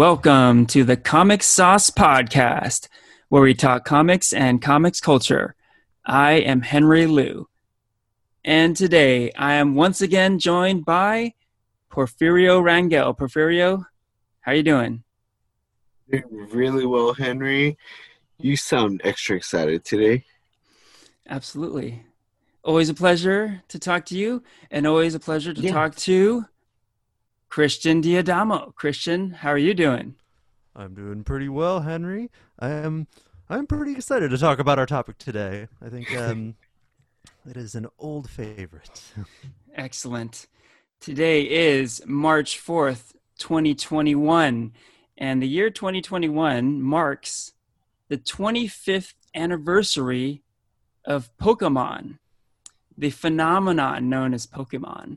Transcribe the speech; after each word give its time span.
Welcome 0.00 0.64
to 0.68 0.82
the 0.82 0.96
Comic 0.96 1.42
Sauce 1.42 1.90
Podcast, 1.90 2.88
where 3.28 3.42
we 3.42 3.52
talk 3.52 3.84
comics 3.84 4.32
and 4.32 4.62
comics 4.62 4.98
culture. 4.98 5.54
I 6.06 6.36
am 6.36 6.62
Henry 6.62 7.06
Liu. 7.06 7.50
And 8.42 8.74
today 8.74 9.30
I 9.32 9.56
am 9.56 9.74
once 9.74 10.00
again 10.00 10.38
joined 10.38 10.86
by 10.86 11.34
Porfirio 11.92 12.62
Rangel. 12.62 13.14
Porfirio, 13.14 13.84
how 14.40 14.52
are 14.52 14.54
you 14.54 14.62
doing? 14.62 15.04
Doing 16.10 16.48
really 16.50 16.86
well, 16.86 17.12
Henry. 17.12 17.76
You 18.38 18.56
sound 18.56 19.02
extra 19.04 19.36
excited 19.36 19.84
today. 19.84 20.24
Absolutely. 21.28 22.06
Always 22.64 22.88
a 22.88 22.94
pleasure 22.94 23.62
to 23.68 23.78
talk 23.78 24.06
to 24.06 24.16
you, 24.16 24.44
and 24.70 24.86
always 24.86 25.14
a 25.14 25.20
pleasure 25.20 25.52
to 25.52 25.60
Yeah. 25.60 25.72
talk 25.72 25.94
to 25.96 26.46
Christian 27.50 28.00
Diadamo. 28.00 28.72
Christian, 28.76 29.32
how 29.32 29.50
are 29.50 29.58
you 29.58 29.74
doing? 29.74 30.14
I'm 30.76 30.94
doing 30.94 31.24
pretty 31.24 31.48
well, 31.48 31.80
Henry. 31.80 32.30
I 32.60 32.70
am 32.70 33.08
I'm 33.48 33.66
pretty 33.66 33.92
excited 33.92 34.30
to 34.30 34.38
talk 34.38 34.60
about 34.60 34.78
our 34.78 34.86
topic 34.86 35.18
today. 35.18 35.66
I 35.84 35.88
think 35.88 36.16
um, 36.16 36.54
it 37.48 37.56
is 37.56 37.74
an 37.74 37.88
old 37.98 38.30
favorite. 38.30 39.02
Excellent. 39.74 40.46
Today 41.00 41.42
is 41.42 42.00
March 42.06 42.56
4th, 42.64 43.14
2021, 43.38 44.72
and 45.18 45.42
the 45.42 45.48
year 45.48 45.70
2021 45.70 46.80
marks 46.80 47.52
the 48.08 48.18
25th 48.18 49.14
anniversary 49.34 50.42
of 51.04 51.36
Pokemon, 51.38 52.18
the 52.96 53.10
phenomenon 53.10 54.08
known 54.08 54.34
as 54.34 54.46
Pokemon. 54.46 55.16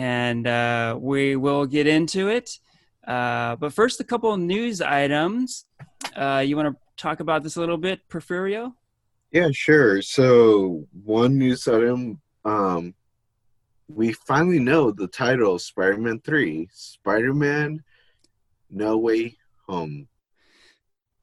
And 0.00 0.46
uh, 0.46 0.96
we 0.98 1.36
will 1.36 1.66
get 1.66 1.86
into 1.86 2.28
it. 2.28 2.58
Uh, 3.06 3.56
but 3.56 3.72
first, 3.72 4.00
a 4.00 4.04
couple 4.04 4.32
of 4.32 4.40
news 4.40 4.80
items. 4.80 5.66
Uh, 6.16 6.42
you 6.46 6.56
want 6.56 6.74
to 6.74 6.80
talk 6.96 7.20
about 7.20 7.42
this 7.42 7.56
a 7.56 7.60
little 7.60 7.76
bit, 7.76 8.08
Porfirio? 8.08 8.72
Yeah, 9.30 9.48
sure. 9.52 10.00
So, 10.00 10.86
one 11.04 11.36
news 11.36 11.68
item 11.68 12.20
um, 12.44 12.94
we 13.88 14.12
finally 14.12 14.58
know 14.58 14.90
the 14.90 15.08
title 15.08 15.54
of 15.54 15.62
Spider 15.62 15.98
Man 15.98 16.20
3 16.20 16.68
Spider 16.72 17.34
Man 17.34 17.82
No 18.70 18.96
Way 18.96 19.36
Home. 19.68 20.08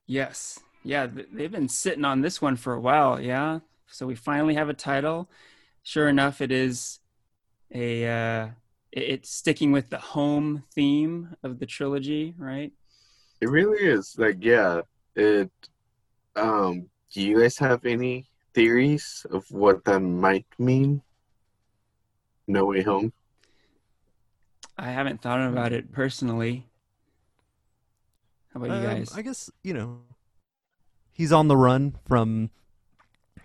Yes. 0.06 0.60
Yeah, 0.84 1.08
they've 1.08 1.52
been 1.52 1.70
sitting 1.70 2.06
on 2.06 2.22
this 2.22 2.42
one 2.42 2.56
for 2.56 2.74
a 2.74 2.80
while, 2.80 3.20
yeah. 3.20 3.60
So 3.88 4.06
we 4.06 4.16
finally 4.16 4.56
have 4.56 4.70
a 4.70 4.74
title. 4.74 5.30
Sure 5.84 6.08
enough, 6.08 6.42
it 6.42 6.52
is 6.52 7.00
a 7.74 8.06
uh 8.06 8.48
it's 8.92 9.30
sticking 9.30 9.72
with 9.72 9.90
the 9.90 9.98
home 9.98 10.64
theme 10.74 11.36
of 11.44 11.60
the 11.60 11.66
trilogy, 11.66 12.34
right? 12.38 12.72
It 13.42 13.50
really 13.50 13.80
is. 13.86 14.16
Like, 14.18 14.38
yeah, 14.40 14.82
it. 15.16 15.52
Um, 16.36 16.90
do 17.14 17.22
you 17.22 17.40
guys 17.40 17.58
have 17.58 17.86
any 17.86 18.28
theories 18.54 19.26
of 19.32 19.50
what 19.50 19.84
that 19.86 20.00
might 20.00 20.46
mean? 20.60 21.02
No 22.48 22.66
Way 22.66 22.84
Home? 22.84 23.12
I 24.78 24.92
haven't 24.92 25.22
thought 25.22 25.42
about 25.42 25.74
it 25.74 25.92
personally. 25.92 26.68
How 28.54 28.62
about 28.62 28.70
you 28.70 28.88
Um, 28.88 28.96
guys? 28.96 29.14
I 29.16 29.22
guess, 29.22 29.50
you 29.64 29.74
know, 29.74 30.02
he's 31.12 31.32
on 31.32 31.48
the 31.48 31.58
run 31.58 31.96
from 32.06 32.52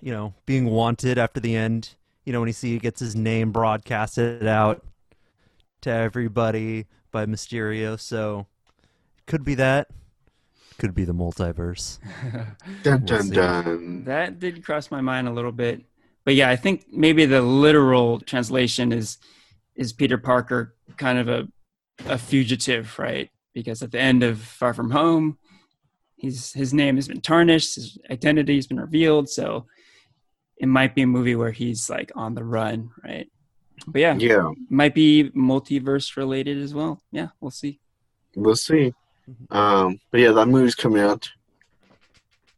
you 0.02 0.10
know, 0.10 0.34
being 0.46 0.66
wanted 0.66 1.16
after 1.16 1.40
the 1.40 1.54
end. 1.56 1.94
You 2.24 2.32
know, 2.32 2.40
when 2.40 2.48
he 2.48 2.52
see 2.52 2.72
he 2.72 2.78
gets 2.78 3.00
his 3.00 3.14
name 3.16 3.52
broadcasted 3.52 4.46
out 4.46 4.84
to 5.82 5.90
everybody 5.90 6.86
by 7.10 7.26
Mysterio, 7.26 7.98
so 7.98 8.46
could 9.26 9.44
be 9.44 9.54
that. 9.56 9.88
Could 10.78 10.94
be 10.94 11.04
the 11.04 11.14
multiverse. 11.14 11.98
Dun 12.82 13.04
dun 13.04 13.30
dun. 13.30 14.04
That 14.04 14.40
did 14.40 14.64
cross 14.64 14.90
my 14.90 15.00
mind 15.00 15.28
a 15.28 15.32
little 15.32 15.52
bit. 15.52 15.84
But 16.24 16.34
yeah, 16.34 16.48
I 16.48 16.56
think 16.56 16.86
maybe 16.90 17.26
the 17.26 17.42
literal 17.42 18.20
translation 18.20 18.92
is 18.92 19.18
is 19.76 19.92
Peter 19.92 20.18
Parker 20.18 20.74
kind 20.96 21.18
of 21.18 21.28
a 21.28 21.46
a 22.06 22.18
fugitive, 22.18 22.98
right? 22.98 23.30
Because 23.54 23.82
at 23.82 23.92
the 23.92 24.00
end 24.00 24.22
of 24.22 24.40
Far 24.40 24.74
From 24.74 24.90
Home, 24.90 25.38
he's 26.16 26.52
his 26.52 26.72
name 26.72 26.96
has 26.96 27.06
been 27.06 27.20
tarnished, 27.20 27.74
his 27.76 27.98
identity 28.10 28.56
has 28.56 28.66
been 28.66 28.80
revealed, 28.80 29.28
so 29.28 29.66
it 30.56 30.66
might 30.66 30.94
be 30.94 31.02
a 31.02 31.06
movie 31.06 31.36
where 31.36 31.50
he's 31.50 31.90
like 31.90 32.10
on 32.14 32.34
the 32.34 32.44
run, 32.44 32.90
right? 33.04 33.28
But 33.86 34.00
yeah, 34.00 34.14
Yeah, 34.16 34.50
might 34.68 34.94
be 34.94 35.30
multiverse 35.34 36.16
related 36.16 36.58
as 36.58 36.72
well. 36.74 37.00
Yeah, 37.10 37.28
we'll 37.40 37.50
see. 37.50 37.80
we'll 38.36 38.56
see. 38.56 38.92
Um, 39.50 39.98
but 40.10 40.20
yeah, 40.20 40.32
that 40.32 40.46
movie's 40.48 40.74
coming 40.74 41.02
out 41.02 41.28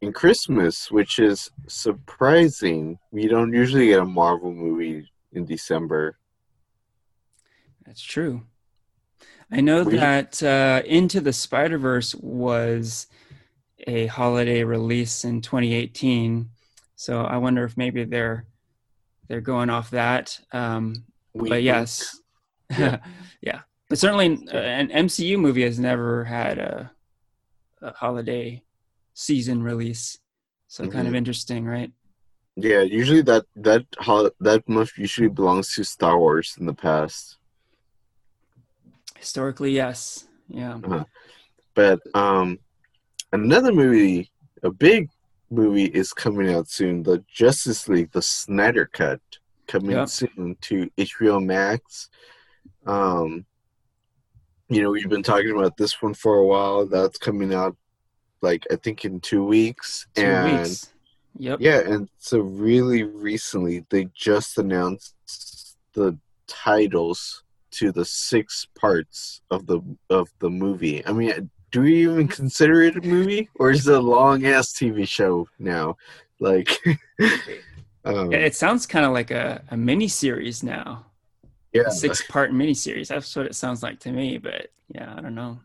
in 0.00 0.12
Christmas, 0.12 0.90
which 0.90 1.18
is 1.18 1.50
surprising. 1.66 2.98
We 3.10 3.26
don't 3.26 3.52
usually 3.52 3.86
get 3.86 4.00
a 4.00 4.04
Marvel 4.04 4.52
movie 4.52 5.10
in 5.32 5.44
December. 5.46 6.16
That's 7.86 8.02
true. 8.02 8.42
I 9.50 9.60
know 9.60 9.84
We- 9.84 9.96
that 9.96 10.42
uh, 10.42 10.82
Into 10.86 11.20
the 11.20 11.32
Spider 11.32 11.78
Verse 11.78 12.14
was 12.16 13.06
a 13.86 14.06
holiday 14.06 14.64
release 14.64 15.24
in 15.24 15.40
2018, 15.42 16.48
so 16.96 17.22
I 17.22 17.36
wonder 17.36 17.64
if 17.64 17.76
maybe 17.76 18.04
they're 18.04 18.46
they're 19.28 19.40
going 19.40 19.70
off 19.70 19.90
that. 19.90 20.38
Um, 20.52 21.04
We 21.34 21.48
but 21.48 21.62
yes, 21.62 22.20
yeah. 22.78 22.98
Yeah. 23.42 23.60
But 23.88 23.98
certainly, 23.98 24.38
uh, 24.52 24.56
an 24.56 24.88
MCU 24.88 25.38
movie 25.38 25.62
has 25.62 25.78
never 25.78 26.24
had 26.24 26.58
a, 26.58 26.90
a 27.82 27.92
holiday 27.92 28.62
season 29.12 29.62
release, 29.62 30.18
so 30.68 30.88
kind 30.88 31.06
of 31.06 31.12
Mhm. 31.12 31.18
interesting, 31.18 31.66
right? 31.66 31.92
Yeah, 32.56 32.80
usually 32.82 33.20
that 33.22 33.44
that 33.56 33.84
that 34.40 34.62
month 34.68 34.92
usually 34.96 35.28
belongs 35.28 35.74
to 35.74 35.84
Star 35.84 36.18
Wars 36.18 36.56
in 36.58 36.66
the 36.66 36.72
past. 36.74 37.36
Historically, 39.16 39.72
yes, 39.72 40.26
yeah. 40.48 40.78
But 41.74 42.00
um, 42.14 42.58
another 43.32 43.72
movie, 43.72 44.30
a 44.62 44.70
big 44.70 45.10
movie, 45.50 45.86
is 45.86 46.12
coming 46.12 46.52
out 46.54 46.68
soon. 46.68 47.02
The 47.02 47.24
Justice 47.32 47.88
League, 47.88 48.12
the 48.12 48.22
Snyder 48.22 48.86
Cut, 48.86 49.20
coming 49.66 50.06
soon 50.06 50.56
to 50.62 50.90
HBO 50.98 51.44
Max. 51.44 52.08
Um, 52.86 53.44
you 54.68 54.82
know, 54.82 54.90
we've 54.90 55.08
been 55.08 55.22
talking 55.22 55.50
about 55.50 55.76
this 55.76 56.00
one 56.02 56.14
for 56.14 56.38
a 56.38 56.46
while. 56.46 56.86
That's 56.86 57.18
coming 57.18 57.52
out, 57.52 57.76
like 58.40 58.66
I 58.70 58.76
think 58.76 59.04
in 59.04 59.20
two 59.20 59.44
weeks. 59.44 60.06
Two 60.14 60.22
and 60.22 60.58
weeks. 60.58 60.90
Yep. 61.36 61.58
yeah, 61.60 61.80
and 61.80 62.08
so 62.18 62.38
really 62.38 63.02
recently 63.02 63.84
they 63.90 64.08
just 64.14 64.56
announced 64.56 65.76
the 65.92 66.16
titles 66.46 67.42
to 67.72 67.90
the 67.90 68.04
six 68.04 68.68
parts 68.78 69.40
of 69.50 69.66
the 69.66 69.80
of 70.10 70.28
the 70.38 70.48
movie. 70.48 71.04
I 71.04 71.12
mean, 71.12 71.50
do 71.72 71.82
we 71.82 72.02
even 72.02 72.28
consider 72.28 72.82
it 72.82 72.96
a 72.96 73.00
movie 73.00 73.48
or 73.56 73.72
is 73.72 73.88
it 73.88 73.94
a 73.94 74.00
long 74.00 74.46
ass 74.46 74.72
TV 74.72 75.08
show 75.08 75.48
now? 75.58 75.96
Like, 76.38 76.78
um, 78.04 78.32
Yeah, 78.32 78.38
It 78.38 78.54
sounds 78.54 78.86
kind 78.86 79.04
of 79.06 79.12
like 79.12 79.30
a, 79.30 79.62
a 79.70 79.76
mini 79.76 80.08
series 80.08 80.62
now. 80.62 81.06
yeah, 81.72 81.88
six 81.88 82.22
part 82.28 82.52
mini 82.52 82.74
series. 82.74 83.08
That's 83.08 83.34
what 83.36 83.46
it 83.46 83.54
sounds 83.54 83.82
like 83.82 83.98
to 84.00 84.12
me, 84.12 84.38
but 84.38 84.68
yeah, 84.88 85.14
I 85.16 85.20
don't 85.20 85.34
know. 85.34 85.60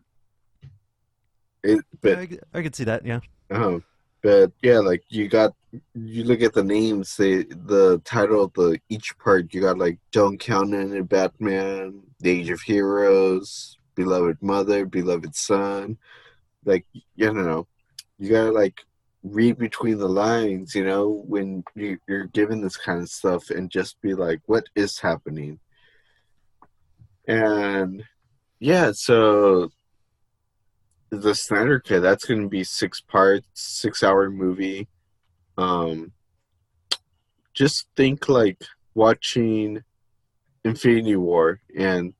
it, 1.62 1.76
Yeah, 1.76 1.80
but 2.02 2.18
I, 2.18 2.26
c- 2.26 2.38
I 2.54 2.62
could 2.62 2.74
see 2.76 2.84
that. 2.84 3.04
Yeah. 3.04 3.20
um, 3.50 3.84
but 4.22 4.52
yeah, 4.62 4.78
like 4.80 5.02
you 5.08 5.28
got 5.28 5.54
you 5.94 6.24
look 6.24 6.42
at 6.42 6.52
the 6.52 6.64
names, 6.64 7.16
they 7.16 7.44
the 7.44 8.00
title 8.04 8.44
of 8.44 8.52
the 8.54 8.78
each 8.88 9.16
part. 9.18 9.52
You 9.54 9.60
got 9.62 9.78
like 9.78 9.98
John 10.12 10.36
Counting 10.36 10.94
and 10.96 11.08
Batman, 11.08 12.02
The 12.20 12.30
Age 12.30 12.50
of 12.50 12.60
Heroes, 12.60 13.78
Beloved 13.94 14.38
Mother, 14.42 14.84
Beloved 14.86 15.34
Son. 15.34 15.96
Like 16.64 16.84
you 16.92 17.26
don't 17.26 17.44
know, 17.44 17.66
you 18.18 18.30
gotta 18.30 18.52
like 18.52 18.84
read 19.22 19.58
between 19.58 19.98
the 19.98 20.08
lines, 20.08 20.74
you 20.74 20.84
know, 20.84 21.22
when 21.26 21.62
you, 21.74 21.98
you're 22.08 22.26
given 22.26 22.60
this 22.60 22.76
kind 22.76 23.00
of 23.00 23.08
stuff, 23.08 23.50
and 23.50 23.70
just 23.70 24.00
be 24.00 24.14
like, 24.14 24.40
what 24.46 24.64
is 24.74 24.98
happening? 24.98 25.58
And 27.28 28.04
yeah, 28.58 28.92
so 28.92 29.70
the 31.10 31.34
Snyder 31.34 31.80
Cut, 31.80 32.02
that's 32.02 32.24
going 32.24 32.42
to 32.42 32.48
be 32.48 32.64
six 32.64 33.00
parts, 33.00 33.46
six 33.54 34.02
hour 34.02 34.30
movie. 34.30 34.88
Um, 35.58 36.12
just 37.52 37.88
think 37.96 38.28
like 38.28 38.62
watching 38.94 39.82
Infinity 40.64 41.16
War 41.16 41.60
and 41.76 42.14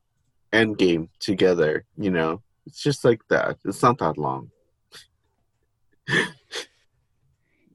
Endgame 0.53 1.09
together, 1.19 1.85
you 1.97 2.11
know? 2.11 2.43
It's 2.67 2.83
just 2.83 3.05
like 3.05 3.21
that. 3.31 3.57
It's 3.65 3.83
not 3.83 3.99
that 3.99 4.19
long. 4.19 4.51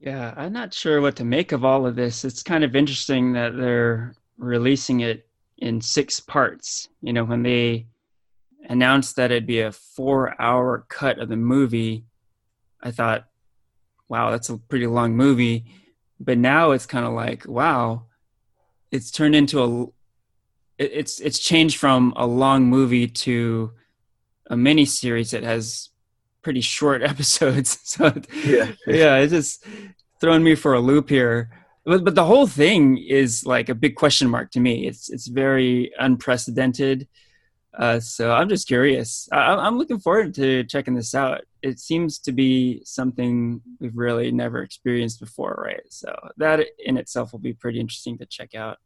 Yeah, 0.06 0.32
I'm 0.36 0.52
not 0.52 0.72
sure 0.72 1.00
what 1.00 1.16
to 1.16 1.24
make 1.24 1.50
of 1.50 1.64
all 1.64 1.84
of 1.84 1.96
this. 1.96 2.24
It's 2.24 2.44
kind 2.44 2.62
of 2.62 2.76
interesting 2.76 3.32
that 3.32 3.56
they're 3.56 4.14
releasing 4.38 5.00
it 5.00 5.26
in 5.58 5.80
six 5.80 6.20
parts. 6.20 6.88
You 7.02 7.12
know, 7.12 7.24
when 7.24 7.42
they 7.42 7.88
announced 8.68 9.16
that 9.16 9.32
it'd 9.32 9.48
be 9.48 9.62
a 9.62 9.72
four-hour 9.72 10.86
cut 10.88 11.18
of 11.18 11.28
the 11.28 11.36
movie, 11.36 12.04
I 12.80 12.92
thought, 12.92 13.26
"Wow, 14.08 14.30
that's 14.30 14.48
a 14.48 14.58
pretty 14.58 14.86
long 14.86 15.16
movie." 15.16 15.64
But 16.20 16.38
now 16.38 16.70
it's 16.70 16.86
kind 16.86 17.04
of 17.04 17.12
like, 17.12 17.44
"Wow, 17.48 18.06
it's 18.92 19.10
turned 19.10 19.34
into 19.34 19.60
a 19.60 19.86
it's 20.78 21.18
it's 21.18 21.40
changed 21.40 21.78
from 21.78 22.12
a 22.14 22.28
long 22.28 22.66
movie 22.66 23.08
to 23.08 23.72
a 24.48 24.56
mini 24.56 24.84
series 24.84 25.32
that 25.32 25.42
has 25.42 25.90
pretty 26.46 26.60
short 26.78 27.02
episodes. 27.12 27.70
So 27.94 28.02
Yeah. 28.54 28.68
yeah, 29.02 29.16
it's 29.22 29.32
just 29.32 29.64
throwing 30.20 30.44
me 30.48 30.54
for 30.54 30.72
a 30.74 30.80
loop 30.90 31.08
here. 31.18 31.38
But 31.84 32.04
but 32.06 32.14
the 32.14 32.24
whole 32.32 32.46
thing 32.62 32.82
is 33.20 33.44
like 33.54 33.68
a 33.68 33.74
big 33.84 33.94
question 34.02 34.26
mark 34.34 34.48
to 34.52 34.60
me. 34.60 34.74
It's 34.90 35.04
it's 35.14 35.26
very 35.44 35.90
unprecedented. 36.06 36.98
Uh, 37.84 38.00
so 38.00 38.24
I'm 38.38 38.48
just 38.48 38.66
curious. 38.74 39.28
I, 39.32 39.38
I'm 39.66 39.76
looking 39.80 40.00
forward 40.06 40.32
to 40.40 40.64
checking 40.72 40.94
this 41.00 41.14
out. 41.14 41.38
It 41.68 41.78
seems 41.88 42.18
to 42.26 42.32
be 42.32 42.80
something 42.84 43.60
we've 43.80 43.98
really 44.06 44.30
never 44.32 44.58
experienced 44.62 45.18
before, 45.20 45.54
right? 45.68 45.86
So 45.90 46.10
that 46.42 46.58
in 46.88 46.96
itself 47.02 47.26
will 47.32 47.44
be 47.50 47.54
pretty 47.62 47.78
interesting 47.84 48.16
to 48.18 48.26
check 48.36 48.54
out. 48.64 48.76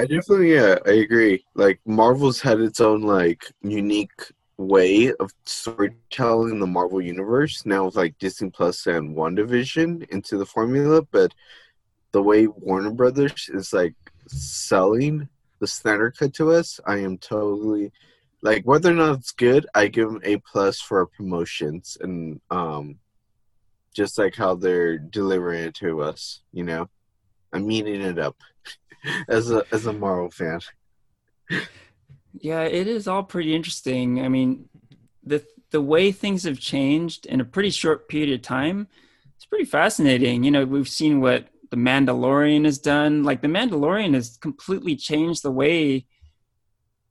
I 0.00 0.02
definitely, 0.06 0.50
yeah, 0.58 0.74
I 0.92 0.94
agree. 1.06 1.36
Like 1.54 1.78
Marvel's 1.86 2.40
had 2.40 2.58
its 2.68 2.80
own 2.80 3.00
like 3.18 3.42
unique 3.62 4.20
way 4.60 5.10
of 5.14 5.32
storytelling 5.46 6.60
the 6.60 6.66
Marvel 6.66 7.00
universe. 7.00 7.64
Now 7.64 7.86
with 7.86 7.96
like 7.96 8.18
Disney 8.18 8.50
Plus 8.50 8.86
and 8.86 9.16
WandaVision 9.16 10.08
into 10.10 10.36
the 10.36 10.44
formula, 10.44 11.02
but 11.10 11.34
the 12.12 12.22
way 12.22 12.46
Warner 12.46 12.90
Brothers 12.90 13.48
is 13.52 13.72
like 13.72 13.94
selling 14.28 15.28
the 15.60 15.66
Snyder 15.66 16.10
cut 16.10 16.34
to 16.34 16.52
us, 16.52 16.78
I 16.86 16.98
am 16.98 17.16
totally 17.18 17.90
like 18.42 18.64
whether 18.64 18.90
or 18.90 18.94
not 18.94 19.18
it's 19.18 19.32
good, 19.32 19.66
I 19.74 19.86
give 19.86 20.08
them 20.08 20.20
a 20.24 20.36
plus 20.38 20.80
for 20.80 21.06
promotions 21.06 21.96
and 22.00 22.40
um 22.50 22.98
just 23.94 24.18
like 24.18 24.36
how 24.36 24.54
they're 24.54 24.98
delivering 24.98 25.64
it 25.64 25.74
to 25.76 26.02
us, 26.02 26.42
you 26.52 26.64
know. 26.64 26.88
I'm 27.52 27.70
eating 27.70 28.00
it 28.02 28.18
up 28.18 28.36
as 29.28 29.50
a 29.50 29.64
as 29.72 29.86
a 29.86 29.92
Marvel 29.92 30.30
fan. 30.30 30.60
Yeah, 32.32 32.62
it 32.62 32.86
is 32.86 33.08
all 33.08 33.22
pretty 33.22 33.54
interesting. 33.54 34.24
I 34.24 34.28
mean, 34.28 34.68
the 35.24 35.44
the 35.70 35.80
way 35.80 36.10
things 36.10 36.44
have 36.44 36.58
changed 36.58 37.26
in 37.26 37.40
a 37.40 37.44
pretty 37.44 37.70
short 37.70 38.08
period 38.08 38.32
of 38.32 38.42
time, 38.42 38.88
it's 39.36 39.46
pretty 39.46 39.64
fascinating. 39.64 40.42
You 40.44 40.50
know, 40.50 40.64
we've 40.64 40.88
seen 40.88 41.20
what 41.20 41.48
the 41.70 41.76
Mandalorian 41.76 42.64
has 42.64 42.78
done. 42.78 43.22
Like 43.22 43.40
the 43.40 43.48
Mandalorian 43.48 44.14
has 44.14 44.36
completely 44.36 44.96
changed 44.96 45.42
the 45.42 45.50
way 45.50 46.06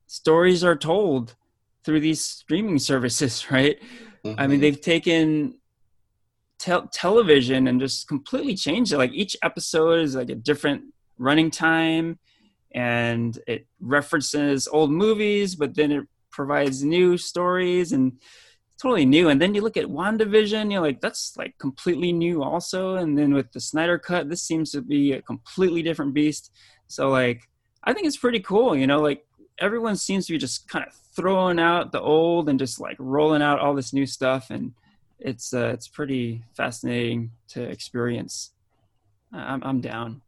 stories 0.07 0.63
are 0.63 0.75
told 0.75 1.36
through 1.83 2.01
these 2.01 2.24
streaming 2.24 2.80
services, 2.80 3.45
right? 3.51 3.77
I 4.25 4.27
mean, 4.27 4.36
mm-hmm. 4.36 4.60
they've 4.62 4.81
taken 4.81 5.60
tel- 6.60 6.88
television 6.88 7.68
and 7.68 7.80
just 7.80 8.07
completely 8.07 8.56
changed 8.56 8.92
it. 8.92 8.98
Like 8.98 9.13
each 9.13 9.36
episode 9.42 10.01
is 10.01 10.16
like 10.16 10.30
a 10.30 10.36
different 10.36 10.83
running 11.18 11.50
time, 11.50 12.19
and 12.74 13.39
it 13.48 13.66
references 13.80 14.68
old 14.68 14.92
movies, 14.92 15.56
but 15.56 15.75
then 15.75 15.92
it 15.92 16.07
provides 16.31 16.83
new 16.83 17.18
stories 17.18 17.92
and 17.92 18.13
totally 18.81 19.06
new. 19.06 19.30
And 19.30 19.42
then 19.42 19.56
you 19.56 19.62
look 19.62 19.77
at 19.77 19.86
WandaVision, 19.86 20.71
you're 20.71 20.81
like, 20.81 21.01
that's 21.01 21.36
like 21.38 21.57
completely 21.57 22.13
new 22.13 22.44
also. 22.44 22.95
And 22.95 23.18
then 23.18 23.33
with 23.33 23.51
the 23.51 23.60
Snyder 23.60 23.98
Cut, 23.98 24.30
this 24.30 24.44
seems 24.44 24.71
to 24.71 24.81
be 24.81 25.13
a 25.13 25.21
completely 25.21 25.81
different 25.81 26.13
beast. 26.13 26.51
So 26.88 27.10
like, 27.10 27.50
I 27.83 27.94
think 27.94 28.07
it's 28.07 28.18
pretty 28.18 28.39
cool. 28.39 28.75
You 28.75 28.88
know, 28.88 29.00
like 29.00 29.25
everyone 29.60 29.95
seems 29.95 30.27
to 30.27 30.33
be 30.33 30.38
just 30.38 30.69
kind 30.69 30.86
of 30.86 30.94
throwing 31.16 31.60
out 31.60 31.92
the 31.92 32.00
old 32.00 32.50
and 32.50 32.60
just 32.60 32.80
like 32.80 32.95
rolling 33.00 33.42
out 33.42 33.60
all 33.60 33.74
this 33.74 33.94
new 33.94 34.06
stuff 34.06 34.51
and 34.51 34.74
it's 35.19 35.54
uh, 35.54 35.71
it's 35.74 35.88
pretty 35.88 36.42
fascinating 36.56 37.30
to 37.50 37.62
experience 37.62 38.51
i'm, 39.33 39.62
I'm 39.66 39.81
down 39.81 40.21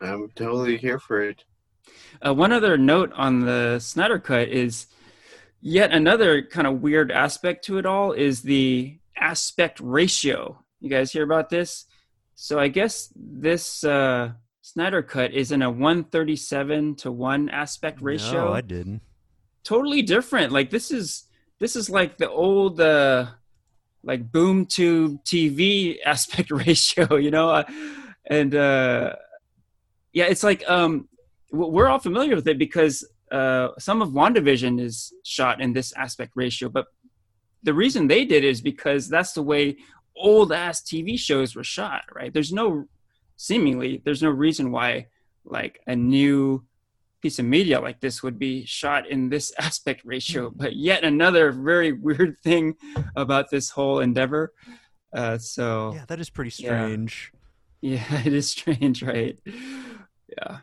I'm 0.00 0.30
totally 0.36 0.76
here 0.76 0.98
for 0.98 1.22
it. 1.22 1.44
Uh, 2.26 2.34
one 2.34 2.52
other 2.52 2.76
note 2.78 3.12
on 3.14 3.40
the 3.40 3.78
snyder 3.78 4.18
cut 4.18 4.48
is 4.48 4.86
yet 5.60 5.92
another 5.92 6.42
kind 6.42 6.66
of 6.66 6.80
weird 6.82 7.10
aspect 7.10 7.64
to 7.64 7.78
it 7.78 7.86
all 7.86 8.12
is 8.12 8.42
the 8.42 8.98
aspect 9.16 9.80
ratio 9.80 10.62
you 10.80 10.88
guys 10.88 11.10
hear 11.12 11.24
about 11.24 11.50
this 11.50 11.86
so 12.34 12.58
i 12.58 12.68
guess 12.68 13.12
this 13.16 13.82
uh, 13.84 14.30
snyder 14.62 15.02
cut 15.02 15.32
is 15.32 15.50
in 15.50 15.62
a 15.62 15.70
137 15.70 16.94
to 16.96 17.10
1 17.10 17.48
aspect 17.48 18.00
ratio 18.00 18.46
No, 18.46 18.52
I 18.52 18.60
didn't. 18.60 19.00
totally 19.64 20.02
different. 20.02 20.52
Like 20.52 20.70
this 20.70 20.90
is 20.90 21.24
this 21.58 21.74
is 21.74 21.90
like 21.90 22.18
the 22.18 22.30
old 22.30 22.80
uh 22.80 23.26
like 24.04 24.30
boom 24.30 24.66
tube 24.66 25.24
TV 25.24 25.96
aspect 26.06 26.50
ratio, 26.64 27.16
you 27.16 27.30
know? 27.30 27.50
Uh, 27.50 27.64
and 28.26 28.54
uh 28.54 29.16
yeah, 30.12 30.26
it's 30.26 30.44
like 30.44 30.62
um 30.68 31.08
we're 31.50 31.88
all 31.88 31.98
familiar 31.98 32.34
with 32.36 32.46
it 32.48 32.58
because 32.58 33.06
uh 33.30 33.68
some 33.78 34.02
of 34.02 34.10
WandaVision 34.10 34.80
is 34.80 35.12
shot 35.24 35.60
in 35.60 35.72
this 35.72 35.92
aspect 35.94 36.32
ratio, 36.34 36.68
but 36.68 36.86
the 37.62 37.74
reason 37.74 38.06
they 38.06 38.24
did 38.24 38.44
is 38.44 38.60
because 38.60 39.08
that's 39.08 39.32
the 39.32 39.42
way 39.42 39.76
old 40.16 40.52
ass 40.52 40.80
TV 40.82 41.18
shows 41.18 41.54
were 41.56 41.64
shot, 41.64 42.02
right? 42.14 42.32
There's 42.32 42.52
no 42.52 42.84
seemingly 43.36 44.02
there's 44.04 44.22
no 44.22 44.30
reason 44.30 44.70
why 44.72 45.06
like 45.44 45.80
a 45.86 45.94
new 45.94 46.64
piece 47.22 47.38
of 47.38 47.44
media 47.44 47.80
like 47.80 48.00
this 48.00 48.22
would 48.22 48.38
be 48.38 48.64
shot 48.66 49.08
in 49.08 49.28
this 49.28 49.52
aspect 49.58 50.02
ratio 50.04 50.50
but 50.54 50.74
yet 50.76 51.04
another 51.04 51.52
very 51.52 51.92
weird 52.06 52.36
thing 52.42 52.74
about 53.16 53.48
this 53.50 53.70
whole 53.70 54.00
endeavor 54.00 54.52
uh, 55.16 55.38
so 55.38 55.92
Yeah, 55.94 56.04
that 56.08 56.20
is 56.20 56.30
pretty 56.30 56.50
Yeah. 56.62 56.68
strange. 56.86 57.32
yeah 57.80 58.20
it 58.26 58.32
is 58.34 58.50
strange 58.50 59.02
right 59.02 59.38
yeah 59.46 60.58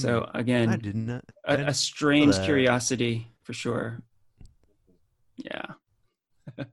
so 0.00 0.30
I 0.32 0.40
again. 0.40 0.68
I 0.68 0.74
a, 0.74 0.78
didn't 0.78 1.68
a 1.68 1.74
strange 1.74 2.42
curiosity 2.42 3.28
for 3.42 3.52
sure. 3.52 4.02
Yeah. 5.36 5.66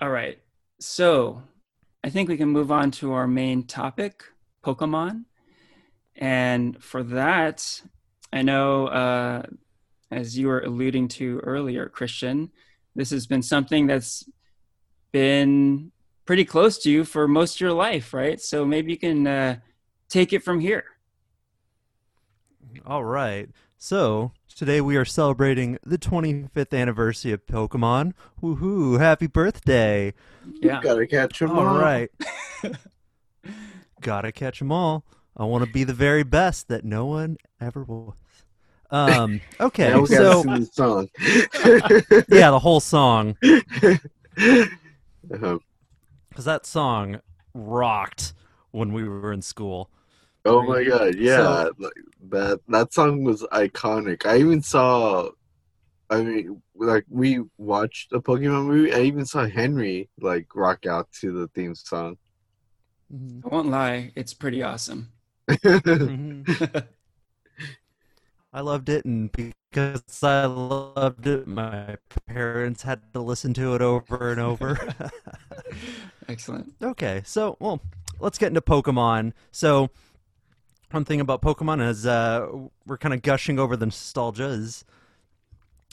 All 0.00 0.10
right. 0.10 0.38
So 0.80 1.42
i 2.04 2.10
think 2.10 2.28
we 2.28 2.36
can 2.36 2.48
move 2.48 2.72
on 2.72 2.90
to 2.90 3.12
our 3.12 3.26
main 3.26 3.64
topic 3.64 4.24
pokemon. 4.64 5.24
And 6.16 6.82
for 6.82 7.02
that 7.04 7.82
i 8.32 8.42
know 8.42 8.86
uh, 8.88 9.42
as 10.10 10.36
you 10.36 10.48
were 10.48 10.60
alluding 10.60 11.08
to 11.08 11.38
earlier 11.38 11.88
christian 11.88 12.50
this 12.94 13.10
has 13.10 13.26
been 13.26 13.42
something 13.42 13.86
that's 13.86 14.28
been 15.12 15.90
pretty 16.26 16.44
close 16.44 16.78
to 16.78 16.90
you 16.90 17.04
for 17.04 17.26
most 17.26 17.56
of 17.56 17.60
your 17.60 17.72
life 17.72 18.12
right? 18.12 18.40
So 18.40 18.64
maybe 18.64 18.92
you 18.92 18.98
can 18.98 19.26
uh, 19.26 19.56
take 20.12 20.32
it 20.34 20.42
from 20.42 20.60
here 20.60 20.84
All 22.86 23.04
right. 23.04 23.48
So, 23.78 24.32
today 24.54 24.80
we 24.80 24.96
are 24.96 25.04
celebrating 25.04 25.78
the 25.84 25.98
25th 25.98 26.72
anniversary 26.78 27.32
of 27.32 27.44
Pokemon. 27.46 28.12
Woohoo! 28.40 29.00
Happy 29.00 29.26
birthday! 29.26 30.14
yeah 30.60 30.80
Gotta 30.82 31.06
catch 31.06 31.42
'em 31.42 31.50
All 31.50 31.66
all. 31.66 31.78
right. 31.78 32.10
Gotta 34.00 34.30
catch 34.32 34.60
'em 34.62 34.70
all. 34.70 35.04
I 35.36 35.44
want 35.44 35.64
to 35.64 35.70
be 35.72 35.82
the 35.84 35.94
very 35.94 36.22
best 36.22 36.68
that 36.68 36.84
no 36.84 37.06
one 37.06 37.38
ever 37.60 37.82
was. 37.84 38.14
Um, 38.90 39.40
okay, 39.60 39.90
Now 39.90 40.02
we 40.02 40.08
gotta 40.08 40.32
so 40.32 40.42
sing 40.42 40.60
the 40.60 40.66
song. 40.66 41.08
yeah, 42.28 42.50
the 42.50 42.58
whole 42.60 42.80
song 42.80 43.36
Uh-huh. 43.42 45.58
because 46.28 46.44
that 46.44 46.66
song 46.66 47.20
rocked 47.54 48.34
when 48.70 48.92
we 48.92 49.08
were 49.08 49.32
in 49.32 49.40
school. 49.42 49.90
Oh 50.44 50.62
my 50.62 50.82
god, 50.84 51.14
yeah, 51.16 51.36
So- 51.36 51.72
like, 51.78 51.92
that 52.30 52.60
that 52.68 52.92
song 52.92 53.22
was 53.24 53.42
iconic. 53.52 54.26
I 54.26 54.38
even 54.38 54.60
saw, 54.62 55.30
I 56.10 56.22
mean, 56.22 56.62
like 56.74 57.04
we 57.08 57.40
watched 57.58 58.12
a 58.12 58.20
Pokemon 58.20 58.66
movie. 58.66 58.92
I 58.92 59.02
even 59.02 59.24
saw 59.26 59.46
Henry 59.46 60.08
like 60.20 60.46
rock 60.54 60.86
out 60.86 61.08
to 61.20 61.32
the 61.32 61.48
theme 61.54 61.74
song. 61.74 62.16
Mhm. 63.12 63.44
I 63.44 63.48
won't 63.48 63.68
lie, 63.68 64.12
it's 64.16 64.34
pretty 64.34 64.62
awesome. 64.62 65.12
Mhm. 65.48 66.86
I 68.54 68.60
loved 68.60 68.90
it, 68.90 69.06
and 69.06 69.32
because 69.32 70.22
I 70.22 70.44
loved 70.44 71.26
it, 71.26 71.46
my 71.46 71.96
parents 72.26 72.82
had 72.82 73.00
to 73.14 73.20
listen 73.20 73.54
to 73.54 73.74
it 73.74 73.80
over 73.80 74.30
and 74.30 74.40
over. 74.40 74.78
Excellent. 76.28 76.74
okay, 76.82 77.22
so 77.24 77.56
well, 77.60 77.80
let's 78.20 78.36
get 78.38 78.48
into 78.48 78.60
Pokemon. 78.60 79.32
So, 79.52 79.88
one 80.92 81.04
thing 81.04 81.20
about 81.20 81.42
Pokemon 81.42 81.86
is 81.86 82.06
uh, 82.06 82.46
we're 82.86 82.98
kind 82.98 83.14
of 83.14 83.22
gushing 83.22 83.58
over 83.58 83.76
the 83.76 83.86
nostalgia 83.86 84.46
is 84.46 84.84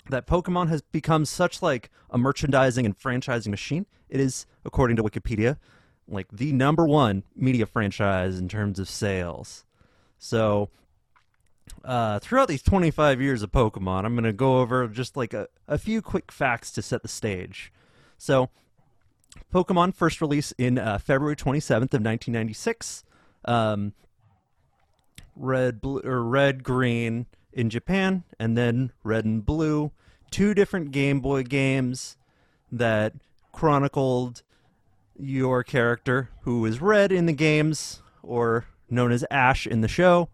that 0.09 0.27
Pokemon 0.27 0.69
has 0.69 0.81
become 0.81 1.25
such 1.25 1.61
like 1.61 1.89
a 2.09 2.17
merchandising 2.17 2.85
and 2.85 2.97
franchising 2.97 3.47
machine. 3.47 3.85
It 4.09 4.19
is, 4.19 4.45
according 4.65 4.97
to 4.97 5.03
Wikipedia, 5.03 5.57
like 6.07 6.27
the 6.31 6.51
number 6.51 6.85
one 6.85 7.23
media 7.35 7.65
franchise 7.65 8.39
in 8.39 8.49
terms 8.49 8.79
of 8.79 8.89
sales. 8.89 9.65
So, 10.17 10.69
uh, 11.85 12.19
throughout 12.19 12.47
these 12.47 12.63
25 12.63 13.21
years 13.21 13.43
of 13.43 13.51
Pokemon, 13.51 14.05
I'm 14.05 14.15
going 14.15 14.23
to 14.23 14.33
go 14.33 14.59
over 14.59 14.87
just 14.87 15.15
like 15.15 15.33
a, 15.33 15.47
a 15.67 15.77
few 15.77 16.01
quick 16.01 16.31
facts 16.31 16.71
to 16.71 16.81
set 16.81 17.03
the 17.03 17.07
stage. 17.07 17.71
So, 18.17 18.49
Pokemon 19.53 19.93
first 19.93 20.19
released 20.19 20.53
in 20.57 20.77
uh, 20.79 20.97
February 20.97 21.35
27th 21.35 21.93
of 21.93 22.01
1996. 22.01 23.03
Um, 23.45 23.93
red, 25.39 25.81
blue, 25.81 26.01
or 26.03 26.23
red, 26.23 26.63
green 26.63 27.25
in 27.51 27.69
Japan, 27.69 28.23
and 28.39 28.57
then 28.57 28.91
red 29.03 29.25
and 29.25 29.45
blue. 29.45 29.91
Two 30.29 30.53
different 30.53 30.91
Game 30.91 31.21
Boy 31.21 31.43
games 31.43 32.17
that 32.71 33.13
chronicled 33.51 34.43
your 35.17 35.63
character, 35.63 36.29
who 36.41 36.65
is 36.65 36.81
red 36.81 37.11
in 37.11 37.25
the 37.25 37.33
games, 37.33 38.01
or 38.21 38.65
known 38.89 39.11
as 39.11 39.25
Ash 39.31 39.65
in 39.65 39.81
the 39.81 39.87
show. 39.87 40.29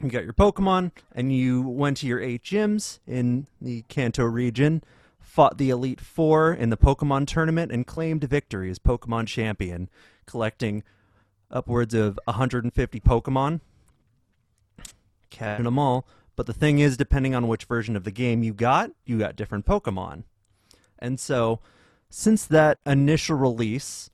You 0.00 0.08
got 0.08 0.24
your 0.24 0.32
Pokemon, 0.32 0.92
and 1.12 1.32
you 1.32 1.62
went 1.62 1.98
to 1.98 2.06
your 2.06 2.20
eight 2.20 2.42
gyms 2.42 2.98
in 3.06 3.46
the 3.60 3.82
Kanto 3.88 4.24
region, 4.24 4.82
fought 5.20 5.58
the 5.58 5.70
Elite 5.70 6.00
Four 6.00 6.52
in 6.52 6.70
the 6.70 6.76
Pokemon 6.76 7.26
tournament, 7.26 7.72
and 7.72 7.86
claimed 7.86 8.24
victory 8.24 8.70
as 8.70 8.78
Pokemon 8.78 9.26
champion, 9.26 9.88
collecting 10.26 10.82
upwards 11.54 11.94
of 11.94 12.18
150 12.24 13.00
Pokemon. 13.00 13.60
Catching 15.30 15.64
them 15.64 15.78
all. 15.78 16.06
But 16.36 16.46
the 16.46 16.52
thing 16.52 16.80
is, 16.80 16.96
depending 16.96 17.34
on 17.34 17.48
which 17.48 17.64
version 17.64 17.96
of 17.96 18.04
the 18.04 18.10
game 18.10 18.42
you 18.42 18.52
got, 18.52 18.90
you 19.04 19.18
got 19.18 19.36
different 19.36 19.64
Pokemon. 19.64 20.24
And 20.98 21.18
so, 21.18 21.60
since 22.10 22.44
that 22.46 22.78
initial 22.84 23.36
release 23.36 24.10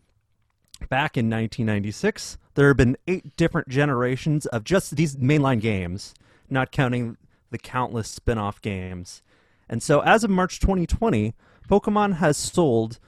back 0.89 1.17
in 1.17 1.27
1996, 1.27 2.39
there 2.55 2.69
have 2.69 2.77
been 2.77 2.97
eight 3.07 3.37
different 3.37 3.69
generations 3.69 4.47
of 4.47 4.65
just 4.65 4.97
these 4.97 5.17
mainline 5.17 5.61
games, 5.61 6.15
not 6.49 6.73
counting 6.73 7.17
the 7.51 7.59
countless 7.59 8.09
spin 8.09 8.39
off 8.39 8.61
games. 8.61 9.23
And 9.69 9.83
so, 9.83 10.01
as 10.01 10.25
of 10.25 10.31
March 10.31 10.61
2020, 10.61 11.35
Pokemon 11.69 12.17
has 12.17 12.37
sold 12.37 12.99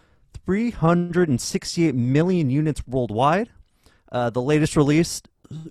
368 0.47 1.95
million 1.95 2.51
units 2.51 2.87
worldwide. 2.87 3.51
Uh, 4.13 4.29
the 4.29 4.43
latest 4.43 4.77
release, 4.77 5.23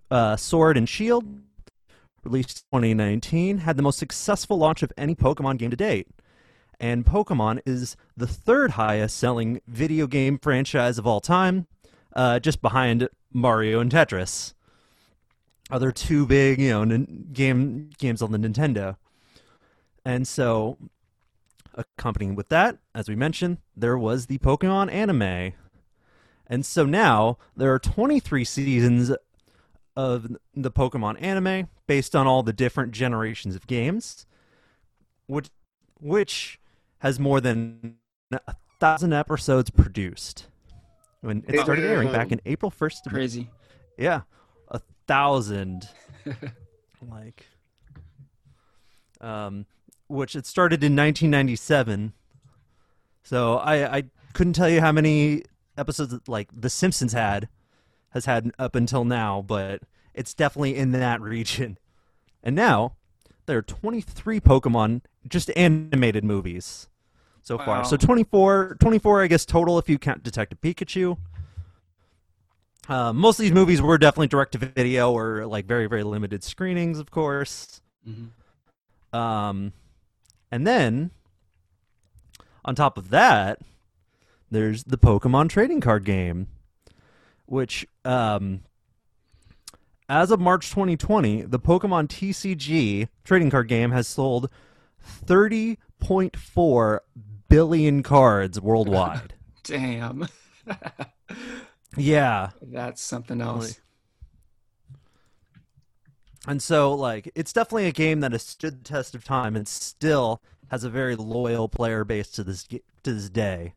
uh, 0.09 0.35
Sword 0.35 0.75
and 0.75 0.89
Shield, 0.89 1.23
released 2.23 2.65
2019, 2.71 3.59
had 3.59 3.77
the 3.77 3.83
most 3.83 3.99
successful 3.99 4.57
launch 4.57 4.81
of 4.81 4.91
any 4.97 5.13
Pokemon 5.13 5.59
game 5.59 5.69
to 5.69 5.77
date. 5.77 6.07
And 6.79 7.05
Pokemon 7.05 7.61
is 7.67 7.95
the 8.17 8.25
third 8.25 8.71
highest 8.71 9.15
selling 9.15 9.61
video 9.67 10.07
game 10.07 10.39
franchise 10.39 10.97
of 10.97 11.05
all 11.05 11.21
time, 11.21 11.67
uh, 12.15 12.39
just 12.39 12.63
behind 12.63 13.07
Mario 13.31 13.79
and 13.79 13.91
Tetris. 13.91 14.55
Other 15.69 15.91
two 15.91 16.25
big, 16.25 16.59
you 16.59 16.69
know, 16.69 16.81
n- 16.81 17.27
game 17.31 17.91
games 17.99 18.23
on 18.23 18.31
the 18.31 18.39
Nintendo. 18.39 18.97
And 20.03 20.27
so, 20.27 20.79
accompanying 21.75 22.33
with 22.33 22.49
that, 22.49 22.79
as 22.95 23.07
we 23.07 23.15
mentioned, 23.15 23.59
there 23.77 23.97
was 23.97 24.25
the 24.25 24.39
Pokemon 24.39 24.91
anime. 24.91 25.53
And 26.51 26.65
so 26.65 26.85
now 26.85 27.37
there 27.55 27.73
are 27.73 27.79
23 27.79 28.43
seasons 28.43 29.13
of 29.95 30.35
the 30.53 30.69
Pokemon 30.69 31.21
anime 31.21 31.69
based 31.87 32.13
on 32.13 32.27
all 32.27 32.43
the 32.43 32.51
different 32.51 32.91
generations 32.91 33.55
of 33.55 33.65
games, 33.67 34.25
which 35.27 35.49
which 36.01 36.59
has 36.99 37.21
more 37.21 37.39
than 37.39 37.95
a 38.33 38.55
thousand 38.81 39.13
episodes 39.13 39.69
produced. 39.69 40.47
When 41.21 41.45
it 41.47 41.57
started 41.61 41.85
airing 41.85 42.11
back 42.11 42.33
in 42.33 42.41
April 42.45 42.69
first. 42.69 43.05
Crazy. 43.07 43.49
Yeah, 43.97 44.21
a 44.67 44.81
thousand. 45.07 45.87
like, 47.09 47.45
um, 49.21 49.65
which 50.09 50.35
it 50.35 50.45
started 50.45 50.83
in 50.83 50.97
1997. 50.97 52.11
So 53.23 53.55
I 53.57 53.97
I 53.97 54.03
couldn't 54.33 54.53
tell 54.53 54.69
you 54.69 54.81
how 54.81 54.91
many 54.91 55.43
episodes 55.77 56.15
like 56.27 56.49
The 56.53 56.69
Simpsons 56.69 57.13
had 57.13 57.47
has 58.09 58.25
had 58.25 58.51
up 58.59 58.75
until 58.75 59.05
now, 59.05 59.41
but 59.41 59.81
it's 60.13 60.33
definitely 60.33 60.75
in 60.75 60.91
that 60.91 61.21
region. 61.21 61.77
And 62.43 62.55
now 62.55 62.95
there 63.45 63.57
are 63.57 63.61
23 63.61 64.39
Pokemon 64.39 65.01
just 65.27 65.49
animated 65.55 66.23
movies 66.23 66.89
so 67.43 67.57
Wow. 67.57 67.65
far. 67.65 67.83
So 67.85 67.97
24, 67.97 68.77
24, 68.79 69.23
I 69.23 69.27
guess 69.27 69.45
total 69.45 69.77
if 69.79 69.87
you 69.89 69.97
count 69.97 70.23
Detective 70.23 70.59
Pikachu. 70.61 71.17
Uh, 72.89 73.13
most 73.13 73.39
of 73.39 73.43
these 73.43 73.51
movies 73.53 73.81
were 73.81 73.97
definitely 73.97 74.27
direct 74.27 74.53
to 74.53 74.57
video 74.57 75.11
or 75.11 75.45
like 75.45 75.65
very 75.65 75.87
very 75.87 76.03
limited 76.03 76.43
screenings, 76.43 76.99
of 76.99 77.11
course. 77.11 77.81
Mhm. 78.07 78.29
Um, 79.17 79.73
and 80.51 80.65
then 80.65 81.11
on 82.65 82.75
top 82.75 82.97
of 82.97 83.09
that, 83.11 83.59
there's 84.51 84.83
the 84.83 84.97
Pokemon 84.97 85.49
trading 85.49 85.81
card 85.81 86.03
game, 86.03 86.47
which 87.45 87.87
um, 88.05 88.61
as 90.09 90.29
of 90.29 90.39
March 90.39 90.69
2020, 90.69 91.43
the 91.43 91.59
Pokemon 91.59 92.09
TCG 92.09 93.07
trading 93.23 93.49
card 93.49 93.69
game 93.69 93.91
has 93.91 94.07
sold 94.07 94.49
30.4 95.25 96.99
billion 97.47 98.03
cards 98.03 98.59
worldwide. 98.59 99.35
Damn. 99.63 100.27
yeah. 101.97 102.49
That's 102.61 103.01
something 103.01 103.41
else. 103.41 103.79
And 106.47 106.61
so, 106.61 106.93
like, 106.93 107.31
it's 107.35 107.53
definitely 107.53 107.87
a 107.87 107.91
game 107.91 108.19
that 108.21 108.31
has 108.31 108.43
stood 108.43 108.79
the 108.79 108.83
test 108.83 109.15
of 109.15 109.23
time 109.23 109.55
and 109.55 109.67
still 109.67 110.41
has 110.71 110.83
a 110.83 110.89
very 110.89 111.15
loyal 111.15 111.69
player 111.69 112.03
base 112.03 112.29
to 112.31 112.43
this 112.43 112.63
to 112.63 112.81
this 113.03 113.29
day. 113.29 113.75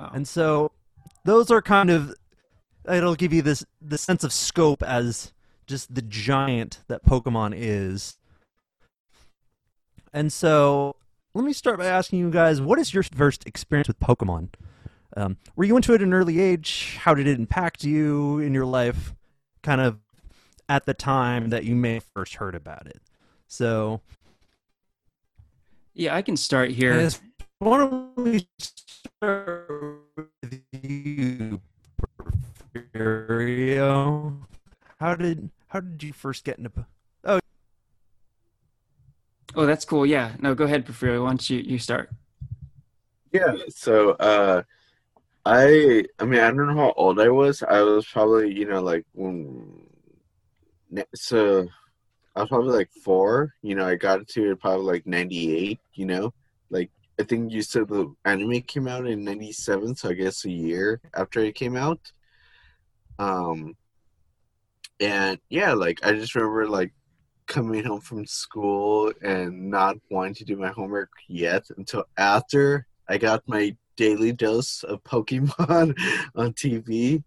Wow. 0.00 0.10
And 0.14 0.26
so, 0.26 0.72
those 1.24 1.50
are 1.50 1.60
kind 1.60 1.90
of 1.90 2.14
it'll 2.90 3.14
give 3.14 3.32
you 3.32 3.42
this 3.42 3.64
the 3.80 3.98
sense 3.98 4.24
of 4.24 4.32
scope 4.32 4.82
as 4.82 5.32
just 5.66 5.94
the 5.94 6.02
giant 6.02 6.82
that 6.88 7.04
Pokemon 7.04 7.52
is. 7.54 8.16
And 10.12 10.32
so, 10.32 10.96
let 11.34 11.44
me 11.44 11.52
start 11.52 11.78
by 11.78 11.86
asking 11.86 12.18
you 12.18 12.30
guys, 12.30 12.60
what 12.60 12.78
is 12.78 12.92
your 12.92 13.02
first 13.02 13.46
experience 13.46 13.88
with 13.88 14.00
Pokemon? 14.00 14.48
Um, 15.16 15.36
were 15.56 15.64
you 15.64 15.76
into 15.76 15.92
it 15.92 15.96
at 15.96 16.02
an 16.02 16.14
early 16.14 16.40
age? 16.40 16.96
How 17.00 17.14
did 17.14 17.26
it 17.26 17.38
impact 17.38 17.84
you 17.84 18.38
in 18.38 18.54
your 18.54 18.66
life? 18.66 19.14
Kind 19.62 19.80
of 19.80 19.98
at 20.68 20.86
the 20.86 20.94
time 20.94 21.50
that 21.50 21.64
you 21.64 21.74
may 21.74 21.94
have 21.94 22.04
first 22.14 22.36
heard 22.36 22.54
about 22.54 22.86
it. 22.86 23.00
So, 23.46 24.00
yeah, 25.94 26.14
I 26.14 26.22
can 26.22 26.36
start 26.36 26.70
here. 26.70 26.98
Yes. 26.98 27.20
Why 27.60 27.76
don't 27.76 28.16
we 28.16 28.48
start 29.20 29.68
with 30.16 30.64
you, 30.72 31.60
Porfirio? 32.72 34.38
How 34.98 35.14
did 35.14 35.50
how 35.68 35.80
did 35.80 36.02
you 36.02 36.14
first 36.14 36.44
get 36.44 36.56
into? 36.56 36.70
po- 36.70 36.86
Oh, 39.54 39.66
that's 39.66 39.84
cool. 39.84 40.06
Yeah. 40.06 40.36
No, 40.38 40.54
go 40.54 40.64
ahead, 40.64 40.86
Porfirio. 40.86 41.24
Why 41.24 41.30
don't 41.30 41.50
you, 41.50 41.58
you 41.58 41.78
start? 41.78 42.08
Yeah, 43.30 43.56
so 43.68 44.12
uh 44.12 44.62
I 45.44 46.04
I 46.18 46.24
mean 46.24 46.40
I 46.40 46.48
don't 46.48 46.66
know 46.68 46.76
how 46.76 46.94
old 46.96 47.20
I 47.20 47.28
was. 47.28 47.62
I 47.62 47.82
was 47.82 48.06
probably, 48.06 48.54
you 48.54 48.66
know, 48.66 48.80
like 48.80 49.04
when 49.12 49.86
so 51.14 51.68
I 52.34 52.40
was 52.40 52.48
probably 52.48 52.74
like 52.74 52.90
four, 53.04 53.52
you 53.62 53.74
know, 53.74 53.86
I 53.86 53.96
got 53.96 54.26
to 54.28 54.56
probably 54.56 54.86
like 54.86 55.06
ninety 55.06 55.56
eight, 55.56 55.80
you 55.94 56.06
know. 56.06 56.32
Like 56.70 56.90
I 57.20 57.22
think 57.22 57.52
you 57.52 57.60
said 57.60 57.88
the 57.88 58.14
anime 58.24 58.62
came 58.62 58.88
out 58.88 59.06
in 59.06 59.24
ninety 59.24 59.52
seven, 59.52 59.94
so 59.94 60.08
I 60.08 60.14
guess 60.14 60.46
a 60.46 60.50
year 60.50 61.02
after 61.12 61.40
it 61.40 61.54
came 61.54 61.76
out. 61.76 62.00
Um 63.18 63.76
and 64.98 65.38
yeah, 65.50 65.74
like 65.74 65.98
I 66.02 66.14
just 66.14 66.34
remember 66.34 66.66
like 66.66 66.92
coming 67.46 67.84
home 67.84 68.00
from 68.00 68.24
school 68.24 69.12
and 69.22 69.70
not 69.70 69.98
wanting 70.10 70.34
to 70.36 70.44
do 70.46 70.56
my 70.56 70.68
homework 70.68 71.10
yet 71.28 71.64
until 71.76 72.04
after 72.16 72.86
I 73.06 73.18
got 73.18 73.42
my 73.46 73.76
daily 73.96 74.32
dose 74.32 74.82
of 74.84 75.04
Pokemon 75.04 75.94
on 76.34 76.54
TV. 76.54 77.22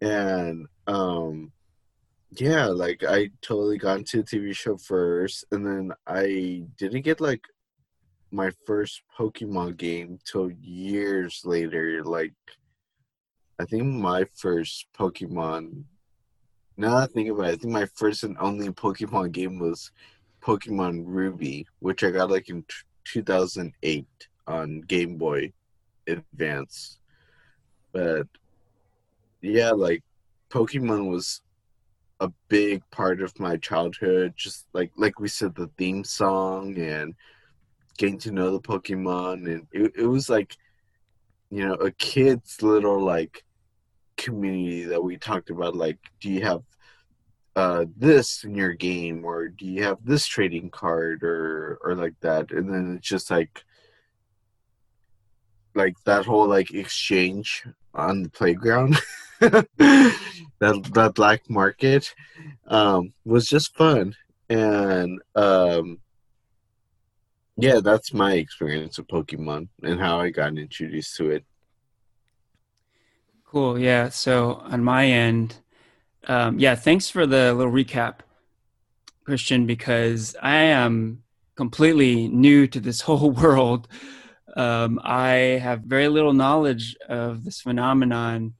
And 0.00 0.66
um 0.88 1.52
yeah, 2.32 2.66
like 2.66 3.04
I 3.04 3.30
totally 3.42 3.78
got 3.78 3.98
into 3.98 4.24
the 4.24 4.24
TV 4.24 4.56
show 4.56 4.76
first 4.76 5.44
and 5.52 5.64
then 5.64 5.92
I 6.04 6.64
didn't 6.76 7.02
get 7.02 7.20
like 7.20 7.42
my 8.30 8.50
first 8.66 9.02
Pokemon 9.18 9.76
game 9.76 10.18
till 10.24 10.50
years 10.50 11.42
later. 11.44 12.02
Like 12.04 12.34
I 13.58 13.64
think 13.64 13.84
my 13.84 14.24
first 14.36 14.86
Pokemon 14.98 15.84
now 16.76 16.98
that 16.98 17.10
I 17.10 17.12
think 17.12 17.30
about 17.30 17.46
it, 17.46 17.52
I 17.52 17.56
think 17.56 17.72
my 17.72 17.86
first 17.94 18.24
and 18.24 18.36
only 18.38 18.68
Pokemon 18.70 19.32
game 19.32 19.58
was 19.58 19.92
Pokemon 20.42 21.04
Ruby, 21.06 21.66
which 21.78 22.02
I 22.02 22.10
got 22.10 22.30
like 22.30 22.48
in 22.48 22.62
t- 22.62 22.74
2008 23.04 24.06
on 24.46 24.80
Game 24.82 25.16
Boy 25.16 25.52
Advance. 26.06 26.98
But 27.92 28.26
yeah, 29.40 29.70
like 29.70 30.02
Pokemon 30.50 31.10
was 31.10 31.42
a 32.20 32.30
big 32.48 32.82
part 32.90 33.22
of 33.22 33.38
my 33.38 33.56
childhood. 33.56 34.34
Just 34.36 34.66
like 34.72 34.90
like 34.96 35.20
we 35.20 35.28
said, 35.28 35.54
the 35.54 35.70
theme 35.78 36.02
song 36.02 36.76
and 36.78 37.14
getting 37.98 38.18
to 38.18 38.32
know 38.32 38.50
the 38.50 38.60
Pokemon, 38.60 39.46
and 39.52 39.66
it, 39.72 39.92
it 39.96 40.06
was 40.06 40.28
like 40.28 40.56
you 41.50 41.66
know 41.66 41.74
a 41.74 41.90
kid's 41.90 42.62
little 42.62 43.00
like 43.00 43.44
community 44.16 44.84
that 44.84 45.02
we 45.02 45.16
talked 45.16 45.50
about. 45.50 45.76
Like, 45.76 45.98
do 46.20 46.30
you 46.30 46.42
have 46.42 46.62
uh, 47.56 47.84
this 47.96 48.44
in 48.44 48.54
your 48.54 48.72
game, 48.74 49.24
or 49.24 49.48
do 49.48 49.66
you 49.66 49.82
have 49.84 49.98
this 50.04 50.26
trading 50.26 50.70
card, 50.70 51.22
or 51.22 51.78
or 51.82 51.94
like 51.94 52.18
that? 52.20 52.50
And 52.50 52.68
then 52.72 52.96
it's 52.96 53.08
just 53.08 53.30
like 53.30 53.64
like 55.74 55.94
that 56.04 56.24
whole 56.24 56.48
like 56.48 56.72
exchange 56.72 57.64
on 57.94 58.22
the 58.22 58.30
playground 58.30 58.96
that 59.40 59.66
that 60.58 61.12
black 61.14 61.48
market 61.50 62.14
um 62.68 63.12
was 63.24 63.46
just 63.46 63.76
fun 63.76 64.14
and 64.48 65.20
um 65.34 65.98
yeah 67.56 67.80
that's 67.80 68.12
my 68.12 68.34
experience 68.34 68.98
of 68.98 69.06
pokemon 69.06 69.68
and 69.82 70.00
how 70.00 70.18
i 70.20 70.30
got 70.30 70.56
introduced 70.56 71.16
to 71.16 71.30
it 71.30 71.44
Cool. 73.54 73.78
Yeah. 73.78 74.08
So 74.08 74.54
on 74.64 74.82
my 74.82 75.06
end, 75.06 75.60
um, 76.26 76.58
yeah, 76.58 76.74
thanks 76.74 77.08
for 77.08 77.24
the 77.24 77.54
little 77.54 77.72
recap, 77.72 78.14
Christian, 79.24 79.64
because 79.64 80.34
I 80.42 80.56
am 80.56 81.22
completely 81.54 82.26
new 82.26 82.66
to 82.66 82.80
this 82.80 83.00
whole 83.02 83.30
world. 83.30 83.86
Um, 84.56 84.98
I 85.04 85.60
have 85.62 85.82
very 85.82 86.08
little 86.08 86.32
knowledge 86.32 86.96
of 87.08 87.44
this 87.44 87.60
phenomenon. 87.60 88.54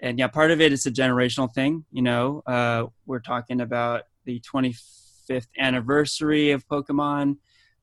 And 0.00 0.18
yeah, 0.18 0.26
part 0.26 0.50
of 0.50 0.60
it 0.60 0.72
is 0.72 0.86
a 0.86 0.90
generational 0.90 1.54
thing. 1.54 1.84
You 1.92 2.02
know, 2.02 2.42
uh, 2.44 2.86
we're 3.06 3.20
talking 3.20 3.60
about 3.60 4.06
the 4.24 4.40
25th 4.40 5.46
anniversary 5.56 6.50
of 6.50 6.66
Pokemon. 6.66 7.36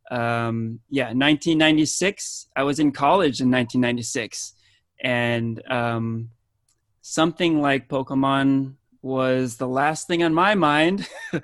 Um, 0.09 0.79
yeah, 0.89 1.05
1996. 1.05 2.47
I 2.55 2.63
was 2.63 2.79
in 2.79 2.91
college 2.91 3.41
in 3.41 3.51
1996. 3.51 4.53
And 5.01 5.61
um, 5.69 6.29
something 7.01 7.61
like 7.61 7.87
Pokemon 7.87 8.75
was 9.01 9.57
the 9.57 9.67
last 9.67 10.07
thing 10.07 10.23
on 10.23 10.33
my 10.33 10.55
mind. 10.55 11.07
um, 11.33 11.43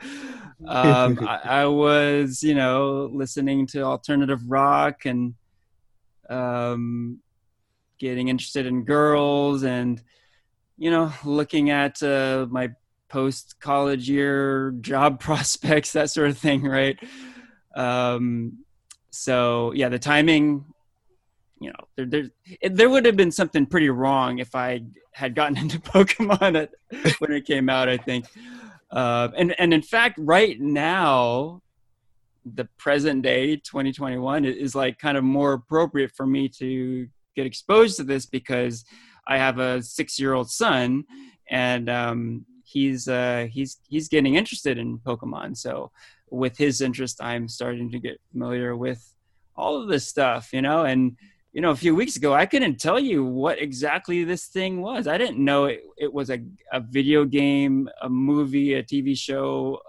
I, 1.27 1.39
I, 1.43 1.65
was, 1.67 2.43
you 2.43 2.55
know, 2.55 3.09
listening 3.13 3.67
to 3.67 3.81
alternative 3.83 4.41
rock 4.47 5.05
and 5.05 5.35
um, 6.29 7.19
getting 7.99 8.27
interested 8.27 8.65
in 8.65 8.83
girls 8.83 9.63
and, 9.63 10.01
you 10.77 10.91
know, 10.91 11.13
looking 11.23 11.69
at 11.69 12.01
uh, 12.03 12.47
my 12.49 12.71
post 13.07 13.55
college 13.59 14.09
year 14.09 14.71
job 14.81 15.19
prospects, 15.21 15.93
that 15.93 16.09
sort 16.09 16.29
of 16.29 16.37
thing, 16.37 16.63
right? 16.63 16.99
Um, 17.75 18.59
so, 19.11 19.71
yeah, 19.73 19.89
the 19.89 19.99
timing 19.99 20.65
you 21.59 21.69
know, 21.69 21.87
there, 21.95 22.05
there, 22.05 22.69
there 22.69 22.89
would 22.89 23.05
have 23.05 23.15
been 23.15 23.31
something 23.31 23.65
pretty 23.65 23.89
wrong 23.89 24.39
if 24.39 24.55
I 24.55 24.81
had 25.13 25.35
gotten 25.35 25.57
into 25.63 25.79
Pokemon 25.79 26.61
at, 26.61 26.71
when 27.19 27.31
it 27.31 27.45
came 27.45 27.69
out. 27.69 27.89
I 27.89 27.97
think, 27.97 28.25
uh, 28.91 29.29
and 29.35 29.59
and 29.59 29.73
in 29.73 29.81
fact, 29.81 30.17
right 30.19 30.59
now, 30.59 31.61
the 32.45 32.65
present 32.77 33.23
day 33.23 33.55
2021 33.57 34.45
is 34.45 34.75
like 34.75 34.99
kind 34.99 35.17
of 35.17 35.23
more 35.23 35.53
appropriate 35.53 36.11
for 36.11 36.27
me 36.27 36.47
to 36.49 37.07
get 37.35 37.45
exposed 37.45 37.97
to 37.97 38.03
this 38.03 38.25
because 38.25 38.85
I 39.27 39.37
have 39.37 39.57
a 39.57 39.81
six 39.81 40.19
year 40.19 40.33
old 40.33 40.49
son, 40.49 41.05
and 41.49 41.89
um, 41.89 42.45
he's 42.75 43.07
uh, 43.07 43.47
he's 43.49 43.79
he's 43.87 44.09
getting 44.09 44.35
interested 44.35 44.77
in 44.77 44.99
Pokemon. 44.99 45.55
So 45.57 45.91
with 46.29 46.57
his 46.57 46.81
interest, 46.81 47.23
I'm 47.23 47.47
starting 47.47 47.89
to 47.91 47.99
get 47.99 48.19
familiar 48.31 48.75
with 48.75 49.01
all 49.55 49.81
of 49.81 49.87
this 49.87 50.05
stuff, 50.07 50.49
you 50.51 50.61
know, 50.61 50.83
and 50.83 51.15
you 51.53 51.61
know, 51.61 51.71
a 51.71 51.75
few 51.75 51.95
weeks 51.95 52.17
ago, 52.17 52.33
I 52.33 52.45
couldn't 52.45 52.81
tell 52.81 52.99
you 52.99 53.23
what 53.23 53.61
exactly 53.61 54.25
this 54.25 54.47
thing 54.47 54.81
was. 54.81 55.07
I 55.07 55.17
didn't 55.17 55.39
know 55.39 55.65
it, 55.65 55.83
it 55.97 56.13
was 56.13 56.29
a, 56.29 56.39
a 56.73 56.81
video 56.81 57.23
game, 57.23 57.87
a 58.01 58.09
movie, 58.09 58.73
a 58.73 58.83
TV 58.83 59.17
show, 59.17 59.79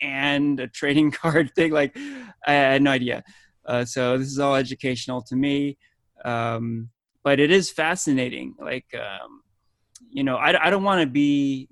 and 0.00 0.60
a 0.60 0.68
trading 0.68 1.10
card 1.22 1.52
thing. 1.56 1.72
Like, 1.72 1.98
I 2.46 2.52
had 2.52 2.82
no 2.82 2.92
idea. 2.92 3.24
Uh, 3.64 3.84
so 3.84 4.16
this 4.16 4.28
is 4.28 4.38
all 4.38 4.54
educational 4.54 5.20
to 5.22 5.34
me. 5.34 5.78
Um, 6.24 6.90
but 7.24 7.40
it 7.40 7.50
is 7.50 7.72
fascinating. 7.72 8.54
Like, 8.60 8.86
um, 8.94 9.42
you 10.08 10.22
know, 10.22 10.36
I, 10.36 10.66
I 10.66 10.70
don't 10.70 10.84
want 10.84 11.00
to 11.00 11.08
be 11.08 11.68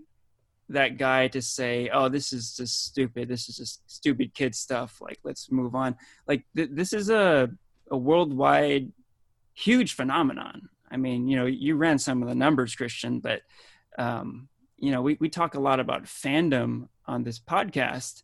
that 0.69 0.99
guy 0.99 1.29
to 1.29 1.43
say, 1.43 1.91
"Oh, 1.93 2.09
this 2.09 2.33
is 2.33 2.57
just 2.57 2.85
stupid. 2.85 3.29
This 3.29 3.49
is 3.49 3.57
just 3.57 3.89
stupid 3.91 4.35
kid 4.35 4.55
stuff." 4.55 5.01
Like, 5.01 5.19
let's 5.25 5.51
move 5.51 5.75
on. 5.75 5.97
Like, 6.27 6.45
th- 6.57 6.71
this 6.73 6.93
is 6.93 7.11
a 7.11 7.51
a 7.91 7.97
worldwide 7.97 8.93
huge 9.55 9.95
phenomenon. 9.95 10.69
I 10.91 10.97
mean, 10.97 11.29
you 11.29 11.37
know, 11.37 11.47
you 11.47 11.77
ran 11.77 11.99
some 11.99 12.23
of 12.23 12.29
the 12.29 12.35
numbers, 12.35 12.75
Christian, 12.75 13.21
but 13.21 13.43
um, 13.99 14.49
you 14.79 14.91
know, 14.91 15.03
we, 15.03 15.17
we 15.21 15.29
talk 15.29 15.55
a 15.55 15.61
lot 15.61 15.81
about 15.81 16.05
fandom 16.05 16.89
on 17.07 17.25
this 17.25 17.39
podcast, 17.39 18.23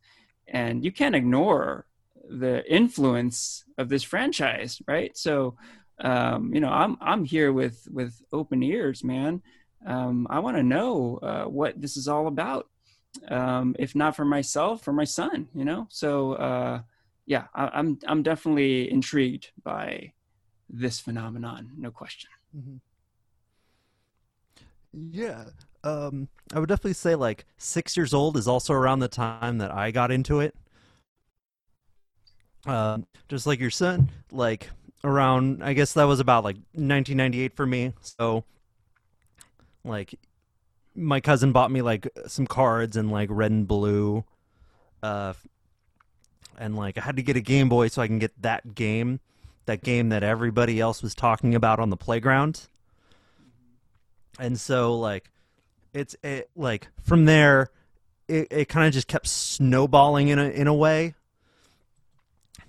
and 0.48 0.84
you 0.84 0.92
can't 0.92 1.14
ignore 1.14 1.86
the 2.28 2.64
influence 2.72 3.64
of 3.78 3.88
this 3.88 4.02
franchise, 4.02 4.80
right? 4.86 5.16
So, 5.16 5.56
um, 6.00 6.54
you 6.54 6.60
know, 6.60 6.68
I'm 6.68 6.96
I'm 7.00 7.24
here 7.24 7.52
with 7.52 7.86
with 7.90 8.20
open 8.32 8.62
ears, 8.62 9.02
man. 9.04 9.42
Um, 9.86 10.26
I 10.30 10.38
want 10.40 10.56
to 10.56 10.62
know 10.62 11.18
uh, 11.22 11.44
what 11.44 11.80
this 11.80 11.96
is 11.96 12.08
all 12.08 12.26
about. 12.26 12.68
Um, 13.28 13.74
if 13.78 13.96
not 13.96 14.14
for 14.14 14.24
myself, 14.24 14.84
for 14.84 14.92
my 14.92 15.04
son, 15.04 15.48
you 15.54 15.64
know. 15.64 15.86
So, 15.90 16.34
uh, 16.34 16.82
yeah, 17.26 17.44
I, 17.54 17.70
I'm 17.72 17.98
I'm 18.06 18.22
definitely 18.22 18.90
intrigued 18.90 19.50
by 19.64 20.12
this 20.68 21.00
phenomenon, 21.00 21.72
no 21.76 21.90
question. 21.90 22.30
Mm-hmm. 22.56 22.76
Yeah, 24.92 25.44
um, 25.84 26.28
I 26.52 26.58
would 26.58 26.68
definitely 26.68 26.94
say 26.94 27.14
like 27.14 27.46
six 27.58 27.96
years 27.96 28.12
old 28.12 28.36
is 28.36 28.48
also 28.48 28.74
around 28.74 28.98
the 29.00 29.08
time 29.08 29.58
that 29.58 29.72
I 29.72 29.90
got 29.90 30.10
into 30.10 30.40
it. 30.40 30.54
Um, 32.66 33.06
just 33.28 33.46
like 33.46 33.60
your 33.60 33.70
son, 33.70 34.10
like 34.30 34.68
around, 35.04 35.64
I 35.64 35.72
guess 35.72 35.94
that 35.94 36.04
was 36.04 36.20
about 36.20 36.44
like 36.44 36.56
1998 36.74 37.56
for 37.56 37.66
me. 37.66 37.94
So, 38.00 38.44
like, 39.84 40.14
my 40.94 41.20
cousin 41.20 41.52
bought 41.52 41.70
me 41.70 41.82
like 41.82 42.08
some 42.26 42.46
cards 42.46 42.96
and 42.96 43.10
like 43.10 43.28
red 43.30 43.50
and 43.50 43.66
blue, 43.66 44.24
uh, 45.02 45.34
and 46.58 46.76
like 46.76 46.98
I 46.98 47.02
had 47.02 47.16
to 47.16 47.22
get 47.22 47.36
a 47.36 47.40
Game 47.40 47.68
Boy 47.68 47.88
so 47.88 48.02
I 48.02 48.06
can 48.06 48.18
get 48.18 48.40
that 48.42 48.74
game 48.74 49.20
that 49.70 49.82
game 49.82 50.08
that 50.08 50.22
everybody 50.24 50.80
else 50.80 51.02
was 51.02 51.14
talking 51.14 51.54
about 51.54 51.78
on 51.78 51.90
the 51.90 51.96
playground. 51.96 52.66
And 54.38 54.58
so 54.58 54.98
like 54.98 55.30
it's 55.92 56.16
it 56.22 56.50
like 56.56 56.88
from 57.02 57.24
there 57.24 57.70
it, 58.28 58.48
it 58.50 58.68
kind 58.68 58.86
of 58.86 58.92
just 58.92 59.06
kept 59.06 59.26
snowballing 59.28 60.28
in 60.28 60.38
a 60.38 60.48
in 60.48 60.66
a 60.66 60.74
way. 60.74 61.14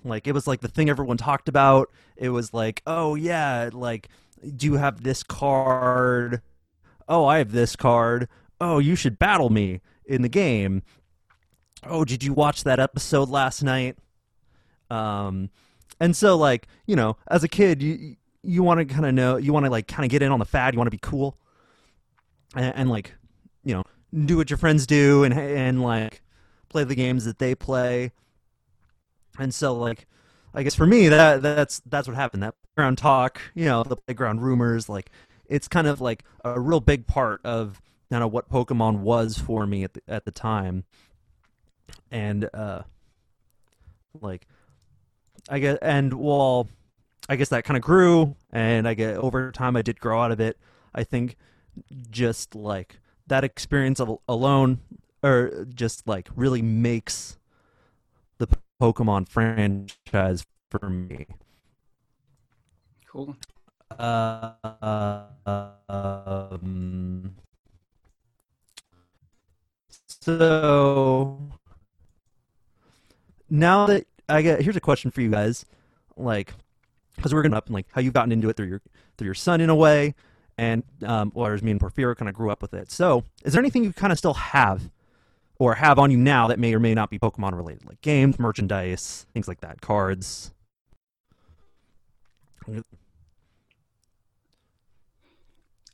Like 0.04 0.26
it 0.26 0.32
was 0.32 0.46
like 0.46 0.60
the 0.60 0.68
thing 0.68 0.88
everyone 0.88 1.16
talked 1.16 1.48
about. 1.48 1.90
It 2.16 2.30
was 2.30 2.52
like, 2.52 2.82
"Oh 2.86 3.14
yeah, 3.14 3.70
like 3.72 4.08
do 4.56 4.66
you 4.66 4.74
have 4.74 5.02
this 5.02 5.22
card? 5.22 6.42
Oh, 7.08 7.24
I 7.24 7.38
have 7.38 7.52
this 7.52 7.76
card. 7.76 8.28
Oh, 8.60 8.78
you 8.78 8.94
should 8.94 9.18
battle 9.18 9.50
me 9.50 9.80
in 10.04 10.22
the 10.22 10.28
game. 10.28 10.82
Oh, 11.84 12.04
did 12.04 12.22
you 12.22 12.32
watch 12.32 12.64
that 12.64 12.78
episode 12.78 13.28
last 13.28 13.62
night?" 13.62 13.96
Um 14.90 15.50
and 16.00 16.16
so 16.16 16.36
like, 16.36 16.66
you 16.86 16.96
know, 16.96 17.16
as 17.28 17.44
a 17.44 17.48
kid, 17.48 17.82
you 17.82 18.16
you 18.42 18.62
want 18.62 18.80
to 18.80 18.84
kind 18.84 19.06
of 19.06 19.14
know, 19.14 19.36
you 19.36 19.52
want 19.52 19.66
to 19.66 19.70
like 19.70 19.86
kind 19.86 20.04
of 20.04 20.10
get 20.10 20.22
in 20.22 20.32
on 20.32 20.38
the 20.38 20.44
fad, 20.44 20.74
you 20.74 20.78
want 20.78 20.88
to 20.88 20.90
be 20.90 20.98
cool. 21.00 21.38
And, 22.54 22.74
and, 22.74 22.90
like, 22.90 23.14
you 23.64 23.72
know, 23.72 23.84
do 24.26 24.36
what 24.36 24.50
your 24.50 24.58
friends 24.58 24.86
do 24.86 25.24
and 25.24 25.32
and 25.32 25.82
like 25.82 26.22
play 26.68 26.84
the 26.84 26.94
games 26.94 27.24
that 27.24 27.38
they 27.38 27.54
play. 27.54 28.12
And 29.38 29.54
so 29.54 29.74
like 29.74 30.06
I 30.54 30.62
guess 30.62 30.74
for 30.74 30.86
me 30.86 31.08
that 31.08 31.40
that's 31.40 31.80
that's 31.86 32.06
what 32.06 32.16
happened. 32.16 32.42
That 32.42 32.54
playground 32.74 32.98
talk, 32.98 33.40
you 33.54 33.64
know, 33.64 33.82
the 33.84 33.96
playground 33.96 34.42
rumors, 34.42 34.88
like 34.88 35.10
it's 35.52 35.68
kind 35.68 35.86
of 35.86 36.00
like 36.00 36.24
a 36.44 36.58
real 36.58 36.80
big 36.80 37.06
part 37.06 37.40
of 37.44 37.80
kind 38.10 38.24
of 38.24 38.32
what 38.32 38.48
Pokemon 38.50 38.98
was 38.98 39.38
for 39.38 39.66
me 39.66 39.84
at 39.84 39.94
the, 39.94 40.02
at 40.08 40.24
the 40.24 40.30
time. 40.30 40.84
And 42.10 42.48
uh 42.54 42.82
like 44.20 44.46
I 45.50 45.58
guess, 45.58 45.78
and 45.82 46.14
well, 46.14 46.68
I 47.28 47.36
guess 47.36 47.48
that 47.48 47.64
kind 47.64 47.76
of 47.76 47.82
grew, 47.82 48.36
and 48.52 48.86
I 48.86 48.94
get 48.94 49.16
over 49.16 49.50
time 49.50 49.76
I 49.76 49.82
did 49.82 49.98
grow 50.00 50.20
out 50.20 50.30
of 50.30 50.40
it. 50.40 50.56
I 50.94 51.04
think 51.04 51.36
just 52.10 52.54
like 52.54 53.00
that 53.26 53.44
experience 53.44 54.00
alone, 54.28 54.78
or 55.22 55.66
just 55.74 56.06
like 56.06 56.28
really 56.36 56.62
makes 56.62 57.38
the 58.38 58.48
Pokemon 58.80 59.28
franchise 59.28 60.44
for 60.70 60.88
me. 60.88 61.26
Cool. 63.06 63.36
Um, 63.98 64.92
So 70.22 71.50
now 73.50 73.86
that 73.86 74.06
I 74.28 74.42
get 74.42 74.62
here's 74.62 74.76
a 74.76 74.80
question 74.80 75.10
for 75.10 75.20
you 75.20 75.30
guys, 75.30 75.64
like 76.16 76.54
because 77.16 77.34
we're 77.34 77.42
gonna 77.42 77.56
up 77.56 77.66
and 77.66 77.74
like 77.74 77.86
how 77.90 78.00
you've 78.00 78.14
gotten 78.14 78.30
into 78.30 78.48
it 78.48 78.56
through 78.56 78.68
your 78.68 78.80
through 79.18 79.24
your 79.24 79.34
son 79.34 79.60
in 79.60 79.68
a 79.68 79.74
way, 79.74 80.14
and 80.56 80.84
um, 81.04 81.32
whereas 81.34 81.64
me 81.64 81.72
and 81.72 81.80
Porfirio 81.80 82.16
kind 82.16 82.28
of 82.28 82.36
grew 82.36 82.52
up 82.52 82.62
with 82.62 82.72
it. 82.72 82.92
So 82.92 83.24
is 83.44 83.52
there 83.52 83.60
anything 83.60 83.82
you 83.82 83.92
kind 83.92 84.12
of 84.12 84.18
still 84.18 84.34
have 84.34 84.92
or 85.58 85.74
have 85.74 85.98
on 85.98 86.12
you 86.12 86.18
now 86.18 86.46
that 86.46 86.60
may 86.60 86.72
or 86.72 86.78
may 86.78 86.94
not 86.94 87.10
be 87.10 87.18
Pokemon 87.18 87.56
related, 87.56 87.84
like 87.84 88.00
games, 88.00 88.38
merchandise, 88.38 89.26
things 89.34 89.48
like 89.48 89.60
that, 89.62 89.80
cards? 89.80 90.52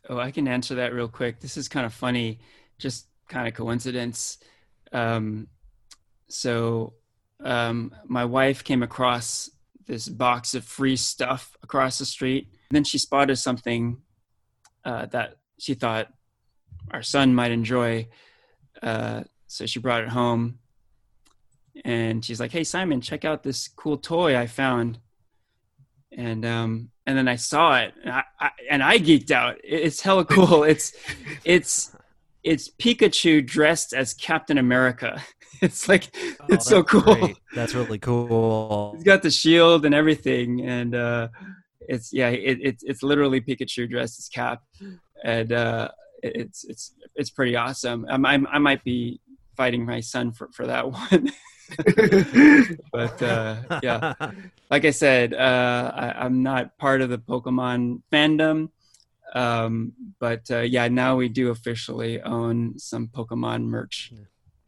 Oh, 0.08 0.18
I 0.18 0.30
can 0.30 0.48
answer 0.48 0.76
that 0.76 0.94
real 0.94 1.08
quick. 1.08 1.40
This 1.40 1.56
is 1.56 1.68
kind 1.68 1.84
of 1.84 1.92
funny, 1.92 2.40
just 2.78 3.06
kind 3.28 3.46
of 3.46 3.54
coincidence. 3.54 4.38
Um, 4.92 5.48
so, 6.28 6.94
um, 7.44 7.94
my 8.06 8.24
wife 8.24 8.64
came 8.64 8.82
across 8.82 9.50
this 9.86 10.08
box 10.08 10.54
of 10.54 10.64
free 10.64 10.96
stuff 10.96 11.56
across 11.62 11.98
the 11.98 12.06
street. 12.06 12.48
Then 12.70 12.84
she 12.84 12.98
spotted 12.98 13.36
something 13.36 13.98
uh, 14.84 15.06
that 15.06 15.36
she 15.58 15.74
thought 15.74 16.08
our 16.90 17.02
son 17.02 17.34
might 17.34 17.50
enjoy. 17.50 18.08
Uh, 18.82 19.24
so 19.46 19.66
she 19.66 19.78
brought 19.78 20.02
it 20.02 20.08
home, 20.08 20.58
and 21.84 22.24
she's 22.24 22.38
like, 22.38 22.52
"Hey, 22.52 22.64
Simon, 22.64 23.00
check 23.00 23.24
out 23.24 23.42
this 23.42 23.68
cool 23.68 23.96
toy 23.96 24.36
I 24.36 24.46
found." 24.46 24.98
And 26.12 26.44
um, 26.44 26.90
and 27.06 27.16
then 27.16 27.28
I 27.28 27.36
saw 27.36 27.78
it, 27.78 27.94
and 28.02 28.12
I, 28.12 28.24
I, 28.40 28.50
and 28.70 28.82
I 28.82 28.98
geeked 28.98 29.30
out. 29.30 29.56
It's 29.64 30.00
hella 30.00 30.24
cool. 30.24 30.62
It's 30.64 30.92
it's 31.44 31.94
it's 32.44 32.68
Pikachu 32.68 33.44
dressed 33.46 33.92
as 33.92 34.14
Captain 34.14 34.58
America. 34.58 35.22
It's 35.60 35.88
like 35.88 36.14
Oh, 36.40 36.44
it's 36.50 36.66
so 36.66 36.84
cool. 36.84 37.02
great. 37.02 37.36
That's 37.52 37.74
really 37.74 37.98
cool. 37.98 38.92
He's 38.94 39.02
got 39.02 39.22
the 39.22 39.30
shield 39.30 39.84
and 39.86 39.92
everything, 39.94 40.60
and 40.64 40.94
uh, 40.94 41.28
it's 41.80 42.12
yeah, 42.12 42.28
it, 42.28 42.58
it's 42.62 42.84
it's 42.84 43.02
literally 43.02 43.40
Pikachu 43.40 43.90
dressed 43.90 44.20
as 44.20 44.28
Cap, 44.28 44.62
and 45.24 45.52
uh, 45.52 45.88
it's 46.22 46.62
it's 46.62 46.94
it's 47.16 47.30
pretty 47.30 47.56
awesome. 47.56 48.06
I, 48.08 48.34
I, 48.36 48.38
I 48.52 48.58
might 48.58 48.84
be 48.84 49.20
fighting 49.56 49.84
my 49.84 49.98
son 49.98 50.30
for 50.30 50.48
for 50.52 50.64
that 50.68 50.92
one, 50.92 51.32
but 52.92 53.22
uh, 53.22 53.56
yeah, 53.82 54.14
like 54.70 54.84
I 54.84 54.90
said, 54.90 55.34
uh, 55.34 55.92
I, 55.94 56.24
I'm 56.24 56.42
not 56.42 56.76
part 56.78 57.00
of 57.00 57.10
the 57.10 57.18
Pokemon 57.18 58.02
fandom. 58.12 58.70
Um, 59.34 59.92
but 60.18 60.50
uh, 60.50 60.60
yeah, 60.60 60.88
now 60.88 61.16
we 61.16 61.28
do 61.28 61.50
officially 61.50 62.20
own 62.22 62.78
some 62.78 63.08
Pokemon 63.08 63.64
merch. 63.64 64.12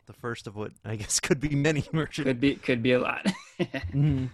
the 0.07 0.13
first 0.13 0.47
of 0.47 0.55
what 0.57 0.73
I 0.85 0.97
guess 0.97 1.19
could 1.27 1.41
be 1.41 1.55
many 1.55 1.85
merch. 1.93 2.17
Could 2.17 2.41
be 2.41 2.57
could 2.57 2.83
be 2.83 2.93
a 2.93 3.01
lot. 3.01 3.25
Mhm. 3.59 4.31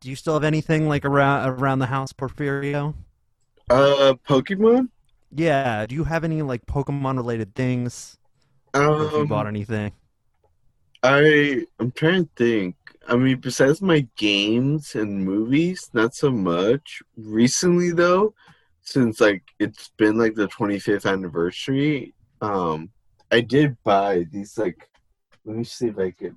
Do 0.00 0.10
you 0.10 0.16
still 0.16 0.34
have 0.34 0.44
anything 0.44 0.88
like 0.88 1.04
around 1.04 1.48
around 1.48 1.78
the 1.78 1.86
house, 1.86 2.12
Porfirio? 2.12 2.94
uh, 3.70 4.14
Pokemon. 4.28 4.88
Yeah. 5.34 5.86
Do 5.86 5.94
you 5.94 6.04
have 6.04 6.24
any 6.24 6.42
like 6.42 6.66
Pokemon 6.66 7.16
related 7.16 7.54
things? 7.54 8.18
Or 8.74 9.06
if 9.06 9.12
you 9.12 9.18
Um, 9.20 9.26
bought 9.28 9.46
anything? 9.46 9.92
I 11.04 11.66
I'm 11.78 11.92
trying 11.92 12.24
to 12.24 12.30
think. 12.34 12.76
I 13.06 13.16
mean, 13.16 13.36
besides 13.36 13.82
my 13.82 14.08
games 14.16 14.94
and 14.94 15.22
movies, 15.22 15.90
not 15.92 16.14
so 16.14 16.30
much. 16.30 17.02
Recently, 17.14 17.92
though, 17.92 18.32
since 18.80 19.20
like 19.20 19.42
it's 19.58 19.90
been 19.98 20.16
like 20.16 20.34
the 20.34 20.48
25th 20.48 21.04
anniversary, 21.04 22.14
um, 22.40 22.88
I 23.30 23.42
did 23.42 23.76
buy 23.84 24.24
these 24.32 24.56
like. 24.56 24.88
Let 25.44 25.56
me 25.58 25.64
see 25.64 25.88
if 25.88 25.98
I 25.98 26.10
could, 26.10 26.36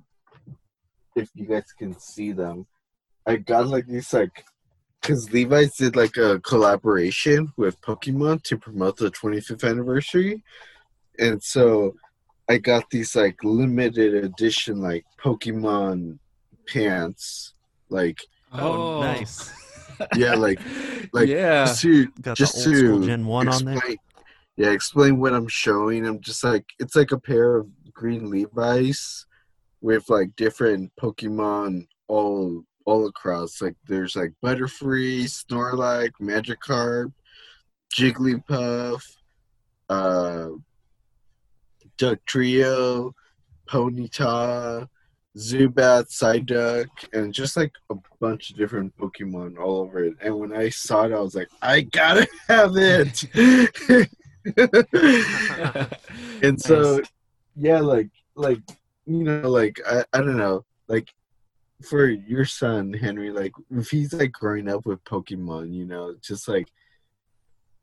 if 1.16 1.30
you 1.34 1.46
guys 1.46 1.72
can 1.78 1.98
see 1.98 2.32
them. 2.32 2.66
I 3.26 3.36
got 3.36 3.68
like 3.68 3.86
these 3.86 4.12
like, 4.12 4.44
because 5.00 5.32
Levi's 5.32 5.76
did 5.76 5.96
like 5.96 6.18
a 6.18 6.40
collaboration 6.40 7.54
with 7.56 7.80
Pokemon 7.80 8.42
to 8.42 8.58
promote 8.58 8.98
the 8.98 9.10
25th 9.10 9.66
anniversary, 9.66 10.42
and 11.18 11.42
so 11.42 11.94
I 12.48 12.58
got 12.58 12.88
these 12.90 13.14
like 13.14 13.42
limited 13.44 14.14
edition 14.24 14.80
like 14.80 15.04
Pokemon 15.22 16.18
pants. 16.66 17.54
Like 17.90 18.18
Oh, 18.52 19.00
nice. 19.00 19.52
yeah, 20.16 20.34
like 20.34 20.60
like 21.12 21.28
yeah. 21.28 21.64
just 21.64 21.82
to 21.82 22.06
Got 22.22 22.36
just 22.36 22.64
the 22.64 22.92
old 22.92 23.02
to 23.02 23.06
Gen 23.06 23.26
One 23.26 23.48
on 23.48 23.64
there. 23.64 23.80
yeah, 24.56 24.70
explain 24.70 25.18
what 25.18 25.34
I'm 25.34 25.48
showing. 25.48 26.06
I'm 26.06 26.20
just 26.20 26.42
like 26.44 26.64
it's 26.78 26.96
like 26.96 27.12
a 27.12 27.18
pair 27.18 27.56
of 27.56 27.68
green 27.92 28.30
Levi's 28.30 29.26
with 29.80 30.08
like 30.08 30.34
different 30.36 30.92
Pokemon 31.00 31.86
all 32.08 32.64
all 32.84 33.06
across. 33.06 33.60
Like 33.60 33.76
there's 33.86 34.16
like 34.16 34.32
Butterfree, 34.42 35.24
Snorlax, 35.24 36.12
Magikarp, 36.22 37.12
Jigglypuff, 37.94 39.02
uh, 39.88 40.48
Dugtrio, 41.98 43.12
Ponyta, 43.68 44.88
Zubat, 45.36 46.08
Psyduck, 46.08 46.88
and 47.12 47.32
just 47.32 47.56
like 47.56 47.72
a 47.90 47.94
bunch 48.20 48.50
of 48.50 48.56
different 48.56 48.96
Pokemon 48.96 49.58
all 49.58 49.78
over 49.78 50.04
it. 50.04 50.14
And 50.20 50.38
when 50.38 50.52
I 50.52 50.68
saw 50.70 51.04
it, 51.04 51.12
I 51.12 51.20
was 51.20 51.34
like, 51.34 51.48
I 51.60 51.82
gotta 51.82 52.26
have 52.48 52.72
it. 52.76 53.24
and 56.42 56.60
so, 56.60 56.98
Nice. 56.98 57.06
yeah, 57.56 57.80
like, 57.80 58.08
like 58.34 58.60
you 59.06 59.24
know, 59.24 59.48
like 59.48 59.80
I, 59.86 60.04
I 60.12 60.18
don't 60.18 60.36
know, 60.36 60.64
like 60.88 61.12
for 61.82 62.08
your 62.08 62.44
son 62.44 62.92
Henry, 62.92 63.30
like 63.30 63.52
if 63.70 63.90
he's 63.90 64.12
like 64.12 64.32
growing 64.32 64.68
up 64.68 64.86
with 64.86 65.02
Pokemon, 65.04 65.72
you 65.72 65.84
know, 65.84 66.14
just 66.20 66.48
like, 66.48 66.68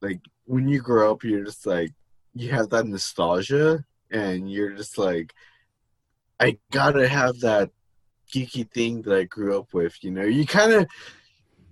like 0.01 0.19
when 0.45 0.67
you 0.67 0.81
grow 0.81 1.11
up, 1.11 1.23
you're 1.23 1.45
just 1.45 1.65
like 1.65 1.91
you 2.33 2.51
have 2.51 2.69
that 2.69 2.85
nostalgia, 2.85 3.83
and 4.11 4.49
you're 4.51 4.71
just 4.71 4.97
like, 4.97 5.33
I 6.39 6.57
gotta 6.71 7.07
have 7.07 7.39
that 7.41 7.71
geeky 8.33 8.69
thing 8.71 9.01
that 9.03 9.15
I 9.15 9.23
grew 9.23 9.57
up 9.57 9.73
with. 9.73 10.03
You 10.03 10.11
know, 10.11 10.23
you 10.23 10.45
kind 10.45 10.73
of 10.73 10.87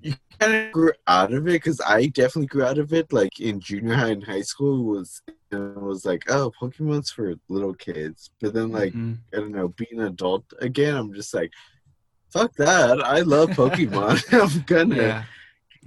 you 0.02 0.16
kind 0.40 0.54
of 0.54 0.72
grew 0.72 0.92
out 1.08 1.34
of 1.34 1.48
it 1.48 1.52
because 1.52 1.80
I 1.86 2.08
definitely 2.08 2.48
grew 2.48 2.64
out 2.64 2.78
of 2.78 2.94
it. 2.94 3.12
Like 3.12 3.40
in 3.40 3.60
junior 3.60 3.96
high 3.96 4.10
and 4.10 4.24
high 4.24 4.42
school 4.42 4.84
was 4.84 5.22
it 5.28 5.58
was 5.82 6.06
like, 6.06 6.24
oh, 6.30 6.52
Pokemon's 6.60 7.12
for 7.12 7.36
little 7.50 7.74
kids. 7.74 8.32
But 8.42 8.54
then 8.54 8.72
like 8.72 8.94
Mhm. 8.94 9.18
I 9.34 9.38
don't 9.38 9.52
know, 9.52 9.70
being 9.70 10.00
an 10.00 10.08
adult 10.08 10.46
again, 10.60 10.96
I'm 10.96 11.14
just 11.14 11.34
like, 11.34 11.52
fuck 12.32 12.54
that. 12.56 13.02
I 13.04 13.22
love 13.22 13.50
Pokemon. 13.50 14.24
I'm 14.58 14.62
gonna 14.64 15.26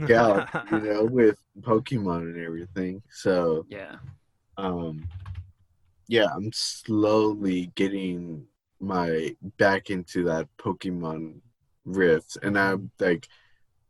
yeah, 0.08 0.22
out, 0.22 0.48
you 0.70 0.80
know, 0.80 1.04
with 1.04 1.38
Pokemon 1.60 2.34
and 2.34 2.38
everything. 2.44 3.02
So 3.10 3.66
yeah. 3.68 3.96
um 4.58 5.08
yeah 6.08 6.26
i'm 6.34 6.50
slowly 6.52 7.72
getting 7.74 8.44
my 8.80 9.34
back 9.56 9.90
into 9.90 10.24
that 10.24 10.46
pokemon 10.58 11.34
rift 11.84 12.36
and 12.42 12.58
i'm 12.58 12.78
mm-hmm. 12.78 13.04
like 13.04 13.28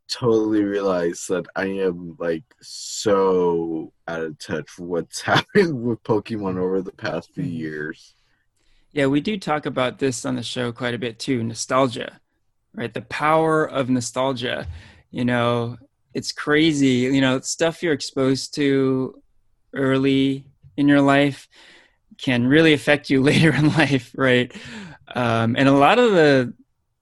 totally 0.09 0.63
realize 0.63 1.27
that 1.27 1.45
i 1.55 1.65
am 1.65 2.15
like 2.19 2.43
so 2.61 3.91
out 4.07 4.21
of 4.21 4.39
touch 4.39 4.77
with 4.77 4.87
what's 4.87 5.21
happened 5.33 5.83
with 5.83 6.01
pokemon 6.03 6.53
mm-hmm. 6.53 6.59
over 6.59 6.81
the 6.81 6.93
past 6.93 7.33
few 7.33 7.43
mm-hmm. 7.43 7.53
years 7.53 8.15
Yeah, 8.93 9.05
we 9.07 9.21
do 9.21 9.37
talk 9.37 9.65
about 9.67 9.99
this 9.99 10.25
on 10.25 10.35
the 10.35 10.43
show 10.43 10.71
quite 10.71 10.95
a 10.95 10.97
bit 10.97 11.19
too 11.19 11.43
nostalgia, 11.43 12.19
right? 12.73 12.91
The 12.91 13.03
power 13.03 13.65
of 13.65 13.89
nostalgia. 13.89 14.65
You 15.11 15.23
know, 15.23 15.77
it's 16.15 16.31
crazy. 16.31 17.05
You 17.13 17.21
know, 17.21 17.39
stuff 17.41 17.83
you're 17.83 17.93
exposed 17.93 18.55
to 18.55 19.21
early 19.73 20.47
in 20.77 20.87
your 20.87 21.01
life 21.01 21.47
can 22.17 22.45
really 22.47 22.73
affect 22.73 23.09
you 23.09 23.21
later 23.31 23.53
in 23.53 23.69
life, 23.69 24.13
right? 24.17 24.51
Um, 25.13 25.55
and 25.57 25.67
a 25.67 25.73
lot 25.73 25.99
of 25.99 26.11
the 26.11 26.53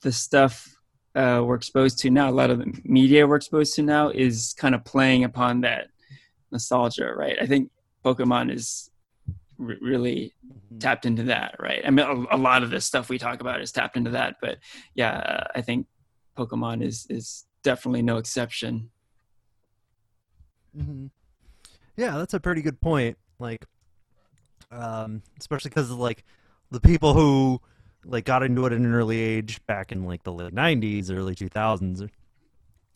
the 0.01 0.11
stuff 0.11 0.75
uh, 1.15 1.41
we're 1.43 1.55
exposed 1.55 1.97
to 1.99 2.09
now, 2.09 2.29
a 2.29 2.31
lot 2.31 2.49
of 2.51 2.59
the 2.59 2.79
media 2.83 3.25
we're 3.25 3.37
exposed 3.37 3.73
to 3.75 3.81
now, 3.81 4.09
is 4.09 4.53
kind 4.57 4.75
of 4.75 4.83
playing 4.83 5.23
upon 5.23 5.61
that 5.61 5.87
nostalgia, 6.51 7.11
right? 7.15 7.37
I 7.41 7.47
think 7.47 7.71
Pokemon 8.03 8.53
is 8.53 8.91
re- 9.57 9.79
really 9.81 10.33
tapped 10.79 11.05
into 11.05 11.23
that, 11.23 11.55
right? 11.59 11.81
I 11.85 11.89
mean, 11.89 12.05
a, 12.05 12.35
a 12.35 12.37
lot 12.37 12.63
of 12.63 12.69
the 12.69 12.81
stuff 12.81 13.09
we 13.09 13.17
talk 13.17 13.41
about 13.41 13.61
is 13.61 13.71
tapped 13.71 13.97
into 13.97 14.11
that, 14.11 14.35
but 14.41 14.57
yeah, 14.93 15.45
I 15.55 15.61
think 15.61 15.87
Pokemon 16.37 16.83
is 16.83 17.07
is 17.09 17.45
definitely 17.63 18.01
no 18.01 18.17
exception. 18.17 18.89
hmm 20.75 21.07
Yeah, 21.97 22.17
that's 22.17 22.33
a 22.33 22.39
pretty 22.39 22.61
good 22.61 22.81
point. 22.81 23.17
Like, 23.39 23.65
um, 24.75 25.21
especially 25.39 25.69
because 25.69 25.89
like 25.91 26.23
the 26.71 26.79
people 26.79 27.13
who 27.13 27.61
like 28.03 28.25
got 28.25 28.43
into 28.43 28.65
it 28.65 28.73
at 28.73 28.79
an 28.79 28.93
early 28.93 29.19
age 29.19 29.65
back 29.65 29.91
in 29.91 30.05
like 30.05 30.23
the 30.23 30.31
late 30.31 30.53
'90s, 30.53 31.11
early 31.11 31.35
2000s, 31.35 32.09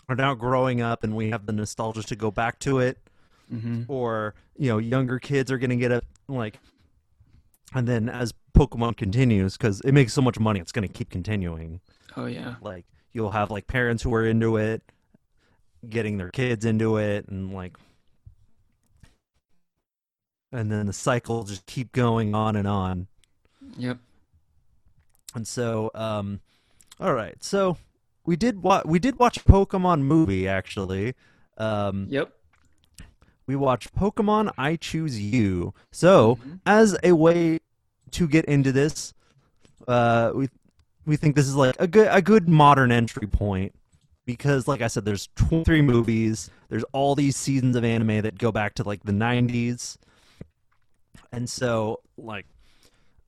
are 0.07 0.15
now 0.15 0.33
growing 0.33 0.81
up, 0.81 1.03
and 1.03 1.15
we 1.15 1.29
have 1.31 1.45
the 1.45 1.53
nostalgia 1.53 2.03
to 2.03 2.15
go 2.15 2.31
back 2.31 2.59
to 2.59 2.79
it. 2.79 2.97
hmm 3.49 3.83
Or 3.87 4.35
you 4.57 4.69
know, 4.69 4.77
younger 4.77 5.19
kids 5.19 5.51
are 5.51 5.57
gonna 5.57 5.75
get 5.75 5.91
a 5.91 6.01
like 6.27 6.59
and 7.73 7.87
then 7.87 8.09
as 8.09 8.33
Pokemon 8.55 8.97
continues, 8.97 9.57
because 9.57 9.81
it 9.81 9.91
makes 9.91 10.13
so 10.13 10.21
much 10.21 10.39
money, 10.39 10.59
it's 10.59 10.71
going 10.71 10.87
to 10.87 10.93
keep 10.93 11.09
continuing. 11.09 11.81
Oh 12.17 12.25
yeah. 12.25 12.55
Like 12.61 12.85
you'll 13.13 13.31
have 13.31 13.51
like 13.51 13.67
parents 13.67 14.03
who 14.03 14.13
are 14.13 14.25
into 14.25 14.57
it, 14.57 14.81
getting 15.87 16.17
their 16.17 16.29
kids 16.29 16.65
into 16.65 16.97
it, 16.97 17.27
and 17.27 17.53
like, 17.53 17.77
and 20.51 20.71
then 20.71 20.85
the 20.87 20.93
cycle 20.93 21.43
just 21.43 21.65
keep 21.65 21.91
going 21.91 22.33
on 22.33 22.55
and 22.55 22.67
on. 22.67 23.07
Yep. 23.77 23.97
And 25.35 25.47
so, 25.47 25.91
um, 25.93 26.39
all 26.99 27.13
right, 27.13 27.41
so 27.43 27.77
we 28.25 28.35
did 28.35 28.61
wa- 28.63 28.81
we 28.85 28.99
did 28.99 29.19
watch 29.19 29.45
Pokemon 29.45 30.01
movie 30.01 30.47
actually. 30.47 31.13
Um, 31.57 32.07
Yep. 32.09 32.33
we 33.45 33.55
watched 33.55 33.93
Pokemon 33.95 34.51
I 34.57 34.75
Choose 34.75 35.19
You. 35.19 35.73
So, 35.91 36.37
Mhm. 36.37 36.59
as 36.65 36.97
a 37.03 37.11
way 37.13 37.59
to 38.11 38.27
get 38.27 38.45
into 38.45 38.71
this, 38.71 39.13
uh, 39.87 40.31
we 40.35 40.49
we 41.05 41.15
think 41.15 41.35
this 41.35 41.47
is 41.47 41.55
like 41.55 41.75
a 41.79 41.87
good 41.87 42.07
a 42.11 42.21
good 42.21 42.47
modern 42.47 42.91
entry 42.91 43.25
point 43.27 43.73
because, 44.25 44.67
like 44.67 44.81
I 44.81 44.87
said, 44.87 45.05
there's 45.05 45.27
23 45.35 45.81
movies. 45.81 46.49
There's 46.69 46.83
all 46.91 47.15
these 47.15 47.35
seasons 47.35 47.75
of 47.75 47.83
anime 47.83 48.21
that 48.21 48.37
go 48.37 48.51
back 48.51 48.75
to 48.75 48.83
like 48.83 49.03
the 49.03 49.11
90s, 49.11 49.97
and 51.31 51.49
so 51.49 52.01
like, 52.17 52.45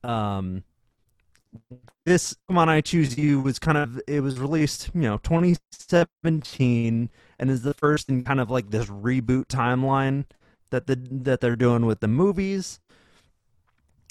um. 0.04 0.64
This 2.06 2.34
Pokemon 2.50 2.68
I 2.68 2.80
Choose 2.80 3.16
You 3.18 3.40
was 3.40 3.58
kind 3.58 3.76
of 3.76 4.00
it 4.08 4.20
was 4.20 4.40
released, 4.40 4.90
you 4.94 5.02
know, 5.02 5.18
2017 5.18 7.10
and 7.38 7.50
is 7.50 7.62
the 7.62 7.74
first 7.74 8.08
in 8.08 8.24
kind 8.24 8.40
of 8.40 8.50
like 8.50 8.70
this 8.70 8.86
reboot 8.86 9.46
timeline 9.46 10.24
that 10.70 10.86
the 10.86 10.96
that 11.10 11.40
they're 11.40 11.54
doing 11.54 11.86
with 11.86 12.00
the 12.00 12.08
movies 12.08 12.80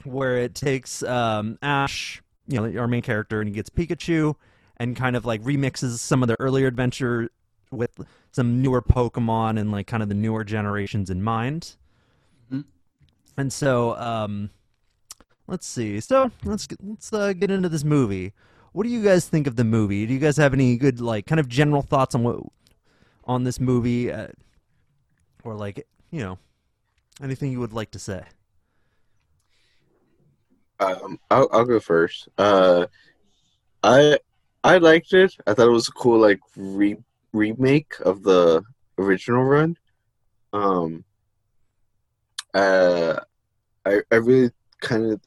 where 0.03 0.37
it 0.37 0.55
takes 0.55 1.03
um, 1.03 1.57
Ash, 1.61 2.21
you 2.47 2.59
know, 2.59 2.79
our 2.79 2.87
main 2.87 3.01
character, 3.01 3.41
and 3.41 3.49
he 3.49 3.53
gets 3.53 3.69
Pikachu, 3.69 4.35
and 4.77 4.95
kind 4.95 5.15
of 5.15 5.25
like 5.25 5.41
remixes 5.41 5.97
some 5.97 6.23
of 6.23 6.27
the 6.27 6.39
earlier 6.39 6.67
adventure 6.67 7.29
with 7.71 7.99
some 8.31 8.61
newer 8.61 8.81
Pokemon 8.81 9.59
and 9.59 9.71
like 9.71 9.87
kind 9.87 10.03
of 10.03 10.09
the 10.09 10.15
newer 10.15 10.43
generations 10.43 11.09
in 11.09 11.21
mind. 11.21 11.75
And 13.41 13.51
so, 13.51 13.95
um, 13.97 14.51
let's 15.47 15.65
see. 15.65 15.99
So 15.99 16.29
let's 16.43 16.67
get, 16.67 16.77
let's 16.83 17.11
uh, 17.11 17.33
get 17.33 17.49
into 17.49 17.69
this 17.69 17.83
movie. 17.83 18.33
What 18.71 18.83
do 18.83 18.89
you 18.89 19.03
guys 19.03 19.27
think 19.27 19.47
of 19.47 19.55
the 19.55 19.63
movie? 19.63 20.05
Do 20.05 20.13
you 20.13 20.19
guys 20.19 20.37
have 20.37 20.53
any 20.53 20.77
good 20.77 21.01
like 21.01 21.25
kind 21.25 21.39
of 21.39 21.47
general 21.47 21.81
thoughts 21.81 22.13
on 22.13 22.21
what 22.21 22.37
on 23.23 23.43
this 23.43 23.59
movie, 23.59 24.11
uh, 24.11 24.27
or 25.43 25.55
like 25.55 25.87
you 26.11 26.19
know 26.19 26.37
anything 27.19 27.51
you 27.51 27.59
would 27.59 27.73
like 27.73 27.89
to 27.91 27.99
say? 27.99 28.21
Um, 30.79 31.19
I'll 31.31 31.49
I'll 31.51 31.65
go 31.65 31.79
first. 31.79 32.29
Uh, 32.37 32.85
I 33.81 34.19
I 34.63 34.77
liked 34.77 35.13
it. 35.13 35.35
I 35.47 35.55
thought 35.55 35.67
it 35.67 35.71
was 35.71 35.87
a 35.87 35.93
cool 35.93 36.19
like 36.19 36.41
re- 36.55 37.03
remake 37.33 37.93
of 38.01 38.21
the 38.21 38.61
original 38.99 39.43
run. 39.43 39.77
Um, 40.53 41.03
uh, 42.53 43.19
I 43.85 44.01
I 44.11 44.15
really 44.15 44.51
kind 44.81 45.11
of 45.11 45.21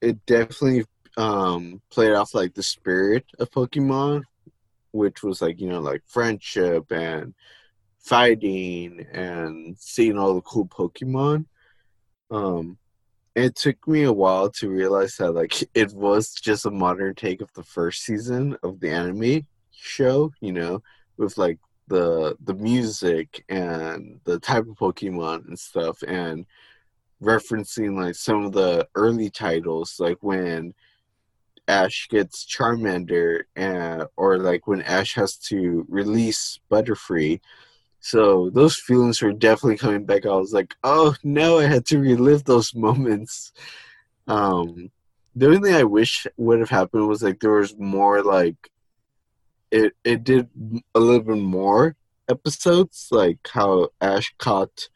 it 0.00 0.24
definitely 0.26 0.84
um 1.16 1.80
played 1.90 2.12
off 2.12 2.34
like 2.34 2.54
the 2.54 2.62
spirit 2.62 3.24
of 3.38 3.50
Pokemon, 3.50 4.22
which 4.92 5.22
was 5.22 5.40
like 5.42 5.60
you 5.60 5.68
know 5.68 5.80
like 5.80 6.02
friendship 6.06 6.90
and 6.90 7.34
fighting 7.98 9.06
and 9.12 9.76
seeing 9.78 10.18
all 10.18 10.34
the 10.34 10.40
cool 10.42 10.66
Pokemon. 10.66 11.46
Um, 12.30 12.78
it 13.34 13.56
took 13.56 13.88
me 13.88 14.04
a 14.04 14.12
while 14.12 14.50
to 14.50 14.68
realize 14.68 15.16
that 15.16 15.32
like 15.32 15.62
it 15.74 15.92
was 15.92 16.34
just 16.34 16.66
a 16.66 16.70
modern 16.70 17.14
take 17.14 17.40
of 17.40 17.52
the 17.54 17.62
first 17.62 18.02
season 18.02 18.56
of 18.62 18.80
the 18.80 18.90
anime 18.90 19.46
show, 19.72 20.32
you 20.40 20.52
know, 20.52 20.82
with 21.16 21.36
like 21.38 21.58
the 21.88 22.36
the 22.44 22.54
music 22.54 23.44
and 23.48 24.20
the 24.24 24.38
type 24.38 24.66
of 24.66 24.76
Pokemon 24.76 25.46
and 25.48 25.58
stuff 25.58 26.02
and 26.06 26.46
referencing 27.24 28.00
like 28.00 28.14
some 28.14 28.44
of 28.44 28.52
the 28.52 28.86
early 28.94 29.30
titles 29.30 29.96
like 29.98 30.18
when 30.20 30.74
Ash 31.66 32.08
gets 32.08 32.44
Charmander 32.44 33.44
and 33.56 34.04
or 34.16 34.38
like 34.38 34.66
when 34.66 34.82
Ash 34.82 35.14
has 35.14 35.36
to 35.36 35.86
release 35.88 36.60
Butterfree 36.70 37.40
so 38.04 38.50
those 38.50 38.76
feelings 38.76 39.22
were 39.22 39.32
definitely 39.32 39.78
coming 39.78 40.04
back. 40.04 40.26
I 40.26 40.36
was 40.36 40.52
like, 40.52 40.76
oh 40.84 41.14
no, 41.24 41.58
I 41.58 41.64
had 41.64 41.86
to 41.86 41.98
relive 41.98 42.44
those 42.44 42.74
moments. 42.86 43.50
Um, 44.28 44.90
the 45.34 45.46
only 45.46 45.60
thing 45.60 45.74
I 45.74 45.84
wish 45.84 46.26
would 46.36 46.58
have 46.58 46.68
happened 46.68 47.08
was 47.08 47.22
like 47.22 47.40
there 47.40 47.52
was 47.52 47.74
more 47.78 48.22
like 48.22 48.56
it. 49.70 49.94
It 50.04 50.22
did 50.22 50.50
a 50.94 51.00
little 51.00 51.22
bit 51.22 51.38
more 51.38 51.96
episodes, 52.28 53.08
like 53.10 53.38
how 53.50 53.88
Ash 54.02 54.34
caught 54.36 54.90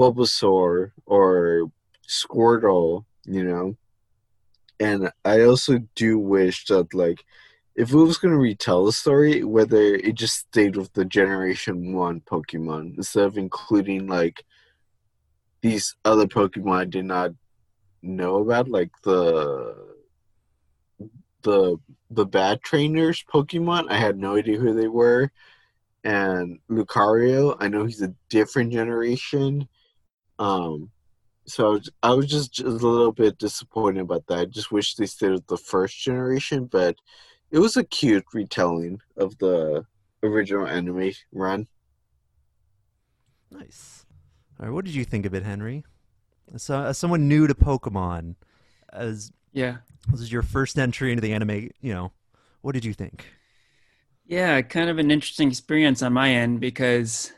Bulbasaur 0.00 0.92
or 1.04 1.70
Squirtle, 2.08 3.04
you 3.26 3.44
know. 3.44 3.76
And 4.80 5.12
I 5.26 5.42
also 5.42 5.80
do 5.94 6.18
wish 6.18 6.64
that 6.66 6.94
like 6.94 7.22
if 7.76 7.92
it 7.92 7.96
was 7.96 8.18
going 8.18 8.32
to 8.32 8.38
retell 8.38 8.84
the 8.84 8.92
story, 8.92 9.44
whether 9.44 9.76
it 9.76 10.14
just 10.14 10.38
stayed 10.38 10.76
with 10.76 10.92
the 10.94 11.04
Generation 11.04 11.92
1 11.92 12.20
Pokemon 12.22 12.96
instead 12.96 13.24
of 13.24 13.38
including, 13.38 14.06
like, 14.06 14.44
these 15.62 15.94
other 16.04 16.26
Pokemon 16.26 16.78
I 16.78 16.84
did 16.86 17.04
not 17.04 17.30
know 18.02 18.36
about, 18.36 18.68
like 18.68 18.90
the 19.02 19.76
the 21.42 21.76
the 22.10 22.26
bad 22.26 22.62
trainers 22.62 23.24
Pokemon. 23.32 23.90
I 23.90 23.96
had 23.98 24.18
no 24.18 24.36
idea 24.36 24.58
who 24.58 24.74
they 24.74 24.88
were. 24.88 25.30
And 26.02 26.58
Lucario, 26.70 27.56
I 27.60 27.68
know 27.68 27.84
he's 27.84 28.02
a 28.02 28.14
different 28.30 28.72
generation. 28.72 29.68
Um, 30.40 30.90
so 31.46 31.78
I 32.02 32.14
was, 32.14 32.26
just, 32.26 32.52
just 32.52 32.66
a 32.66 32.70
little 32.70 33.12
bit 33.12 33.38
disappointed 33.38 34.00
about 34.00 34.26
that. 34.28 34.38
I 34.38 34.44
just 34.46 34.72
wish 34.72 34.94
they 34.94 35.06
stayed 35.06 35.32
with 35.32 35.46
the 35.46 35.56
first 35.56 36.00
generation, 36.00 36.64
but 36.64 36.96
it 37.50 37.58
was 37.58 37.76
a 37.76 37.84
cute 37.84 38.24
retelling 38.32 39.00
of 39.16 39.36
the 39.38 39.84
original 40.22 40.66
anime 40.66 41.12
run. 41.32 41.66
Nice. 43.50 44.06
All 44.58 44.66
right, 44.66 44.72
what 44.72 44.84
did 44.84 44.94
you 44.94 45.04
think 45.04 45.26
of 45.26 45.34
it, 45.34 45.42
Henry? 45.42 45.84
So, 46.56 46.82
as 46.82 46.98
someone 46.98 47.28
new 47.28 47.46
to 47.46 47.54
Pokemon, 47.54 48.36
as 48.92 49.32
Yeah. 49.52 49.78
this 50.10 50.20
is 50.20 50.32
your 50.32 50.42
first 50.42 50.78
entry 50.78 51.10
into 51.10 51.20
the 51.20 51.32
anime, 51.32 51.70
you 51.80 51.92
know, 51.92 52.12
what 52.60 52.72
did 52.72 52.84
you 52.84 52.92
think? 52.92 53.26
Yeah, 54.26 54.62
kind 54.62 54.88
of 54.88 54.98
an 54.98 55.10
interesting 55.10 55.48
experience 55.48 56.02
on 56.02 56.12
my 56.12 56.30
end 56.30 56.60
because, 56.60 57.32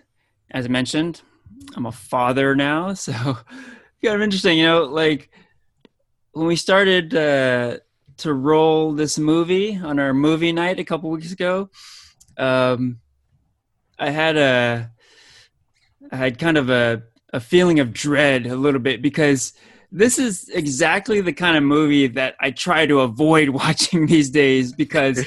as 0.51 0.67
I 0.67 0.69
mentioned, 0.69 1.23
I'm 1.75 1.87
a 1.87 1.93
father 1.93 2.55
now, 2.55 2.95
so 2.95 3.13
kind 3.13 4.17
of 4.17 4.23
interesting. 4.23 4.59
You 4.59 4.65
know, 4.65 4.85
like 4.85 5.31
when 6.33 6.47
we 6.47 6.57
started 6.57 7.15
uh, 7.15 7.79
to 8.19 8.33
roll 8.33 8.93
this 8.93 9.19
movie 9.19 9.77
on 9.77 9.99
our 9.99 10.15
movie 10.15 10.53
night 10.53 10.79
a 10.79 10.85
couple 10.85 11.11
weeks 11.11 11.33
ago, 11.33 11.71
um, 12.37 13.01
I 13.99 14.11
had 14.11 14.37
a, 14.37 14.91
I 16.11 16.17
had 16.17 16.39
kind 16.39 16.59
of 16.59 16.71
a 16.71 17.05
a 17.33 17.41
feeling 17.41 17.81
of 17.81 17.93
dread 17.93 18.47
a 18.47 18.57
little 18.57 18.81
bit 18.81 19.01
because 19.01 19.55
this 19.91 20.19
is 20.19 20.49
exactly 20.49 21.21
the 21.21 21.33
kind 21.33 21.57
of 21.57 21.63
movie 21.63 22.07
that 22.07 22.35
I 22.41 22.51
try 22.51 22.87
to 22.87 23.01
avoid 23.01 23.49
watching 23.51 24.07
these 24.07 24.31
days 24.31 24.73
because 24.73 25.25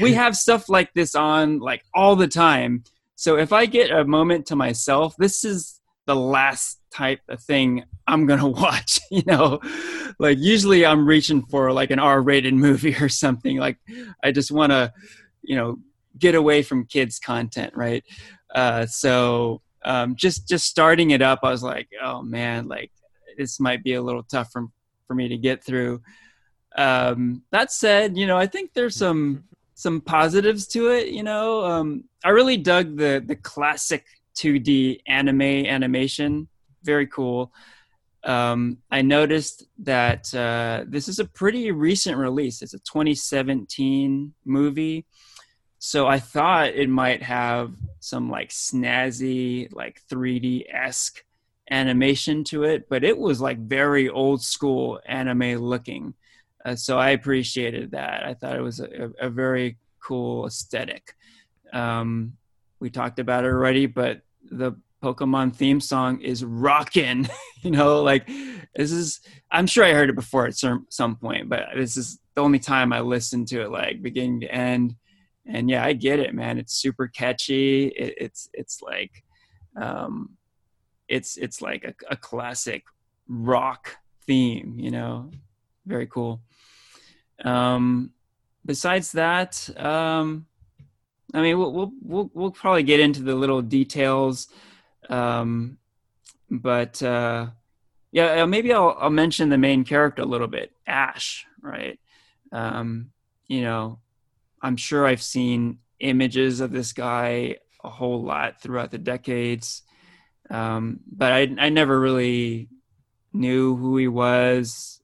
we 0.00 0.12
have 0.14 0.36
stuff 0.36 0.68
like 0.68 0.92
this 0.94 1.14
on 1.14 1.60
like 1.60 1.84
all 1.94 2.16
the 2.16 2.28
time. 2.28 2.84
So 3.18 3.36
if 3.36 3.52
I 3.52 3.66
get 3.66 3.90
a 3.90 4.04
moment 4.04 4.46
to 4.46 4.54
myself, 4.54 5.16
this 5.18 5.44
is 5.44 5.80
the 6.06 6.14
last 6.14 6.78
type 6.94 7.20
of 7.28 7.42
thing 7.42 7.82
I'm 8.06 8.26
gonna 8.26 8.48
watch. 8.64 9.00
You 9.10 9.24
know, 9.26 9.58
like 10.20 10.38
usually 10.38 10.86
I'm 10.86 11.04
reaching 11.04 11.44
for 11.46 11.72
like 11.72 11.90
an 11.90 11.98
R-rated 11.98 12.54
movie 12.54 12.94
or 13.00 13.08
something. 13.08 13.56
Like 13.56 13.78
I 14.22 14.30
just 14.30 14.52
want 14.52 14.70
to, 14.70 14.92
you 15.42 15.56
know, 15.56 15.78
get 16.16 16.36
away 16.36 16.62
from 16.62 16.86
kids 16.86 17.18
content, 17.18 17.72
right? 17.74 18.04
Uh, 18.54 18.86
so 18.86 19.62
um, 19.84 20.14
just 20.14 20.48
just 20.48 20.66
starting 20.66 21.10
it 21.10 21.20
up, 21.20 21.40
I 21.42 21.50
was 21.50 21.64
like, 21.64 21.88
oh 22.00 22.22
man, 22.22 22.68
like 22.68 22.92
this 23.36 23.58
might 23.58 23.82
be 23.82 23.94
a 23.94 24.02
little 24.02 24.22
tough 24.22 24.52
for 24.52 24.66
for 25.08 25.14
me 25.14 25.26
to 25.26 25.36
get 25.36 25.64
through. 25.64 26.02
Um, 26.76 27.42
that 27.50 27.72
said, 27.72 28.16
you 28.16 28.28
know, 28.28 28.38
I 28.38 28.46
think 28.46 28.74
there's 28.74 28.94
some 28.94 29.42
some 29.78 30.00
positives 30.00 30.66
to 30.66 30.88
it. 30.88 31.06
You 31.06 31.22
know, 31.22 31.64
um, 31.64 32.02
I 32.24 32.30
really 32.30 32.56
dug 32.56 32.96
the 32.96 33.22
the 33.24 33.36
classic 33.36 34.04
2D 34.34 35.02
anime 35.06 35.40
animation. 35.40 36.48
Very 36.82 37.06
cool. 37.06 37.52
Um, 38.24 38.78
I 38.90 39.02
noticed 39.02 39.68
that 39.84 40.34
uh, 40.34 40.84
this 40.88 41.06
is 41.06 41.20
a 41.20 41.24
pretty 41.24 41.70
recent 41.70 42.16
release. 42.18 42.60
It's 42.60 42.74
a 42.74 42.80
2017 42.80 44.34
movie, 44.44 45.06
so 45.78 46.08
I 46.08 46.18
thought 46.18 46.74
it 46.74 46.88
might 46.88 47.22
have 47.22 47.72
some 48.00 48.28
like 48.28 48.48
snazzy, 48.48 49.72
like 49.72 50.02
3D 50.10 50.64
esque 50.74 51.22
animation 51.70 52.42
to 52.44 52.64
it, 52.64 52.88
but 52.88 53.04
it 53.04 53.16
was 53.16 53.40
like 53.40 53.58
very 53.58 54.08
old 54.08 54.42
school 54.42 54.98
anime 55.06 55.54
looking. 55.62 56.14
Uh, 56.68 56.76
so 56.76 56.98
I 56.98 57.10
appreciated 57.10 57.92
that. 57.92 58.24
I 58.24 58.34
thought 58.34 58.56
it 58.56 58.60
was 58.62 58.80
a, 58.80 59.10
a 59.20 59.30
very 59.30 59.78
cool 60.00 60.46
aesthetic. 60.46 61.14
Um, 61.72 62.34
we 62.78 62.90
talked 62.90 63.18
about 63.18 63.44
it 63.44 63.48
already, 63.48 63.86
but 63.86 64.20
the 64.50 64.72
Pokemon 65.02 65.54
theme 65.54 65.80
song 65.80 66.20
is 66.20 66.44
rocking. 66.44 67.28
you 67.62 67.70
know, 67.70 68.02
like 68.02 68.28
this 68.74 68.92
is. 68.92 69.20
I'm 69.50 69.66
sure 69.66 69.84
I 69.84 69.92
heard 69.92 70.10
it 70.10 70.14
before 70.14 70.46
at 70.46 70.56
some 70.56 70.86
some 70.90 71.16
point, 71.16 71.48
but 71.48 71.68
this 71.74 71.96
is 71.96 72.18
the 72.34 72.42
only 72.42 72.58
time 72.58 72.92
I 72.92 73.00
listened 73.00 73.48
to 73.48 73.62
it, 73.62 73.70
like 73.70 74.02
beginning 74.02 74.40
to 74.40 74.54
end. 74.54 74.94
And 75.46 75.70
yeah, 75.70 75.84
I 75.84 75.94
get 75.94 76.18
it, 76.20 76.34
man. 76.34 76.58
It's 76.58 76.74
super 76.74 77.08
catchy. 77.08 77.86
It, 77.88 78.14
it's 78.18 78.50
it's 78.52 78.82
like, 78.82 79.24
um, 79.80 80.36
it's 81.08 81.38
it's 81.38 81.62
like 81.62 81.84
a, 81.84 81.94
a 82.10 82.16
classic 82.16 82.84
rock 83.26 83.96
theme. 84.26 84.74
You 84.78 84.90
know, 84.90 85.30
very 85.86 86.06
cool. 86.06 86.42
Um, 87.44 88.12
besides 88.64 89.12
that, 89.12 89.68
um, 89.78 90.46
I 91.34 91.42
mean, 91.42 91.58
we'll, 91.58 91.72
we'll, 91.72 91.92
we'll, 92.02 92.30
we'll 92.34 92.50
probably 92.50 92.82
get 92.82 93.00
into 93.00 93.22
the 93.22 93.34
little 93.34 93.62
details. 93.62 94.48
Um, 95.08 95.78
but, 96.50 97.02
uh, 97.02 97.48
yeah, 98.10 98.42
uh, 98.42 98.46
maybe 98.46 98.72
I'll, 98.72 98.96
I'll 98.98 99.10
mention 99.10 99.48
the 99.48 99.58
main 99.58 99.84
character 99.84 100.22
a 100.22 100.26
little 100.26 100.46
bit, 100.46 100.72
Ash, 100.86 101.46
right? 101.60 101.98
Um, 102.52 103.10
you 103.46 103.62
know, 103.62 103.98
I'm 104.62 104.76
sure 104.76 105.06
I've 105.06 105.22
seen 105.22 105.78
images 106.00 106.60
of 106.60 106.72
this 106.72 106.92
guy 106.92 107.56
a 107.84 107.88
whole 107.90 108.22
lot 108.22 108.60
throughout 108.60 108.90
the 108.90 108.98
decades. 108.98 109.82
Um, 110.50 111.00
but 111.10 111.32
I, 111.32 111.54
I 111.58 111.68
never 111.68 112.00
really 112.00 112.68
knew 113.32 113.76
who 113.76 113.96
he 113.98 114.08
was, 114.08 115.00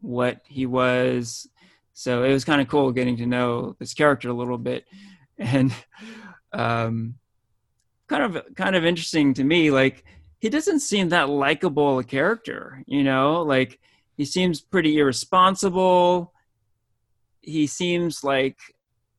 what 0.00 0.42
he 0.46 0.66
was, 0.66 1.48
so 2.02 2.24
it 2.24 2.32
was 2.32 2.44
kind 2.44 2.60
of 2.60 2.66
cool 2.66 2.90
getting 2.90 3.16
to 3.18 3.26
know 3.26 3.76
this 3.78 3.94
character 3.94 4.28
a 4.28 4.32
little 4.32 4.58
bit, 4.58 4.86
and 5.38 5.72
um, 6.52 7.14
kind 8.08 8.24
of 8.24 8.44
kind 8.56 8.74
of 8.74 8.84
interesting 8.84 9.34
to 9.34 9.44
me. 9.44 9.70
Like 9.70 10.02
he 10.40 10.48
doesn't 10.48 10.80
seem 10.80 11.10
that 11.10 11.28
likable 11.28 12.00
a 12.00 12.04
character, 12.04 12.82
you 12.88 13.04
know. 13.04 13.42
Like 13.42 13.78
he 14.16 14.24
seems 14.24 14.60
pretty 14.60 14.98
irresponsible. 14.98 16.32
He 17.40 17.68
seems 17.68 18.24
like 18.24 18.58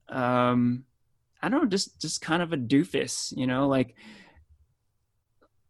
um, 0.09 0.83
I 1.41 1.47
don't 1.47 1.61
know, 1.61 1.69
just 1.69 2.01
just 2.01 2.19
kind 2.19 2.43
of 2.43 2.51
a 2.51 2.57
doofus, 2.57 3.33
you 3.37 3.47
know. 3.47 3.69
Like 3.69 3.95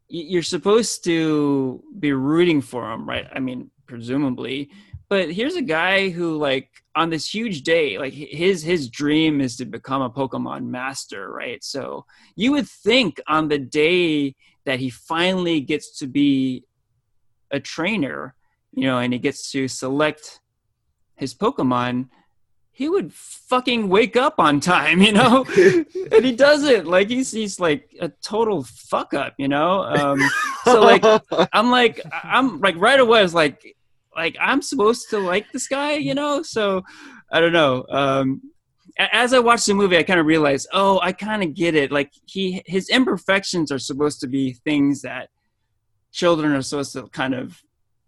you're 0.07 0.41
supposed 0.41 1.03
to 1.03 1.83
be 1.99 2.11
rooting 2.11 2.59
for 2.59 2.91
him, 2.91 3.07
right? 3.07 3.27
I 3.31 3.39
mean, 3.39 3.69
presumably, 3.85 4.71
but 5.13 5.31
here's 5.31 5.55
a 5.55 5.61
guy 5.61 6.09
who 6.09 6.35
like 6.37 6.69
on 6.95 7.11
this 7.11 7.29
huge 7.31 7.61
day 7.61 7.99
like 7.99 8.13
his 8.13 8.63
his 8.63 8.89
dream 8.89 9.41
is 9.41 9.55
to 9.55 9.63
become 9.63 10.01
a 10.01 10.09
pokemon 10.09 10.65
master 10.65 11.31
right 11.31 11.63
so 11.63 12.03
you 12.35 12.51
would 12.51 12.67
think 12.67 13.21
on 13.27 13.47
the 13.47 13.59
day 13.59 14.35
that 14.65 14.79
he 14.79 14.89
finally 14.89 15.61
gets 15.61 15.99
to 15.99 16.07
be 16.07 16.63
a 17.51 17.59
trainer 17.59 18.33
you 18.73 18.85
know 18.87 18.97
and 18.97 19.13
he 19.13 19.19
gets 19.19 19.51
to 19.51 19.67
select 19.67 20.39
his 21.15 21.35
pokemon 21.35 22.09
he 22.75 22.89
would 22.89 23.13
fucking 23.13 23.87
wake 23.87 24.17
up 24.17 24.39
on 24.39 24.59
time, 24.59 24.99
you 25.07 25.11
know, 25.11 25.45
and 25.55 26.25
he 26.25 26.31
doesn't. 26.31 26.87
Like 26.87 27.07
he's 27.07 27.31
he's 27.31 27.59
like 27.59 27.95
a 28.01 28.09
total 28.23 28.63
fuck 28.63 29.13
up, 29.13 29.35
you 29.37 29.47
know. 29.47 29.83
Um, 29.83 30.19
so 30.63 30.81
like 30.81 31.03
I'm 31.53 31.69
like 31.69 32.01
I'm 32.11 32.59
like 32.61 32.75
right 32.77 32.99
away 32.99 33.19
I 33.19 33.21
was 33.21 33.35
like 33.35 33.75
like 34.15 34.35
I'm 34.39 34.61
supposed 34.61 35.09
to 35.09 35.19
like 35.19 35.51
this 35.51 35.67
guy, 35.67 35.93
you 35.93 36.13
know? 36.13 36.43
So 36.43 36.83
I 37.31 37.39
don't 37.39 37.53
know. 37.53 37.85
Um, 37.89 38.41
as 38.97 39.33
I 39.33 39.39
watched 39.39 39.65
the 39.65 39.73
movie, 39.73 39.97
I 39.97 40.03
kind 40.03 40.19
of 40.19 40.25
realized, 40.25 40.67
oh, 40.71 40.99
I 41.01 41.13
kind 41.13 41.43
of 41.43 41.53
get 41.53 41.75
it. 41.75 41.91
Like 41.91 42.11
he, 42.25 42.61
his 42.65 42.89
imperfections 42.89 43.71
are 43.71 43.79
supposed 43.79 44.19
to 44.21 44.27
be 44.27 44.53
things 44.53 45.01
that 45.01 45.29
children 46.11 46.53
are 46.53 46.61
supposed 46.61 46.93
to 46.93 47.07
kind 47.07 47.33
of 47.33 47.59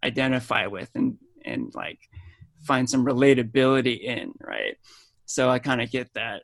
identify 0.04 0.68
with 0.68 0.92
and 0.94 1.18
and 1.44 1.72
like 1.74 2.00
find 2.62 2.90
some 2.90 3.06
relatability 3.06 4.02
in, 4.02 4.34
right? 4.40 4.78
So 5.26 5.50
I 5.50 5.60
kind 5.60 5.82
of 5.82 5.92
get 5.92 6.14
that. 6.14 6.44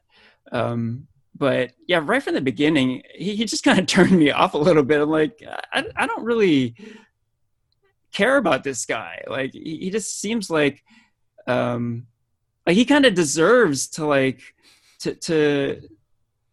Um, 0.52 1.08
but 1.36 1.72
yeah, 1.88 2.02
right 2.04 2.22
from 2.22 2.36
the 2.36 2.42
beginning, 2.42 3.02
he, 3.16 3.36
he 3.36 3.46
just 3.46 3.64
kind 3.64 3.80
of 3.80 3.86
turned 3.88 4.12
me 4.12 4.32
off 4.32 4.54
a 4.54 4.60
little 4.60 4.84
bit. 4.84 5.02
I'm 5.02 5.10
like, 5.10 5.44
I, 5.74 5.86
I 5.96 6.08
don't 6.08 6.24
really 6.24 6.76
care 8.12 8.38
about 8.38 8.64
this 8.64 8.86
guy. 8.86 9.24
Like 9.28 9.54
he, 9.54 9.78
he 9.78 9.90
just 9.90 10.20
seems 10.20 10.50
like 10.50 10.84
um 11.48 12.08
like 12.66 12.76
he 12.76 12.86
kind 12.86 13.06
of 13.06 13.14
deserves 13.14 13.88
to 13.90 14.06
like 14.06 14.42
to 15.00 15.16
to 15.16 15.82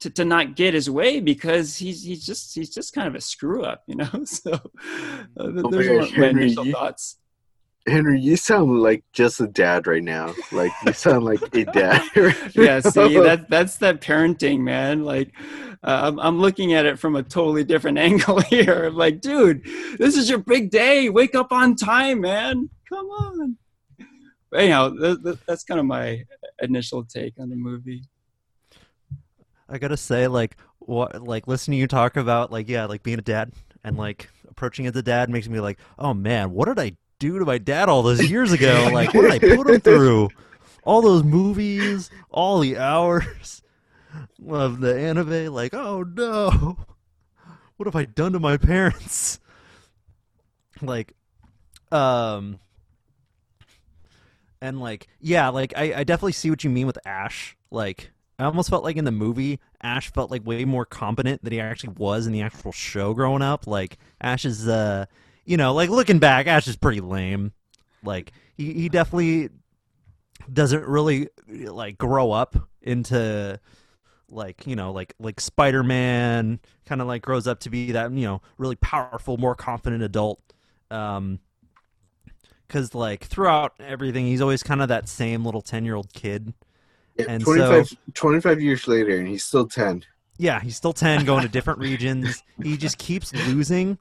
to, 0.00 0.10
to 0.10 0.24
not 0.24 0.54
get 0.54 0.74
his 0.74 0.88
way 0.88 1.20
because 1.20 1.76
he's 1.76 2.02
he's 2.02 2.24
just 2.24 2.54
he's 2.54 2.70
just 2.70 2.92
kind 2.92 3.08
of 3.08 3.14
a 3.14 3.20
screw 3.20 3.64
up, 3.64 3.82
you 3.86 3.96
know. 3.96 4.08
So 4.24 4.52
uh, 4.52 4.58
oh 5.36 5.70
those 5.70 5.86
are 5.88 6.18
my 6.20 6.28
initial 6.28 6.66
you, 6.66 6.72
thoughts. 6.72 7.18
Henry, 7.86 8.20
you 8.20 8.36
sound 8.36 8.80
like 8.80 9.04
just 9.12 9.40
a 9.40 9.46
dad 9.46 9.86
right 9.86 10.02
now. 10.02 10.34
Like 10.52 10.72
you 10.84 10.92
sound 10.92 11.24
like 11.24 11.40
a 11.54 11.64
dad. 11.64 12.02
Right 12.16 12.36
yeah, 12.54 12.80
see, 12.80 13.18
that 13.20 13.48
that's 13.48 13.76
that 13.76 14.00
parenting, 14.00 14.60
man. 14.60 15.04
Like 15.04 15.32
uh, 15.82 16.00
I'm, 16.04 16.18
I'm 16.18 16.40
looking 16.40 16.74
at 16.74 16.86
it 16.86 16.98
from 16.98 17.16
a 17.16 17.22
totally 17.22 17.64
different 17.64 17.98
angle 17.98 18.40
here. 18.40 18.90
Like, 18.90 19.20
dude, 19.20 19.64
this 19.98 20.16
is 20.16 20.28
your 20.28 20.38
big 20.38 20.70
day. 20.70 21.08
Wake 21.08 21.34
up 21.34 21.52
on 21.52 21.76
time, 21.76 22.20
man. 22.22 22.68
Come 22.88 23.06
on. 23.06 23.56
But 24.50 24.60
anyhow, 24.60 24.90
th- 24.90 25.22
th- 25.22 25.38
that's 25.46 25.64
kind 25.64 25.78
of 25.78 25.86
my 25.86 26.24
initial 26.60 27.04
take 27.04 27.34
on 27.38 27.48
the 27.48 27.56
movie. 27.56 28.02
I 29.68 29.78
gotta 29.78 29.98
say, 29.98 30.26
like, 30.26 30.56
what, 30.78 31.22
like, 31.22 31.46
listening 31.46 31.76
to 31.76 31.80
you 31.80 31.86
talk 31.86 32.16
about, 32.16 32.50
like, 32.50 32.68
yeah, 32.68 32.86
like 32.86 33.02
being 33.02 33.18
a 33.18 33.22
dad 33.22 33.52
and 33.84 33.96
like 33.96 34.28
approaching 34.48 34.86
as 34.86 34.96
a 34.96 35.02
dad 35.02 35.30
makes 35.30 35.48
me 35.48 35.60
like, 35.60 35.78
oh 35.98 36.14
man, 36.14 36.50
what 36.50 36.66
did 36.66 36.78
I 36.78 36.96
do 37.18 37.38
to 37.38 37.44
my 37.44 37.58
dad 37.58 37.88
all 37.88 38.02
those 38.02 38.30
years 38.30 38.52
ago? 38.52 38.88
like, 38.92 39.12
what 39.14 39.22
did 39.22 39.32
I 39.32 39.56
put 39.56 39.68
him 39.68 39.80
through? 39.80 40.30
All 40.84 41.02
those 41.02 41.22
movies, 41.22 42.10
all 42.30 42.60
the 42.60 42.78
hours 42.78 43.62
of 44.48 44.80
the 44.80 44.98
anime, 44.98 45.52
like, 45.52 45.74
oh 45.74 46.02
no, 46.02 46.78
what 47.76 47.86
have 47.86 47.96
I 47.96 48.04
done 48.04 48.32
to 48.32 48.40
my 48.40 48.56
parents? 48.56 49.38
like, 50.82 51.14
um, 51.92 52.58
and 54.60 54.80
like, 54.80 55.08
yeah, 55.20 55.48
like 55.48 55.72
I, 55.76 55.94
I 55.94 56.04
definitely 56.04 56.32
see 56.32 56.50
what 56.50 56.64
you 56.64 56.70
mean 56.70 56.86
with 56.86 56.98
Ash. 57.06 57.56
Like, 57.70 58.10
I 58.38 58.44
almost 58.44 58.70
felt 58.70 58.84
like 58.84 58.96
in 58.96 59.04
the 59.04 59.12
movie, 59.12 59.60
Ash 59.82 60.10
felt 60.10 60.30
like 60.30 60.46
way 60.46 60.64
more 60.64 60.86
competent 60.86 61.42
than 61.44 61.52
he 61.52 61.60
actually 61.60 61.94
was 61.96 62.26
in 62.26 62.32
the 62.32 62.42
actual 62.42 62.72
show 62.72 63.14
growing 63.14 63.42
up. 63.42 63.66
Like, 63.66 63.98
Ash 64.20 64.44
is, 64.44 64.66
uh, 64.66 65.06
you 65.48 65.56
know, 65.56 65.72
like 65.72 65.88
looking 65.88 66.18
back, 66.18 66.46
Ash 66.46 66.68
is 66.68 66.76
pretty 66.76 67.00
lame. 67.00 67.52
Like, 68.04 68.32
he, 68.54 68.74
he 68.74 68.88
definitely 68.90 69.48
doesn't 70.52 70.84
really 70.84 71.30
like 71.48 71.96
grow 71.96 72.32
up 72.32 72.54
into 72.82 73.58
like 74.30 74.66
you 74.66 74.76
know 74.76 74.92
like 74.92 75.14
like 75.18 75.40
spider-man 75.40 76.60
kind 76.84 77.00
of 77.00 77.06
like 77.06 77.22
grows 77.22 77.46
up 77.46 77.60
to 77.60 77.70
be 77.70 77.92
that 77.92 78.12
you 78.12 78.26
know 78.26 78.42
really 78.58 78.76
powerful 78.76 79.38
more 79.38 79.54
confident 79.54 80.02
adult. 80.02 80.40
Um 80.90 81.38
because 82.66 82.94
like 82.94 83.24
throughout 83.24 83.72
everything 83.80 84.26
he's 84.26 84.42
always 84.42 84.62
kind 84.62 84.82
of 84.82 84.88
that 84.88 85.08
same 85.08 85.46
little 85.46 85.62
10 85.62 85.86
year 85.86 85.94
old 85.94 86.12
kid. 86.12 86.52
Yeah, 87.16 87.24
and 87.30 87.42
25, 87.42 87.88
so, 87.88 87.96
25 88.12 88.60
years 88.60 88.86
later 88.86 89.16
and 89.16 89.26
he's 89.26 89.44
still 89.44 89.66
10 89.66 90.04
yeah 90.38 90.60
he's 90.60 90.76
still 90.76 90.92
10 90.92 91.24
going 91.24 91.42
to 91.42 91.48
different 91.48 91.78
regions 91.80 92.42
he 92.62 92.76
just 92.76 92.96
keeps 92.98 93.34
losing 93.34 93.98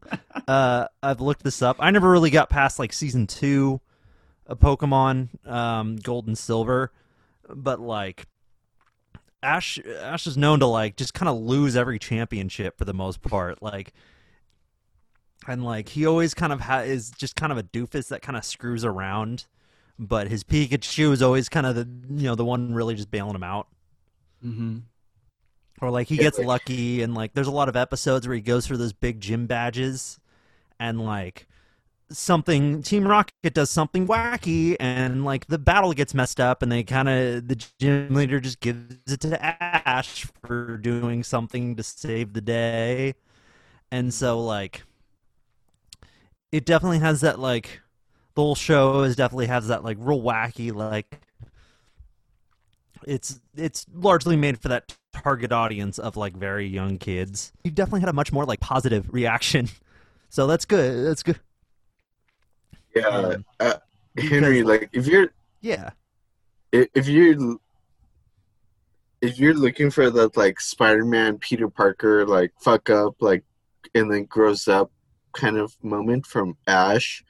uh 0.47 0.87
i've 1.03 1.19
looked 1.19 1.43
this 1.43 1.61
up 1.61 1.75
i 1.79 1.91
never 1.91 2.09
really 2.09 2.29
got 2.29 2.49
past 2.49 2.79
like 2.79 2.93
season 2.93 3.27
two 3.27 3.81
of 4.45 4.59
pokemon 4.59 5.27
um 5.47 5.97
gold 5.97 6.27
and 6.27 6.37
silver 6.37 6.91
but 7.49 7.79
like 7.79 8.25
Ash 9.43 9.79
Ash 10.01 10.27
is 10.27 10.37
known 10.37 10.59
to 10.59 10.65
like 10.65 10.95
just 10.95 11.13
kind 11.13 11.29
of 11.29 11.37
lose 11.37 11.75
every 11.75 11.99
championship 11.99 12.77
for 12.77 12.85
the 12.85 12.93
most 12.93 13.21
part. 13.21 13.61
Like 13.61 13.93
and 15.47 15.63
like 15.63 15.89
he 15.89 16.05
always 16.05 16.33
kind 16.33 16.51
of 16.51 16.61
ha- 16.61 16.79
is 16.79 17.11
just 17.11 17.35
kind 17.35 17.51
of 17.51 17.57
a 17.57 17.63
doofus 17.63 18.09
that 18.09 18.21
kind 18.21 18.37
of 18.37 18.43
screws 18.43 18.83
around, 18.83 19.45
but 19.97 20.27
his 20.27 20.43
Pikachu 20.43 21.11
is 21.11 21.21
always 21.21 21.49
kind 21.49 21.65
of 21.65 21.75
the 21.75 21.87
you 22.15 22.27
know 22.27 22.35
the 22.35 22.45
one 22.45 22.73
really 22.73 22.95
just 22.95 23.11
bailing 23.11 23.35
him 23.35 23.43
out. 23.43 23.67
Mm-hmm. 24.45 24.79
Or 25.81 25.91
like 25.91 26.07
he 26.07 26.17
gets 26.17 26.39
lucky, 26.39 27.01
and 27.03 27.13
like 27.13 27.33
there's 27.33 27.47
a 27.47 27.51
lot 27.51 27.69
of 27.69 27.75
episodes 27.75 28.27
where 28.27 28.35
he 28.35 28.41
goes 28.41 28.65
for 28.65 28.77
those 28.77 28.93
big 28.93 29.21
gym 29.21 29.45
badges, 29.45 30.19
and 30.79 30.99
like 31.01 31.47
something 32.09 32.81
team 32.81 33.05
rocket 33.05 33.53
does 33.53 33.69
something 33.69 34.07
wacky 34.07 34.77
and 34.79 35.25
like 35.25 35.47
the 35.47 35.57
battle 35.57 35.91
gets 35.91 36.13
messed 36.13 36.39
up 36.39 36.61
and 36.61 36.71
they 36.71 36.81
kind 36.81 37.09
of 37.09 37.47
the 37.49 37.55
gym 37.79 38.13
leader 38.13 38.39
just 38.39 38.61
gives 38.61 38.95
it 39.11 39.19
to 39.19 39.45
ash 39.45 40.25
for 40.41 40.77
doing 40.77 41.21
something 41.21 41.75
to 41.75 41.83
save 41.83 42.33
the 42.33 42.41
day. 42.41 43.13
And 43.91 44.13
so 44.13 44.39
like 44.39 44.83
it 46.51 46.65
definitely 46.65 46.99
has 46.99 47.21
that 47.21 47.39
like 47.39 47.81
the 48.35 48.41
whole 48.41 48.55
show 48.55 49.01
is 49.03 49.15
definitely 49.15 49.47
has 49.47 49.67
that 49.67 49.83
like 49.83 49.97
real 49.99 50.21
wacky 50.21 50.73
like 50.73 51.19
it's 53.05 53.39
it's 53.55 53.85
largely 53.93 54.35
made 54.35 54.59
for 54.59 54.69
that 54.69 54.95
target 55.21 55.51
audience 55.51 55.97
of 55.99 56.15
like 56.17 56.35
very 56.35 56.67
young 56.67 56.97
kids. 56.97 57.51
You 57.63 57.71
definitely 57.71 58.01
had 58.01 58.09
a 58.09 58.13
much 58.13 58.31
more 58.31 58.45
like 58.45 58.59
positive 58.59 59.07
reaction, 59.13 59.69
so 60.29 60.47
that's 60.47 60.65
good. 60.65 61.05
That's 61.05 61.23
good. 61.23 61.39
Yeah, 62.95 63.07
Um, 63.07 63.45
uh, 63.59 63.73
Henry, 64.17 64.63
like- 64.63 64.81
like 64.81 64.89
if 64.93 65.05
you're 65.07 65.31
Yeah, 65.61 65.91
i- 66.73 66.89
if 66.95 67.07
you're 67.07 67.57
if 69.21 69.39
you're 69.39 69.53
looking 69.53 69.89
for 69.89 70.09
that 70.09 70.37
like 70.37 70.59
Spider-Man 70.59 71.37
Peter 71.39 71.69
Parker 71.69 72.25
like 72.25 72.51
fuck 72.61 72.89
up 72.89 73.15
like 73.19 73.43
and 73.95 74.11
then 74.11 74.25
grows 74.25 74.67
up 74.67 74.91
kind 75.33 75.57
of 75.57 75.75
moment 75.83 76.25
from 76.25 76.55
Ash, 76.67 77.23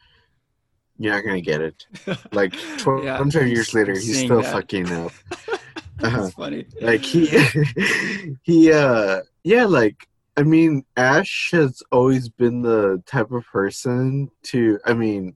you're 0.98 1.14
not 1.14 1.24
gonna 1.26 1.42
get 1.42 1.62
it. 1.62 1.86
Like 2.32 2.54
tw- 2.78 3.04
Yeah, 3.04 3.18
25 3.18 3.48
years 3.48 3.74
later, 3.74 3.94
he's 3.94 4.20
still 4.20 4.42
that. 4.42 4.52
fucking 4.52 4.92
up. 4.92 5.12
Uh-huh. 6.04 6.22
That's 6.22 6.34
funny. 6.34 6.66
like 6.82 7.04
he 7.04 7.26
he 8.44 8.72
uh 8.72 9.22
yeah 9.44 9.66
like 9.66 10.08
i 10.36 10.44
mean 10.44 10.84
ash 10.96 11.50
has 11.52 11.82
always 11.92 12.30
been 12.30 12.62
the 12.62 13.02
type 13.06 13.32
of 13.32 13.46
person 13.46 14.30
to 14.44 14.80
i 14.86 14.94
mean 14.94 15.36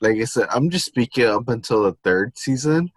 like 0.00 0.16
i 0.18 0.24
said 0.24 0.46
i'm 0.50 0.70
just 0.70 0.86
speaking 0.86 1.26
up 1.26 1.48
until 1.48 1.82
the 1.82 1.96
third 2.04 2.38
season 2.38 2.90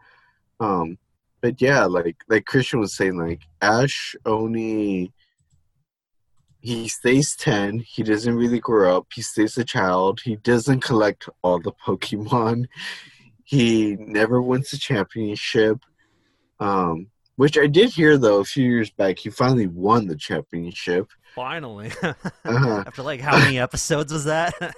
um 0.59 0.97
but 1.41 1.59
yeah 1.61 1.85
like 1.85 2.17
like 2.29 2.45
christian 2.45 2.79
was 2.79 2.95
saying 2.95 3.17
like 3.17 3.41
ash 3.61 4.15
only 4.25 5.11
he 6.61 6.87
stays 6.87 7.35
10 7.37 7.79
he 7.79 8.03
doesn't 8.03 8.35
really 8.35 8.59
grow 8.59 8.97
up 8.97 9.07
he 9.13 9.21
stays 9.21 9.57
a 9.57 9.63
child 9.63 10.19
he 10.23 10.35
doesn't 10.37 10.81
collect 10.81 11.27
all 11.41 11.59
the 11.59 11.71
pokemon 11.71 12.65
he 13.45 13.95
never 13.99 14.41
wins 14.41 14.71
a 14.73 14.77
championship 14.77 15.79
um, 16.59 17.07
which 17.35 17.57
I 17.57 17.67
did 17.67 17.89
hear 17.89 18.17
though 18.17 18.39
a 18.39 18.45
few 18.45 18.69
years 18.69 18.89
back. 18.89 19.19
He 19.19 19.29
finally 19.29 19.67
won 19.67 20.07
the 20.07 20.15
championship. 20.15 21.09
finally. 21.35 21.91
Uh-huh. 22.45 22.83
After 22.87 23.03
like 23.03 23.21
how 23.21 23.37
many 23.37 23.59
episodes 23.59 24.11
was 24.11 24.25
that? 24.25 24.53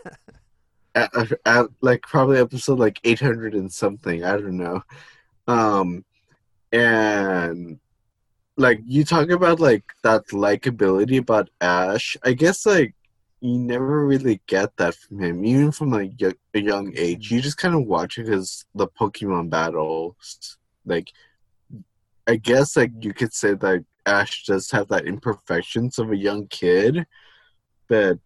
At, 0.94 1.16
at, 1.16 1.32
at, 1.46 1.66
like 1.80 2.02
probably 2.02 2.38
episode 2.38 2.78
like 2.78 3.00
eight 3.06 3.22
hundred 3.22 3.54
and 3.54 3.72
something. 3.72 4.26
I 4.26 4.32
don't 4.32 4.58
know. 4.58 4.84
Um, 5.48 6.04
and 6.74 7.80
like 8.58 8.82
you 8.86 9.06
talk 9.06 9.30
about 9.30 9.62
like 9.62 9.86
that 10.04 10.28
likability 10.28 11.18
about 11.18 11.50
Ash. 11.62 12.18
I 12.24 12.34
guess 12.34 12.66
like 12.66 12.94
you 13.40 13.58
never 13.58 14.06
really 14.06 14.42
get 14.48 14.76
that 14.78 14.96
from 14.96 15.20
him, 15.20 15.46
even 15.46 15.72
from 15.72 15.92
like 15.92 16.12
y- 16.20 16.34
a 16.54 16.60
young 16.60 16.94
age. 16.98 17.32
You 17.32 17.42
just 17.42 17.58
kind 17.58 17.74
of 17.74 17.86
watch 17.86 18.18
it 18.18 18.26
because 18.26 18.66
the 18.76 18.88
Pokemon 18.88 19.50
battles. 19.50 20.58
Like, 20.86 21.12
I 22.32 22.38
guess 22.38 22.78
like 22.78 22.94
mm. 22.94 23.04
you 23.04 23.14
could 23.14 23.34
say 23.34 23.54
that 23.56 23.84
Ash 24.06 24.46
does 24.46 24.72
have 24.72 24.88
that 24.88 25.06
imperfections 25.06 26.00
of 26.00 26.12
a 26.12 26.18
young 26.18 26.48
kid, 26.48 27.06
but 27.90 28.20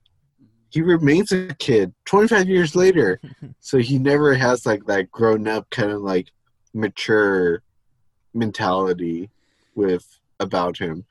he 0.69 0.81
remains 0.81 1.31
a 1.31 1.55
kid 1.55 1.93
25 2.05 2.47
years 2.47 2.75
later. 2.75 3.19
So 3.59 3.79
he 3.79 3.97
never 3.97 4.35
has 4.35 4.63
like 4.67 4.85
that 4.85 5.09
grown 5.09 5.47
up 5.47 5.67
kind 5.71 5.91
of 5.91 6.01
like 6.01 6.27
mature 6.75 7.63
mentality 8.31 9.31
with 9.73 10.05
about 10.39 10.77
him. 10.77 11.05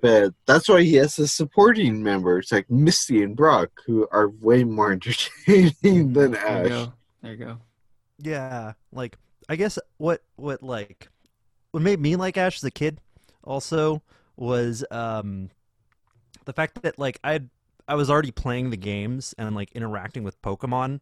But 0.00 0.34
that's 0.46 0.68
why 0.68 0.82
he 0.82 0.94
has 0.96 1.16
the 1.16 1.26
supporting 1.26 2.00
members 2.00 2.52
like 2.52 2.70
Misty 2.70 3.24
and 3.24 3.34
Brock, 3.34 3.70
who 3.86 4.06
are 4.12 4.28
way 4.28 4.62
more 4.62 4.92
entertaining 4.96 5.74
mm, 5.82 6.14
than 6.14 6.32
There 6.32 6.40
you 6.40 6.46
Ash. 6.46 6.68
go. 6.68 6.92
There 7.22 7.32
you 7.32 7.44
go. 7.44 7.58
Yeah, 8.18 8.72
like 8.92 9.18
I 9.48 9.56
guess 9.56 9.80
what 9.98 10.22
what 10.36 10.62
like 10.62 11.08
what 11.72 11.82
made 11.82 12.00
me 12.00 12.16
like 12.16 12.36
Ash 12.36 12.56
as 12.56 12.64
a 12.64 12.70
kid 12.70 13.00
also 13.44 14.02
was 14.36 14.84
um 14.90 15.50
the 16.44 16.52
fact 16.52 16.82
that 16.82 16.98
like 16.98 17.18
I 17.24 17.40
I 17.88 17.94
was 17.94 18.10
already 18.10 18.30
playing 18.30 18.70
the 18.70 18.76
games 18.76 19.34
and 19.38 19.54
like 19.54 19.72
interacting 19.72 20.22
with 20.24 20.40
Pokemon. 20.42 21.00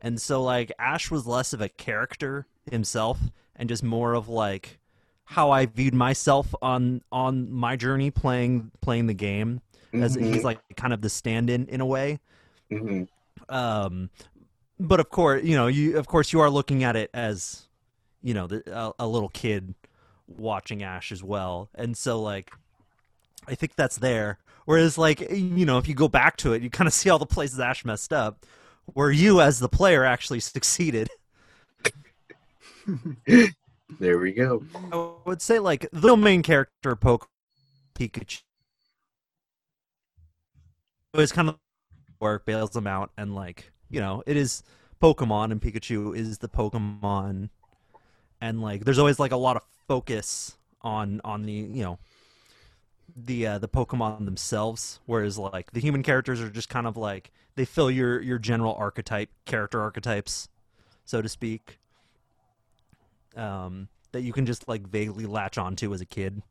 And 0.00 0.20
so 0.20 0.42
like 0.42 0.72
Ash 0.78 1.10
was 1.10 1.26
less 1.26 1.52
of 1.52 1.60
a 1.60 1.68
character 1.68 2.46
himself 2.70 3.20
and 3.56 3.68
just 3.68 3.82
more 3.84 4.14
of 4.14 4.28
like 4.28 4.78
how 5.26 5.50
I 5.50 5.66
viewed 5.66 5.94
myself 5.94 6.54
on 6.62 7.02
on 7.12 7.52
my 7.52 7.76
journey 7.76 8.10
playing 8.10 8.72
playing 8.82 9.06
the 9.06 9.14
game 9.14 9.62
as 9.98 10.16
Mhm, 10.16 10.20
he's 10.22 10.44
like 10.44 10.60
kind 10.76 10.92
of 10.92 11.02
the 11.02 11.10
stand-in 11.10 11.66
in 11.68 11.80
a 11.80 11.86
way 11.86 12.20
mhm. 12.70 13.06
um 13.48 14.10
but 14.80 15.00
of 15.00 15.10
course 15.10 15.44
you 15.44 15.56
know 15.56 15.66
you 15.66 15.98
of 15.98 16.06
course 16.06 16.32
you 16.32 16.40
are 16.40 16.50
looking 16.50 16.84
at 16.84 16.96
it 16.96 17.10
as 17.14 17.68
you 18.22 18.34
know 18.34 18.46
the, 18.46 18.62
a, 18.74 18.92
a 19.00 19.06
little 19.08 19.28
kid 19.30 19.74
watching 20.28 20.82
ash 20.82 21.12
as 21.12 21.22
well. 21.22 21.68
And 21.74 21.96
so 21.96 22.20
like 22.20 22.50
i 23.48 23.54
think 23.54 23.74
that's 23.76 23.98
there. 23.98 24.38
Whereas 24.64 24.98
like 24.98 25.20
you 25.30 25.64
know 25.66 25.78
if 25.78 25.88
you 25.88 25.94
go 25.94 26.08
back 26.08 26.36
to 26.38 26.52
it 26.52 26.62
you 26.62 26.70
kind 26.70 26.88
of 26.88 26.94
see 26.98 27.10
all 27.10 27.18
the 27.18 27.26
places 27.26 27.60
ash 27.60 27.84
messed 27.84 28.12
up 28.12 28.44
where 28.86 29.10
you 29.10 29.40
as 29.40 29.58
the 29.58 29.68
player 29.68 30.04
actually 30.04 30.40
succeeded. 30.40 31.08
There 34.00 34.18
we 34.18 34.32
go. 34.32 34.64
i 34.92 35.12
would 35.24 35.40
say 35.40 35.58
like 35.60 35.88
the 35.92 36.16
main 36.16 36.42
character 36.42 36.96
poke 36.96 37.28
pikachu 37.94 38.42
is 41.14 41.32
kind 41.32 41.48
of 41.48 41.56
work 42.20 42.44
bails 42.44 42.70
them 42.70 42.86
out 42.86 43.10
and 43.16 43.34
like 43.34 43.72
you 43.88 44.00
know 44.00 44.22
it 44.26 44.36
is 44.36 44.62
pokemon 45.00 45.52
and 45.52 45.60
pikachu 45.60 46.16
is 46.16 46.38
the 46.38 46.48
pokemon 46.48 47.48
and 48.40 48.60
like 48.60 48.84
there's 48.84 48.98
always 48.98 49.18
like 49.18 49.32
a 49.32 49.36
lot 49.36 49.56
of 49.56 49.62
focus 49.88 50.56
on 50.82 51.20
on 51.24 51.42
the 51.44 51.52
you 51.52 51.82
know 51.82 51.98
the 53.16 53.46
uh, 53.46 53.58
the 53.58 53.68
pokemon 53.68 54.24
themselves 54.24 55.00
whereas 55.06 55.38
like 55.38 55.70
the 55.72 55.80
human 55.80 56.02
characters 56.02 56.40
are 56.40 56.50
just 56.50 56.68
kind 56.68 56.86
of 56.86 56.96
like 56.96 57.30
they 57.54 57.64
fill 57.64 57.90
your 57.90 58.20
your 58.20 58.38
general 58.38 58.74
archetype 58.74 59.30
character 59.46 59.80
archetypes 59.80 60.48
so 61.04 61.22
to 61.22 61.28
speak 61.28 61.78
um 63.36 63.88
that 64.12 64.22
you 64.22 64.32
can 64.32 64.46
just 64.46 64.68
like 64.68 64.86
vaguely 64.86 65.26
latch 65.26 65.58
onto 65.58 65.92
as 65.94 66.00
a 66.00 66.06
kid 66.06 66.42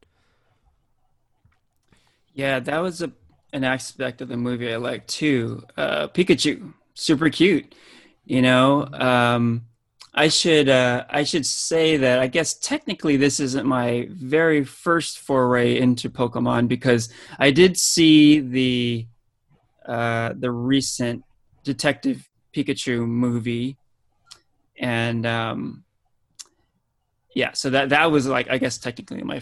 Yeah, 2.34 2.60
that 2.60 2.80
was 2.80 3.02
a 3.02 3.12
an 3.54 3.64
aspect 3.64 4.22
of 4.22 4.28
the 4.28 4.36
movie 4.38 4.74
I 4.74 4.78
liked 4.78 5.08
too. 5.08 5.64
Uh, 5.78 6.08
Pikachu, 6.10 6.74
super 6.94 7.30
cute. 7.30 7.74
You 8.26 8.42
know, 8.42 8.88
um, 8.92 9.66
I 10.18 10.30
should 10.30 10.70
uh, 10.70 11.04
I 11.10 11.24
should 11.24 11.46
say 11.46 11.98
that 11.98 12.20
I 12.20 12.28
guess 12.28 12.54
technically 12.54 13.18
this 13.18 13.42
isn't 13.42 13.68
my 13.68 14.08
very 14.10 14.64
first 14.64 15.20
foray 15.20 15.78
into 15.78 16.10
Pokemon 16.10 16.70
because 16.70 17.10
I 17.38 17.52
did 17.52 17.78
see 17.78 18.40
the 18.40 19.08
uh, 19.86 20.34
the 20.38 20.52
recent 20.52 21.24
Detective 21.66 22.30
Pikachu 22.56 23.06
movie, 23.06 23.76
and 24.80 25.26
um, 25.26 25.84
yeah, 27.36 27.52
so 27.52 27.70
that 27.72 27.90
that 27.90 28.10
was 28.10 28.26
like 28.26 28.50
I 28.50 28.58
guess 28.58 28.78
technically 28.78 29.22
my 29.22 29.42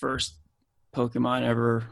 first 0.00 0.34
Pokemon 0.96 1.42
ever 1.42 1.84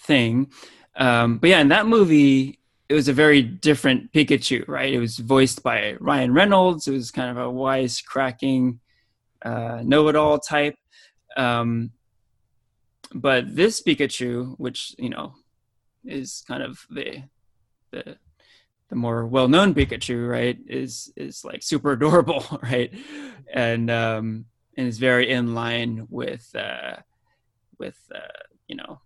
thing. 0.00 0.50
Um, 0.96 1.36
but 1.36 1.50
yeah, 1.50 1.60
in 1.60 1.68
that 1.68 1.86
movie, 1.86 2.60
it 2.88 2.94
was 2.94 3.08
a 3.08 3.12
very 3.12 3.42
different 3.42 4.12
Pikachu, 4.12 4.66
right? 4.68 4.92
It 4.92 4.98
was 4.98 5.18
voiced 5.18 5.62
by 5.62 5.94
Ryan 6.00 6.32
Reynolds. 6.34 6.86
It 6.86 6.92
was 6.92 7.10
kind 7.10 7.30
of 7.30 7.38
a 7.38 7.50
wise, 7.50 8.00
cracking, 8.00 8.80
uh, 9.42 9.80
know-it-all 9.82 10.38
type. 10.40 10.76
Um, 11.36 11.92
but 13.14 13.54
this 13.54 13.82
Pikachu, 13.82 14.54
which 14.58 14.94
you 14.98 15.08
know 15.08 15.34
is 16.04 16.44
kind 16.46 16.62
of 16.62 16.84
the 16.90 17.22
the 17.90 18.16
the 18.90 18.96
more 18.96 19.26
well-known 19.26 19.74
Pikachu, 19.74 20.28
right, 20.28 20.58
is 20.66 21.12
is 21.16 21.44
like 21.44 21.62
super 21.62 21.92
adorable, 21.92 22.44
right, 22.62 22.92
and 23.52 23.90
um, 23.90 24.44
and 24.76 24.86
is 24.86 24.98
very 24.98 25.30
in 25.30 25.54
line 25.54 26.06
with 26.10 26.54
uh, 26.54 26.96
with 27.78 27.98
uh, 28.14 28.42
you 28.68 28.76
know 28.76 29.00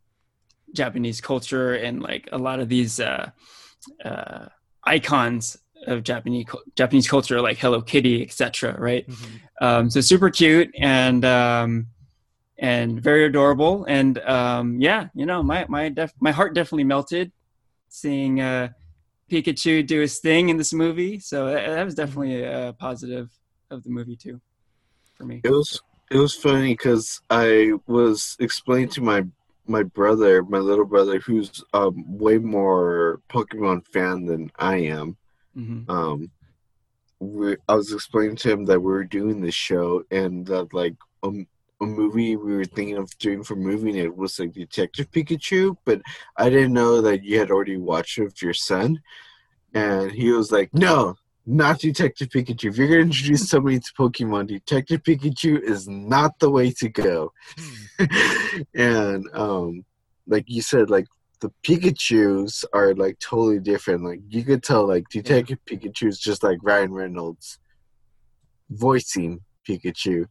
Japanese 0.74 1.20
culture 1.20 1.74
and 1.74 2.02
like 2.02 2.28
a 2.32 2.38
lot 2.38 2.60
of 2.60 2.68
these 2.68 2.98
uh, 2.98 3.30
uh, 4.04 4.46
icons 4.84 5.56
of 5.86 6.02
Japanese 6.02 6.46
Japanese 6.76 7.08
culture, 7.08 7.40
like 7.40 7.58
Hello 7.58 7.80
Kitty, 7.80 8.22
etc. 8.22 8.76
Right? 8.78 9.08
Um, 9.60 9.90
so 9.90 10.00
super 10.00 10.30
cute 10.30 10.70
and 10.78 11.24
um, 11.24 11.88
and 12.58 13.00
very 13.00 13.24
adorable. 13.24 13.84
And 13.88 14.18
um, 14.20 14.80
yeah, 14.80 15.08
you 15.14 15.26
know, 15.26 15.42
my 15.42 15.66
my 15.68 15.88
def- 15.88 16.14
my 16.20 16.32
heart 16.32 16.54
definitely 16.54 16.84
melted 16.84 17.32
seeing 17.88 18.40
uh, 18.40 18.68
Pikachu 19.30 19.86
do 19.86 20.00
his 20.00 20.18
thing 20.18 20.48
in 20.48 20.56
this 20.56 20.72
movie. 20.72 21.18
So 21.20 21.46
that, 21.46 21.66
that 21.66 21.84
was 21.84 21.94
definitely 21.94 22.42
a 22.42 22.74
positive 22.78 23.30
of 23.70 23.82
the 23.84 23.90
movie 23.90 24.16
too, 24.16 24.40
for 25.14 25.24
me. 25.24 25.40
It 25.44 25.50
was 25.50 25.80
it 26.10 26.16
was 26.16 26.34
funny 26.34 26.72
because 26.72 27.20
I 27.30 27.72
was 27.86 28.36
explaining 28.40 28.88
to 28.90 29.02
my 29.02 29.24
my 29.68 29.82
brother, 29.82 30.42
my 30.42 30.58
little 30.58 30.84
brother, 30.84 31.18
who's 31.20 31.62
um 31.72 32.04
way 32.18 32.38
more 32.38 33.20
Pokemon 33.28 33.86
fan 33.86 34.26
than 34.26 34.50
I 34.58 34.76
am. 34.78 35.16
Mhm. 35.56 35.88
um 35.88 36.30
we, 37.20 37.56
I 37.68 37.74
was 37.74 37.92
explaining 37.92 38.36
to 38.36 38.50
him 38.52 38.64
that 38.66 38.80
we 38.80 38.92
were 38.92 39.04
doing 39.04 39.40
this 39.40 39.54
show 39.54 40.04
and 40.10 40.46
that 40.46 40.72
like 40.72 40.94
a, 41.24 41.30
a 41.80 41.86
movie 41.86 42.36
we 42.36 42.54
were 42.54 42.64
thinking 42.64 42.96
of 42.96 43.16
doing 43.18 43.42
for 43.42 43.56
movie 43.56 43.92
night 43.92 44.16
was 44.16 44.38
like 44.38 44.52
Detective 44.52 45.10
Pikachu, 45.10 45.76
but 45.84 46.00
I 46.36 46.48
didn't 46.48 46.72
know 46.72 47.00
that 47.00 47.24
you 47.24 47.38
had 47.40 47.50
already 47.50 47.76
watched 47.76 48.18
it 48.18 48.24
with 48.24 48.40
your 48.40 48.54
son, 48.54 49.00
and 49.74 50.12
he 50.12 50.30
was 50.30 50.52
like, 50.52 50.72
"No, 50.72 51.16
not 51.48 51.80
Detective 51.80 52.28
Pikachu. 52.28 52.70
If 52.70 52.76
you're 52.76 52.88
gonna 52.88 53.00
introduce 53.00 53.48
somebody 53.48 53.80
to 53.80 53.92
Pokemon, 53.98 54.48
Detective 54.48 55.02
Pikachu 55.02 55.60
is 55.60 55.88
not 55.88 56.38
the 56.38 56.50
way 56.50 56.70
to 56.72 56.88
go." 56.88 57.32
and 58.74 59.24
um, 59.32 59.84
like 60.26 60.44
you 60.46 60.62
said, 60.62 60.90
like 60.90 61.06
the 61.40 61.50
Pikachu's 61.62 62.64
are 62.72 62.94
like 62.94 63.18
totally 63.18 63.60
different. 63.60 64.04
Like 64.04 64.20
you 64.28 64.44
could 64.44 64.62
tell, 64.62 64.86
like 64.86 65.08
Detective 65.10 65.58
Pikachu 65.66 66.08
is 66.08 66.18
just 66.18 66.42
like 66.42 66.58
Ryan 66.62 66.92
Reynolds 66.92 67.58
voicing 68.70 69.40
Pikachu 69.66 70.26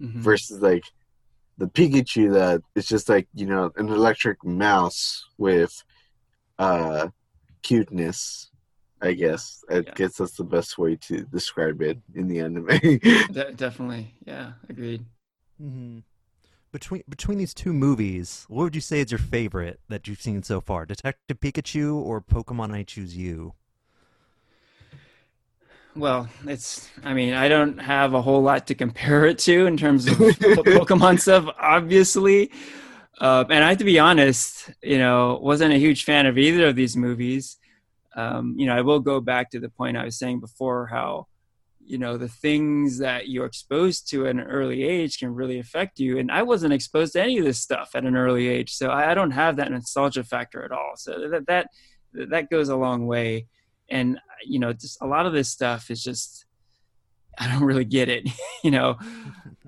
Mhm. 0.00 0.20
versus 0.20 0.60
like 0.62 0.84
the 1.58 1.66
Pikachu 1.66 2.32
that 2.32 2.62
is 2.74 2.86
just 2.86 3.08
like 3.08 3.28
you 3.34 3.46
know 3.46 3.70
an 3.76 3.88
electric 3.88 4.42
mouse 4.44 5.24
with 5.38 5.84
uh 6.58 7.08
cuteness. 7.62 8.50
I 9.02 9.12
guess 9.14 9.64
I 9.70 9.84
Yeah. 9.84 9.94
guess 9.94 10.16
that's 10.16 10.36
the 10.36 10.44
best 10.44 10.78
way 10.78 10.96
to 10.96 11.24
describe 11.24 11.82
it 11.82 11.98
in 12.14 12.28
the 12.28 12.40
anime. 12.40 12.68
De- 13.32 13.52
definitely. 13.52 14.14
Yeah, 14.24 14.52
agreed. 14.68 15.04
hmm 15.58 16.00
Between 16.72 17.02
between 17.08 17.38
these 17.38 17.54
two 17.54 17.72
movies, 17.72 18.46
what 18.48 18.64
would 18.64 18.74
you 18.76 18.80
say 18.82 19.00
is 19.00 19.12
your 19.12 19.18
favorite 19.18 19.80
that 19.88 20.08
you've 20.08 20.22
seen 20.22 20.42
so 20.42 20.60
far? 20.60 20.86
Detective 20.86 21.40
Pikachu 21.40 21.94
or 21.96 22.20
Pokemon 22.22 22.72
I 22.74 22.84
Choose 22.84 23.16
You? 23.16 23.54
Well, 25.94 26.28
it's, 26.46 26.88
I 27.04 27.12
mean, 27.12 27.34
I 27.34 27.48
don't 27.48 27.78
have 27.78 28.14
a 28.14 28.22
whole 28.22 28.42
lot 28.42 28.66
to 28.68 28.74
compare 28.74 29.26
it 29.26 29.38
to 29.40 29.66
in 29.66 29.76
terms 29.76 30.06
of 30.06 30.18
Pokemon 30.54 31.20
stuff, 31.20 31.46
obviously. 31.60 32.50
Uh, 33.20 33.44
and 33.50 33.62
I 33.62 33.70
have 33.70 33.78
to 33.78 33.84
be 33.84 33.98
honest, 33.98 34.70
you 34.82 34.98
know, 34.98 35.38
wasn't 35.42 35.74
a 35.74 35.78
huge 35.78 36.04
fan 36.04 36.26
of 36.26 36.38
either 36.38 36.68
of 36.68 36.76
these 36.76 36.96
movies. 36.96 37.58
Um, 38.16 38.54
you 38.58 38.66
know, 38.66 38.76
I 38.76 38.82
will 38.82 39.00
go 39.00 39.20
back 39.20 39.50
to 39.50 39.60
the 39.60 39.68
point 39.68 39.96
I 39.96 40.04
was 40.04 40.18
saying 40.18 40.40
before 40.40 40.86
how, 40.86 41.26
you 41.84 41.98
know, 41.98 42.16
the 42.16 42.28
things 42.28 42.98
that 42.98 43.28
you're 43.28 43.46
exposed 43.46 44.08
to 44.10 44.26
at 44.26 44.32
an 44.32 44.40
early 44.40 44.82
age 44.82 45.18
can 45.18 45.34
really 45.34 45.58
affect 45.58 45.98
you. 45.98 46.18
And 46.18 46.30
I 46.30 46.42
wasn't 46.42 46.74
exposed 46.74 47.14
to 47.14 47.22
any 47.22 47.38
of 47.38 47.44
this 47.44 47.60
stuff 47.60 47.90
at 47.94 48.04
an 48.04 48.16
early 48.16 48.48
age. 48.48 48.74
So 48.74 48.88
I, 48.88 49.12
I 49.12 49.14
don't 49.14 49.30
have 49.32 49.56
that 49.56 49.70
nostalgia 49.70 50.24
factor 50.24 50.62
at 50.64 50.72
all. 50.72 50.92
So 50.96 51.28
that, 51.28 51.46
that, 51.46 51.68
that 52.12 52.50
goes 52.50 52.68
a 52.68 52.76
long 52.76 53.06
way. 53.06 53.46
And, 53.88 54.18
you 54.44 54.58
know, 54.58 54.72
just 54.72 55.00
a 55.02 55.06
lot 55.06 55.26
of 55.26 55.32
this 55.32 55.48
stuff 55.48 55.90
is 55.90 56.02
just, 56.02 56.44
I 57.38 57.50
don't 57.50 57.64
really 57.64 57.84
get 57.84 58.08
it, 58.08 58.28
you 58.64 58.70
know. 58.70 58.98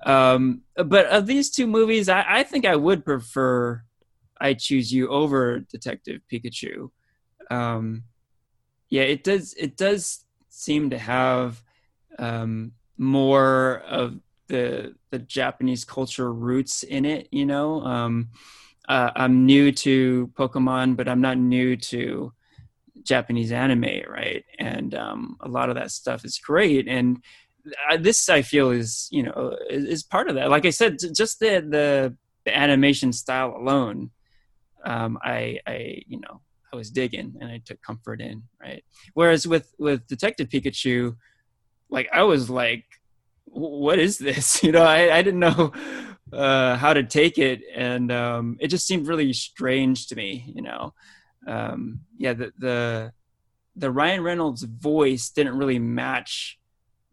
Um, 0.05 0.61
but 0.75 1.07
of 1.07 1.25
these 1.25 1.49
two 1.49 1.65
movies, 1.65 2.09
I, 2.09 2.23
I 2.27 2.43
think 2.43 2.63
I 2.63 2.75
would 2.75 3.03
prefer 3.03 3.81
I 4.39 4.53
Choose 4.53 4.91
You 4.93 5.09
over 5.09 5.59
Detective 5.59 6.21
Pikachu. 6.31 6.91
Um, 7.49 8.03
yeah, 8.89 9.03
it 9.03 9.23
does. 9.23 9.53
It 9.53 9.77
does 9.77 10.25
seem 10.49 10.89
to 10.91 10.97
have 10.97 11.61
um, 12.19 12.73
more 12.97 13.83
of 13.87 14.19
the 14.47 14.95
the 15.11 15.19
Japanese 15.19 15.85
culture 15.85 16.31
roots 16.31 16.83
in 16.83 17.05
it. 17.05 17.27
You 17.31 17.45
know, 17.45 17.81
um, 17.81 18.29
uh, 18.87 19.11
I'm 19.15 19.45
new 19.45 19.71
to 19.71 20.31
Pokemon, 20.35 20.95
but 20.95 21.07
I'm 21.07 21.21
not 21.21 21.37
new 21.37 21.75
to 21.77 22.33
Japanese 23.03 23.51
anime, 23.51 24.03
right? 24.07 24.43
And 24.59 24.93
um, 24.95 25.37
a 25.41 25.47
lot 25.47 25.69
of 25.69 25.75
that 25.75 25.91
stuff 25.91 26.25
is 26.25 26.37
great. 26.37 26.87
And 26.87 27.23
I, 27.89 27.97
this, 27.97 28.29
I 28.29 28.41
feel, 28.41 28.71
is 28.71 29.07
you 29.11 29.23
know 29.23 29.57
is, 29.69 29.85
is 29.85 30.03
part 30.03 30.29
of 30.29 30.35
that. 30.35 30.49
Like 30.49 30.65
I 30.65 30.71
said, 30.71 30.97
just 31.15 31.39
the 31.39 31.65
the, 31.67 32.15
the 32.45 32.55
animation 32.55 33.13
style 33.13 33.55
alone, 33.57 34.11
um, 34.83 35.17
I 35.23 35.59
I 35.65 36.03
you 36.07 36.19
know 36.19 36.41
I 36.75 36.77
was 36.77 36.91
digging 36.91 37.35
and 37.39 37.49
I 37.49 37.61
took 37.65 37.81
comfort 37.81 38.21
in, 38.21 38.43
right? 38.61 38.83
Whereas 39.13 39.47
with 39.47 39.73
with 39.79 40.07
Detective 40.07 40.49
Pikachu, 40.49 41.15
like 41.89 42.09
I 42.13 42.23
was 42.23 42.49
like, 42.49 42.85
what 43.45 43.99
is 43.99 44.17
this? 44.17 44.63
You 44.63 44.71
know, 44.71 44.83
I, 44.83 45.15
I 45.15 45.21
didn't 45.21 45.39
know 45.39 45.71
uh, 46.33 46.75
how 46.77 46.93
to 46.93 47.03
take 47.03 47.37
it, 47.37 47.61
and 47.73 48.11
um, 48.11 48.57
it 48.59 48.67
just 48.67 48.87
seemed 48.87 49.07
really 49.07 49.31
strange 49.33 50.07
to 50.07 50.15
me. 50.15 50.51
You 50.53 50.61
know, 50.61 50.93
um, 51.47 52.01
yeah, 52.17 52.33
the 52.33 52.51
the 52.57 53.11
the 53.75 53.91
Ryan 53.91 54.23
Reynolds 54.23 54.63
voice 54.63 55.29
didn't 55.29 55.57
really 55.57 55.79
match 55.79 56.59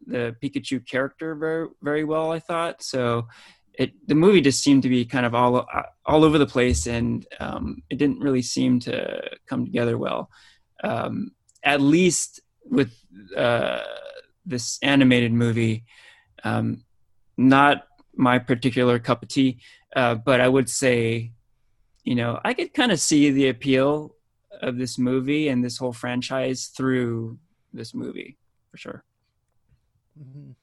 the 0.06 0.34
Pikachu 0.42 0.86
character 0.86 1.34
very 1.34 1.68
very 1.82 2.04
well. 2.04 2.32
I 2.32 2.40
thought 2.40 2.82
so. 2.82 3.28
It 3.74 3.92
the 4.06 4.14
movie 4.14 4.40
just 4.40 4.62
seemed 4.62 4.82
to 4.82 4.88
be 4.88 5.04
kind 5.04 5.24
of 5.24 5.34
all 5.34 5.66
all 6.04 6.24
over 6.24 6.38
the 6.38 6.46
place, 6.46 6.86
and 6.86 7.26
um, 7.40 7.82
it 7.90 7.96
didn't 7.96 8.20
really 8.20 8.42
seem 8.42 8.80
to 8.80 9.22
come 9.46 9.64
together 9.64 9.96
well. 9.96 10.30
Um, 10.84 11.32
at 11.64 11.80
least 11.80 12.40
with 12.64 12.92
uh, 13.36 13.80
this 14.44 14.78
animated 14.82 15.32
movie, 15.32 15.84
um, 16.44 16.84
not 17.36 17.86
my 18.14 18.38
particular 18.38 18.98
cup 18.98 19.22
of 19.22 19.28
tea, 19.28 19.58
uh, 19.96 20.16
but 20.16 20.40
I 20.40 20.48
would 20.48 20.68
say, 20.68 21.32
you 22.04 22.14
know, 22.14 22.40
I 22.44 22.52
could 22.52 22.74
kind 22.74 22.92
of 22.92 23.00
see 23.00 23.30
the 23.30 23.48
appeal 23.48 24.16
of 24.60 24.76
this 24.76 24.98
movie 24.98 25.48
and 25.48 25.64
this 25.64 25.78
whole 25.78 25.92
franchise 25.92 26.66
through 26.66 27.38
this 27.72 27.94
movie 27.94 28.36
for 28.70 28.76
sure. 28.76 29.04
Mhm. 30.20 30.54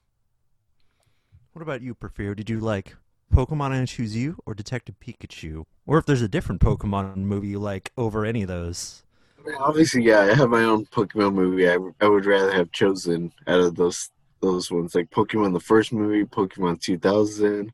What 1.52 1.62
about 1.62 1.82
you, 1.82 1.94
Porfirio? 1.94 2.36
Did 2.36 2.48
you 2.48 2.60
like 2.60 2.96
Pokemon 3.32 3.72
I 3.72 3.84
Choose 3.84 4.16
You 4.16 4.36
or 4.46 4.54
Detective 4.54 4.96
Pikachu? 5.00 5.64
Or 5.86 5.98
if 5.98 6.06
there's 6.06 6.22
a 6.22 6.28
different 6.28 6.60
Pokemon 6.60 7.16
movie 7.16 7.48
you 7.48 7.58
like 7.58 7.92
over 7.96 8.24
any 8.24 8.42
of 8.42 8.48
those? 8.48 9.02
I 9.38 9.48
mean, 9.48 9.56
obviously, 9.58 10.02
yeah, 10.02 10.20
I 10.20 10.34
have 10.34 10.50
my 10.50 10.64
own 10.64 10.86
Pokemon 10.86 11.34
movie. 11.34 11.68
I, 11.68 11.78
I 12.00 12.08
would 12.08 12.26
rather 12.26 12.52
have 12.52 12.72
chosen 12.72 13.32
out 13.46 13.60
of 13.60 13.76
those 13.76 14.10
those 14.40 14.70
ones, 14.70 14.94
like 14.94 15.10
Pokemon 15.10 15.52
the 15.52 15.60
first 15.60 15.92
movie, 15.92 16.24
Pokemon 16.24 16.80
2000. 16.80 17.72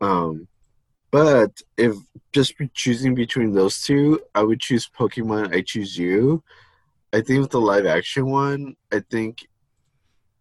Um, 0.00 0.46
but 1.10 1.60
if 1.76 1.96
just 2.32 2.54
choosing 2.72 3.14
between 3.14 3.52
those 3.52 3.82
two, 3.82 4.20
I 4.34 4.42
would 4.42 4.60
choose 4.60 4.88
Pokemon. 4.88 5.54
I 5.54 5.62
choose 5.62 5.98
you. 5.98 6.42
I 7.12 7.20
think 7.20 7.42
with 7.42 7.50
the 7.50 7.60
live 7.60 7.84
action 7.84 8.26
one, 8.26 8.76
I 8.90 9.00
think 9.10 9.46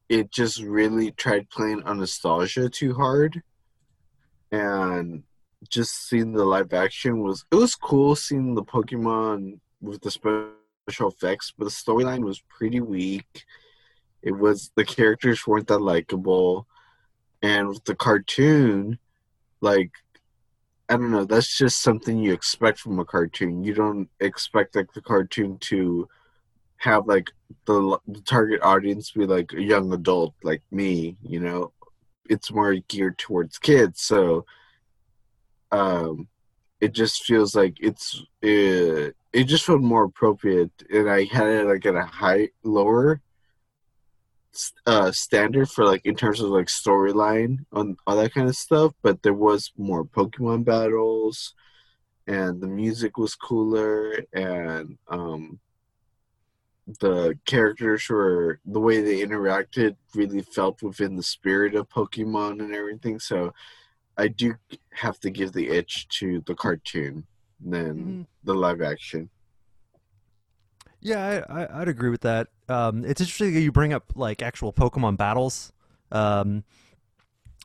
it 0.07 0.31
just 0.31 0.61
really 0.61 1.11
tried 1.11 1.49
playing 1.49 1.83
on 1.83 1.99
nostalgia 1.99 2.69
too 2.69 2.93
hard, 2.93 3.41
and 4.51 5.23
just 5.69 6.07
seeing 6.09 6.33
the 6.33 6.45
live 6.45 6.73
action 6.73 7.21
was 7.21 7.45
it 7.51 7.55
was 7.55 7.75
cool 7.75 8.15
seeing 8.15 8.55
the 8.55 8.63
Pokemon 8.63 9.59
with 9.81 10.01
the 10.01 10.11
special 10.11 11.09
effects, 11.09 11.53
but 11.57 11.65
the 11.65 11.71
storyline 11.71 12.23
was 12.23 12.43
pretty 12.49 12.79
weak. 12.79 13.45
It 14.21 14.31
was 14.31 14.71
the 14.75 14.85
characters 14.85 15.45
weren't 15.47 15.67
that 15.67 15.79
likable, 15.79 16.67
and 17.41 17.69
with 17.69 17.83
the 17.85 17.95
cartoon, 17.95 18.99
like 19.61 19.91
I 20.89 20.97
don't 20.97 21.11
know, 21.11 21.23
that's 21.23 21.57
just 21.57 21.81
something 21.81 22.19
you 22.19 22.33
expect 22.33 22.79
from 22.79 22.99
a 22.99 23.05
cartoon. 23.05 23.63
You 23.63 23.73
don't 23.73 24.09
expect 24.19 24.75
like 24.75 24.91
the 24.91 25.01
cartoon 25.01 25.57
to 25.69 26.09
have 26.77 27.07
like 27.07 27.29
the, 27.65 27.97
the 28.07 28.21
target 28.21 28.61
audience 28.61 29.11
be 29.11 29.25
like 29.25 29.53
a 29.53 29.61
young 29.61 29.93
adult 29.93 30.33
like 30.43 30.61
me, 30.69 31.15
you 31.23 31.39
know. 31.39 31.71
It's 32.31 32.51
more 32.51 32.73
geared 32.87 33.17
towards 33.17 33.59
kids, 33.59 34.01
so 34.01 34.45
um 35.71 36.27
it 36.79 36.93
just 36.93 37.23
feels 37.23 37.55
like 37.55 37.77
it's 37.79 38.21
uh, 38.43 39.11
it 39.33 39.45
just 39.45 39.65
felt 39.65 39.81
more 39.81 40.03
appropriate 40.03 40.71
and 40.91 41.09
i 41.09 41.23
had 41.25 41.47
it 41.47 41.67
like 41.67 41.85
at 41.85 41.95
a 41.95 42.03
high 42.03 42.49
lower 42.63 43.21
uh 44.85 45.11
standard 45.11 45.69
for 45.69 45.85
like 45.85 46.05
in 46.05 46.15
terms 46.15 46.41
of 46.41 46.49
like 46.49 46.67
storyline 46.67 47.59
on 47.71 47.95
all 48.05 48.17
that 48.17 48.33
kind 48.33 48.49
of 48.49 48.55
stuff 48.55 48.93
but 49.01 49.21
there 49.23 49.33
was 49.33 49.71
more 49.77 50.03
pokemon 50.03 50.65
battles 50.65 51.53
and 52.27 52.59
the 52.59 52.67
music 52.67 53.17
was 53.17 53.35
cooler 53.35 54.19
and 54.33 54.97
um 55.07 55.59
the 56.99 57.37
characters 57.45 58.07
were 58.09 58.59
the 58.65 58.79
way 58.79 59.01
they 59.01 59.19
interacted 59.25 59.95
really 60.15 60.41
felt 60.41 60.81
within 60.83 61.15
the 61.15 61.23
spirit 61.23 61.75
of 61.75 61.87
pokemon 61.89 62.59
and 62.59 62.73
everything 62.75 63.19
so 63.19 63.53
I 64.17 64.27
do 64.27 64.55
have 64.93 65.19
to 65.21 65.29
give 65.29 65.53
the 65.53 65.69
itch 65.69 66.07
to 66.19 66.43
the 66.45 66.53
cartoon 66.55 67.25
than 67.59 67.95
Mhm. 67.97 68.25
the 68.43 68.53
live 68.53 68.81
action. 68.81 69.29
Yeah, 70.99 71.43
I, 71.49 71.63
I, 71.63 71.81
I'd 71.81 71.87
agree 71.87 72.09
with 72.09 72.21
that. 72.21 72.49
Um, 72.69 73.03
it's 73.05 73.21
interesting 73.21 73.53
that 73.53 73.61
you 73.61 73.71
bring 73.71 73.93
up 73.93 74.11
like 74.15 74.41
actual 74.41 74.71
Pokemon 74.71 75.17
battles. 75.17 75.71
Um, 76.11 76.63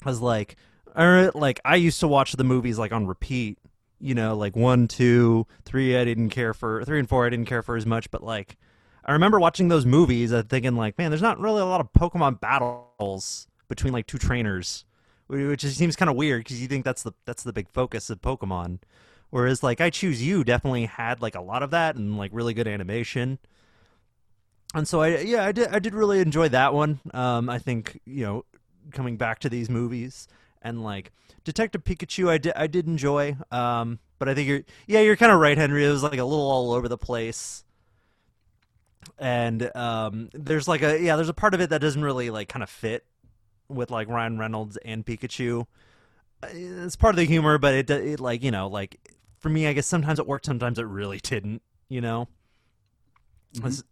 I 0.04 0.08
was 0.08 0.20
like, 0.22 0.56
or 0.94 1.30
like 1.34 1.60
I 1.64 1.76
used 1.76 2.00
to 2.00 2.08
watch 2.08 2.32
the 2.32 2.44
movies 2.44 2.78
like 2.78 2.92
on 2.92 3.06
repeat. 3.06 3.58
You 3.98 4.14
know, 4.14 4.36
like 4.36 4.56
one, 4.56 4.88
two, 4.88 5.46
three. 5.64 5.96
I 5.96 6.04
didn't 6.04 6.30
care 6.30 6.54
for 6.54 6.84
three 6.84 6.98
and 6.98 7.08
four. 7.08 7.26
I 7.26 7.30
didn't 7.30 7.46
care 7.46 7.62
for 7.62 7.76
as 7.76 7.86
much, 7.86 8.10
but 8.10 8.22
like, 8.22 8.56
I 9.06 9.12
remember 9.12 9.38
watching 9.38 9.68
those 9.68 9.86
movies 9.86 10.32
and 10.32 10.48
thinking 10.50 10.74
like, 10.74 10.98
man, 10.98 11.12
there's 11.12 11.22
not 11.22 11.38
really 11.38 11.62
a 11.62 11.64
lot 11.64 11.80
of 11.80 11.92
Pokemon 11.92 12.40
battles 12.40 13.46
between 13.68 13.92
like 13.92 14.08
two 14.08 14.18
trainers, 14.18 14.84
which 15.28 15.60
just 15.60 15.78
seems 15.78 15.94
kind 15.94 16.10
of 16.10 16.16
weird 16.16 16.40
because 16.40 16.60
you 16.60 16.66
think 16.66 16.84
that's 16.84 17.04
the 17.04 17.12
that's 17.24 17.44
the 17.44 17.52
big 17.52 17.68
focus 17.68 18.10
of 18.10 18.20
Pokemon. 18.20 18.80
Whereas 19.30 19.62
like 19.62 19.80
I 19.80 19.90
Choose 19.90 20.22
You 20.22 20.42
definitely 20.42 20.86
had 20.86 21.22
like 21.22 21.36
a 21.36 21.40
lot 21.40 21.62
of 21.62 21.70
that 21.70 21.94
and 21.94 22.18
like 22.18 22.32
really 22.34 22.52
good 22.52 22.66
animation. 22.66 23.38
And 24.74 24.88
so 24.88 25.00
I 25.00 25.18
yeah 25.18 25.44
I 25.44 25.52
did 25.52 25.68
I 25.68 25.78
did 25.78 25.94
really 25.94 26.18
enjoy 26.18 26.48
that 26.48 26.74
one. 26.74 26.98
Um, 27.14 27.48
I 27.48 27.58
think 27.60 28.00
you 28.04 28.24
know 28.24 28.44
coming 28.90 29.16
back 29.16 29.38
to 29.40 29.48
these 29.48 29.70
movies 29.70 30.26
and 30.62 30.82
like 30.82 31.12
Detective 31.44 31.84
Pikachu 31.84 32.28
I 32.28 32.38
did 32.38 32.54
I 32.56 32.66
did 32.66 32.88
enjoy. 32.88 33.36
Um, 33.52 34.00
but 34.18 34.28
I 34.28 34.34
think 34.34 34.48
you're 34.48 34.62
yeah 34.88 35.00
you're 35.00 35.16
kind 35.16 35.30
of 35.30 35.38
right 35.38 35.56
Henry. 35.56 35.86
It 35.86 35.90
was 35.90 36.02
like 36.02 36.18
a 36.18 36.24
little 36.24 36.50
all 36.50 36.72
over 36.72 36.88
the 36.88 36.98
place 36.98 37.62
and 39.18 39.74
um, 39.76 40.30
there's 40.34 40.68
like 40.68 40.82
a 40.82 41.00
yeah, 41.00 41.16
there's 41.16 41.28
a 41.28 41.34
part 41.34 41.54
of 41.54 41.60
it 41.60 41.70
that 41.70 41.80
doesn't 41.80 42.02
really 42.02 42.30
like 42.30 42.48
kind 42.48 42.62
of 42.62 42.70
fit 42.70 43.04
with 43.68 43.90
like 43.90 44.08
Ryan 44.08 44.38
Reynolds 44.38 44.76
and 44.78 45.04
Pikachu. 45.06 45.66
Uh, 46.42 46.48
It's 46.52 46.96
part 46.96 47.14
of 47.14 47.18
the 47.18 47.24
humor, 47.26 47.58
but 47.58 47.74
it, 47.74 47.90
it 47.90 48.20
like 48.20 48.42
you 48.42 48.50
know 48.50 48.68
like 48.68 48.98
for 49.38 49.48
me, 49.50 49.66
I 49.66 49.72
guess 49.74 49.86
sometimes 49.86 50.18
it 50.18 50.26
worked, 50.26 50.46
sometimes 50.46 50.78
it 50.78 50.86
really 50.86 51.18
didn't. 51.18 51.62
You 51.88 52.00
know. 52.02 52.28
Mhm. 53.54 53.82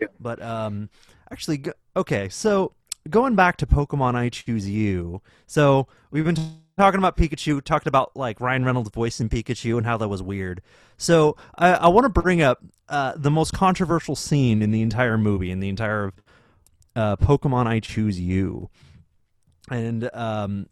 Yeah. 0.00 0.08
But 0.20 0.42
um, 0.42 0.90
actually, 1.30 1.64
okay, 1.96 2.28
so 2.28 2.72
going 3.10 3.34
back 3.34 3.56
to 3.58 3.66
Pokemon 3.66 4.14
I 4.14 4.28
Choose 4.28 4.68
You. 4.68 5.22
So 5.46 5.88
we've 6.10 6.24
been 6.24 6.36
t- 6.36 6.42
talking 6.76 6.98
about 6.98 7.16
Pikachu, 7.16 7.62
talking 7.62 7.88
about 7.88 8.16
like 8.16 8.40
Ryan 8.40 8.64
Reynolds' 8.64 8.90
voice 8.90 9.20
in 9.20 9.28
Pikachu 9.28 9.76
and 9.76 9.86
how 9.86 9.96
that 9.96 10.08
was 10.08 10.22
weird. 10.22 10.62
So 10.96 11.36
I, 11.56 11.72
I 11.72 11.88
want 11.88 12.04
to 12.04 12.20
bring 12.20 12.42
up 12.42 12.62
uh, 12.88 13.14
the 13.16 13.30
most 13.30 13.52
controversial 13.52 14.16
scene 14.16 14.62
in 14.62 14.70
the 14.70 14.82
entire 14.82 15.18
movie, 15.18 15.50
in 15.50 15.60
the 15.60 15.68
entire 15.68 16.12
uh, 16.96 17.16
Pokemon 17.16 17.66
I 17.66 17.80
Choose 17.80 18.20
You, 18.20 18.70
and 19.70 20.10
um, 20.14 20.68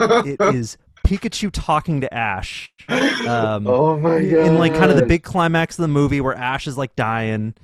it 0.00 0.40
is 0.54 0.76
Pikachu 1.04 1.50
talking 1.52 2.00
to 2.02 2.12
Ash. 2.14 2.72
Um, 2.88 3.66
oh 3.66 3.98
my 3.98 4.20
god! 4.20 4.46
in 4.46 4.58
like 4.58 4.74
kind 4.74 4.90
of 4.90 4.96
the 4.96 5.06
big 5.06 5.22
climax 5.22 5.78
of 5.78 5.82
the 5.82 5.88
movie 5.88 6.20
where 6.20 6.34
Ash 6.34 6.66
is 6.66 6.76
like 6.76 6.94
dying 6.96 7.54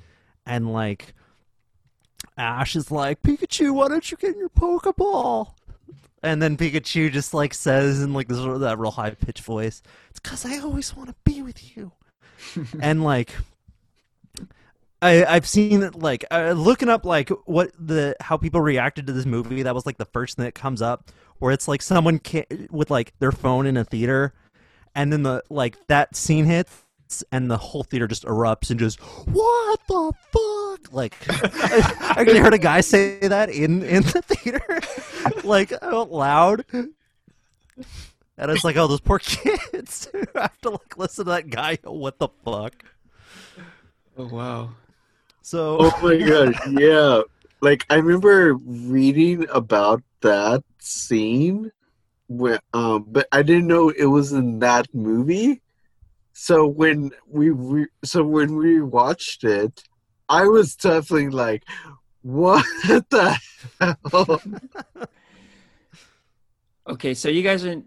and 0.45 0.71
like 0.71 1.13
Ash 2.37 2.75
is 2.75 2.91
like, 2.91 3.21
Pikachu, 3.23 3.73
why 3.73 3.87
don't 3.87 4.09
you 4.09 4.17
get 4.17 4.33
in 4.33 4.39
your 4.39 4.49
Pokeball? 4.49 5.53
And 6.23 6.41
then 6.41 6.57
Pikachu 6.57 7.11
just 7.11 7.33
like 7.33 7.53
says 7.53 8.01
in 8.01 8.13
like 8.13 8.27
this 8.27 8.37
that 8.37 8.79
real 8.79 8.91
high 8.91 9.11
pitched 9.11 9.43
voice, 9.43 9.81
"It's 10.09 10.19
because 10.19 10.45
I 10.45 10.57
always 10.59 10.95
want 10.95 11.09
to 11.09 11.15
be 11.23 11.41
with 11.41 11.77
you." 11.77 11.91
and 12.81 13.03
like, 13.03 13.35
I 15.01 15.25
I've 15.25 15.47
seen 15.47 15.83
it 15.83 15.95
like 15.95 16.25
uh, 16.31 16.51
looking 16.51 16.89
up 16.89 17.05
like 17.05 17.29
what 17.45 17.71
the 17.77 18.15
how 18.19 18.37
people 18.37 18.61
reacted 18.61 19.07
to 19.07 19.13
this 19.13 19.25
movie. 19.25 19.61
That 19.63 19.75
was 19.75 19.85
like 19.85 19.97
the 19.97 20.05
first 20.05 20.37
thing 20.37 20.45
that 20.45 20.55
comes 20.55 20.81
up, 20.81 21.11
where 21.37 21.51
it's 21.51 21.67
like 21.67 21.83
someone 21.83 22.17
can 22.17 22.67
with 22.71 22.89
like 22.89 23.13
their 23.19 23.31
phone 23.31 23.67
in 23.67 23.77
a 23.77 23.83
theater, 23.83 24.33
and 24.95 25.13
then 25.13 25.21
the 25.21 25.43
like 25.49 25.77
that 25.87 26.15
scene 26.15 26.45
hits 26.45 26.83
and 27.31 27.49
the 27.49 27.57
whole 27.57 27.83
theater 27.83 28.07
just 28.07 28.25
erupts 28.25 28.69
and 28.69 28.79
just 28.79 28.99
what 29.27 29.79
the 29.87 30.11
fuck 30.31 30.93
like 30.93 31.15
I 31.29 32.15
actually 32.21 32.39
heard 32.39 32.53
a 32.53 32.57
guy 32.59 32.81
say 32.81 33.19
that 33.19 33.49
in 33.49 33.83
in 33.83 34.03
the 34.03 34.21
theater 34.21 34.81
like 35.47 35.71
out 35.81 36.11
loud 36.11 36.65
and 36.73 36.91
it's 38.37 38.63
like 38.63 38.75
oh 38.77 38.87
those 38.87 38.99
poor 39.01 39.19
kids 39.23 40.07
who 40.11 40.23
have 40.35 40.59
to 40.61 40.69
like 40.71 40.97
listen 40.97 41.25
to 41.25 41.31
that 41.31 41.49
guy 41.49 41.77
what 41.83 42.19
the 42.19 42.29
fuck 42.43 42.73
Oh 44.17 44.27
wow. 44.27 44.69
so 45.43 45.77
Oh 45.79 45.99
my 46.01 46.17
god! 46.17 46.55
Yeah, 46.79 47.21
like 47.61 47.85
I 47.89 47.95
remember 47.95 48.55
reading 48.55 49.45
about 49.53 50.01
that 50.21 50.63
scene, 50.79 51.71
when 52.27 52.57
um, 52.73 53.05
but 53.07 53.27
I 53.31 53.43
didn't 53.43 53.67
know 53.67 53.89
it 53.89 54.05
was 54.05 54.33
in 54.33 54.57
that 54.59 54.87
movie. 54.93 55.61
So 56.39 56.67
when 56.67 57.09
we 57.27 57.49
re- 57.49 57.87
so 58.05 58.23
when 58.23 58.57
we 58.57 58.79
watched 58.79 59.43
it, 59.43 59.81
I 60.29 60.43
was 60.43 60.75
definitely 60.75 61.29
like, 61.29 61.63
"What 62.21 62.63
the 63.09 63.39
hell?" 63.81 64.41
Okay, 66.87 67.15
so 67.15 67.27
you 67.27 67.41
guys 67.41 67.65
are 67.65 67.81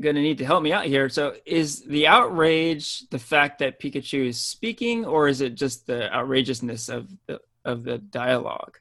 going 0.00 0.16
to 0.16 0.20
need 0.20 0.36
to 0.38 0.44
help 0.44 0.62
me 0.62 0.72
out 0.72 0.84
here. 0.84 1.08
So, 1.08 1.36
is 1.46 1.84
the 1.84 2.08
outrage 2.08 3.08
the 3.08 3.20
fact 3.20 3.60
that 3.60 3.80
Pikachu 3.80 4.26
is 4.26 4.38
speaking, 4.38 5.06
or 5.06 5.28
is 5.28 5.40
it 5.40 5.54
just 5.54 5.86
the 5.86 6.12
outrageousness 6.12 6.88
of 6.90 7.08
the 7.28 7.40
of 7.64 7.84
the 7.84 7.98
dialogue? 7.98 8.78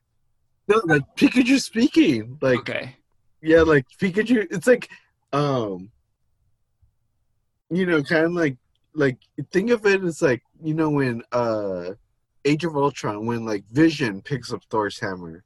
No, 0.67 0.82
like 0.86 1.03
Pikachu 1.15 1.61
speaking, 1.61 2.39
like 2.41 2.59
Okay. 2.61 2.95
yeah, 3.41 3.61
like 3.61 3.86
Pikachu. 4.01 4.47
It's 4.49 4.67
like, 4.67 4.89
um, 5.32 5.91
you 7.69 7.86
know, 7.86 8.01
kind 8.03 8.26
of 8.26 8.32
like 8.34 8.57
like 8.94 9.18
think 9.52 9.70
of 9.72 9.86
it 9.86 10.04
as 10.04 10.22
like 10.22 10.42
you 10.62 10.74
know 10.74 10.89
when 10.89 11.22
uh, 11.32 11.92
Age 12.46 12.64
of 12.66 12.76
Ultron 12.76 13.26
when 13.26 13.46
like 13.46 13.64
Vision 13.72 14.22
picks 14.22 14.52
up 14.52 14.62
Thor's 14.70 15.00
hammer. 15.00 15.44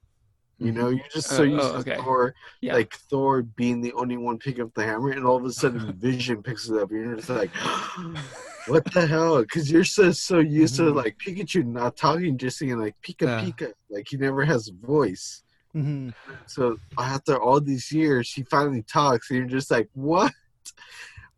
You 0.58 0.72
know, 0.72 0.88
you're 0.88 1.04
just 1.12 1.28
so 1.28 1.42
Oh, 1.42 1.44
used 1.44 1.66
oh, 1.66 1.72
to 1.72 1.78
okay. 1.80 1.96
Thor, 1.98 2.34
Yeah. 2.62 2.72
like 2.72 2.90
Thor 3.10 3.42
being 3.42 3.82
the 3.82 3.92
only 3.92 4.16
one 4.16 4.38
picking 4.38 4.62
up 4.64 4.72
the 4.74 4.84
hammer, 4.84 5.10
and 5.10 5.26
all 5.26 5.36
of 5.36 5.44
a 5.44 5.52
sudden 5.52 5.92
Vision 5.98 6.42
picks 6.42 6.66
it 6.70 6.80
up, 6.80 6.90
and 6.90 6.98
you're 7.04 7.16
just 7.16 7.28
like, 7.28 7.50
"What 8.68 8.82
the 8.94 9.06
hell?" 9.06 9.42
Because 9.42 9.70
you're 9.70 9.84
so 9.84 10.12
so 10.12 10.38
used 10.38 10.76
to 10.76 10.82
Mhm. 10.84 10.94
like 10.94 11.18
Pikachu 11.18 11.62
not 11.62 11.94
talking, 11.98 12.38
just 12.38 12.56
saying 12.56 12.78
like 12.78 12.94
"Pika 13.06 13.22
Yeah. 13.26 13.40
Pika," 13.42 13.72
like 13.90 14.06
he 14.08 14.16
never 14.16 14.46
has 14.46 14.68
a 14.70 14.86
voice. 14.86 15.42
Mhm. 15.74 16.14
So 16.46 16.78
after 16.98 17.38
all 17.38 17.60
these 17.60 17.92
years, 17.92 18.32
he 18.32 18.42
finally 18.44 18.82
talks, 18.82 19.28
and 19.30 19.38
you're 19.38 19.46
just 19.58 19.70
like, 19.70 19.90
"What? 19.92 20.32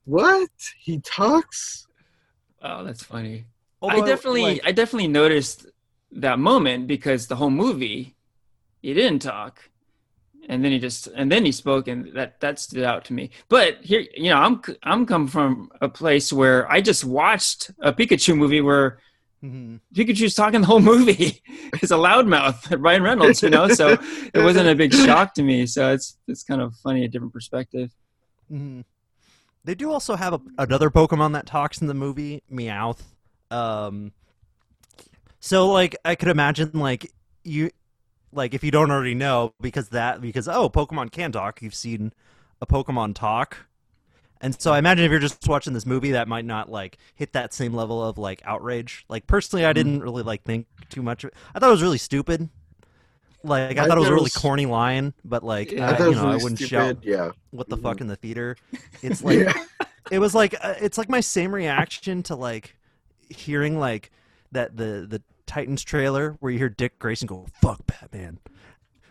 What? 0.05 0.49
He 0.79 1.01
talks?" 1.01 1.88
Oh, 2.63 2.85
that's 2.85 3.03
funny. 3.03 3.45
Although, 3.81 4.03
I 4.03 4.07
definitely, 4.07 4.43
like- 4.43 4.61
I 4.65 4.73
definitely 4.73 5.09
noticed 5.09 5.67
that 6.13 6.39
moment 6.39 6.87
because 6.89 7.27
the 7.29 7.37
whole 7.37 7.51
movie, 7.51 8.17
he 8.83 8.95
didn't 8.95 9.21
talk, 9.23 9.71
and 10.49 10.65
then 10.65 10.73
he 10.73 10.79
just, 10.79 11.07
and 11.09 11.31
then 11.31 11.45
he 11.45 11.53
spoke, 11.53 11.87
and 11.89 12.13
that 12.15 12.41
that 12.41 12.59
stood 12.59 12.83
out 12.83 13.05
to 13.07 13.13
me. 13.13 13.31
But 13.49 13.85
here, 13.85 14.05
you 14.17 14.31
know, 14.31 14.39
I'm 14.39 14.63
I'm 14.83 15.07
come 15.07 15.29
from 15.29 15.71
a 15.81 15.89
place 15.89 16.33
where 16.33 16.71
I 16.71 16.81
just 16.81 17.05
watched 17.05 17.71
a 17.81 17.93
Pikachu 17.93 18.37
movie 18.37 18.61
where 18.61 18.99
Mhm. 19.45 19.79
Pikachu's 19.95 20.35
talking 20.35 20.63
the 20.63 20.67
whole 20.67 20.81
movie. 20.81 21.43
It's 21.83 21.93
a 21.93 21.97
loudmouth, 21.97 22.75
Ryan 22.85 23.03
Reynolds, 23.05 23.41
you 23.43 23.51
know. 23.51 23.69
So 23.69 23.97
it 24.35 24.41
wasn't 24.43 24.69
a 24.69 24.75
big 24.75 24.93
shock 24.93 25.35
to 25.35 25.43
me. 25.45 25.67
So 25.67 25.93
it's 25.93 26.17
it's 26.27 26.43
kind 26.43 26.61
of 26.61 26.75
funny, 26.83 27.05
a 27.05 27.09
different 27.09 27.33
perspective. 27.35 27.93
Mhm. 28.51 28.85
They 29.65 29.75
do 29.75 29.91
also 29.93 30.17
have 30.17 30.35
a, 30.35 30.41
another 30.59 30.91
Pokemon 30.91 31.33
that 31.35 31.47
talks 31.47 31.81
in 31.81 31.87
the 31.87 31.95
movie, 31.95 32.43
Meowth. 32.51 33.03
Um, 33.51 34.13
so 35.41 35.69
like 35.69 35.97
I 36.05 36.15
could 36.15 36.29
imagine 36.29 36.71
like 36.75 37.13
you 37.45 37.71
like 38.33 38.55
if 38.55 38.63
you 38.63 38.71
don't 38.71 38.91
already 38.91 39.15
know 39.15 39.55
because 39.61 39.91
that 39.91 40.21
because 40.21 40.49
oh 40.49 40.69
Pokemon 40.69 41.11
can 41.13 41.33
talk, 41.33 41.63
you've 41.63 41.75
seen 41.75 42.13
a 42.61 42.67
Pokemon 42.67 43.15
talk. 43.15 43.57
And 44.41 44.59
so 44.61 44.73
I 44.73 44.79
imagine 44.79 45.05
if 45.05 45.11
you're 45.11 45.19
just 45.19 45.49
watching 45.49 45.73
this 45.73 45.87
movie 45.87 46.13
that 46.13 46.29
might 46.29 46.45
not 46.45 46.71
like 46.71 46.99
hit 47.17 47.33
that 47.33 47.53
same 47.53 47.75
level 47.75 48.05
of 48.05 48.19
like 48.19 48.41
outrage. 48.45 49.05
Like 49.09 49.27
personally 49.27 49.65
I 49.65 49.73
didn't 49.73 50.01
really 50.01 50.23
like 50.23 50.45
think 50.45 50.67
too 50.89 51.03
much 51.03 51.25
of 51.25 51.29
it. 51.29 51.35
I 51.55 51.59
thought 51.59 51.69
it 51.69 51.73
was 51.73 51.83
really 51.83 51.99
stupid. 51.99 52.49
Like 53.45 53.78
I, 53.78 53.84
I 53.84 53.86
thought 53.86 53.97
it 53.99 54.01
was 54.01 54.09
a 54.09 54.12
really 54.12 54.24
was- 54.24 54.36
corny 54.36 54.66
line, 54.66 55.14
but 55.24 55.43
like 55.45 55.70
Yeah. 55.72 55.91
I 55.91 55.95
I, 55.95 56.09
you 56.09 56.14
know 56.14 56.28
I 56.28 56.34
wouldn't 56.34 56.57
stupid. 56.59 56.68
shout 56.68 56.99
Yeah. 57.05 57.30
what 57.51 57.68
the 57.68 57.76
Mhm. 57.78 57.82
fuck 57.82 58.01
in 58.01 58.07
the 58.09 58.16
theater. 58.16 58.57
It's 59.03 59.22
like 59.24 59.39
yeah. 59.39 59.53
it 60.11 60.18
was 60.18 60.34
like 60.34 60.55
uh, 60.61 60.74
it's 60.80 60.99
like 60.99 61.09
my 61.09 61.20
same 61.20 61.55
reaction 61.55 62.22
to 62.24 62.34
like 62.34 62.76
hearing 63.28 63.78
like 63.78 64.11
that 64.53 64.76
the 64.76 65.07
the 65.09 65.22
Titans 65.47 65.82
trailer 65.82 66.36
where 66.41 66.51
you 66.53 66.59
hear 66.59 66.68
Dick 66.68 66.99
Grayson 66.99 67.26
go 67.26 67.47
"fuck 67.62 67.86
Batman" 67.86 68.39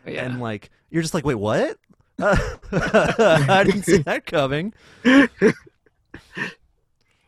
yeah. 0.06 0.26
and 0.26 0.40
like 0.42 0.70
you're 0.90 1.02
just 1.02 1.14
like 1.14 1.26
wait 1.26 1.36
what? 1.36 1.78
I 2.20 3.64
didn't 3.66 3.84
see 3.84 3.98
that 4.00 4.26
coming. 4.26 4.74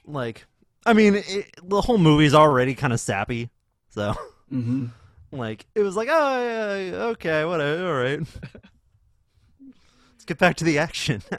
Like, 0.05 0.45
I 0.85 0.93
mean, 0.93 1.15
it, 1.15 1.51
the 1.63 1.81
whole 1.81 1.97
movie's 1.99 2.33
already 2.33 2.73
kind 2.73 2.93
of 2.93 2.99
sappy, 2.99 3.49
so 3.89 4.13
hmm 4.49 4.87
like 5.31 5.65
it 5.75 5.81
was 5.81 5.95
like 5.95 6.07
oh 6.11 6.79
yeah, 6.79 6.95
okay 7.13 7.45
whatever 7.45 7.87
all 7.87 8.01
right. 8.01 8.19
Let's 10.11 10.25
get 10.25 10.37
back 10.37 10.55
to 10.57 10.63
the 10.63 10.77
action. 10.79 11.21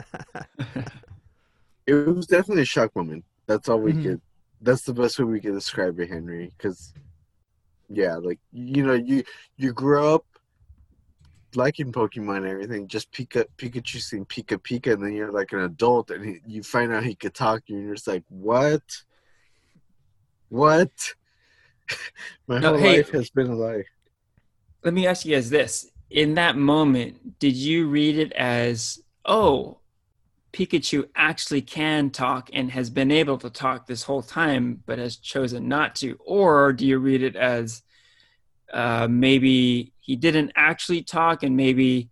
It 1.86 1.94
was 2.06 2.26
definitely 2.26 2.62
a 2.62 2.66
shock 2.66 2.94
moment. 2.94 3.24
That's 3.48 3.68
all 3.68 3.80
we 3.80 3.94
Mhm. 3.94 4.02
could. 4.02 4.20
That's 4.60 4.82
the 4.82 4.94
best 4.94 5.18
way 5.18 5.24
we 5.24 5.40
could 5.40 5.54
describe 5.54 5.98
it, 5.98 6.08
Henry. 6.08 6.52
Because, 6.56 6.92
yeah, 7.88 8.16
like 8.16 8.38
you 8.52 8.86
know, 8.86 8.92
you 8.94 9.24
you 9.56 9.72
grow 9.72 10.14
up 10.14 10.24
liking 11.56 11.90
Pokemon 11.90 12.38
and 12.38 12.46
everything. 12.46 12.86
Just 12.86 13.10
Pika 13.12 13.44
Pikachu 13.58 14.00
seeing 14.00 14.24
Pika 14.26 14.58
Pika, 14.58 14.92
and 14.92 15.02
then 15.02 15.14
you're 15.14 15.32
like 15.32 15.52
an 15.52 15.60
adult, 15.60 16.10
and 16.10 16.24
he, 16.24 16.40
you 16.46 16.62
find 16.62 16.92
out 16.92 17.02
he 17.04 17.14
could 17.16 17.34
talk, 17.34 17.62
and 17.68 17.82
you're 17.82 17.94
just 17.94 18.06
like, 18.06 18.24
what? 18.28 18.82
What? 20.48 20.92
My 22.46 22.58
No, 22.58 22.70
whole 22.70 22.78
hey- 22.78 22.96
life 22.98 23.10
has 23.10 23.30
been 23.30 23.48
a 23.48 23.54
lie. 23.54 23.84
Let 24.82 24.94
me 24.94 25.06
ask 25.06 25.26
you 25.26 25.34
guys 25.34 25.50
this. 25.50 25.90
In 26.10 26.34
that 26.34 26.56
moment, 26.56 27.38
did 27.38 27.54
you 27.54 27.88
read 27.88 28.18
it 28.18 28.32
as, 28.32 28.98
oh, 29.24 29.78
Pikachu 30.52 31.04
actually 31.14 31.60
can 31.62 32.10
talk 32.10 32.50
and 32.52 32.70
has 32.72 32.90
been 32.90 33.10
able 33.10 33.38
to 33.38 33.50
talk 33.50 33.86
this 33.86 34.02
whole 34.02 34.22
time, 34.22 34.82
but 34.86 34.98
has 34.98 35.16
chosen 35.16 35.68
not 35.68 35.94
to? 35.96 36.16
Or 36.24 36.72
do 36.72 36.86
you 36.86 36.98
read 36.98 37.22
it 37.22 37.36
as 37.36 37.82
uh, 38.72 39.06
maybe 39.08 39.92
he 40.00 40.16
didn't 40.16 40.52
actually 40.56 41.02
talk 41.02 41.42
and 41.42 41.56
maybe 41.56 42.08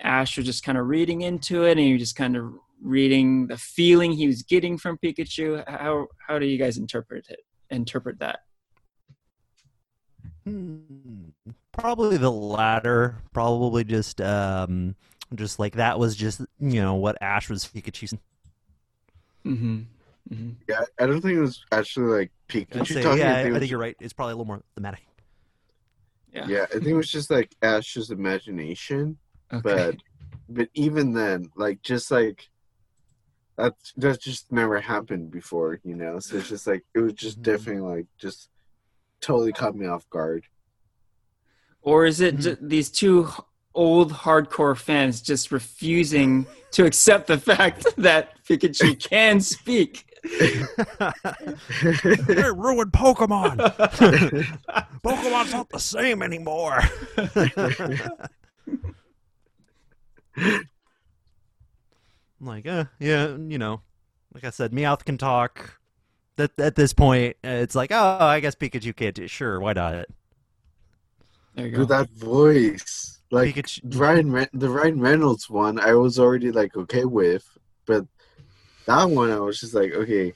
Ash 0.00 0.36
was 0.36 0.46
just 0.46 0.64
kind 0.64 0.76
of 0.76 0.86
reading 0.88 1.22
into 1.22 1.64
it 1.64 1.78
and 1.78 1.92
was 1.92 2.00
just 2.02 2.16
kind 2.16 2.36
of 2.36 2.52
reading 2.82 3.46
the 3.46 3.56
feeling 3.56 4.12
he 4.12 4.26
was 4.26 4.42
getting 4.42 4.76
from 4.76 4.98
Pikachu? 4.98 5.62
How, 5.68 6.08
how 6.26 6.38
do 6.38 6.46
you 6.46 6.58
guys 6.58 6.76
interpret 6.76 7.26
it? 7.30 7.40
Interpret 7.70 8.18
that? 8.18 8.40
Hmm, 10.44 11.28
Probably 11.72 12.16
the 12.16 12.30
latter. 12.30 13.16
Probably 13.32 13.84
just 13.84 14.20
um, 14.20 14.94
just 15.34 15.58
like 15.58 15.74
that 15.74 15.98
was 15.98 16.16
just 16.16 16.40
you 16.58 16.80
know 16.80 16.94
what 16.94 17.16
Ash 17.22 17.48
was 17.50 17.64
Pikachu. 17.64 18.18
Mm-hmm. 19.46 19.80
mm-hmm. 20.32 20.50
Yeah, 20.68 20.82
I 20.98 21.06
don't 21.06 21.20
think 21.20 21.36
it 21.36 21.40
was 21.40 21.64
actually 21.72 22.18
like 22.18 22.32
I'd 22.78 22.86
Pikachu 22.86 22.86
say, 22.86 23.02
talking. 23.02 23.18
yeah, 23.18 23.36
I 23.36 23.40
I 23.42 23.42
think, 23.42 23.56
it 23.56 23.60
think 23.60 23.60
was, 23.60 23.70
you're 23.70 23.80
right. 23.80 23.96
It's 24.00 24.12
probably 24.12 24.32
a 24.32 24.36
little 24.36 24.46
more 24.46 24.62
thematic. 24.74 25.00
Yeah. 26.32 26.46
yeah, 26.46 26.62
I 26.64 26.74
think 26.74 26.86
it 26.86 26.94
was 26.94 27.10
just 27.10 27.30
like 27.30 27.54
Ash's 27.62 28.10
imagination. 28.10 29.18
Okay. 29.52 29.62
But 29.62 29.96
but 30.48 30.68
even 30.74 31.12
then, 31.12 31.50
like 31.56 31.82
just 31.82 32.10
like 32.10 32.48
that 33.56 33.74
that 33.96 34.20
just 34.20 34.50
never 34.52 34.80
happened 34.80 35.30
before, 35.30 35.80
you 35.84 35.94
know. 35.96 36.18
So 36.18 36.36
it's 36.36 36.48
just 36.48 36.66
like 36.66 36.84
it 36.94 37.00
was 37.00 37.14
just 37.14 37.42
Mhm. 37.42 37.42
definitely 37.42 37.82
like 37.82 38.06
just 38.18 38.48
totally 39.20 39.52
caught 39.52 39.74
me 39.76 39.86
off 39.86 40.08
guard. 40.10 40.44
or 41.82 42.04
is 42.04 42.20
it 42.20 42.36
Mhm. 42.36 42.42
ju- 42.42 42.58
these 42.60 42.90
two 42.90 43.28
old 43.74 44.12
hardcore 44.12 44.76
fans 44.76 45.22
just 45.22 45.50
refusing 45.50 46.46
to 46.72 46.84
accept 46.84 47.26
the 47.26 47.38
fact 47.38 47.86
that 47.96 48.42
Pikachu 48.44 48.98
can 49.02 49.40
speak? 49.40 50.04
they 50.22 50.36
ruined 52.52 52.92
Pokemon. 52.92 53.56
Pokemon's 55.02 55.52
not 55.52 55.70
the 55.70 55.78
same 55.80 56.22
anymore. 56.22 56.80
I'm 62.40 62.46
like, 62.46 62.66
uh, 62.66 62.84
yeah, 62.98 63.36
you 63.36 63.58
know, 63.58 63.82
like 64.34 64.44
I 64.44 64.50
said, 64.50 64.72
Meowth 64.72 65.04
can 65.04 65.18
talk. 65.18 65.79
That 66.40 66.58
at 66.58 66.74
this 66.74 66.94
point, 66.94 67.36
uh, 67.44 67.48
it's 67.48 67.74
like, 67.74 67.92
oh, 67.92 68.16
I 68.18 68.40
guess 68.40 68.54
Pikachu 68.54 68.96
can't 68.96 69.14
do. 69.14 69.28
Sure, 69.28 69.60
why 69.60 69.74
not? 69.74 70.06
There 71.54 71.66
you 71.66 71.72
go. 71.72 71.78
With 71.80 71.88
that 71.90 72.08
voice, 72.12 73.20
like 73.30 73.54
Pikachu. 73.54 73.80
Ryan, 73.94 74.32
Re- 74.32 74.48
the 74.54 74.70
Ryan 74.70 75.00
Reynolds 75.00 75.50
one, 75.50 75.78
I 75.78 75.92
was 75.92 76.18
already 76.18 76.50
like 76.50 76.74
okay 76.76 77.04
with, 77.04 77.44
but 77.86 78.06
that 78.86 79.04
one 79.10 79.30
I 79.30 79.38
was 79.38 79.60
just 79.60 79.74
like, 79.74 79.92
okay, 79.92 80.32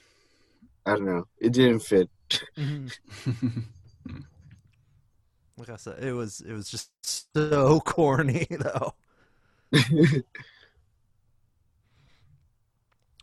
I 0.85 0.91
don't 0.91 1.07
know, 1.07 1.25
it 1.39 1.55
didn't 1.55 1.81
fit. 1.81 2.11
Mhm. 2.59 2.93
Like 5.57 5.71
I 5.71 5.77
said, 5.77 6.03
it 6.03 6.13
was 6.13 6.41
it 6.41 6.53
was 6.53 6.69
just 6.69 6.91
so 7.35 7.81
corny 7.87 8.47
though. 8.51 8.93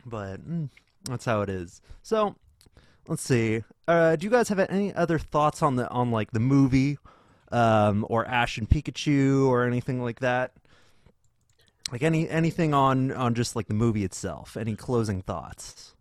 But 0.05 0.47
mm, 0.49 0.69
that's 1.03 1.25
how 1.25 1.41
it 1.41 1.49
is. 1.49 1.81
So 2.01 2.35
let's 3.11 3.23
see. 3.23 3.61
Uh, 3.89 4.15
do 4.15 4.23
you 4.25 4.31
guys 4.31 4.47
have 4.47 4.59
any 4.59 4.95
other 4.95 5.19
thoughts 5.19 5.61
on 5.61 5.75
the 5.75 5.87
on 5.89 6.11
like 6.11 6.31
the 6.31 6.39
movie, 6.39 6.97
um, 7.51 8.05
or 8.09 8.25
Ash 8.25 8.57
and 8.57 8.69
Pikachu 8.69 9.45
or 9.47 9.65
anything 9.65 10.01
like 10.01 10.21
that? 10.21 10.53
Like 11.91 12.03
any 12.03 12.29
anything 12.29 12.73
on 12.73 13.11
on 13.11 13.35
just 13.35 13.53
like 13.53 13.67
the 13.67 13.73
movie 13.73 14.05
itself? 14.05 14.55
Any 14.55 14.77
closing 14.77 15.21
thoughts? 15.21 15.93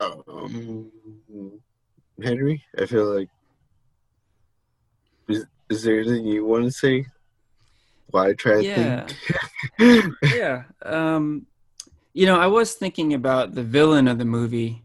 um, 0.00 0.90
Henry, 2.20 2.64
I 2.76 2.86
feel 2.86 3.14
like 3.14 3.28
is, 5.28 5.46
is 5.70 5.84
there 5.84 6.00
anything 6.00 6.26
you 6.26 6.44
want 6.44 6.64
to 6.64 6.72
say? 6.72 7.06
Why 8.10 8.32
try 8.34 8.56
to 8.56 8.64
Yeah. 8.64 9.06
think? 9.78 10.10
yeah. 10.34 10.64
Um, 10.82 11.46
you 12.14 12.26
know, 12.26 12.38
I 12.38 12.46
was 12.46 12.74
thinking 12.74 13.12
about 13.12 13.54
the 13.54 13.64
villain 13.64 14.06
of 14.06 14.18
the 14.18 14.24
movie, 14.24 14.84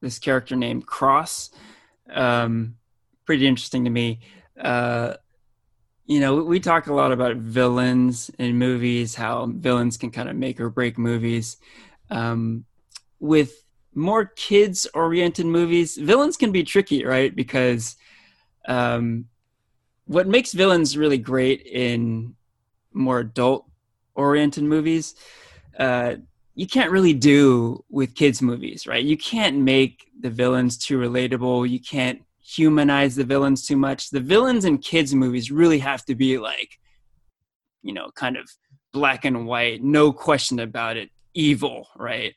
this 0.00 0.18
character 0.18 0.56
named 0.56 0.84
Cross. 0.84 1.50
Um, 2.12 2.76
pretty 3.24 3.46
interesting 3.46 3.84
to 3.84 3.90
me. 3.90 4.20
Uh, 4.60 5.14
you 6.06 6.18
know, 6.18 6.42
we 6.42 6.58
talk 6.58 6.88
a 6.88 6.94
lot 6.94 7.12
about 7.12 7.36
villains 7.36 8.30
in 8.38 8.58
movies, 8.58 9.14
how 9.14 9.46
villains 9.46 9.96
can 9.96 10.10
kind 10.10 10.28
of 10.28 10.34
make 10.34 10.60
or 10.60 10.68
break 10.68 10.98
movies. 10.98 11.56
Um, 12.10 12.64
with 13.20 13.64
more 13.94 14.24
kids 14.24 14.88
oriented 14.92 15.46
movies, 15.46 15.96
villains 15.96 16.36
can 16.36 16.50
be 16.50 16.64
tricky, 16.64 17.04
right? 17.04 17.34
Because 17.34 17.96
um, 18.66 19.26
what 20.06 20.26
makes 20.26 20.52
villains 20.52 20.98
really 20.98 21.18
great 21.18 21.62
in 21.62 22.34
more 22.92 23.20
adult 23.20 23.66
oriented 24.16 24.64
movies 24.64 25.14
uh, 25.78 26.16
you 26.56 26.66
can't 26.66 26.90
really 26.90 27.12
do 27.12 27.84
with 27.90 28.14
kids 28.14 28.42
movies 28.42 28.86
right? 28.86 29.04
You 29.04 29.16
can't 29.16 29.58
make 29.58 30.10
the 30.18 30.30
villains 30.30 30.78
too 30.78 30.98
relatable. 30.98 31.68
You 31.68 31.78
can't 31.78 32.22
humanize 32.42 33.14
the 33.14 33.24
villains 33.24 33.66
too 33.66 33.76
much. 33.76 34.10
The 34.10 34.20
villains 34.20 34.64
in 34.64 34.78
kids 34.78 35.14
movies 35.14 35.50
really 35.50 35.78
have 35.78 36.04
to 36.06 36.14
be 36.14 36.38
like 36.38 36.78
you 37.82 37.92
know 37.92 38.10
kind 38.16 38.36
of 38.36 38.50
black 38.92 39.24
and 39.26 39.46
white 39.46 39.84
no 39.84 40.12
question 40.12 40.58
about 40.60 40.96
it 40.96 41.10
evil 41.34 41.88
right? 41.96 42.34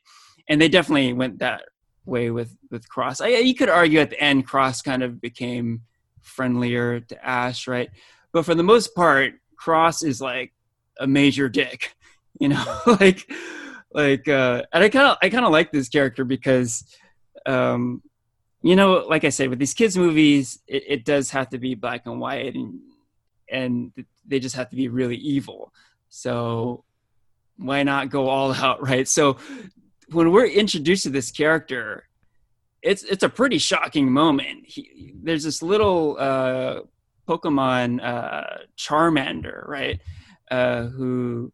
And 0.48 0.60
they 0.60 0.68
definitely 0.68 1.12
went 1.14 1.38
that 1.38 1.62
way 2.04 2.30
with 2.30 2.54
with 2.70 2.88
cross. 2.88 3.20
I, 3.22 3.28
you 3.28 3.54
could 3.54 3.70
argue 3.70 4.00
at 4.00 4.10
the 4.10 4.22
end 4.22 4.46
cross 4.46 4.82
kind 4.82 5.02
of 5.02 5.20
became 5.20 5.82
friendlier 6.20 7.00
to 7.00 7.26
ash 7.26 7.66
right? 7.66 7.88
But 8.32 8.44
for 8.44 8.54
the 8.54 8.62
most 8.62 8.94
part 8.94 9.34
cross 9.56 10.02
is 10.02 10.20
like 10.20 10.52
a 10.98 11.06
major 11.06 11.48
dick 11.48 11.94
you 12.38 12.48
know? 12.48 12.64
Like 12.86 13.30
like 13.92 14.28
uh 14.28 14.62
and 14.72 14.84
i 14.84 14.88
kind 14.88 15.06
of 15.06 15.16
i 15.22 15.28
kind 15.28 15.44
of 15.44 15.52
like 15.52 15.72
this 15.72 15.88
character 15.88 16.24
because 16.24 16.84
um 17.46 18.02
you 18.62 18.76
know 18.76 19.04
like 19.08 19.24
i 19.24 19.28
said 19.28 19.48
with 19.48 19.58
these 19.58 19.74
kids 19.74 19.96
movies 19.96 20.60
it, 20.66 20.84
it 20.86 21.04
does 21.04 21.30
have 21.30 21.48
to 21.48 21.58
be 21.58 21.74
black 21.74 22.02
and 22.06 22.20
white 22.20 22.54
and 22.54 22.78
and 23.50 23.92
they 24.26 24.38
just 24.38 24.56
have 24.56 24.70
to 24.70 24.76
be 24.76 24.88
really 24.88 25.16
evil. 25.16 25.72
So 26.08 26.84
why 27.56 27.82
not 27.82 28.08
go 28.08 28.28
all 28.28 28.54
out 28.54 28.82
right? 28.82 29.06
So 29.06 29.36
when 30.10 30.30
we're 30.30 30.46
introduced 30.46 31.04
to 31.04 31.10
this 31.10 31.30
character 31.30 32.06
it's 32.82 33.02
it's 33.02 33.22
a 33.22 33.28
pretty 33.28 33.58
shocking 33.58 34.10
moment. 34.10 34.64
He, 34.64 35.12
there's 35.22 35.44
this 35.44 35.62
little 35.62 36.16
uh 36.18 36.80
pokemon 37.28 38.02
uh 38.02 38.64
charmander 38.78 39.68
right? 39.68 40.00
Uh 40.50 40.84
who 40.84 41.52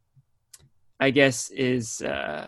I 0.98 1.10
guess 1.10 1.50
is 1.50 2.00
uh, 2.02 2.46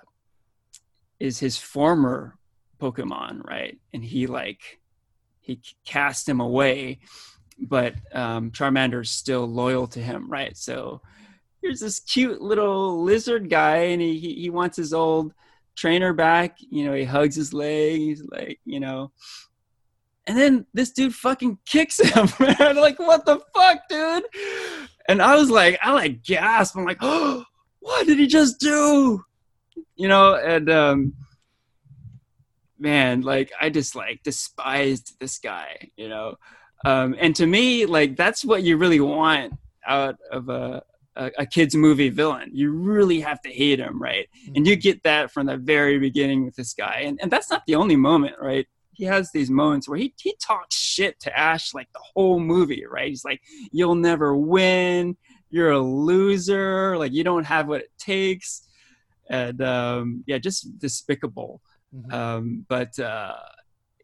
is 1.20 1.38
his 1.38 1.58
former 1.58 2.36
Pokemon, 2.80 3.44
right? 3.44 3.78
And 3.92 4.04
he 4.04 4.26
like 4.26 4.80
he 5.40 5.60
cast 5.84 6.28
him 6.28 6.40
away, 6.40 7.00
but 7.58 7.94
um, 8.12 8.50
Charmander's 8.50 9.10
still 9.10 9.46
loyal 9.46 9.86
to 9.88 10.00
him, 10.00 10.30
right? 10.30 10.56
So 10.56 11.00
here's 11.62 11.80
this 11.80 12.00
cute 12.00 12.40
little 12.40 13.02
lizard 13.02 13.50
guy, 13.50 13.76
and 13.76 14.00
he 14.00 14.18
he, 14.18 14.50
wants 14.50 14.76
his 14.76 14.92
old 14.92 15.32
trainer 15.76 16.12
back. 16.12 16.58
You 16.58 16.86
know, 16.86 16.94
he 16.94 17.04
hugs 17.04 17.36
his 17.36 17.52
leg. 17.52 17.98
He's 17.98 18.22
like, 18.30 18.60
you 18.64 18.80
know. 18.80 19.12
And 20.26 20.36
then 20.36 20.66
this 20.74 20.90
dude 20.90 21.14
fucking 21.14 21.58
kicks 21.64 21.98
him, 21.98 22.28
man. 22.40 22.76
Like, 22.76 22.98
what 22.98 23.24
the 23.24 23.40
fuck, 23.54 23.80
dude? 23.88 24.24
And 25.08 25.22
I 25.22 25.36
was 25.36 25.50
like, 25.50 25.78
I 25.82 25.92
like 25.92 26.22
gasped. 26.22 26.76
I'm 26.76 26.84
like, 26.84 26.98
oh, 27.02 27.44
what 27.80 28.06
did 28.06 28.18
he 28.18 28.26
just 28.26 28.60
do? 28.60 29.24
You 29.96 30.08
know, 30.08 30.34
and 30.34 30.70
um 30.70 31.14
man, 32.78 33.22
like 33.22 33.50
I 33.60 33.70
just 33.70 33.94
like 33.94 34.22
despised 34.22 35.16
this 35.20 35.38
guy, 35.38 35.90
you 35.96 36.08
know. 36.08 36.36
Um 36.84 37.16
and 37.18 37.34
to 37.36 37.46
me, 37.46 37.86
like 37.86 38.16
that's 38.16 38.44
what 38.44 38.62
you 38.62 38.76
really 38.76 39.00
want 39.00 39.54
out 39.86 40.16
of 40.30 40.48
a 40.48 40.82
a, 41.18 41.30
a 41.38 41.46
kid's 41.46 41.74
movie 41.74 42.08
villain. 42.08 42.50
You 42.52 42.70
really 42.70 43.20
have 43.20 43.42
to 43.42 43.50
hate 43.50 43.80
him, 43.80 44.00
right? 44.00 44.28
And 44.54 44.66
you 44.66 44.76
get 44.76 45.02
that 45.02 45.30
from 45.30 45.46
the 45.46 45.56
very 45.56 45.98
beginning 45.98 46.44
with 46.44 46.56
this 46.56 46.72
guy. 46.72 47.02
And 47.04 47.18
and 47.20 47.30
that's 47.30 47.50
not 47.50 47.64
the 47.66 47.74
only 47.74 47.96
moment, 47.96 48.36
right? 48.40 48.66
He 48.92 49.04
has 49.04 49.30
these 49.30 49.50
moments 49.50 49.88
where 49.88 49.98
he 49.98 50.14
he 50.18 50.34
talks 50.40 50.76
shit 50.76 51.20
to 51.20 51.38
Ash 51.38 51.74
like 51.74 51.88
the 51.92 52.00
whole 52.14 52.40
movie, 52.40 52.84
right? 52.88 53.08
He's 53.08 53.24
like, 53.24 53.42
"You'll 53.70 53.94
never 53.94 54.36
win 54.36 55.16
you're 55.50 55.70
a 55.72 55.78
loser 55.80 56.96
like 56.98 57.12
you 57.12 57.24
don't 57.24 57.44
have 57.44 57.68
what 57.68 57.80
it 57.82 57.90
takes 57.98 58.68
and 59.30 59.62
um 59.62 60.24
yeah 60.26 60.38
just 60.38 60.78
despicable 60.78 61.60
Mhm. 61.94 62.12
um 62.12 62.66
but 62.68 62.98
uh 62.98 63.34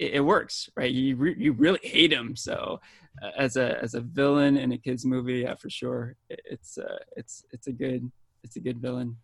it, 0.01 0.15
it 0.15 0.21
works, 0.21 0.69
right? 0.77 0.91
You 0.91 1.15
re- 1.17 1.37
you 1.39 1.53
really 1.53 1.79
hate 1.83 2.13
him. 2.13 2.35
So 2.35 2.81
uh, 3.23 3.31
as 3.39 3.57
a 3.57 3.81
as 3.81 3.95
a 3.95 4.01
villain 4.01 4.57
in 4.57 4.73
a 4.73 4.79
kids 4.79 5.05
movie, 5.05 5.41
yeah, 5.41 5.55
for 5.55 5.71
sure, 5.71 6.17
it, 6.29 6.41
it's 6.45 6.79
uh, 6.79 6.99
it's 7.17 7.45
it's 7.53 7.69
a 7.69 7.73
good 7.73 8.11
it's 8.43 8.57
a 8.57 8.61
good 8.61 8.81
villain. 8.81 9.17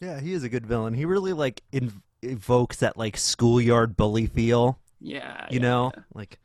Yeah, 0.00 0.18
he 0.20 0.32
is 0.32 0.42
a 0.42 0.48
good 0.48 0.66
villain. 0.66 0.94
He 0.94 1.04
really 1.04 1.32
like 1.32 1.62
in- 1.72 2.02
evokes 2.22 2.78
that 2.78 2.96
like 2.96 3.16
schoolyard 3.16 3.96
bully 3.96 4.26
feel. 4.26 4.80
Yeah, 5.00 5.46
You 5.48 5.60
yeah, 5.60 5.62
know, 5.62 5.92
yeah. 5.96 6.02
like 6.14 6.38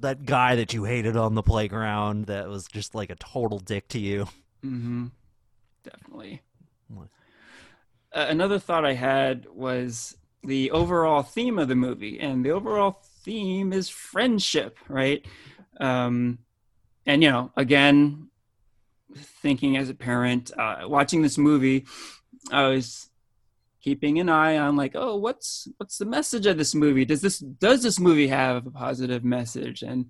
that 0.00 0.24
guy 0.24 0.56
that 0.56 0.72
you 0.72 0.84
hated 0.84 1.16
on 1.16 1.34
the 1.34 1.42
playground 1.42 2.26
that 2.26 2.48
was 2.48 2.66
just 2.66 2.94
like 2.94 3.10
a 3.10 3.16
total 3.16 3.58
dick 3.58 3.88
to 3.88 3.98
you. 3.98 4.28
Mm-hmm. 4.64 5.06
Definitely. 5.82 6.42
Uh, 8.12 8.26
another 8.28 8.58
thought 8.58 8.84
I 8.84 8.94
had 8.94 9.46
was 9.50 10.16
the 10.42 10.70
overall 10.70 11.22
theme 11.22 11.58
of 11.58 11.68
the 11.68 11.74
movie, 11.74 12.18
and 12.18 12.44
the 12.44 12.50
overall 12.50 13.02
theme 13.22 13.72
is 13.72 13.88
friendship, 13.88 14.78
right? 14.88 15.24
Um, 15.78 16.38
and 17.06 17.22
you 17.22 17.30
know, 17.30 17.52
again, 17.56 18.28
thinking 19.14 19.76
as 19.76 19.90
a 19.90 19.94
parent, 19.94 20.50
uh, 20.56 20.80
watching 20.84 21.22
this 21.22 21.38
movie, 21.38 21.86
I 22.50 22.68
was 22.68 23.10
keeping 23.82 24.18
an 24.18 24.28
eye 24.28 24.58
on 24.58 24.76
like, 24.76 24.92
oh, 24.94 25.16
what's 25.16 25.68
what's 25.76 25.98
the 25.98 26.06
message 26.06 26.46
of 26.46 26.58
this 26.58 26.74
movie? 26.74 27.04
Does 27.04 27.20
this 27.20 27.38
does 27.38 27.82
this 27.82 28.00
movie 28.00 28.28
have 28.28 28.66
a 28.66 28.70
positive 28.70 29.24
message? 29.24 29.82
And 29.82 30.06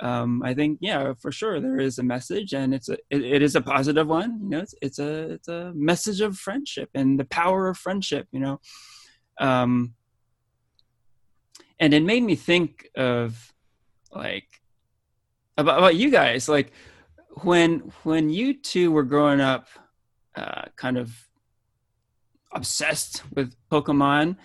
um, 0.00 0.42
I 0.42 0.54
think 0.54 0.78
yeah, 0.80 1.12
for 1.20 1.30
sure 1.30 1.60
there 1.60 1.78
is 1.78 1.98
a 1.98 2.02
message, 2.02 2.54
and 2.54 2.74
it's 2.74 2.88
a 2.88 2.94
it, 3.10 3.22
it 3.22 3.42
is 3.42 3.54
a 3.54 3.60
positive 3.60 4.08
one. 4.08 4.40
You 4.42 4.48
know, 4.48 4.58
it's 4.60 4.74
it's 4.82 4.98
a 4.98 5.32
it's 5.32 5.48
a 5.48 5.72
message 5.74 6.20
of 6.20 6.36
friendship 6.36 6.90
and 6.94 7.18
the 7.18 7.24
power 7.24 7.68
of 7.68 7.78
friendship. 7.78 8.26
You 8.32 8.40
know, 8.40 8.60
um, 9.38 9.94
and 11.78 11.94
it 11.94 12.02
made 12.02 12.22
me 12.22 12.34
think 12.34 12.88
of 12.96 13.52
like 14.12 14.48
about 15.56 15.78
about 15.78 15.96
you 15.96 16.10
guys, 16.10 16.48
like 16.48 16.72
when 17.42 17.92
when 18.02 18.30
you 18.30 18.54
two 18.54 18.90
were 18.90 19.04
growing 19.04 19.40
up, 19.40 19.68
uh, 20.34 20.62
kind 20.76 20.98
of 20.98 21.14
obsessed 22.52 23.22
with 23.34 23.54
Pokemon. 23.70 24.36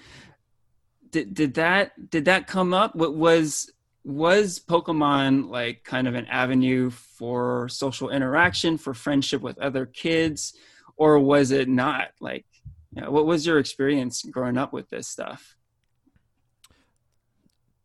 Did 1.11 1.33
did 1.33 1.53
that 1.55 2.09
did 2.09 2.25
that 2.25 2.47
come 2.47 2.73
up? 2.73 2.95
What 2.95 3.15
was 3.15 3.71
was 4.03 4.59
Pokemon 4.59 5.49
like 5.49 5.83
kind 5.83 6.07
of 6.07 6.15
an 6.15 6.25
avenue 6.27 6.89
for 6.89 7.67
social 7.69 8.09
interaction, 8.09 8.77
for 8.77 8.93
friendship 8.93 9.41
with 9.41 9.59
other 9.59 9.85
kids, 9.85 10.53
or 10.95 11.19
was 11.19 11.51
it 11.51 11.67
not? 11.67 12.09
Like, 12.19 12.45
you 12.93 13.01
know, 13.01 13.11
what 13.11 13.25
was 13.25 13.45
your 13.45 13.59
experience 13.59 14.23
growing 14.23 14.57
up 14.57 14.71
with 14.71 14.89
this 14.89 15.07
stuff? 15.07 15.57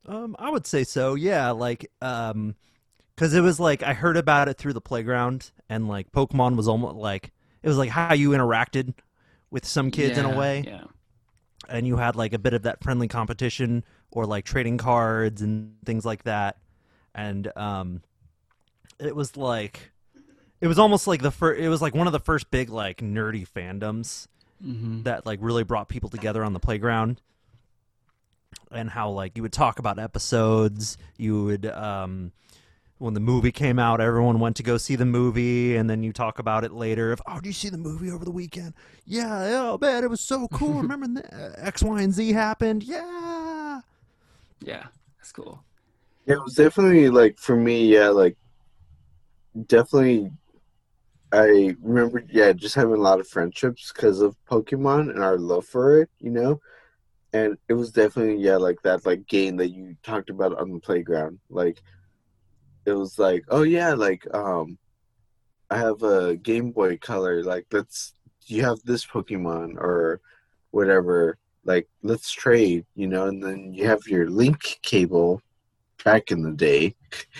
Um, 0.06 0.34
I 0.38 0.50
would 0.50 0.66
say 0.66 0.84
so. 0.84 1.14
Yeah, 1.14 1.50
like 1.50 1.90
um, 2.00 2.56
because 3.14 3.34
it 3.34 3.40
was 3.40 3.60
like 3.60 3.82
I 3.82 3.92
heard 3.92 4.16
about 4.16 4.48
it 4.48 4.58
through 4.58 4.72
the 4.72 4.80
playground, 4.80 5.50
and 5.68 5.88
like 5.88 6.10
Pokemon 6.12 6.56
was 6.56 6.68
almost 6.68 6.96
like 6.96 7.32
it 7.62 7.68
was 7.68 7.78
like 7.78 7.90
how 7.90 8.14
you 8.14 8.30
interacted 8.30 8.94
with 9.52 9.64
some 9.66 9.92
kids 9.92 10.18
in 10.18 10.24
a 10.24 10.36
way, 10.36 10.64
Yeah. 10.66 10.84
and 11.68 11.86
you 11.86 11.96
had 11.98 12.16
like 12.16 12.32
a 12.32 12.38
bit 12.38 12.54
of 12.54 12.62
that 12.62 12.82
friendly 12.82 13.06
competition 13.06 13.84
or 14.10 14.26
like 14.26 14.44
trading 14.44 14.78
cards 14.78 15.42
and 15.42 15.74
things 15.84 16.04
like 16.04 16.24
that, 16.24 16.56
and 17.14 17.50
um, 17.56 18.02
it 18.98 19.14
was 19.14 19.36
like 19.36 19.92
it 20.60 20.66
was 20.66 20.78
almost 20.78 21.06
like 21.06 21.22
the 21.22 21.30
first. 21.30 21.60
It 21.60 21.68
was 21.68 21.80
like 21.82 21.94
one 21.94 22.06
of 22.08 22.12
the 22.12 22.18
first 22.20 22.50
big 22.50 22.68
like 22.70 22.96
nerdy 22.98 23.46
fandoms 23.48 24.26
Mm-hmm. 24.64 25.02
that 25.02 25.26
like 25.26 25.40
really 25.42 25.64
brought 25.64 25.88
people 25.88 26.08
together 26.08 26.44
on 26.44 26.52
the 26.52 26.60
playground 26.60 27.20
and 28.70 28.88
how 28.90 29.10
like 29.10 29.36
you 29.36 29.42
would 29.42 29.52
talk 29.52 29.80
about 29.80 29.98
episodes 29.98 30.96
you 31.18 31.42
would 31.44 31.66
um 31.66 32.30
when 33.02 33.14
the 33.14 33.20
movie 33.20 33.52
came 33.52 33.78
out 33.78 34.00
everyone 34.00 34.38
went 34.40 34.56
to 34.56 34.62
go 34.62 34.76
see 34.78 34.96
the 34.96 35.04
movie 35.04 35.76
and 35.76 35.90
then 35.90 36.02
you 36.02 36.12
talk 36.12 36.38
about 36.38 36.64
it 36.64 36.72
later 36.72 37.12
if 37.12 37.20
oh 37.26 37.36
did 37.36 37.46
you 37.46 37.52
see 37.52 37.68
the 37.68 37.76
movie 37.78 38.10
over 38.10 38.24
the 38.24 38.30
weekend 38.30 38.72
yeah 39.04 39.48
oh 39.60 39.78
man 39.80 40.04
it 40.04 40.10
was 40.10 40.20
so 40.20 40.48
cool 40.48 40.74
remember 40.82 41.20
the, 41.20 41.34
uh, 41.34 41.52
x 41.58 41.82
y 41.82 42.00
and 42.02 42.14
z 42.14 42.32
happened 42.32 42.82
yeah 42.84 43.80
Yeah, 44.64 44.86
that's 45.18 45.32
cool. 45.32 45.64
Yeah, 46.26 46.34
it 46.34 46.44
was 46.44 46.54
definitely 46.54 47.08
like 47.10 47.38
for 47.38 47.56
me, 47.56 47.86
yeah, 47.86 48.08
like 48.08 48.36
definitely. 49.66 50.30
I 51.32 51.74
remember, 51.80 52.22
yeah, 52.30 52.52
just 52.52 52.74
having 52.74 52.94
a 52.94 52.96
lot 52.98 53.18
of 53.18 53.26
friendships 53.26 53.90
because 53.92 54.20
of 54.20 54.36
Pokemon 54.50 55.10
and 55.10 55.22
our 55.24 55.38
love 55.38 55.64
for 55.64 56.00
it, 56.02 56.10
you 56.20 56.30
know. 56.30 56.60
And 57.32 57.56
it 57.68 57.72
was 57.74 57.90
definitely, 57.90 58.36
yeah, 58.36 58.56
like 58.56 58.82
that, 58.82 59.06
like 59.06 59.26
game 59.26 59.56
that 59.56 59.70
you 59.70 59.96
talked 60.02 60.28
about 60.30 60.58
on 60.58 60.70
the 60.72 60.78
playground. 60.80 61.40
Like, 61.48 61.82
it 62.86 62.92
was 62.92 63.18
like, 63.18 63.44
oh 63.48 63.62
yeah, 63.62 63.94
like 63.94 64.26
um, 64.34 64.78
I 65.70 65.78
have 65.78 66.02
a 66.02 66.36
Game 66.36 66.70
Boy 66.72 66.98
Color. 66.98 67.42
Like, 67.42 67.66
let's, 67.72 68.14
you 68.46 68.62
have 68.64 68.78
this 68.84 69.06
Pokemon 69.06 69.76
or 69.76 70.20
whatever. 70.70 71.38
Like, 71.64 71.88
let's 72.02 72.30
trade, 72.32 72.84
you 72.94 73.06
know. 73.06 73.26
And 73.26 73.42
then 73.42 73.72
you 73.72 73.86
have 73.86 74.00
your 74.06 74.28
Link 74.28 74.78
cable 74.82 75.40
back 76.04 76.32
in 76.32 76.42
the 76.42 76.50
day 76.50 76.96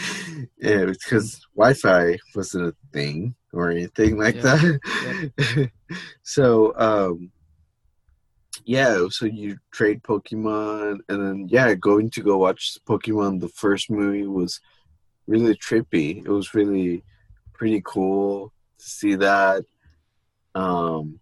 yeah, 0.61 0.84
because 0.84 1.45
Wi-Fi 1.57 2.16
wasn't 2.34 2.68
a 2.68 2.74
thing 2.93 3.34
or 3.53 3.70
anything 3.70 4.16
like 4.16 4.36
Yeah. 4.36 4.43
that. 4.43 5.70
so 6.22 6.72
um, 6.78 7.32
yeah, 8.64 9.07
so 9.11 9.26
you 9.26 9.57
trade 9.72 10.03
Pokemon, 10.03 10.99
and 11.09 11.20
then 11.26 11.49
yeah, 11.51 11.74
going 11.74 12.11
to 12.11 12.22
go 12.22 12.38
watch 12.38 12.78
Pokemon 12.88 13.40
the 13.40 13.49
first 13.49 13.90
movie 13.90 14.26
was 14.26 14.61
really 15.27 15.55
trippy. 15.57 16.25
It 16.25 16.29
was 16.29 16.55
really 16.55 17.05
pretty 17.53 17.83
cool 17.85 18.53
to 18.79 18.85
see 18.89 19.14
that. 19.16 19.64
Um, 20.55 21.20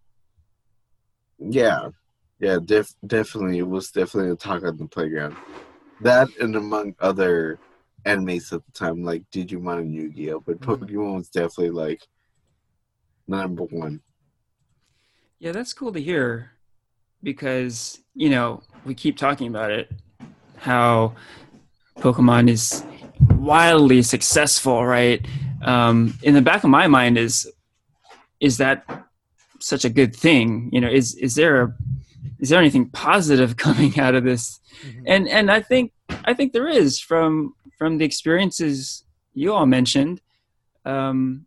yeah, 1.39 1.89
yeah, 2.39 2.59
def- 2.65 2.95
definitely, 3.07 3.59
it 3.59 3.69
was 3.69 3.91
definitely 3.91 4.33
a 4.33 4.37
talk 4.37 4.65
on 4.65 4.77
the 4.77 4.87
playground. 4.87 5.37
That 6.03 6.29
and 6.41 6.57
among 6.57 6.95
other 6.99 7.59
animes 8.07 8.53
at 8.53 8.65
the 8.65 8.73
time, 8.73 9.03
like 9.03 9.23
Digimon 9.31 9.81
and 9.81 9.95
Yu-Gi-Oh, 9.95 10.41
but 10.41 10.61
Mhm. 10.61 10.67
Pokemon 10.89 11.17
was 11.17 11.29
definitely 11.29 11.71
like 11.71 12.07
number 13.29 13.65
one. 13.65 14.01
Yeah, 15.39 15.53
that's 15.53 15.73
cool 15.73 15.93
to 15.93 16.01
hear 16.01 16.53
because, 17.23 18.01
you 18.15 18.31
know, 18.31 18.63
we 18.85 18.95
keep 18.95 19.17
talking 19.17 19.49
about 19.49 19.71
it 19.71 19.91
how 20.57 21.15
Pokemon 21.99 22.49
is 22.51 22.85
wildly 23.29 24.03
successful, 24.03 24.85
right? 24.85 25.25
Um, 25.63 26.19
in 26.23 26.35
the 26.35 26.43
back 26.43 26.65
of 26.65 26.71
my 26.71 26.87
mind 26.87 27.19
is 27.19 27.51
is 28.41 28.57
that 28.57 28.85
such 29.61 29.85
a 29.85 29.91
good 29.91 30.17
thing? 30.17 30.71
You 30.73 30.81
know, 30.81 30.89
is 30.89 31.15
is 31.17 31.35
there 31.35 31.63
a 31.63 31.75
is 32.39 32.49
there 32.49 32.59
anything 32.59 32.89
positive 32.91 33.57
coming 33.67 33.99
out 34.01 34.15
of 34.15 34.25
this? 34.25 34.61
And 35.07 35.29
and 35.29 35.51
I 35.51 35.61
think 35.61 35.93
I 36.25 36.35
think 36.35 36.53
there 36.53 36.69
is 36.69 37.01
from 37.01 37.55
from 37.79 37.99
the 37.99 38.05
experiences 38.05 39.05
you 39.35 39.53
all 39.53 39.67
mentioned. 39.67 40.21
Um, 40.85 41.47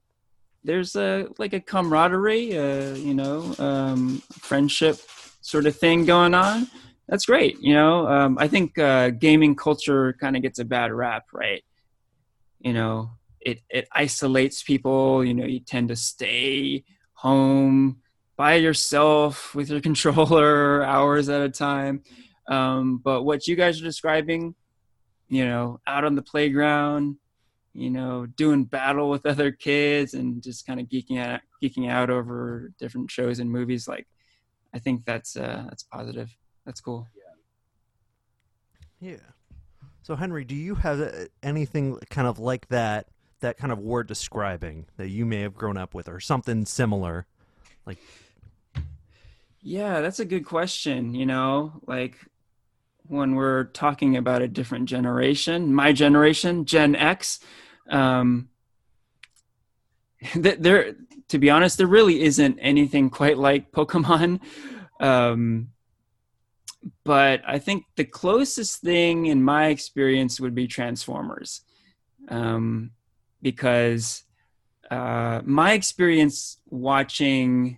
there's 0.63 0.95
a 0.95 1.27
like 1.37 1.53
a 1.53 1.59
camaraderie, 1.59 2.57
uh, 2.57 2.95
you 2.95 3.13
know, 3.13 3.53
um, 3.59 4.21
friendship 4.31 4.99
sort 5.41 5.65
of 5.65 5.75
thing 5.75 6.05
going 6.05 6.33
on. 6.33 6.67
That's 7.13 7.27
great. 7.27 7.59
You 7.61 7.75
know, 7.75 8.07
um, 8.07 8.39
I 8.39 8.47
think 8.47 8.79
uh, 8.79 9.11
gaming 9.11 9.55
culture 9.55 10.13
kind 10.13 10.35
of 10.35 10.41
gets 10.41 10.57
a 10.57 10.65
bad 10.65 10.91
rap, 10.91 11.25
right? 11.31 11.63
You 12.59 12.73
know, 12.73 13.11
it 13.39 13.59
it 13.69 13.87
isolates 13.91 14.63
people. 14.63 15.23
You 15.23 15.35
know, 15.35 15.45
you 15.45 15.59
tend 15.59 15.89
to 15.89 15.95
stay 15.95 16.83
home 17.13 17.97
by 18.35 18.55
yourself 18.55 19.53
with 19.55 19.69
your 19.69 19.79
controller 19.79 20.83
hours 20.93 21.29
at 21.29 21.41
a 21.41 21.49
time. 21.49 22.01
Um, 22.47 22.97
but 22.97 23.21
what 23.21 23.45
you 23.45 23.55
guys 23.55 23.79
are 23.79 23.85
describing, 23.85 24.55
you 25.29 25.45
know, 25.45 25.81
out 25.85 26.05
on 26.05 26.15
the 26.15 26.23
playground, 26.23 27.17
you 27.75 27.91
know, 27.91 28.25
doing 28.25 28.63
battle 28.63 29.11
with 29.11 29.25
other 29.33 29.51
kids 29.51 30.15
and 30.15 30.41
just 30.41 30.65
kind 30.65 30.79
of 30.79 30.87
geeking 30.87 31.19
out, 31.19 31.41
geeking 31.61 31.91
out 31.91 32.09
over 32.09 32.71
different 32.79 33.11
shows 33.11 33.37
and 33.37 33.51
movies. 33.51 33.87
Like, 33.87 34.07
I 34.73 34.79
think 34.79 35.05
that's 35.05 35.37
uh, 35.37 35.65
that's 35.69 35.83
positive. 35.83 36.35
That's 36.65 36.81
cool. 36.81 37.07
Yeah. 38.99 39.11
yeah. 39.11 39.17
So 40.01 40.15
Henry, 40.15 40.43
do 40.43 40.55
you 40.55 40.75
have 40.75 40.99
uh, 40.99 41.11
anything 41.41 41.97
kind 42.09 42.27
of 42.27 42.39
like 42.39 42.67
that 42.69 43.07
that 43.39 43.57
kind 43.57 43.73
of 43.73 43.79
word 43.79 44.07
describing 44.07 44.85
that 44.97 45.09
you 45.09 45.25
may 45.25 45.41
have 45.41 45.53
grown 45.53 45.77
up 45.77 45.93
with 45.93 46.07
or 46.07 46.19
something 46.19 46.65
similar? 46.65 47.25
Like. 47.85 47.97
Yeah, 49.61 50.01
that's 50.01 50.19
a 50.19 50.25
good 50.25 50.45
question. 50.45 51.13
You 51.13 51.25
know, 51.25 51.81
like 51.85 52.17
when 53.07 53.35
we're 53.35 53.65
talking 53.65 54.17
about 54.17 54.41
a 54.41 54.47
different 54.47 54.89
generation, 54.89 55.73
my 55.73 55.93
generation, 55.93 56.65
Gen 56.65 56.95
X, 56.95 57.39
um, 57.89 58.49
th- 60.33 60.59
there, 60.59 60.95
to 61.29 61.39
be 61.39 61.49
honest, 61.49 61.77
there 61.77 61.87
really 61.87 62.21
isn't 62.23 62.59
anything 62.59 63.09
quite 63.09 63.37
like 63.37 63.71
Pokemon. 63.71 64.39
Um, 64.99 65.72
but 67.03 67.41
I 67.47 67.59
think 67.59 67.85
the 67.95 68.03
closest 68.03 68.81
thing 68.81 69.27
in 69.27 69.43
my 69.43 69.67
experience 69.67 70.39
would 70.39 70.55
be 70.55 70.67
Transformers, 70.67 71.61
um, 72.29 72.91
because 73.41 74.23
uh, 74.89 75.41
my 75.45 75.73
experience 75.73 76.57
watching 76.69 77.77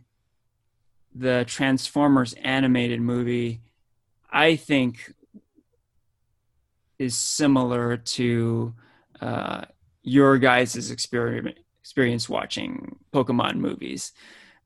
the 1.13 1.45
Transformers 1.47 2.33
animated 2.33 3.01
movie, 3.01 3.61
I 4.31 4.55
think, 4.55 5.13
is 6.99 7.15
similar 7.15 7.97
to 7.97 8.73
uh, 9.21 9.65
your 10.03 10.37
guys' 10.37 10.91
experience 10.91 11.59
experience 11.79 12.27
watching 12.27 12.95
Pokemon 13.13 13.57
movies. 13.57 14.11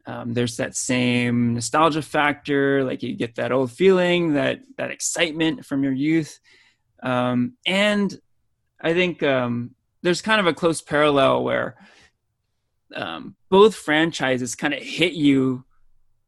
Um, 0.09 0.33
there's 0.33 0.57
that 0.57 0.75
same 0.75 1.53
nostalgia 1.53 2.01
factor, 2.01 2.83
like 2.83 3.03
you 3.03 3.15
get 3.15 3.35
that 3.35 3.51
old 3.51 3.71
feeling, 3.71 4.33
that 4.33 4.61
that 4.77 4.89
excitement 4.89 5.65
from 5.65 5.83
your 5.83 5.93
youth, 5.93 6.39
um, 7.03 7.53
and 7.67 8.19
I 8.81 8.93
think 8.93 9.21
um, 9.21 9.75
there's 10.01 10.23
kind 10.23 10.39
of 10.39 10.47
a 10.47 10.53
close 10.53 10.81
parallel 10.81 11.43
where 11.43 11.75
um, 12.95 13.35
both 13.49 13.75
franchises 13.75 14.55
kind 14.55 14.73
of 14.73 14.81
hit 14.81 15.13
you 15.13 15.63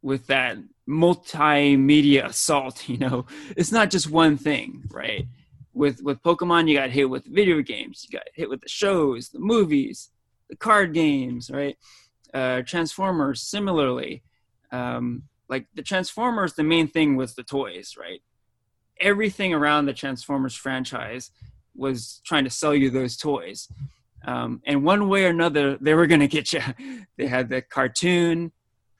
with 0.03 0.27
that 0.27 0.57
multimedia 0.87 2.25
assault. 2.25 2.83
You 2.87 2.99
know, 2.99 3.25
it's 3.57 3.71
not 3.71 3.89
just 3.89 4.11
one 4.11 4.37
thing, 4.37 4.83
right? 4.91 5.25
With 5.73 6.03
with 6.03 6.21
Pokemon, 6.21 6.69
you 6.69 6.77
got 6.77 6.91
hit 6.91 7.09
with 7.09 7.25
video 7.25 7.61
games, 7.61 8.05
you 8.07 8.15
got 8.15 8.27
hit 8.35 8.47
with 8.47 8.61
the 8.61 8.69
shows, 8.69 9.29
the 9.29 9.39
movies, 9.39 10.11
the 10.49 10.55
card 10.55 10.93
games, 10.93 11.49
right? 11.49 11.77
Uh, 12.33 12.61
Transformers, 12.61 13.41
similarly, 13.41 14.23
um, 14.71 15.23
like 15.49 15.67
the 15.75 15.81
Transformers, 15.81 16.53
the 16.53 16.63
main 16.63 16.87
thing 16.87 17.15
was 17.15 17.35
the 17.35 17.43
toys, 17.43 17.95
right? 17.99 18.21
Everything 18.99 19.53
around 19.53 19.85
the 19.85 19.93
Transformers 19.93 20.55
franchise 20.55 21.31
was 21.75 22.21
trying 22.25 22.43
to 22.45 22.49
sell 22.49 22.73
you 22.73 22.89
those 22.89 23.17
toys. 23.17 23.67
Um, 24.25 24.61
and 24.65 24.83
one 24.83 25.09
way 25.09 25.25
or 25.25 25.29
another, 25.29 25.77
they 25.81 25.93
were 25.93 26.07
going 26.07 26.21
to 26.21 26.27
get 26.27 26.53
you. 26.53 26.61
they 27.17 27.27
had 27.27 27.49
the 27.49 27.61
cartoon. 27.61 28.51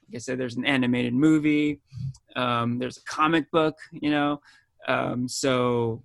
Like 0.08 0.16
I 0.16 0.18
said, 0.18 0.38
there's 0.38 0.56
an 0.56 0.66
animated 0.66 1.14
movie. 1.14 1.80
Um, 2.36 2.78
there's 2.78 2.98
a 2.98 3.04
comic 3.04 3.50
book, 3.50 3.76
you 3.92 4.10
know. 4.10 4.40
Um, 4.88 5.28
so 5.28 6.02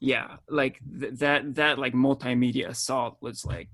yeah, 0.00 0.36
like 0.48 0.80
th- 0.98 1.14
that 1.14 1.54
that 1.54 1.78
like 1.78 1.92
multimedia 1.92 2.68
assault 2.68 3.16
was 3.20 3.44
like 3.44 3.68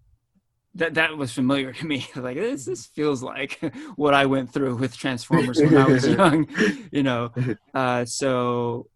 that 0.76 0.94
that 0.94 1.16
was 1.16 1.32
familiar 1.32 1.72
to 1.72 1.86
me. 1.86 2.06
like 2.16 2.36
this 2.36 2.66
this 2.66 2.86
feels 2.86 3.22
like 3.22 3.60
what 3.96 4.14
I 4.14 4.26
went 4.26 4.52
through 4.52 4.76
with 4.76 4.96
Transformers 4.96 5.60
when 5.60 5.76
I 5.76 5.86
was 5.86 6.06
young, 6.20 6.46
you 6.92 7.02
know. 7.02 7.32
Uh, 7.74 8.04
so 8.04 8.86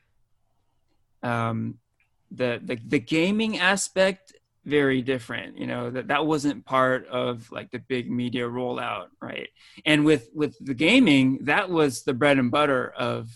um, 1.23 1.79
the 2.31 2.61
the 2.63 2.79
the 2.87 3.01
gaming 3.01 3.59
aspect 3.59 4.35
very 4.67 5.01
different 5.01 5.57
you 5.57 5.67
know 5.67 5.89
that 5.89 6.09
that 6.09 6.27
wasn't 6.27 6.65
part 6.67 7.07
of 7.09 7.51
like 7.51 7.71
the 7.71 7.79
big 7.79 8.11
media 8.11 8.47
rollout 8.47 9.07
right 9.23 9.49
and 9.87 10.05
with 10.05 10.29
with 10.35 10.55
the 10.61 10.75
gaming 10.75 11.39
that 11.41 11.71
was 11.71 12.03
the 12.03 12.13
bread 12.13 12.39
and 12.39 12.51
butter 12.51 12.91
of 12.91 13.31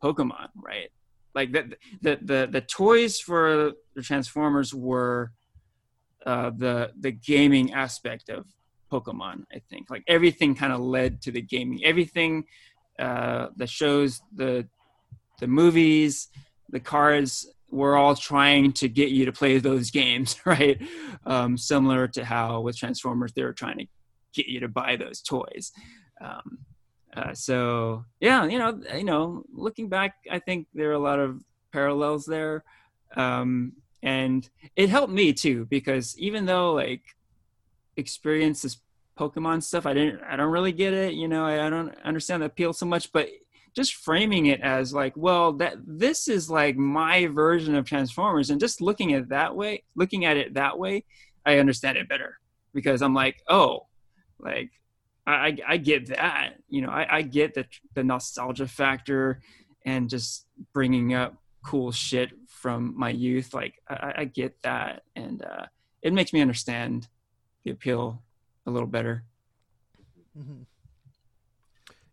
pokemon 0.00 0.48
right 0.54 0.90
like 1.34 1.50
the 1.50 1.76
the 2.02 2.18
the, 2.22 2.48
the 2.50 2.60
toys 2.60 3.18
for 3.18 3.72
the 3.96 4.02
transformers 4.02 4.72
were 4.72 5.32
uh, 6.26 6.50
the 6.56 6.92
the 6.98 7.10
gaming 7.10 7.72
aspect 7.72 8.28
of 8.28 8.46
pokemon 8.90 9.44
i 9.54 9.60
think 9.70 9.88
like 9.88 10.02
everything 10.06 10.54
kind 10.54 10.72
of 10.72 10.80
led 10.80 11.22
to 11.22 11.30
the 11.30 11.40
gaming 11.40 11.84
everything 11.84 12.44
uh 12.98 13.48
the 13.56 13.66
shows 13.66 14.20
the 14.34 14.66
the 15.38 15.46
movies 15.46 16.28
the 16.70 16.80
cards 16.80 17.46
we're 17.70 17.96
all 17.96 18.16
trying 18.16 18.72
to 18.72 18.88
get 18.88 19.10
you 19.10 19.24
to 19.26 19.32
play 19.32 19.58
those 19.58 19.90
games, 20.02 20.36
right? 20.44 20.80
Um, 21.24 21.56
similar 21.56 22.08
to 22.08 22.24
how 22.24 22.60
with 22.60 22.76
Transformers 22.76 23.32
they 23.32 23.44
were 23.44 23.52
trying 23.52 23.78
to 23.78 23.86
get 24.34 24.46
you 24.46 24.60
to 24.60 24.68
buy 24.68 24.96
those 24.96 25.22
toys. 25.22 25.72
Um, 26.20 26.58
uh, 27.16 27.34
so 27.34 28.04
yeah, 28.20 28.44
you 28.44 28.58
know, 28.58 28.80
you 28.94 29.04
know, 29.04 29.44
looking 29.52 29.88
back, 29.88 30.14
I 30.30 30.38
think 30.38 30.68
there 30.74 30.90
are 30.90 30.94
a 30.94 30.98
lot 30.98 31.18
of 31.18 31.42
parallels 31.72 32.24
there, 32.24 32.62
um, 33.16 33.72
and 34.02 34.48
it 34.76 34.88
helped 34.88 35.12
me 35.12 35.32
too 35.32 35.66
because 35.66 36.18
even 36.18 36.46
though 36.46 36.72
like 36.72 37.02
experience 37.96 38.62
this 38.62 38.78
Pokemon 39.18 39.62
stuff, 39.62 39.84
I 39.84 39.92
didn't, 39.92 40.22
I 40.22 40.36
don't 40.36 40.50
really 40.50 40.72
get 40.72 40.94
it. 40.94 41.12
You 41.12 41.28
know, 41.28 41.44
I, 41.44 41.66
I 41.66 41.70
don't 41.70 41.94
understand 42.04 42.42
the 42.42 42.46
appeal 42.46 42.72
so 42.72 42.86
much, 42.86 43.12
but 43.12 43.28
just 43.74 43.94
framing 43.94 44.46
it 44.46 44.60
as 44.60 44.92
like 44.92 45.12
well 45.16 45.52
that 45.54 45.74
this 45.86 46.28
is 46.28 46.50
like 46.50 46.76
my 46.76 47.26
version 47.26 47.74
of 47.74 47.84
transformers 47.84 48.50
and 48.50 48.60
just 48.60 48.80
looking 48.80 49.12
at 49.14 49.28
that 49.28 49.54
way 49.54 49.82
looking 49.94 50.24
at 50.24 50.36
it 50.36 50.54
that 50.54 50.78
way 50.78 51.04
i 51.46 51.58
understand 51.58 51.96
it 51.96 52.08
better 52.08 52.38
because 52.74 53.02
i'm 53.02 53.14
like 53.14 53.42
oh 53.48 53.86
like 54.38 54.70
i 55.26 55.56
i 55.66 55.76
get 55.76 56.06
that 56.08 56.54
you 56.68 56.82
know 56.82 56.90
i, 56.90 57.18
I 57.18 57.22
get 57.22 57.54
the 57.54 57.64
the 57.94 58.02
nostalgia 58.02 58.66
factor 58.66 59.40
and 59.84 60.10
just 60.10 60.46
bringing 60.72 61.14
up 61.14 61.36
cool 61.64 61.92
shit 61.92 62.30
from 62.60 62.94
my 62.96 63.10
youth 63.10 63.54
like 63.54 63.74
i, 63.88 64.12
I 64.18 64.24
get 64.24 64.60
that 64.62 65.02
and 65.16 65.42
uh, 65.42 65.66
it 66.02 66.12
makes 66.12 66.32
me 66.32 66.40
understand 66.40 67.08
the 67.64 67.70
appeal 67.70 68.22
a 68.66 68.70
little 68.70 68.88
better 68.88 69.24
mm-hmm. 70.38 70.62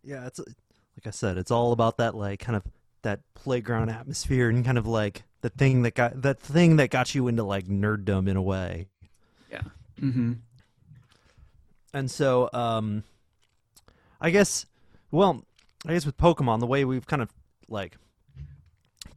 yeah 0.03 0.25
it's 0.25 0.39
like 0.97 1.07
I 1.07 1.11
said, 1.11 1.37
it's 1.37 1.51
all 1.51 1.71
about 1.73 1.97
that 1.97 2.15
like 2.15 2.39
kind 2.39 2.55
of 2.55 2.63
that 3.03 3.19
playground 3.35 3.89
atmosphere 3.89 4.49
and 4.49 4.65
kind 4.65 4.77
of 4.77 4.87
like 4.87 5.23
the 5.41 5.49
thing 5.49 5.83
that 5.83 5.93
got 5.93 6.23
that 6.23 6.39
thing 6.39 6.77
that 6.77 6.89
got 6.89 7.13
you 7.13 7.27
into 7.27 7.43
like 7.43 7.67
nerddom 7.67 8.27
in 8.27 8.35
a 8.35 8.41
way. 8.41 8.87
Yeah. 9.51 9.61
Mm-hmm. 10.01 10.33
And 11.93 12.11
so, 12.11 12.49
um, 12.51 13.03
I 14.19 14.31
guess, 14.31 14.65
well, 15.11 15.43
I 15.85 15.93
guess 15.93 16.05
with 16.05 16.17
Pokemon, 16.17 16.59
the 16.59 16.67
way 16.67 16.83
we've 16.83 17.05
kind 17.05 17.21
of 17.21 17.29
like 17.69 17.97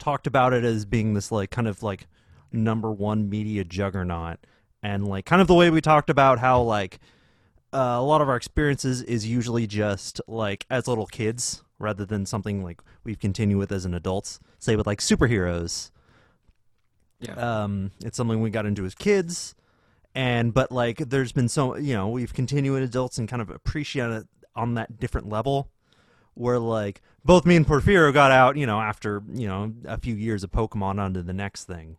talked 0.01 0.27
about 0.27 0.53
it 0.53 0.65
as 0.65 0.85
being 0.85 1.15
this 1.15 1.31
like 1.31 1.51
kind 1.51 1.69
of 1.69 1.83
like 1.83 2.07
number 2.53 2.91
one 2.91 3.29
media 3.29 3.63
juggernaut, 3.63 4.39
and 4.83 5.07
like 5.07 5.27
kind 5.27 5.41
of 5.41 5.47
the 5.47 5.55
way 5.55 5.71
we 5.71 5.81
talked 5.81 6.11
about 6.11 6.39
how 6.41 6.61
like 6.63 6.99
uh, 7.73 7.97
a 7.99 8.03
lot 8.03 8.21
of 8.21 8.29
our 8.29 8.37
experiences 8.37 9.03
is 9.03 9.27
usually 9.27 9.67
just 9.67 10.21
like 10.27 10.67
as 10.71 10.89
little 10.89 11.07
kids 11.07 11.63
rather 11.79 12.05
than 12.05 12.27
something 12.27 12.63
like 12.65 12.81
we've 13.05 13.19
continued 13.19 13.59
with 13.59 13.73
as 13.73 13.85
an 13.85 13.95
adults. 13.95 14.41
Say 14.59 14.77
with 14.77 14.87
like 14.87 14.99
superheroes. 14.99 15.91
Yeah. 17.21 17.35
Um, 17.35 17.93
it's 18.05 18.17
something 18.17 18.41
we 18.41 18.51
got 18.51 18.67
into 18.67 18.85
as 18.85 18.95
kids, 18.95 19.55
and 20.15 20.55
but 20.55 20.73
like 20.73 20.99
there's 20.99 21.33
been 21.33 21.49
so 21.49 21.77
you 21.77 21.95
know 21.95 22.09
we've 22.09 22.33
continued 22.33 22.83
adults 22.83 23.19
and 23.19 23.29
kind 23.29 23.43
of 23.43 23.51
appreciate 23.51 24.11
it 24.11 24.27
on 24.57 24.75
that 24.75 24.99
different 24.99 25.29
level. 25.29 25.71
Where 26.35 26.59
like 26.59 27.03
both 27.25 27.45
me 27.45 27.57
and 27.57 27.67
Porfirio 27.67 28.13
got 28.13 28.31
out, 28.31 28.57
you 28.57 28.67
know, 28.67 28.81
after 28.81 29.23
you 29.33 29.47
know 29.47 29.73
a 29.85 29.99
few 29.99 30.15
years 30.15 30.45
of 30.45 30.51
Pokemon 30.51 30.99
onto 30.99 31.23
the 31.23 31.33
next 31.33 31.65
thing. 31.65 31.97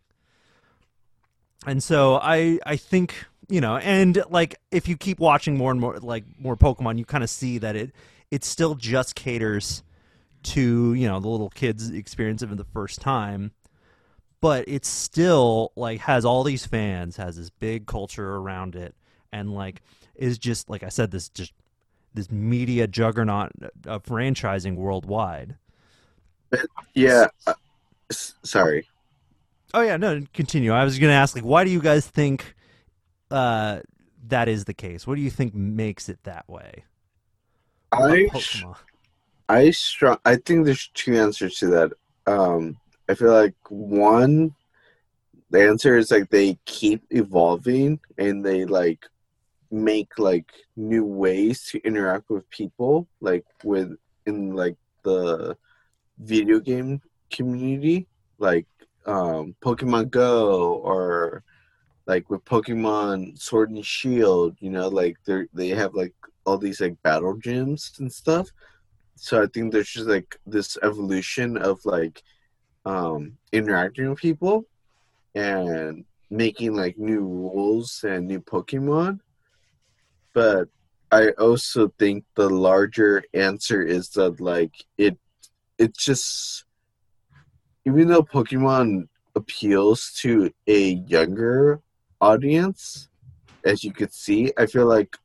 And 1.66 1.82
so 1.82 2.16
I 2.16 2.58
I 2.66 2.76
think 2.76 3.26
you 3.48 3.60
know, 3.60 3.76
and 3.76 4.22
like 4.30 4.56
if 4.70 4.88
you 4.88 4.96
keep 4.96 5.18
watching 5.18 5.56
more 5.56 5.70
and 5.70 5.80
more 5.80 5.98
like 5.98 6.24
more 6.38 6.56
Pokemon, 6.56 6.98
you 6.98 7.04
kind 7.04 7.22
of 7.22 7.30
see 7.30 7.58
that 7.58 7.76
it 7.76 7.92
it 8.30 8.44
still 8.44 8.74
just 8.74 9.14
caters 9.14 9.82
to 10.42 10.94
you 10.94 11.06
know 11.06 11.20
the 11.20 11.28
little 11.28 11.50
kids 11.50 11.90
experience 11.90 12.42
of 12.42 12.50
it 12.50 12.56
the 12.56 12.64
first 12.64 13.00
time 13.00 13.52
but 14.40 14.66
it 14.68 14.84
still 14.84 15.72
like 15.76 16.00
has 16.00 16.24
all 16.24 16.42
these 16.42 16.66
fans 16.66 17.16
has 17.16 17.36
this 17.36 17.50
big 17.50 17.86
culture 17.86 18.36
around 18.36 18.74
it 18.74 18.94
and 19.32 19.54
like 19.54 19.82
is 20.14 20.38
just 20.38 20.68
like 20.68 20.82
i 20.82 20.88
said 20.88 21.10
this 21.10 21.28
just 21.28 21.52
this 22.14 22.30
media 22.30 22.86
juggernaut 22.86 23.52
of 23.86 24.04
franchising 24.04 24.76
worldwide. 24.76 25.56
Yeah 26.94 27.28
uh, 27.46 27.54
sorry. 28.10 28.86
Oh 29.72 29.80
yeah 29.80 29.96
no 29.96 30.22
continue. 30.34 30.72
I 30.72 30.84
was 30.84 30.98
gonna 30.98 31.12
ask 31.12 31.34
like 31.34 31.44
why 31.44 31.64
do 31.64 31.70
you 31.70 31.80
guys 31.80 32.06
think 32.06 32.54
uh 33.30 33.80
that 34.28 34.48
is 34.48 34.64
the 34.66 34.74
case? 34.74 35.06
What 35.06 35.14
do 35.14 35.22
you 35.22 35.30
think 35.30 35.54
makes 35.54 36.08
it 36.08 36.18
that 36.24 36.48
way? 36.48 36.84
I 37.92 38.28
I 39.48 39.70
strong. 39.70 40.18
I 40.24 40.36
think 40.36 40.64
there's 40.64 40.88
two 40.94 41.14
answers 41.14 41.56
to 41.56 41.66
that. 41.68 41.92
Um, 42.26 42.76
I 43.08 43.14
feel 43.14 43.32
like 43.32 43.54
one, 43.68 44.54
the 45.50 45.68
answer 45.68 45.96
is 45.96 46.10
like 46.10 46.30
they 46.30 46.58
keep 46.64 47.04
evolving 47.10 48.00
and 48.16 48.44
they 48.44 48.64
like 48.64 49.06
make 49.72 50.18
like 50.18 50.52
new 50.76 51.04
ways 51.04 51.64
to 51.70 51.78
interact 51.80 52.30
with 52.30 52.48
people, 52.50 53.08
like 53.20 53.44
with 53.64 53.96
in 54.26 54.54
like 54.54 54.76
the 55.02 55.56
video 56.18 56.60
game 56.60 57.00
community, 57.30 58.06
like 58.38 58.66
um, 59.06 59.54
Pokemon 59.64 60.10
Go 60.10 60.74
or 60.74 61.42
like 62.06 62.28
with 62.30 62.44
Pokemon 62.44 63.40
Sword 63.40 63.70
and 63.70 63.84
Shield. 63.84 64.56
You 64.60 64.70
know, 64.70 64.88
like 64.88 65.16
they 65.24 65.46
they 65.52 65.68
have 65.68 65.94
like 65.94 66.14
all 66.44 66.58
these 66.58 66.80
like 66.80 67.00
battle 67.02 67.36
gyms 67.36 67.98
and 68.00 68.12
stuff. 68.12 68.50
so 69.16 69.42
I 69.42 69.46
think 69.46 69.72
there's 69.72 69.90
just 69.90 70.08
like 70.08 70.36
this 70.46 70.76
evolution 70.82 71.56
of 71.56 71.84
like 71.84 72.22
um 72.84 73.38
interacting 73.52 74.10
with 74.10 74.18
people 74.18 74.64
and 75.34 76.04
making 76.30 76.74
like 76.74 76.98
new 76.98 77.20
rules 77.20 78.04
and 78.04 78.26
new 78.26 78.40
Pokemon. 78.40 79.20
But 80.34 80.68
I 81.10 81.30
also 81.32 81.92
think 81.98 82.24
the 82.34 82.48
larger 82.48 83.22
answer 83.34 83.82
is 83.82 84.10
that 84.10 84.40
like 84.40 84.72
it 84.96 85.18
it's 85.78 86.04
just 86.04 86.64
even 87.84 88.08
though 88.08 88.22
Pokemon 88.22 89.08
appeals 89.34 90.12
to 90.20 90.50
a 90.66 90.94
younger 91.08 91.80
audience, 92.20 93.08
as 93.64 93.82
you 93.82 93.92
could 93.92 94.12
see, 94.12 94.52
I 94.56 94.66
feel 94.66 94.86
like 94.86 95.16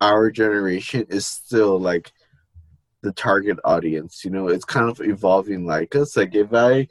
our 0.00 0.30
generation 0.30 1.06
is 1.08 1.26
still 1.26 1.78
like 1.78 2.12
the 3.02 3.12
target 3.12 3.58
audience. 3.64 4.24
You 4.24 4.30
know, 4.30 4.48
it's 4.48 4.64
kind 4.64 4.90
of 4.90 5.00
evolving 5.00 5.66
like 5.66 5.94
us. 5.94 6.16
Like 6.16 6.34
if 6.34 6.52
I 6.52 6.88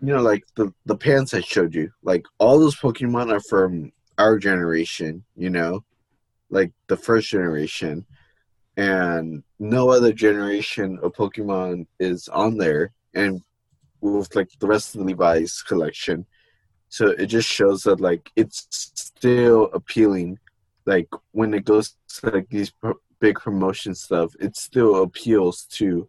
you 0.00 0.12
know, 0.14 0.22
like 0.22 0.44
the 0.56 0.72
the 0.86 0.96
pants 0.96 1.34
I 1.34 1.40
showed 1.40 1.74
you, 1.74 1.90
like 2.02 2.24
all 2.38 2.58
those 2.58 2.76
Pokemon 2.76 3.32
are 3.32 3.40
from 3.40 3.92
our 4.18 4.38
generation, 4.38 5.24
you 5.36 5.50
know, 5.50 5.84
like 6.52 6.72
the 6.86 6.96
first 6.96 7.30
generation, 7.30 8.06
and 8.76 9.42
no 9.58 9.90
other 9.90 10.12
generation 10.12 10.98
of 11.02 11.12
Pokemon 11.14 11.86
is 11.98 12.28
on 12.28 12.56
there, 12.56 12.92
and 13.14 13.42
with 14.00 14.34
like 14.36 14.50
the 14.60 14.66
rest 14.66 14.94
of 14.94 15.00
the 15.00 15.06
Levi's 15.06 15.62
collection, 15.62 16.26
so 16.88 17.08
it 17.08 17.26
just 17.26 17.48
shows 17.48 17.82
that 17.84 18.00
like 18.00 18.30
it's 18.36 18.66
still 18.94 19.70
appealing, 19.72 20.38
like 20.86 21.08
when 21.32 21.54
it 21.54 21.64
goes 21.64 21.96
to 22.08 22.30
like 22.30 22.48
these 22.50 22.70
pro- 22.70 23.00
big 23.18 23.36
promotion 23.36 23.94
stuff, 23.94 24.34
it 24.40 24.56
still 24.56 25.02
appeals 25.02 25.64
to 25.78 26.06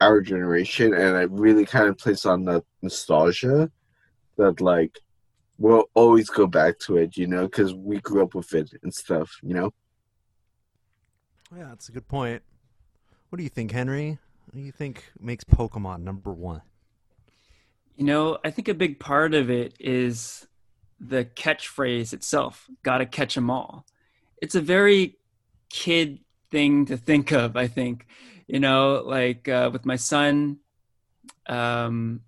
our 0.00 0.20
generation, 0.20 0.94
and 0.94 1.16
it 1.16 1.30
really 1.30 1.66
kind 1.66 1.88
of 1.88 1.98
plays 1.98 2.24
on 2.24 2.44
that 2.46 2.64
nostalgia 2.82 3.70
that 4.36 4.60
like 4.60 4.98
we'll 5.58 5.84
always 5.94 6.28
go 6.28 6.46
back 6.46 6.78
to 6.80 6.96
it, 6.96 7.16
you 7.16 7.26
know, 7.26 7.42
because 7.42 7.74
we 7.74 8.00
grew 8.00 8.22
up 8.22 8.34
with 8.34 8.52
it 8.54 8.70
and 8.82 8.92
stuff, 8.92 9.38
you 9.42 9.54
know. 9.54 9.72
Yeah, 11.56 11.66
that's 11.68 11.88
a 11.88 11.92
good 11.92 12.08
point. 12.08 12.42
What 13.28 13.36
do 13.36 13.42
you 13.42 13.48
think, 13.48 13.72
Henry? 13.72 14.18
What 14.46 14.54
do 14.54 14.60
you 14.60 14.72
think 14.72 15.10
makes 15.20 15.44
Pokemon 15.44 16.02
number 16.02 16.32
one? 16.32 16.62
You 17.96 18.04
know, 18.04 18.38
I 18.44 18.50
think 18.50 18.68
a 18.68 18.74
big 18.74 18.98
part 18.98 19.34
of 19.34 19.50
it 19.50 19.74
is 19.78 20.46
the 21.00 21.24
catchphrase 21.24 22.12
itself 22.12 22.68
gotta 22.82 23.06
catch 23.06 23.36
'em 23.36 23.50
all. 23.50 23.86
It's 24.40 24.54
a 24.54 24.60
very 24.60 25.18
kid 25.68 26.20
thing 26.50 26.86
to 26.86 26.96
think 26.96 27.32
of, 27.32 27.56
I 27.56 27.66
think. 27.66 28.06
You 28.46 28.60
know, 28.60 29.02
like 29.04 29.48
uh, 29.48 29.70
with 29.72 29.86
my 29.86 29.96
son, 29.96 30.58
um, 31.46 32.22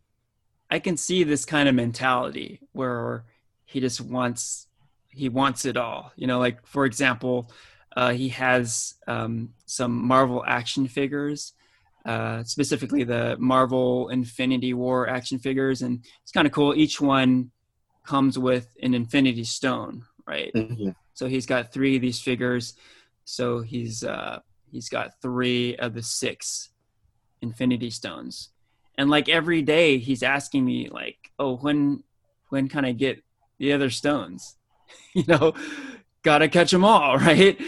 I 0.70 0.78
can 0.78 0.96
see 0.96 1.24
this 1.24 1.44
kind 1.44 1.68
of 1.68 1.74
mentality 1.74 2.60
where 2.72 3.24
he 3.64 3.80
just 3.80 4.00
wants 4.00 4.66
he 5.10 5.28
wants 5.28 5.64
it 5.64 5.76
all. 5.76 6.12
You 6.16 6.26
know, 6.26 6.38
like 6.38 6.66
for 6.66 6.84
example, 6.84 7.50
uh, 7.96 8.12
he 8.12 8.28
has 8.30 8.94
um, 9.06 9.50
some 9.64 9.92
Marvel 10.06 10.44
action 10.46 10.86
figures, 10.86 11.54
uh, 12.04 12.44
specifically 12.44 13.04
the 13.04 13.36
Marvel 13.38 14.08
Infinity 14.10 14.74
War 14.74 15.08
action 15.08 15.38
figures, 15.38 15.82
and 15.82 16.04
it's 16.22 16.32
kind 16.32 16.46
of 16.46 16.52
cool. 16.52 16.74
Each 16.74 17.00
one 17.00 17.50
comes 18.04 18.38
with 18.38 18.68
an 18.82 18.94
Infinity 18.94 19.44
Stone, 19.44 20.04
right? 20.26 20.52
Mm-hmm. 20.54 20.90
So 21.14 21.26
he's 21.26 21.46
got 21.46 21.72
three 21.72 21.96
of 21.96 22.02
these 22.02 22.20
figures. 22.20 22.74
So 23.24 23.60
he's 23.60 24.04
uh, 24.04 24.40
he's 24.70 24.88
got 24.88 25.20
three 25.22 25.76
of 25.76 25.94
the 25.94 26.02
six 26.02 26.70
Infinity 27.42 27.90
Stones, 27.90 28.50
and 28.98 29.10
like 29.10 29.28
every 29.28 29.62
day 29.62 29.98
he's 29.98 30.22
asking 30.22 30.64
me 30.64 30.88
like, 30.88 31.30
"Oh, 31.38 31.56
when 31.56 32.02
when 32.48 32.68
can 32.68 32.84
I 32.84 32.92
get 32.92 33.22
the 33.58 33.72
other 33.72 33.90
stones?" 33.90 34.56
you 35.14 35.24
know, 35.26 35.54
gotta 36.22 36.48
catch 36.48 36.70
them 36.70 36.84
all, 36.84 37.16
right? 37.18 37.58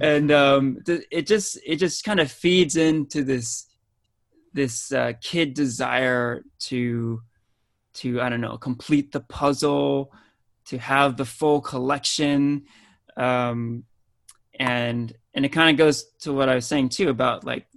And 0.00 0.30
um, 0.30 0.78
th- 0.84 1.06
it 1.10 1.26
just 1.26 1.58
it 1.64 1.76
just 1.76 2.04
kind 2.04 2.20
of 2.20 2.30
feeds 2.30 2.76
into 2.76 3.24
this 3.24 3.66
this 4.52 4.92
uh, 4.92 5.12
kid 5.22 5.54
desire 5.54 6.42
to 6.58 7.22
to 7.94 8.20
I 8.20 8.28
don't 8.28 8.40
know 8.40 8.58
complete 8.58 9.12
the 9.12 9.20
puzzle, 9.20 10.12
to 10.66 10.78
have 10.78 11.16
the 11.16 11.24
full 11.24 11.60
collection, 11.60 12.64
um, 13.16 13.84
and 14.58 15.12
and 15.34 15.44
it 15.44 15.50
kind 15.50 15.70
of 15.70 15.78
goes 15.78 16.04
to 16.22 16.32
what 16.32 16.48
I 16.48 16.56
was 16.56 16.66
saying 16.66 16.88
too 16.88 17.08
about 17.08 17.44
like 17.44 17.67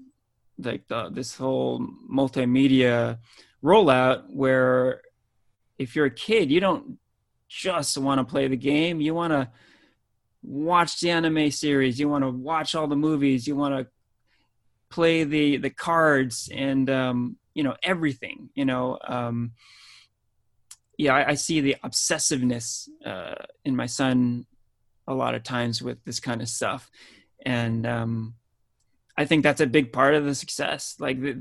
like 0.65 0.87
the, 0.87 1.09
this 1.09 1.35
whole 1.35 1.85
multimedia 2.09 3.17
rollout 3.63 4.23
where 4.29 5.01
if 5.77 5.95
you're 5.95 6.05
a 6.05 6.11
kid 6.11 6.51
you 6.51 6.59
don't 6.59 6.97
just 7.51 7.97
want 7.97 8.19
to 8.19 8.23
play 8.23 8.47
the 8.47 8.55
game. 8.55 9.01
You 9.01 9.13
want 9.13 9.33
to 9.33 9.49
watch 10.41 11.01
the 11.01 11.09
anime 11.09 11.51
series. 11.51 11.99
You 11.99 12.07
want 12.07 12.23
to 12.23 12.29
watch 12.29 12.75
all 12.75 12.87
the 12.87 12.95
movies. 12.95 13.45
You 13.45 13.57
want 13.57 13.75
to 13.77 13.87
play 14.89 15.25
the 15.25 15.57
the 15.57 15.69
cards 15.69 16.49
and 16.53 16.89
um 16.89 17.37
you 17.53 17.63
know 17.63 17.73
everything 17.81 18.49
you 18.55 18.65
know 18.65 18.99
um 19.07 19.53
yeah 20.97 21.15
i, 21.15 21.29
I 21.29 21.33
see 21.35 21.61
the 21.61 21.77
obsessiveness 21.81 22.89
uh 23.05 23.35
in 23.63 23.73
my 23.73 23.85
son 23.85 24.45
a 25.07 25.13
lot 25.13 25.33
of 25.33 25.43
times 25.43 25.81
with 25.81 26.03
this 26.03 26.19
kind 26.19 26.41
of 26.41 26.49
stuff. 26.49 26.91
And 27.45 27.87
um 27.87 28.35
i 29.21 29.25
think 29.25 29.43
that's 29.43 29.61
a 29.61 29.67
big 29.67 29.93
part 29.93 30.15
of 30.15 30.25
the 30.25 30.33
success. 30.33 30.95
Like 30.99 31.21
th- 31.21 31.37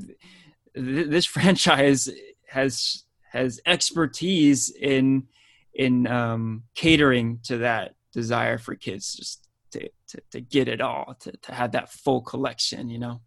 th- 0.74 1.08
this 1.08 1.24
franchise 1.36 2.08
has 2.48 3.04
has 3.32 3.60
expertise 3.64 4.70
in 4.70 5.28
in 5.72 6.06
um 6.06 6.64
catering 6.74 7.40
to 7.44 7.58
that 7.58 7.94
desire 8.12 8.58
for 8.58 8.74
kids 8.74 9.14
just 9.14 9.48
to, 9.70 9.88
to, 10.08 10.20
to 10.32 10.40
get 10.40 10.66
it 10.66 10.80
all 10.80 11.14
to, 11.20 11.30
to 11.30 11.54
have 11.54 11.72
that 11.72 11.88
full 11.92 12.20
collection 12.20 12.90
you 12.90 12.98
know? 12.98 13.20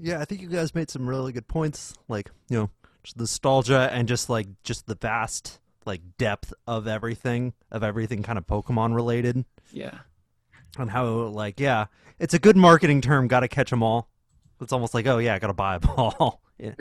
Yeah, 0.00 0.20
I 0.20 0.24
think 0.24 0.42
you 0.42 0.48
guys 0.48 0.74
made 0.74 0.90
some 0.90 1.08
really 1.08 1.32
good 1.32 1.48
points. 1.48 1.92
Like, 2.06 2.30
you 2.48 2.56
know, 2.56 2.70
nostalgia 3.16 3.90
and 3.92 4.06
just 4.06 4.30
like 4.30 4.46
just 4.62 4.86
the 4.86 4.94
vast 4.94 5.58
like 5.86 6.02
depth 6.18 6.52
of 6.66 6.86
everything 6.86 7.54
of 7.72 7.82
everything 7.82 8.22
kind 8.22 8.38
of 8.38 8.46
Pokemon 8.46 8.94
related. 8.94 9.44
Yeah 9.72 9.98
and 10.76 10.90
how 10.90 11.06
like 11.06 11.60
yeah, 11.60 11.86
it's 12.18 12.34
a 12.34 12.38
good 12.38 12.56
marketing 12.56 13.00
term. 13.00 13.28
Got 13.28 13.40
to 13.40 13.48
catch 13.48 13.70
them 13.70 13.82
all. 13.82 14.08
It's 14.60 14.72
almost 14.72 14.94
like 14.94 15.06
oh 15.06 15.18
yeah, 15.18 15.34
I 15.34 15.38
got 15.38 15.48
to 15.48 15.54
buy 15.54 15.76
a 15.76 15.80
ball 15.80 16.40
in, 16.58 16.74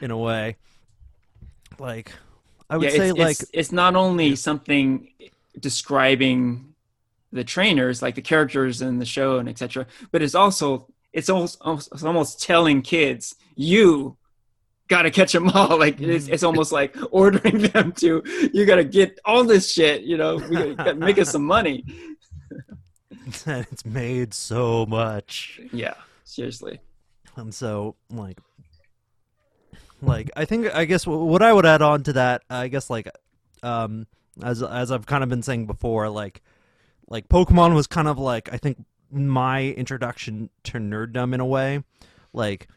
in 0.00 0.10
a 0.10 0.16
way. 0.16 0.56
Like 1.78 2.12
I 2.70 2.76
would 2.76 2.90
yeah, 2.90 2.96
say 2.96 3.10
it's, 3.10 3.18
like 3.18 3.40
it's, 3.40 3.50
it's 3.52 3.72
not 3.72 3.96
only 3.96 4.36
something 4.36 5.08
describing 5.58 6.72
the 7.32 7.44
trainers 7.44 8.02
like 8.02 8.14
the 8.14 8.22
characters 8.22 8.82
in 8.82 8.98
the 8.98 9.04
show 9.04 9.38
and 9.38 9.48
etc 9.48 9.86
but 10.10 10.22
it's 10.22 10.34
also 10.34 10.86
it's 11.12 11.28
almost 11.28 11.58
it's 11.92 12.04
almost 12.04 12.42
telling 12.42 12.82
kids 12.82 13.34
you 13.56 14.16
gotta 14.88 15.10
catch 15.10 15.32
them 15.32 15.48
all 15.50 15.78
like 15.84 16.00
it's, 16.00 16.28
mm. 16.28 16.32
it's 16.32 16.42
almost 16.42 16.72
like 16.72 16.94
ordering 17.10 17.58
them 17.58 17.92
to 17.92 18.22
you 18.52 18.66
gotta 18.66 18.84
get 18.84 19.18
all 19.24 19.44
this 19.44 19.72
shit 19.72 20.02
you 20.02 20.16
know 20.16 20.36
we 20.36 20.56
gotta, 20.56 20.74
gotta 20.74 20.94
make 20.94 21.18
us 21.18 21.30
some 21.30 21.44
money 21.44 21.84
it's 23.46 23.84
made 23.84 24.34
so 24.34 24.86
much. 24.86 25.60
yeah 25.72 25.94
seriously. 26.24 26.80
And 27.36 27.54
so 27.54 27.96
like 28.10 28.38
like 30.02 30.30
i 30.36 30.44
think 30.44 30.66
i 30.74 30.84
guess 30.84 31.06
what 31.06 31.42
i 31.42 31.52
would 31.52 31.64
add 31.64 31.80
on 31.80 32.02
to 32.02 32.12
that 32.12 32.42
i 32.50 32.66
guess 32.66 32.90
like 32.90 33.08
um 33.62 34.06
as 34.42 34.60
as 34.60 34.90
i've 34.90 35.06
kind 35.06 35.22
of 35.22 35.30
been 35.30 35.42
saying 35.42 35.64
before 35.64 36.08
like 36.10 36.42
like 37.08 37.28
pokemon 37.28 37.72
was 37.74 37.86
kind 37.86 38.08
of 38.08 38.18
like 38.18 38.52
i 38.52 38.56
think 38.56 38.84
my 39.12 39.62
introduction 39.62 40.50
to 40.64 40.78
nerddom 40.78 41.34
in 41.34 41.40
a 41.40 41.46
way. 41.46 41.84
Like 42.32 42.68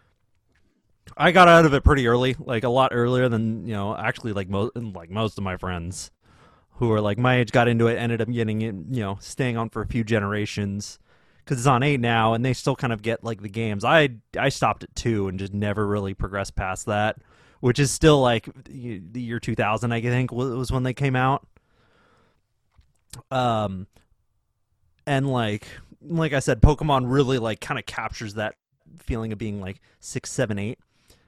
i 1.16 1.32
got 1.32 1.48
out 1.48 1.66
of 1.66 1.74
it 1.74 1.84
pretty 1.84 2.08
early 2.08 2.36
like 2.40 2.64
a 2.64 2.70
lot 2.70 2.90
earlier 2.94 3.30
than 3.30 3.66
you 3.66 3.74
know 3.74 3.96
actually 3.96 4.34
like 4.34 4.50
most 4.50 4.76
like 4.76 5.10
most 5.10 5.38
of 5.38 5.44
my 5.44 5.56
friends 5.56 6.12
who 6.76 6.92
are 6.92 7.02
like 7.02 7.18
my 7.18 7.38
age 7.38 7.52
got 7.52 7.68
into 7.68 7.88
it 7.88 7.96
ended 7.96 8.22
up 8.22 8.30
getting 8.30 8.62
it 8.62 8.76
you 8.90 9.02
know 9.02 9.18
staying 9.20 9.58
on 9.58 9.70
for 9.70 9.82
a 9.82 9.88
few 9.88 10.04
generations 10.04 11.00
because 11.46 11.60
it's 11.60 11.68
on 11.68 11.84
eight 11.84 12.00
now, 12.00 12.34
and 12.34 12.44
they 12.44 12.54
still 12.54 12.76
kind 12.76 12.92
of 12.92 13.02
get 13.04 13.24
like 13.24 13.42
the 13.42 13.50
games. 13.50 13.86
I 13.86 14.10
I 14.38 14.50
stopped 14.50 14.84
at 14.84 14.96
two 14.96 15.28
and 15.28 15.38
just 15.38 15.54
never 15.54 15.86
really 15.86 16.14
progressed 16.14 16.56
past 16.56 16.88
that, 16.88 17.18
which 17.60 17.78
is 17.78 17.92
still 17.92 18.20
like 18.20 18.50
the 18.66 19.22
year 19.22 19.40
two 19.40 19.56
thousand. 19.56 19.92
I 19.92 20.02
think 20.02 20.32
was 20.32 20.72
when 20.72 20.84
they 20.84 20.94
came 20.94 21.16
out. 21.16 21.48
Um, 23.30 23.88
and 25.06 25.32
like 25.32 25.68
like 26.02 26.34
I 26.34 26.40
said, 26.40 26.62
Pokemon 26.62 27.04
really 27.06 27.38
like 27.38 27.62
kind 27.62 27.80
of 27.80 27.86
captures 27.86 28.34
that 28.34 28.56
feeling 28.98 29.32
of 29.32 29.38
being 29.38 29.62
like 29.62 29.82
six, 30.00 30.32
seven, 30.32 30.58
eight. 30.58 30.80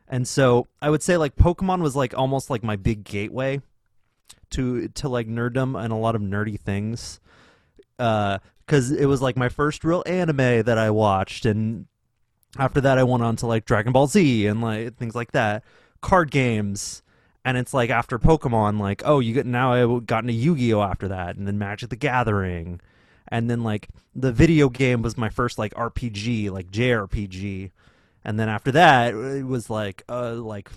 And 0.08 0.28
so 0.28 0.68
I 0.82 0.90
would 0.90 1.04
say 1.04 1.18
like 1.18 1.36
Pokemon 1.36 1.82
was 1.82 1.96
like 1.96 2.18
almost 2.18 2.50
like 2.50 2.64
my 2.64 2.76
big 2.76 3.04
gateway 3.04 3.62
to 4.52 4.88
to 4.90 5.10
like 5.10 5.28
nerddom 5.28 5.82
and 5.82 5.92
a 5.92 5.96
lot 5.96 6.16
of 6.16 6.22
nerdy 6.22 6.60
things. 6.60 7.20
Uh, 8.00 8.40
because 8.66 8.92
it 8.92 9.06
was 9.06 9.22
like 9.22 9.38
my 9.38 9.48
first 9.48 9.86
real 9.86 10.04
anime 10.06 10.64
that 10.64 10.78
I 10.78 10.90
watched, 10.90 11.46
and 11.46 11.86
after 12.58 12.82
that 12.82 12.98
I 12.98 13.04
went 13.04 13.24
on 13.24 13.38
to 13.38 13.48
like 13.48 13.66
Dragon 13.66 13.94
Ball 13.94 14.08
Z 14.08 14.46
and 14.46 14.62
like 14.62 14.98
things 14.98 15.16
like 15.16 15.32
that, 15.32 15.64
card 16.02 16.32
games, 16.32 17.02
and 17.46 17.58
it's 17.58 17.74
like 17.74 17.90
after 17.90 18.20
Pokemon, 18.20 18.80
like 18.80 19.02
oh 19.06 19.20
you 19.20 19.34
get 19.34 19.46
now 19.46 19.74
I 19.74 20.00
got 20.02 20.24
into 20.24 20.34
Yu 20.34 20.56
Gi 20.58 20.74
Oh 20.74 20.82
after 20.82 21.08
that, 21.08 21.38
and 21.38 21.48
then 21.48 21.58
Magic 21.58 21.90
the 21.90 21.96
Gathering, 21.96 22.82
and 23.30 23.50
then 23.50 23.64
like 23.64 23.88
the 24.14 24.34
video 24.34 24.68
game 24.70 25.02
was 25.02 25.18
my 25.18 25.30
first 25.30 25.58
like 25.58 25.74
RPG, 25.74 26.52
like 26.52 26.70
JRPG, 26.70 27.72
and 28.26 28.38
then 28.38 28.50
after 28.50 28.72
that 28.74 29.14
it 29.14 29.46
was 29.46 29.70
like 29.70 30.04
uh 30.10 30.34
like 30.34 30.70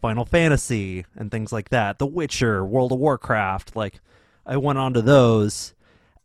Final 0.00 0.24
Fantasy 0.24 1.04
and 1.16 1.30
things 1.30 1.52
like 1.52 1.68
that, 1.70 1.98
The 1.98 2.06
Witcher, 2.06 2.64
World 2.64 2.92
of 2.92 2.98
Warcraft, 2.98 3.76
like 3.76 4.00
I 4.44 4.56
went 4.56 4.78
on 4.78 4.94
to 4.94 5.02
those 5.02 5.74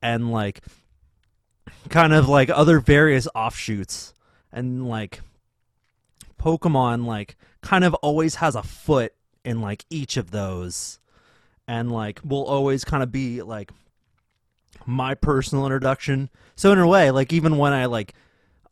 and 0.01 0.31
like 0.31 0.61
kind 1.89 2.13
of 2.13 2.27
like 2.27 2.49
other 2.49 2.79
various 2.79 3.27
offshoots. 3.35 4.13
And 4.51 4.87
like 4.87 5.21
Pokemon 6.39 7.05
like 7.05 7.35
kind 7.61 7.83
of 7.83 7.93
always 7.95 8.35
has 8.35 8.55
a 8.55 8.63
foot 8.63 9.13
in 9.43 9.61
like 9.61 9.85
each 9.89 10.17
of 10.17 10.31
those. 10.31 10.99
And 11.67 11.91
like 11.91 12.19
will 12.23 12.45
always 12.45 12.83
kind 12.85 13.03
of 13.03 13.11
be 13.11 13.41
like 13.41 13.71
my 14.85 15.13
personal 15.13 15.65
introduction. 15.65 16.29
So 16.55 16.71
in 16.71 16.79
a 16.79 16.87
way, 16.87 17.11
like 17.11 17.33
even 17.33 17.57
when 17.57 17.73
I 17.73 17.85
like 17.85 18.13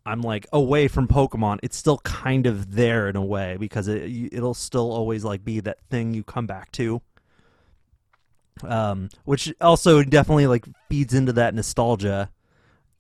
I'm 0.06 0.22
like 0.22 0.45
away 0.53 0.88
from 0.88 1.07
Pokemon, 1.07 1.60
it's 1.64 1.76
still 1.77 1.98
kind 1.99 2.45
of 2.45 2.76
there 2.76 3.10
in 3.10 3.15
a 3.15 3.26
way 3.26 3.57
because 3.60 3.88
it 3.88 4.03
it'll 4.32 4.53
still 4.53 4.91
always 4.91 5.23
like 5.23 5.44
be 5.44 5.60
that 5.61 5.80
thing 5.90 6.14
you 6.14 6.23
come 6.23 6.45
back 6.45 6.72
to. 6.73 7.02
Um, 8.64 9.10
which 9.26 9.53
also 9.60 10.02
definitely 10.03 10.48
like 10.48 10.65
feeds 10.90 11.14
into 11.14 11.34
that 11.34 11.53
nostalgia 11.53 12.30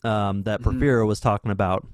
um, 0.03 0.43
that 0.43 0.61
Mhm. 0.61 0.65
Porfirio 0.79 1.07
was 1.07 1.19
talking 1.19 1.49
about, 1.49 1.87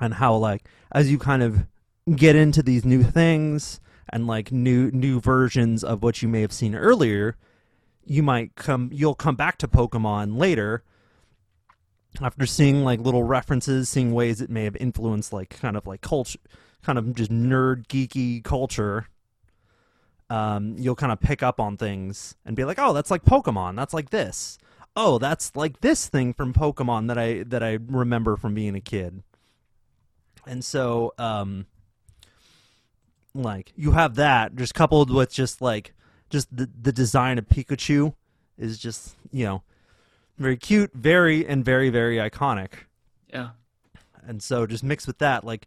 and 0.00 0.14
how 0.14 0.34
like 0.34 0.66
as 0.92 1.10
you 1.10 1.18
kind 1.18 1.42
of 1.42 1.66
get 2.14 2.34
into 2.36 2.62
these 2.62 2.84
new 2.84 3.02
things 3.04 3.80
and 4.10 4.26
like 4.26 4.50
new 4.50 4.90
new 4.90 5.20
versions 5.20 5.84
of 5.84 6.02
what 6.02 6.22
you 6.22 6.28
may 6.28 6.40
have 6.40 6.52
seen 6.52 6.74
earlier, 6.74 7.36
you 8.04 8.22
might 8.22 8.56
come 8.56 8.90
you'll 8.92 9.14
come 9.14 9.36
back 9.36 9.58
to 9.58 9.68
Pokemon 9.68 10.36
later 10.36 10.82
after 12.20 12.46
seeing 12.46 12.84
like 12.84 13.00
little 13.00 13.22
references, 13.22 13.88
seeing 13.88 14.12
ways 14.12 14.40
it 14.40 14.50
may 14.50 14.64
have 14.64 14.76
influenced 14.76 15.32
like 15.32 15.50
kind 15.60 15.76
of 15.76 15.86
like 15.86 16.00
culture, 16.00 16.38
kind 16.82 16.98
of 16.98 17.14
just 17.14 17.30
nerd 17.30 17.86
geeky 17.86 18.42
culture. 18.42 19.08
Um, 20.28 20.74
you'll 20.78 20.96
kind 20.96 21.12
of 21.12 21.20
pick 21.20 21.42
up 21.42 21.60
on 21.60 21.76
things 21.76 22.34
and 22.44 22.56
be 22.56 22.64
like, 22.64 22.78
"Oh, 22.80 22.92
that's 22.92 23.10
like 23.10 23.24
Pokemon. 23.24 23.76
That's 23.76 23.94
like 23.94 24.10
this. 24.10 24.58
Oh, 24.96 25.18
that's 25.18 25.54
like 25.54 25.80
this 25.80 26.08
thing 26.08 26.32
from 26.32 26.52
Pokemon 26.52 27.08
that 27.08 27.18
I 27.18 27.44
that 27.44 27.62
I 27.62 27.78
remember 27.86 28.36
from 28.36 28.54
being 28.54 28.74
a 28.74 28.80
kid." 28.80 29.22
And 30.46 30.64
so, 30.64 31.12
um, 31.18 31.66
like 33.34 33.72
you 33.76 33.92
have 33.92 34.14
that 34.16 34.56
just 34.56 34.74
coupled 34.74 35.10
with 35.10 35.32
just 35.32 35.60
like 35.60 35.92
just 36.30 36.54
the 36.54 36.68
the 36.80 36.92
design 36.92 37.38
of 37.38 37.46
Pikachu 37.46 38.14
is 38.58 38.78
just 38.78 39.14
you 39.30 39.44
know 39.44 39.62
very 40.38 40.56
cute, 40.56 40.92
very 40.94 41.46
and 41.46 41.64
very 41.64 41.90
very 41.90 42.16
iconic. 42.16 42.70
Yeah. 43.32 43.50
And 44.26 44.42
so 44.42 44.66
just 44.66 44.82
mixed 44.82 45.06
with 45.06 45.18
that, 45.18 45.44
like 45.44 45.66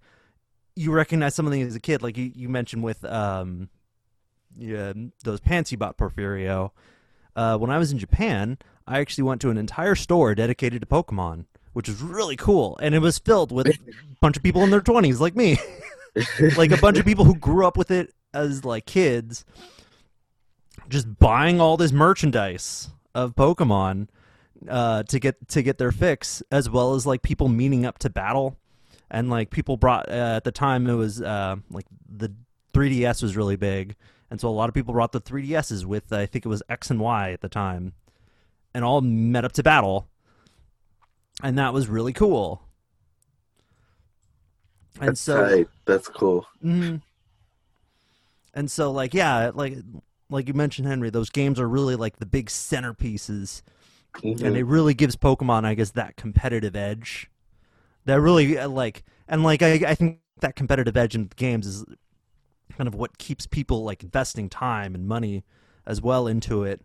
you 0.75 0.91
recognize 0.91 1.35
something 1.35 1.61
as 1.61 1.75
a 1.75 1.79
kid, 1.79 2.01
like 2.01 2.17
you, 2.17 2.31
you 2.33 2.49
mentioned 2.49 2.83
with 2.83 3.03
um 3.05 3.69
yeah, 4.57 4.93
those 5.23 5.39
pants 5.39 5.71
you 5.71 5.77
bought 5.77 5.97
Porfirio. 5.97 6.71
Uh, 7.35 7.57
when 7.57 7.69
I 7.69 7.77
was 7.77 7.91
in 7.91 7.97
Japan, 7.99 8.57
I 8.87 8.99
actually 8.99 9.23
went 9.23 9.41
to 9.41 9.49
an 9.49 9.57
entire 9.57 9.95
store 9.95 10.35
dedicated 10.35 10.81
to 10.81 10.87
Pokemon, 10.87 11.45
which 11.73 11.87
was 11.87 12.01
really 12.01 12.35
cool, 12.35 12.77
and 12.81 12.95
it 12.95 12.99
was 12.99 13.19
filled 13.19 13.51
with 13.51 13.67
a 13.67 13.77
bunch 14.19 14.35
of 14.35 14.43
people 14.43 14.63
in 14.63 14.71
their 14.71 14.81
twenties 14.81 15.21
like 15.21 15.35
me, 15.35 15.57
like 16.57 16.71
a 16.71 16.77
bunch 16.77 16.97
of 16.97 17.05
people 17.05 17.25
who 17.25 17.35
grew 17.35 17.65
up 17.65 17.77
with 17.77 17.91
it 17.91 18.13
as 18.33 18.65
like 18.65 18.85
kids, 18.85 19.45
just 20.89 21.19
buying 21.19 21.61
all 21.61 21.77
this 21.77 21.91
merchandise 21.91 22.89
of 23.15 23.35
Pokemon 23.35 24.07
uh, 24.67 25.03
to 25.03 25.19
get 25.19 25.47
to 25.49 25.61
get 25.61 25.77
their 25.77 25.91
fix, 25.91 26.43
as 26.51 26.69
well 26.69 26.95
as 26.95 27.05
like 27.05 27.21
people 27.21 27.47
meeting 27.47 27.85
up 27.85 27.99
to 27.99 28.09
battle, 28.09 28.57
and 29.09 29.29
like 29.29 29.49
people 29.49 29.77
brought 29.77 30.09
uh, 30.09 30.35
at 30.37 30.43
the 30.43 30.51
time 30.51 30.87
it 30.87 30.93
was 30.93 31.21
uh, 31.21 31.57
like 31.69 31.85
the 32.09 32.33
3DS 32.73 33.21
was 33.21 33.37
really 33.37 33.55
big, 33.55 33.95
and 34.29 34.39
so 34.41 34.47
a 34.47 34.51
lot 34.51 34.69
of 34.69 34.75
people 34.75 34.93
brought 34.93 35.11
the 35.11 35.21
3DSs 35.21 35.85
with 35.85 36.11
I 36.11 36.25
think 36.25 36.45
it 36.45 36.49
was 36.49 36.63
X 36.69 36.89
and 36.89 36.99
Y 36.99 37.31
at 37.31 37.41
the 37.41 37.49
time, 37.49 37.93
and 38.73 38.83
all 38.83 39.01
met 39.01 39.45
up 39.45 39.53
to 39.53 39.63
battle, 39.63 40.07
and 41.43 41.57
that 41.57 41.73
was 41.73 41.87
really 41.87 42.13
cool. 42.13 42.61
And 44.99 45.09
That's 45.09 45.21
so, 45.21 45.47
tight. 45.47 45.67
That's 45.85 46.07
cool. 46.07 46.45
Mhm. 46.63 47.01
And 48.53 48.69
so, 48.69 48.91
like, 48.91 49.13
yeah, 49.13 49.51
like, 49.53 49.77
like 50.29 50.47
you 50.47 50.53
mentioned, 50.53 50.87
Henry, 50.87 51.09
those 51.09 51.29
games 51.29 51.59
are 51.59 51.69
really 51.69 51.95
like 51.95 52.17
the 52.17 52.25
big 52.25 52.47
centerpieces, 52.47 53.61
Mhm. 54.15 54.43
and 54.43 54.57
it 54.57 54.65
really 54.65 54.93
gives 54.93 55.15
Pokemon, 55.15 55.65
I 55.65 55.75
guess, 55.75 55.91
that 55.91 56.15
competitive 56.15 56.75
edge. 56.75 57.29
That 58.05 58.19
really 58.19 58.57
uh, 58.57 58.67
like, 58.67 59.03
and 59.27 59.43
like, 59.43 59.61
I, 59.61 59.73
I 59.87 59.95
think 59.95 60.19
that 60.41 60.55
competitive 60.55 60.97
edge 60.97 61.15
in 61.15 61.29
games 61.35 61.67
is 61.67 61.85
kind 62.77 62.87
of 62.87 62.95
what 62.95 63.17
keeps 63.17 63.45
people 63.45 63.83
like 63.83 64.03
investing 64.03 64.49
time 64.49 64.95
and 64.95 65.07
money 65.07 65.43
as 65.85 66.01
well 66.01 66.27
into 66.27 66.63
it, 66.63 66.81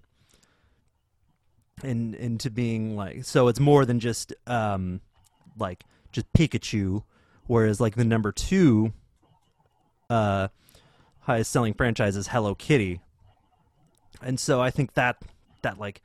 and 1.82 2.14
into 2.14 2.50
being 2.50 2.96
like, 2.96 3.24
so 3.24 3.48
it's 3.48 3.60
more 3.60 3.84
than 3.84 4.00
just 4.00 4.32
um, 4.46 5.00
like 5.58 5.84
just 6.12 6.32
Pikachu, 6.32 7.02
whereas 7.46 7.80
like 7.80 7.96
the 7.96 8.04
number 8.04 8.32
two 8.32 8.92
uh 10.10 10.48
highest 11.20 11.50
selling 11.50 11.72
franchise 11.72 12.16
is 12.16 12.28
Hello 12.28 12.54
Kitty. 12.54 13.00
And 14.20 14.38
so 14.38 14.60
I 14.60 14.70
think 14.70 14.94
that 14.94 15.16
that 15.62 15.78
like 15.78 16.02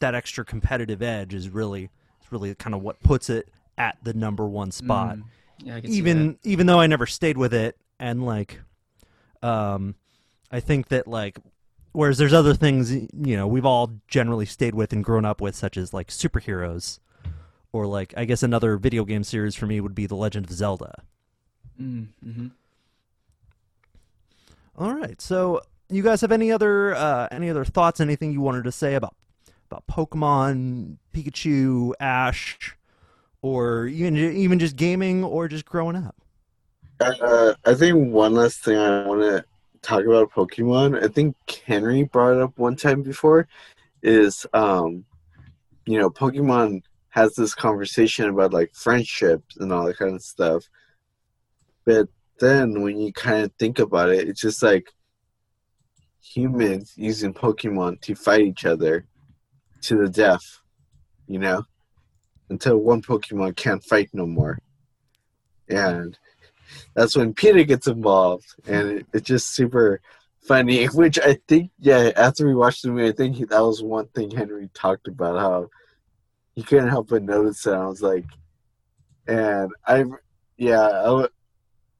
that 0.00 0.14
extra 0.14 0.44
competitive 0.44 1.02
edge 1.02 1.34
is 1.34 1.48
really 1.48 1.84
is 2.22 2.32
really 2.32 2.54
kind 2.54 2.74
of 2.74 2.82
what 2.82 3.00
puts 3.02 3.30
it 3.30 3.48
at 3.76 3.96
the 4.02 4.14
number 4.14 4.46
one 4.46 4.70
spot. 4.70 5.16
Mm. 5.16 5.22
Yeah, 5.58 5.76
I 5.76 5.80
even 5.84 6.38
even 6.44 6.66
though 6.66 6.80
I 6.80 6.86
never 6.86 7.06
stayed 7.06 7.36
with 7.36 7.52
it 7.52 7.76
and 7.98 8.24
like 8.24 8.60
um 9.42 9.94
I 10.50 10.60
think 10.60 10.88
that 10.88 11.08
like 11.08 11.38
whereas 11.92 12.18
there's 12.18 12.32
other 12.32 12.54
things 12.54 12.92
you 12.92 13.36
know 13.36 13.46
we've 13.46 13.66
all 13.66 13.92
generally 14.06 14.46
stayed 14.46 14.74
with 14.74 14.92
and 14.92 15.02
grown 15.02 15.24
up 15.24 15.40
with 15.40 15.56
such 15.56 15.76
as 15.76 15.92
like 15.92 16.08
superheroes 16.08 17.00
or 17.72 17.86
like 17.86 18.14
I 18.16 18.24
guess 18.24 18.42
another 18.42 18.76
video 18.76 19.04
game 19.04 19.24
series 19.24 19.54
for 19.54 19.66
me 19.66 19.80
would 19.80 19.94
be 19.94 20.06
The 20.06 20.14
Legend 20.16 20.46
of 20.46 20.52
Zelda. 20.52 21.02
Mm, 21.80 22.08
hmm 22.22 22.46
All 24.76 24.94
right. 24.94 25.20
So, 25.20 25.60
you 25.88 26.02
guys 26.02 26.20
have 26.22 26.32
any 26.32 26.50
other 26.50 26.94
uh, 26.94 27.28
any 27.30 27.50
other 27.50 27.64
thoughts? 27.64 28.00
Anything 28.00 28.32
you 28.32 28.40
wanted 28.40 28.64
to 28.64 28.72
say 28.72 28.94
about 28.94 29.14
about 29.70 29.86
Pokemon, 29.86 30.96
Pikachu, 31.12 31.92
Ash, 32.00 32.76
or 33.42 33.86
even 33.86 34.16
even 34.16 34.58
just 34.58 34.76
gaming 34.76 35.22
or 35.22 35.48
just 35.48 35.64
growing 35.64 35.96
up? 35.96 36.16
Uh, 37.00 37.54
I 37.64 37.74
think 37.74 38.12
one 38.12 38.34
last 38.34 38.64
thing 38.64 38.76
I 38.76 39.06
want 39.06 39.20
to 39.20 39.44
talk 39.82 40.04
about 40.04 40.32
Pokemon. 40.32 41.02
I 41.02 41.08
think 41.08 41.36
Henry 41.64 42.02
brought 42.04 42.36
it 42.36 42.42
up 42.42 42.58
one 42.58 42.76
time 42.76 43.02
before. 43.02 43.46
Is 44.02 44.46
um, 44.54 45.04
you 45.86 45.98
know, 45.98 46.10
Pokemon 46.10 46.82
has 47.10 47.34
this 47.34 47.54
conversation 47.54 48.28
about 48.28 48.52
like 48.52 48.74
friendships 48.74 49.56
and 49.56 49.72
all 49.72 49.86
that 49.86 49.98
kind 49.98 50.14
of 50.14 50.22
stuff, 50.22 50.68
but 51.84 52.08
then 52.40 52.82
when 52.82 52.98
you 52.98 53.12
kind 53.12 53.44
of 53.44 53.52
think 53.58 53.80
about 53.80 54.10
it, 54.10 54.28
it's 54.28 54.40
just 54.40 54.62
like 54.62 54.92
humans 56.22 56.92
using 56.96 57.34
Pokemon 57.34 58.00
to 58.02 58.14
fight 58.14 58.42
each 58.42 58.64
other 58.64 59.06
to 59.82 59.96
the 59.96 60.08
death, 60.08 60.60
you 61.26 61.38
know, 61.38 61.64
until 62.50 62.78
one 62.78 63.02
Pokemon 63.02 63.56
can't 63.56 63.84
fight 63.84 64.10
no 64.12 64.26
more, 64.26 64.58
and 65.68 66.18
that's 66.94 67.16
when 67.16 67.34
PETA 67.34 67.64
gets 67.64 67.86
involved, 67.86 68.46
and 68.66 68.90
it, 68.90 69.06
it's 69.12 69.26
just 69.26 69.54
super 69.54 70.00
funny. 70.42 70.84
Which 70.86 71.18
I 71.18 71.38
think, 71.46 71.70
yeah, 71.78 72.10
after 72.16 72.46
we 72.46 72.54
watched 72.54 72.82
the 72.82 72.90
movie, 72.90 73.08
I 73.08 73.12
think 73.12 73.36
he, 73.36 73.44
that 73.44 73.60
was 73.60 73.82
one 73.82 74.08
thing 74.08 74.30
Henry 74.30 74.68
talked 74.74 75.08
about 75.08 75.38
how 75.38 75.68
he 76.54 76.62
couldn't 76.62 76.88
help 76.88 77.08
but 77.08 77.22
notice 77.22 77.66
it. 77.66 77.72
I 77.72 77.86
was 77.86 78.02
like, 78.02 78.24
and 79.26 79.70
I, 79.86 80.04
yeah, 80.56 81.26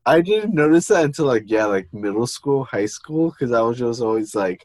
I 0.05 0.21
didn't 0.21 0.55
notice 0.55 0.89
that 0.89 1.05
until 1.05 1.27
like 1.27 1.45
yeah, 1.47 1.67
like 1.67 1.93
middle 1.93 2.27
school, 2.27 2.65
high 2.65 2.87
school, 2.87 3.31
because 3.31 3.53
I 3.53 3.61
was 3.61 3.79
just 3.79 4.01
always 4.01 4.35
like, 4.35 4.65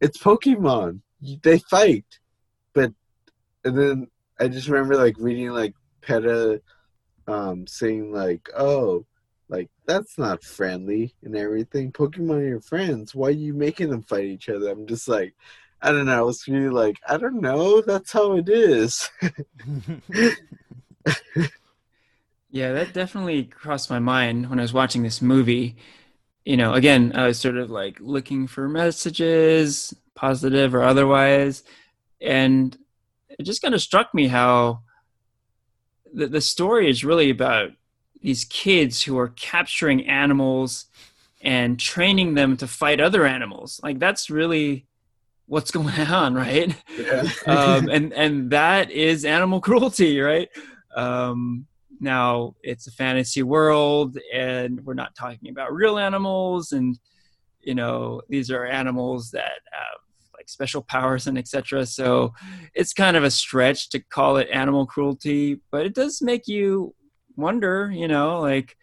it's 0.00 0.18
Pokemon, 0.18 1.00
they 1.42 1.58
fight, 1.58 2.04
but 2.76 2.92
and 3.64 3.76
then 3.76 4.08
I 4.38 4.48
just 4.48 4.68
remember 4.68 4.96
like 4.96 5.16
reading 5.18 5.50
like 5.50 5.74
Peta 6.02 6.62
um 7.26 7.66
saying 7.66 8.12
like, 8.12 8.48
oh, 8.56 9.04
like 9.48 9.70
that's 9.86 10.18
not 10.18 10.44
friendly 10.44 11.14
and 11.24 11.36
everything. 11.36 11.90
Pokemon 11.92 12.36
are 12.36 12.48
your 12.48 12.60
friends. 12.60 13.14
Why 13.14 13.28
are 13.28 13.32
you 13.32 13.54
making 13.54 13.90
them 13.90 14.02
fight 14.02 14.24
each 14.24 14.48
other? 14.48 14.70
I'm 14.70 14.86
just 14.86 15.08
like, 15.08 15.34
I 15.82 15.90
don't 15.92 16.06
know. 16.06 16.18
I 16.18 16.22
was 16.22 16.46
really 16.46 16.68
like, 16.68 16.98
I 17.08 17.16
don't 17.16 17.40
know. 17.40 17.80
That's 17.80 18.12
how 18.12 18.36
it 18.36 18.48
is. 18.48 19.10
Yeah, 22.56 22.72
that 22.72 22.94
definitely 22.94 23.44
crossed 23.44 23.90
my 23.90 23.98
mind 23.98 24.48
when 24.48 24.58
I 24.58 24.62
was 24.62 24.72
watching 24.72 25.02
this 25.02 25.20
movie. 25.20 25.76
You 26.46 26.56
know, 26.56 26.72
again, 26.72 27.12
I 27.14 27.26
was 27.26 27.38
sort 27.38 27.58
of 27.58 27.70
like 27.70 27.98
looking 28.00 28.46
for 28.46 28.66
messages, 28.68 29.94
positive 30.14 30.74
or 30.74 30.82
otherwise, 30.82 31.64
and 32.20 32.76
it 33.38 33.44
just 33.44 33.62
kind 33.62 33.74
of 33.74 33.82
struck 33.82 34.14
me 34.14 34.28
how 34.28 34.80
the, 36.12 36.26
the 36.26 36.40
story 36.40 36.88
is 36.88 37.04
really 37.04 37.30
about 37.30 37.70
these 38.22 38.44
kids 38.44 39.02
who 39.02 39.18
are 39.18 39.28
capturing 39.28 40.06
animals 40.06 40.86
and 41.42 41.78
training 41.78 42.34
them 42.34 42.56
to 42.56 42.66
fight 42.66 43.00
other 43.00 43.26
animals. 43.26 43.80
Like 43.82 43.98
that's 43.98 44.30
really 44.30 44.86
what's 45.46 45.70
going 45.78 46.00
on, 46.00 46.34
right? 46.34 46.74
Yeah. 46.98 47.28
um, 47.46 47.88
and 47.92 48.12
and 48.12 48.50
that 48.50 48.90
is 48.90 49.24
animal 49.24 49.60
cruelty, 49.66 50.20
right? 50.20 50.48
Um, 50.94 51.66
now 52.00 52.54
it's 52.62 52.86
a 52.86 52.92
fantasy 52.92 53.42
world, 53.42 54.18
and 54.32 54.84
we're 54.84 54.94
not 54.94 55.14
talking 55.14 55.50
about 55.50 55.72
real 55.72 55.98
animals, 55.98 56.72
and 56.72 56.98
you 57.60 57.74
know 57.74 58.22
these 58.28 58.50
are 58.50 58.64
animals 58.64 59.30
that 59.30 59.60
have 59.72 60.00
like 60.46 60.50
special 60.52 60.82
powers 60.82 61.26
and 61.26 61.38
etc. 61.38 61.86
So 61.86 62.34
it's 62.74 62.92
kind 62.92 63.16
of 63.16 63.24
a 63.24 63.30
stretch 63.30 63.90
to 63.90 64.00
call 64.00 64.36
it 64.36 64.48
animal 64.52 64.86
cruelty, 64.86 65.60
but 65.70 65.86
it 65.86 65.94
does 65.94 66.22
make 66.22 66.46
you 66.46 66.94
wonder, 67.36 67.90
you 67.92 68.08
know, 68.08 68.40
like 68.40 68.76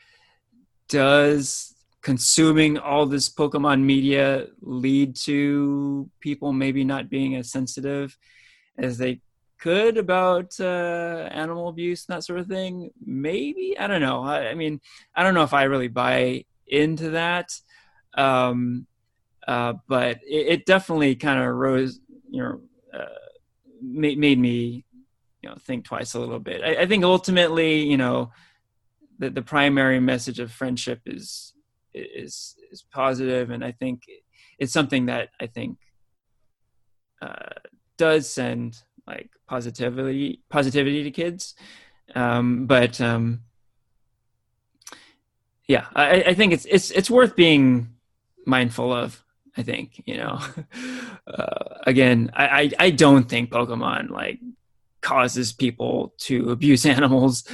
does 0.89 1.75
consuming 2.01 2.77
all 2.77 3.05
this 3.05 3.29
Pokemon 3.29 3.81
media 3.81 4.47
lead 4.61 5.15
to 5.15 6.09
people 6.19 6.51
maybe 6.51 6.83
not 6.83 7.09
being 7.09 7.35
as 7.35 7.51
sensitive 7.51 8.17
as 8.77 8.97
they 8.97 9.21
could 9.59 9.97
about 9.97 10.59
uh, 10.59 11.29
animal 11.31 11.69
abuse 11.69 12.05
and 12.07 12.15
that 12.15 12.23
sort 12.23 12.39
of 12.39 12.47
thing? 12.47 12.91
Maybe 13.05 13.77
I 13.79 13.87
don't 13.87 14.01
know. 14.01 14.23
I, 14.23 14.49
I 14.49 14.53
mean, 14.55 14.81
I 15.15 15.23
don't 15.23 15.33
know 15.33 15.43
if 15.43 15.53
I 15.53 15.63
really 15.63 15.87
buy 15.87 16.43
into 16.67 17.11
that, 17.11 17.57
um, 18.15 18.85
uh, 19.47 19.73
but 19.87 20.17
it, 20.23 20.47
it 20.47 20.65
definitely 20.65 21.15
kind 21.15 21.39
of 21.39 21.53
rose, 21.55 21.99
you 22.29 22.41
know, 22.41 22.61
uh, 22.93 23.05
made, 23.81 24.17
made 24.17 24.39
me, 24.39 24.85
you 25.41 25.49
know, 25.49 25.55
think 25.59 25.85
twice 25.85 26.13
a 26.13 26.19
little 26.19 26.39
bit. 26.39 26.61
I, 26.63 26.83
I 26.83 26.85
think 26.85 27.03
ultimately, 27.03 27.83
you 27.83 27.97
know, 27.97 28.31
the 29.19 29.29
the 29.29 29.41
primary 29.41 29.99
message 29.99 30.39
of 30.39 30.51
friendship 30.51 31.01
is 31.05 31.53
is 31.93 32.55
is 32.71 32.83
positive, 32.91 33.49
and 33.49 33.63
I 33.63 33.71
think 33.71 34.03
it's 34.57 34.73
something 34.73 35.07
that 35.07 35.29
I 35.39 35.47
think 35.47 35.77
uh, 37.21 37.59
does 37.97 38.29
send 38.29 38.77
like 39.05 39.29
positivity 39.47 40.41
positivity 40.49 41.03
to 41.03 41.11
kids. 41.11 41.55
Um, 42.15 42.65
but 42.65 42.99
um, 43.01 43.41
yeah, 45.67 45.87
I, 45.95 46.23
I 46.23 46.33
think 46.33 46.53
it's 46.53 46.65
it's 46.65 46.91
it's 46.91 47.09
worth 47.09 47.35
being 47.35 47.89
mindful 48.45 48.93
of. 48.93 49.23
I 49.57 49.63
think 49.63 50.01
you 50.05 50.17
know. 50.17 50.39
Uh, 51.25 51.79
again, 51.87 52.29
I, 52.33 52.45
I 52.45 52.71
I 52.79 52.89
don't 52.89 53.29
think 53.29 53.49
Pokemon 53.49 54.09
like 54.09 54.39
causes 54.99 55.53
people 55.53 56.13
to 56.17 56.49
abuse 56.55 56.85
animals, 56.85 57.47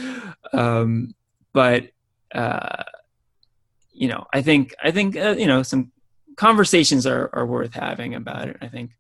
um, 0.54 1.14
but 1.54 1.92
uh, 2.34 2.84
you 3.92 4.08
know, 4.08 4.26
I 4.34 4.42
think 4.42 4.74
I 4.84 4.90
think 4.90 5.16
uh, 5.16 5.36
you 5.38 5.46
know 5.46 5.62
some 5.62 5.92
conversations 6.36 7.06
are 7.06 7.30
are 7.32 7.46
worth 7.46 7.76
having 7.76 8.16
about 8.16 8.48
it. 8.48 8.58
I 8.60 8.68
think 8.70 8.98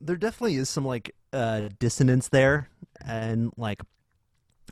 there 0.00 0.16
definitely 0.16 0.54
is 0.54 0.68
some 0.68 0.84
like 0.84 1.14
uh, 1.32 1.70
dissonance 1.80 2.28
there, 2.28 2.68
and 3.04 3.52
like 3.56 3.82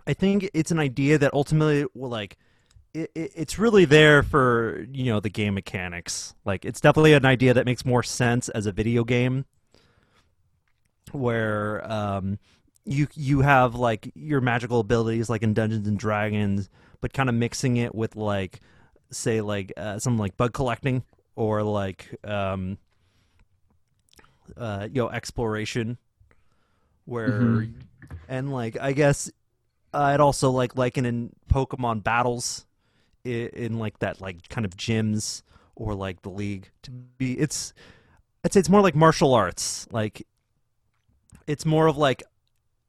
I 0.07 0.15
think 0.15 0.49
it's 0.55 0.71
an 0.71 0.79
idea 0.79 1.19
that 1.19 1.35
ultimately 1.35 1.85
will 1.95 2.11
like 2.11 2.39
it, 2.95 3.11
it, 3.15 3.33
it's 3.35 3.59
really 3.59 3.85
there 3.85 4.23
for 4.23 4.87
you 4.93 5.07
know 5.13 5.21
the 5.21 5.31
game 5.31 5.55
mechanics. 5.55 6.35
Like 6.45 6.65
it's 6.65 6.81
definitely 6.81 7.13
an 7.15 7.25
idea 7.27 7.55
that 7.55 7.67
makes 7.67 7.85
more 7.85 8.03
sense 8.03 8.49
as 8.49 8.67
a 8.67 8.73
video 8.73 9.05
game, 9.05 9.45
where 11.13 11.91
um, 11.91 12.39
you 12.85 13.07
you 13.15 13.41
have 13.41 13.75
like 13.75 14.11
your 14.15 14.41
magical 14.41 14.81
abilities 14.81 15.29
like 15.31 15.43
in 15.43 15.55
Dungeons 15.55 15.87
and 15.89 15.99
Dragons, 15.99 16.69
but 17.01 17.13
kind 17.13 17.29
of 17.29 17.35
mixing 17.35 17.77
it 17.77 17.95
with 17.95 18.17
like 18.17 18.61
say 19.11 19.41
like 19.41 19.73
uh, 19.77 19.99
some 19.99 20.19
like 20.19 20.37
bug 20.37 20.53
collecting 20.53 21.03
or 21.37 21.63
like 21.63 22.15
um, 22.25 22.79
uh, 24.57 24.89
you 24.91 25.03
know 25.03 25.11
exploration 25.11 25.99
where 27.05 27.63
Mhm. 27.63 27.75
and 28.29 28.53
like 28.53 28.77
I 28.79 28.93
guess 28.93 29.31
I'd 29.95 30.21
also 30.21 30.51
like 30.51 30.77
liken 30.77 31.07
in 31.07 31.31
Pokemon 31.51 32.03
battles 32.05 32.67
in, 33.25 33.79
like 33.79 33.99
that 34.01 34.21
like 34.21 34.49
kind 34.49 34.65
of 34.65 34.77
gyms 34.77 35.43
or 35.75 35.95
like 35.95 36.23
the 36.23 36.31
league 36.31 36.71
to 36.83 36.91
be 36.91 37.39
it's 37.39 37.73
I'd 38.45 38.53
say 38.53 38.61
it's 38.61 38.69
more 38.69 38.81
like 38.81 38.95
martial 38.95 39.35
arts. 39.35 39.87
Like 39.91 40.27
it's 41.47 41.67
more 41.67 41.87
of 41.87 41.97
like 41.97 42.23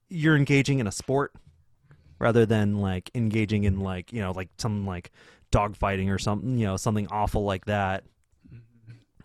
you're 0.10 0.36
engaging 0.36 0.80
in 0.80 0.88
a 0.88 0.92
sport 0.92 1.34
rather 2.20 2.46
than 2.46 2.80
like 2.80 3.10
engaging 3.16 3.64
in 3.64 3.80
like 3.80 4.12
you 4.14 4.22
know 4.22 4.32
like 4.32 4.50
some 4.58 4.86
like 4.86 5.12
dogfighting 5.52 6.14
or 6.14 6.20
something 6.20 6.58
you 6.58 6.66
know 6.66 6.78
something 6.78 7.08
awful 7.12 7.44
like 7.44 7.66
that. 7.66 8.04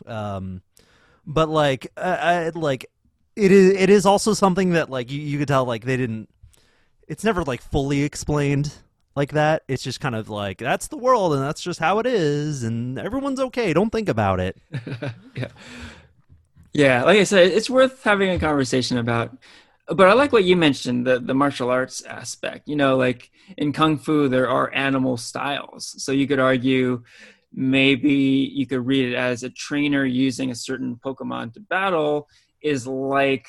Um 0.06 0.62
but 1.26 1.48
like 1.48 1.90
I, 1.96 2.10
I 2.10 2.48
like 2.50 2.86
it 3.36 3.50
is 3.50 3.74
it 3.74 3.90
is 3.90 4.06
also 4.06 4.34
something 4.34 4.70
that 4.70 4.90
like 4.90 5.10
you, 5.10 5.20
you 5.20 5.38
could 5.38 5.48
tell 5.48 5.64
like 5.64 5.84
they 5.84 5.96
didn't 5.96 6.28
it's 7.08 7.24
never 7.24 7.42
like 7.44 7.60
fully 7.60 8.02
explained 8.02 8.72
like 9.16 9.32
that 9.32 9.62
it's 9.68 9.82
just 9.82 10.00
kind 10.00 10.14
of 10.14 10.28
like 10.28 10.58
that's 10.58 10.88
the 10.88 10.96
world 10.96 11.34
and 11.34 11.42
that's 11.42 11.62
just 11.62 11.78
how 11.78 11.98
it 11.98 12.06
is 12.06 12.64
and 12.64 12.98
everyone's 12.98 13.40
okay 13.40 13.72
don't 13.72 13.90
think 13.90 14.08
about 14.08 14.40
it 14.40 14.56
yeah. 15.34 15.48
Yeah, 16.74 17.04
like 17.04 17.18
I 17.18 17.24
said, 17.24 17.52
it's 17.52 17.70
worth 17.70 18.02
having 18.02 18.30
a 18.30 18.38
conversation 18.38 18.98
about. 18.98 19.36
But 19.86 20.08
I 20.08 20.12
like 20.14 20.32
what 20.32 20.44
you 20.44 20.56
mentioned, 20.56 21.06
the, 21.06 21.20
the 21.20 21.34
martial 21.34 21.70
arts 21.70 22.02
aspect. 22.02 22.68
You 22.68 22.74
know, 22.74 22.96
like 22.96 23.30
in 23.56 23.72
Kung 23.72 23.96
Fu, 23.96 24.28
there 24.28 24.48
are 24.48 24.74
animal 24.74 25.16
styles. 25.16 25.94
So 26.02 26.10
you 26.10 26.26
could 26.26 26.40
argue 26.40 27.04
maybe 27.52 28.50
you 28.52 28.66
could 28.66 28.84
read 28.84 29.12
it 29.12 29.14
as 29.14 29.44
a 29.44 29.50
trainer 29.50 30.04
using 30.04 30.50
a 30.50 30.54
certain 30.56 30.96
Pokemon 30.96 31.54
to 31.54 31.60
battle 31.60 32.28
is 32.60 32.88
like 32.88 33.46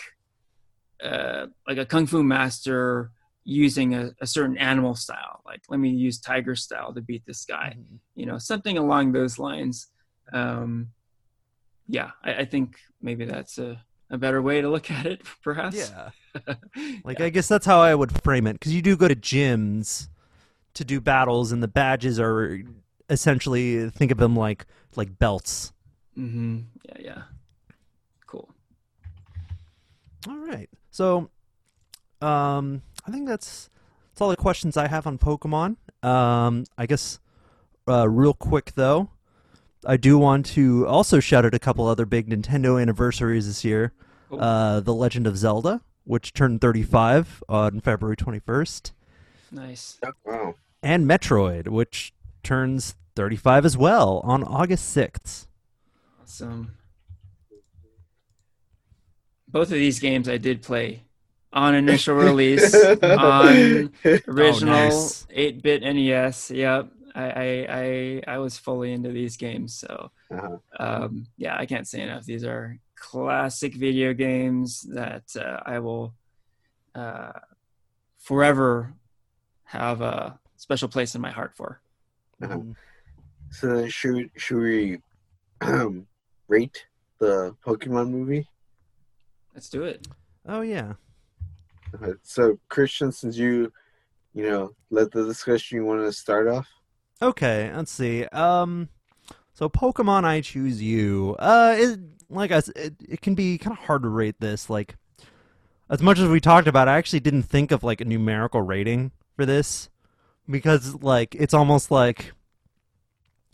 uh, 1.04 1.48
like 1.68 1.80
a 1.80 1.86
Kung 1.86 2.06
Fu 2.06 2.22
master 2.22 3.10
using 3.46 3.94
a, 3.94 4.12
a 4.20 4.28
certain 4.28 4.58
animal 4.58 4.96
style. 4.96 5.42
Like, 5.46 5.62
let 5.70 5.80
me 5.80 5.90
use 5.90 6.20
tiger 6.20 6.56
style 6.56 6.94
to 6.94 7.02
beat 7.02 7.24
this 7.26 7.46
guy. 7.46 7.78
You 8.16 8.26
know, 8.26 8.38
something 8.38 8.78
along 8.78 9.12
those 9.14 9.40
lines. 9.40 9.88
Um, 10.34 10.90
yeah, 11.88 12.12
I, 12.24 12.34
I 12.34 12.46
think 12.46 12.78
maybe 13.02 13.26
that's 13.26 13.58
a, 13.60 13.80
a 14.10 14.18
better 14.18 14.42
way 14.42 14.62
to 14.62 14.70
look 14.70 14.90
at 15.00 15.06
it, 15.06 15.22
perhaps. 15.44 15.76
yeah 15.78 16.10
like 17.06 17.22
i 17.22 17.30
guess 17.30 17.48
that's 17.48 17.66
how 17.66 17.80
i 17.80 17.96
would 17.96 18.12
frame 18.24 18.46
it 18.46 18.54
because 18.54 18.74
you 18.74 18.82
do 18.82 18.98
go 18.98 19.08
to 19.08 19.16
gyms 19.16 20.10
to 20.74 20.84
do 20.84 21.00
battles 21.00 21.54
and 21.54 21.64
the 21.64 21.68
badges 21.68 22.20
are 22.20 22.60
essentially 23.10 23.90
think 23.92 24.12
of 24.12 24.18
them 24.18 24.36
like 24.36 24.66
like 24.98 25.18
belts 25.18 25.72
mm-hmm 26.18 26.60
Yeah, 26.90 26.98
yeah. 27.00 27.22
Cool. 28.28 28.50
All 30.28 30.38
right. 30.38 30.70
So, 30.92 31.30
um, 32.22 32.82
I 33.08 33.12
think 33.12 33.28
that's 33.28 33.70
that's 34.12 34.22
all 34.22 34.30
the 34.30 34.36
questions 34.36 34.78
I 34.78 34.88
have 34.88 35.06
on 35.08 35.18
Pokemon. 35.18 35.76
Um, 36.04 36.66
I 36.78 36.86
guess, 36.86 37.20
uh, 37.88 38.08
real 38.10 38.34
quick 38.34 38.74
though, 38.76 39.10
I 39.86 39.98
do 39.98 40.18
want 40.18 40.46
to 40.48 40.88
also 40.88 41.20
shout 41.20 41.46
out 41.46 41.54
a 41.54 41.60
couple 41.60 41.86
other 41.88 42.06
big 42.06 42.30
Nintendo 42.30 42.82
anniversaries 42.82 43.48
this 43.48 43.64
year. 43.64 43.94
Cool. 44.30 44.42
Uh, 44.42 44.80
The 44.80 44.94
Legend 44.94 45.28
of 45.28 45.38
Zelda, 45.38 45.82
which 46.04 46.34
turned 46.34 46.62
35 46.62 47.44
on 47.50 47.80
February 47.82 48.16
21st, 48.16 48.92
Nice. 49.52 50.00
Oh, 50.04 50.12
wow. 50.26 50.56
and 50.82 51.06
Metroid, 51.08 51.68
which 51.68 52.14
turns 52.44 52.96
35 53.16 53.66
as 53.66 53.78
well 53.78 54.22
on 54.24 54.44
August 54.44 54.96
6th. 54.96 55.48
Awesome. 56.22 56.76
Both 59.48 59.68
of 59.68 59.76
these 59.76 60.00
games 60.00 60.28
I 60.28 60.38
did 60.38 60.62
play 60.62 61.04
on 61.56 61.74
initial 61.74 62.16
release 62.30 62.76
on 63.02 63.92
original 64.28 64.74
nice. 64.76 65.26
8-bit 65.36 65.82
NES. 65.82 66.52
Yep. 66.52 66.90
I, 67.16 67.24
I 67.30 67.66
I 67.70 68.22
I 68.36 68.38
was 68.40 68.58
fully 68.58 68.92
into 68.92 69.10
these 69.10 69.38
games, 69.38 69.74
so 69.74 70.12
Uh-huh. 70.30 70.58
um, 70.82 71.28
yeah, 71.38 71.56
I 71.58 71.66
can't 71.66 71.88
say 71.88 72.02
enough. 72.02 72.26
These 72.26 72.44
are 72.44 72.78
classic 72.96 73.74
video 73.74 74.14
games 74.14 74.82
that 74.94 75.24
uh, 75.40 75.62
I 75.66 75.80
will 75.80 76.14
uh, 76.94 77.32
forever 78.20 78.94
have 79.64 80.02
a 80.02 80.38
special 80.58 80.90
place 80.90 81.16
in 81.16 81.22
my 81.22 81.32
heart 81.32 81.54
for. 81.56 81.80
Uh-huh. 82.44 82.60
So 83.52 83.88
should 83.88 84.30
should 84.36 84.58
we 84.62 85.00
um, 85.62 86.08
rate 86.50 86.86
the 87.20 87.56
Pokemon 87.66 88.10
movie? 88.10 88.46
Let's 89.54 89.70
do 89.70 89.84
it. 89.84 90.06
Oh 90.46 90.60
yeah. 90.62 90.96
So, 92.24 92.60
Christian, 92.70 93.12
since 93.12 93.38
you, 93.38 93.72
you 94.34 94.50
know, 94.50 94.76
led 94.90 95.12
the 95.12 95.26
discussion, 95.26 95.78
you 95.78 95.86
want 95.86 96.02
to 96.02 96.12
start 96.12 96.48
off? 96.48 96.68
Okay, 97.22 97.72
let's 97.74 97.92
see. 97.92 98.26
Um, 98.26 98.90
so 99.54 99.70
Pokemon 99.70 100.26
I 100.26 100.42
Choose 100.42 100.82
You. 100.82 101.36
Uh, 101.40 101.76
it, 101.78 102.00
like 102.30 102.52
I 102.52 102.62
it, 102.76 102.96
it 103.08 103.22
can 103.22 103.36
be 103.36 103.58
kind 103.58 103.78
of 103.78 103.86
hard 103.86 104.04
to 104.04 104.10
rate 104.10 104.36
this. 104.40 104.70
Like, 104.70 104.96
as 105.90 106.02
much 106.02 106.20
as 106.20 106.28
we 106.28 106.42
talked 106.42 106.68
about, 106.68 106.88
I 106.88 106.98
actually 106.98 107.22
didn't 107.22 107.44
think 107.44 107.72
of 107.72 107.84
like 107.84 108.02
a 108.02 108.06
numerical 108.06 108.62
rating 108.62 109.12
for 109.36 109.46
this 109.46 109.90
because 110.50 110.96
like 110.96 111.36
it's 111.36 111.54
almost 111.54 111.92
like 111.92 112.34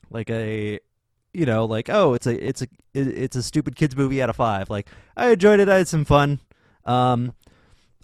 like 0.09 0.29
a 0.29 0.79
you 1.33 1.45
know 1.45 1.65
like 1.65 1.89
oh 1.89 2.13
it's 2.13 2.27
a 2.27 2.47
it's 2.47 2.61
a 2.61 2.67
it's 2.93 3.35
a 3.35 3.43
stupid 3.43 3.75
kids 3.75 3.95
movie 3.95 4.21
out 4.21 4.29
of 4.29 4.35
five. 4.35 4.69
Like 4.69 4.87
I 5.15 5.29
enjoyed 5.29 5.59
it. 5.59 5.69
I 5.69 5.77
had 5.77 5.87
some 5.87 6.05
fun. 6.05 6.39
Um, 6.85 7.35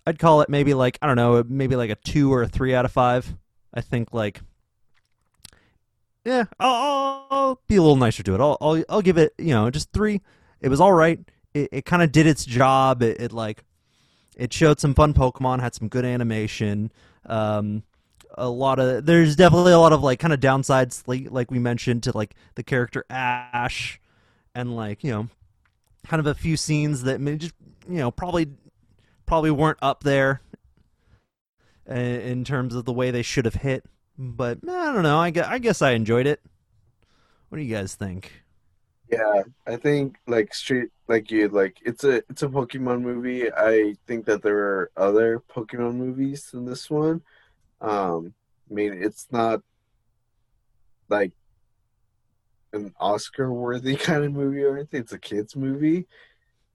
I'd 0.08 0.20
call 0.20 0.40
it 0.40 0.48
maybe 0.48 0.74
like 0.74 0.98
I 1.02 1.08
don't 1.08 1.18
know, 1.18 1.44
maybe 1.46 1.76
like 1.76 1.90
a 1.90 1.96
two 1.96 2.34
or 2.34 2.44
a 2.44 2.48
three 2.48 2.74
out 2.74 2.86
of 2.86 2.94
five. 2.94 3.36
I 3.74 3.82
think 3.82 4.14
like 4.14 4.40
yeah, 6.24 6.46
I'll, 6.58 7.28
I'll 7.30 7.62
be 7.68 7.76
a 7.76 7.82
little 7.82 7.98
nicer 7.98 8.24
to 8.24 8.34
it. 8.34 8.40
I'll, 8.40 8.58
I'll 8.62 8.82
I'll 8.88 9.02
give 9.02 9.18
it 9.18 9.34
you 9.38 9.54
know 9.54 9.70
just 9.70 9.92
three. 9.92 10.22
It 10.62 10.70
was 10.70 10.80
all 10.80 10.94
right. 10.94 11.20
It 11.54 11.68
it 11.74 11.86
kind 11.86 12.02
of 12.02 12.14
did 12.14 12.26
its 12.26 12.46
job. 12.46 13.04
It, 13.04 13.20
it 13.20 13.34
like 13.34 13.66
it 14.38 14.54
showed 14.54 14.80
some 14.80 14.94
fun 14.94 15.14
Pokemon, 15.14 15.60
had 15.60 15.76
some 15.76 15.90
good 15.90 16.06
animation. 16.06 16.90
Um, 17.26 17.84
a 18.38 18.48
lot 18.48 18.80
of 18.80 19.06
there's 19.06 19.36
definitely 19.36 19.74
a 19.74 19.80
lot 19.80 19.92
of 19.92 20.04
like 20.04 20.20
kind 20.20 20.34
of 20.34 20.40
downsides 20.40 21.04
like 21.06 21.28
like 21.32 21.52
we 21.52 21.60
mentioned 21.60 22.04
to 22.04 22.16
like 22.16 22.34
the 22.56 22.64
character 22.64 23.04
Ash, 23.10 24.00
and 24.56 24.74
like 24.74 25.04
you 25.04 25.12
know, 25.12 25.28
kind 26.08 26.22
of 26.22 26.28
a 26.28 26.34
few 26.34 26.56
scenes 26.56 27.04
that 27.04 27.20
may 27.20 27.36
just 27.36 27.56
you 27.90 27.98
know 27.98 28.10
probably 28.10 28.48
probably 29.28 29.52
weren't 29.52 29.78
up 29.82 30.04
there 30.04 30.42
in 31.86 32.44
terms 32.44 32.74
of 32.74 32.86
the 32.86 32.94
way 32.94 33.12
they 33.12 33.22
should 33.22 33.46
have 33.46 33.56
hit. 33.56 33.86
But 34.18 34.60
I 34.68 34.92
don't 34.92 35.04
know. 35.04 35.20
I 35.20 35.30
guess, 35.30 35.46
I 35.46 35.60
guess 35.60 35.82
I 35.84 35.92
enjoyed 35.92 36.26
it. 36.26 36.42
What 37.50 37.60
do 37.60 37.64
you 37.64 37.74
guys 37.74 37.94
think? 37.94 38.44
Yeah, 39.10 39.44
I 39.66 39.78
think 39.78 40.18
like 40.28 40.54
straight 40.54 40.90
like 41.08 41.32
you 41.32 41.48
like 41.48 41.78
it's 41.86 42.04
a 42.04 42.18
it's 42.30 42.44
a 42.44 42.48
Pokemon 42.48 43.02
movie. 43.02 43.50
I 43.52 43.96
think 44.06 44.26
that 44.26 44.42
there 44.42 44.58
are 44.58 44.92
other 44.98 45.42
Pokemon 45.50 45.96
movies 45.96 46.50
than 46.52 46.66
this 46.66 46.90
one. 46.90 47.22
Um, 47.80 48.34
I 48.70 48.74
mean, 48.74 49.02
it's 49.02 49.28
not 49.32 49.62
like 51.08 51.32
an 52.74 52.94
Oscar 53.00 53.54
worthy 53.54 53.96
kind 53.98 54.26
of 54.26 54.34
movie 54.34 54.64
or 54.64 54.76
anything. 54.76 55.02
It's 55.02 55.14
a 55.14 55.20
kids 55.20 55.56
movie. 55.56 56.08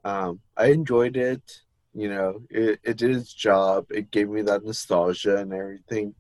Um, 0.05 0.41
I 0.57 0.67
enjoyed 0.67 1.17
it. 1.17 1.63
You 1.95 2.09
know, 2.09 2.43
it, 2.49 2.81
it 2.83 2.97
did 2.97 3.17
its 3.17 3.33
job. 3.33 3.87
It 3.91 4.11
gave 4.11 4.29
me 4.29 4.43
that 4.43 4.65
nostalgia 4.65 5.37
and 5.37 5.53
everything. 5.53 6.15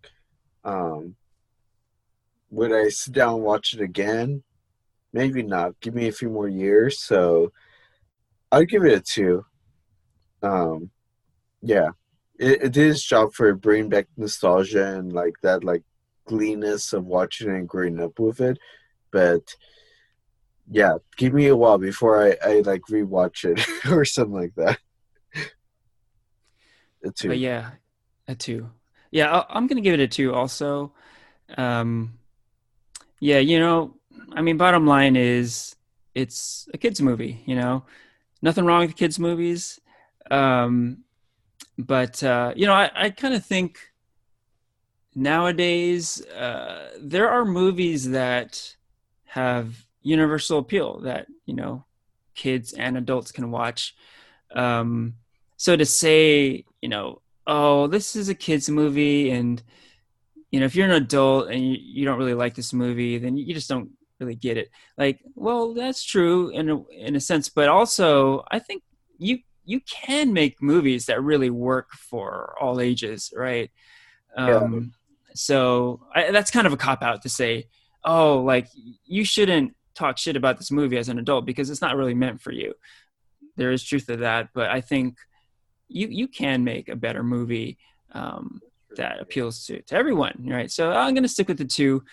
Um, 0.64 1.16
would 2.50 2.72
I 2.72 2.88
sit 2.90 3.14
down 3.14 3.36
and 3.36 3.42
watch 3.42 3.72
it 3.72 3.80
again? 3.80 4.42
Maybe 5.12 5.42
not. 5.42 5.80
Give 5.80 5.94
me 5.94 6.08
a 6.08 6.12
few 6.12 6.28
more 6.28 6.48
years. 6.48 7.00
So 7.00 7.52
I'd 8.50 8.68
give 8.68 8.84
it 8.84 8.92
a 8.92 9.00
two. 9.00 9.46
Um, 10.42 10.90
yeah, 11.62 11.90
it, 12.38 12.64
it 12.64 12.72
did 12.72 12.90
its 12.90 13.02
job 13.02 13.32
for 13.32 13.54
bringing 13.54 13.88
back 13.88 14.08
nostalgia 14.16 14.98
and 14.98 15.12
like 15.12 15.34
that 15.42 15.64
like 15.64 15.82
gleenness 16.28 16.92
of 16.92 17.06
watching 17.06 17.48
and 17.48 17.68
growing 17.68 18.00
up 18.00 18.18
with 18.18 18.40
it. 18.40 18.58
But 19.10 19.54
yeah, 20.70 20.98
give 21.16 21.32
me 21.32 21.46
a 21.46 21.56
while 21.56 21.78
before 21.78 22.22
I, 22.22 22.36
I 22.44 22.60
like 22.60 22.82
rewatch 22.90 23.44
it 23.44 23.66
or 23.90 24.04
something 24.04 24.34
like 24.34 24.54
that. 24.56 24.78
A 27.04 27.10
two. 27.10 27.28
But 27.28 27.38
yeah, 27.38 27.70
a 28.28 28.34
two. 28.34 28.70
Yeah, 29.10 29.30
I- 29.32 29.56
I'm 29.56 29.66
gonna 29.66 29.80
give 29.80 29.94
it 29.94 30.00
a 30.00 30.08
two. 30.08 30.34
Also, 30.34 30.92
um, 31.56 32.18
yeah, 33.20 33.38
you 33.38 33.58
know, 33.58 33.94
I 34.32 34.42
mean, 34.42 34.56
bottom 34.56 34.86
line 34.86 35.16
is 35.16 35.76
it's 36.14 36.68
a 36.74 36.78
kids 36.78 37.00
movie. 37.00 37.42
You 37.46 37.56
know, 37.56 37.84
nothing 38.42 38.64
wrong 38.64 38.80
with 38.86 38.96
kids 38.96 39.18
movies, 39.18 39.80
um, 40.30 41.04
but 41.78 42.22
uh, 42.22 42.52
you 42.56 42.66
know, 42.66 42.74
I, 42.74 42.90
I 42.94 43.10
kind 43.10 43.34
of 43.34 43.44
think 43.44 43.78
nowadays 45.14 46.24
uh, 46.26 46.90
there 47.00 47.28
are 47.28 47.44
movies 47.44 48.10
that 48.10 48.76
have 49.24 49.86
universal 50.02 50.58
appeal 50.58 51.00
that 51.00 51.26
you 51.46 51.54
know 51.54 51.84
kids 52.34 52.72
and 52.72 52.96
adults 52.96 53.32
can 53.32 53.50
watch. 53.50 53.94
Um, 54.54 55.14
so 55.56 55.76
to 55.76 55.84
say, 55.86 56.64
you 56.82 56.90
know, 56.90 57.22
oh, 57.46 57.86
this 57.86 58.14
is 58.14 58.28
a 58.28 58.34
kids 58.34 58.68
movie, 58.68 59.30
and 59.30 59.62
you 60.50 60.60
know, 60.60 60.66
if 60.66 60.76
you're 60.76 60.86
an 60.86 60.92
adult 60.92 61.48
and 61.48 61.64
you, 61.64 61.78
you 61.80 62.04
don't 62.04 62.18
really 62.18 62.34
like 62.34 62.54
this 62.54 62.74
movie, 62.74 63.16
then 63.16 63.38
you 63.38 63.54
just 63.54 63.68
don't 63.70 63.90
really 64.20 64.34
get 64.34 64.58
it. 64.58 64.70
Like, 64.98 65.20
well, 65.34 65.72
that's 65.72 66.04
true 66.04 66.50
in 66.50 66.68
a, 66.68 66.84
in 66.90 67.16
a 67.16 67.20
sense, 67.20 67.48
but 67.48 67.68
also 67.70 68.44
I 68.50 68.58
think 68.58 68.82
you 69.18 69.38
you 69.64 69.80
can 69.80 70.32
make 70.32 70.60
movies 70.60 71.06
that 71.06 71.22
really 71.22 71.48
work 71.48 71.92
for 71.92 72.54
all 72.60 72.80
ages, 72.80 73.32
right? 73.34 73.70
Um, 74.36 74.92
So 75.34 76.00
I, 76.14 76.30
that's 76.30 76.50
kind 76.50 76.66
of 76.66 76.72
a 76.72 76.76
cop 76.76 77.02
out 77.02 77.22
to 77.22 77.28
say, 77.28 77.68
oh, 78.04 78.40
like 78.40 78.68
you 79.06 79.24
shouldn't 79.24 79.74
talk 79.94 80.18
shit 80.18 80.36
about 80.36 80.58
this 80.58 80.70
movie 80.70 80.98
as 80.98 81.08
an 81.08 81.18
adult 81.18 81.46
because 81.46 81.70
it's 81.70 81.80
not 81.80 81.96
really 81.96 82.14
meant 82.14 82.40
for 82.40 82.52
you. 82.52 82.74
There 83.56 83.72
is 83.72 83.82
truth 83.84 84.06
to 84.06 84.16
that, 84.18 84.48
but 84.52 84.68
I 84.70 84.80
think 84.80 85.16
you 85.94 86.08
you 86.08 86.28
can 86.28 86.64
make 86.64 86.88
a 86.88 86.96
better 86.96 87.22
movie 87.22 87.78
um, 88.12 88.60
that 88.96 89.20
appeals 89.20 89.64
to, 89.66 89.80
to 89.82 89.94
everyone, 89.94 90.44
right? 90.44 90.70
So 90.70 90.92
I'm 90.92 91.14
going 91.14 91.22
to 91.22 91.28
stick 91.28 91.48
with 91.48 91.58
the 91.58 91.64
two. 91.64 92.04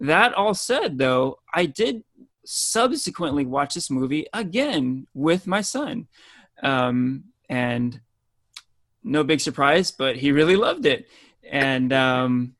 That 0.00 0.34
all 0.34 0.54
said, 0.54 0.98
though, 0.98 1.38
I 1.52 1.66
did 1.66 2.04
subsequently 2.44 3.44
watch 3.44 3.74
this 3.74 3.90
movie 3.90 4.26
again 4.32 5.06
with 5.14 5.46
my 5.46 5.60
son, 5.60 6.06
um, 6.62 7.24
and 7.48 8.00
no 9.02 9.24
big 9.24 9.40
surprise, 9.40 9.90
but 9.90 10.16
he 10.16 10.32
really 10.32 10.56
loved 10.56 10.86
it, 10.86 11.08
and 11.50 11.92
um, 11.92 12.54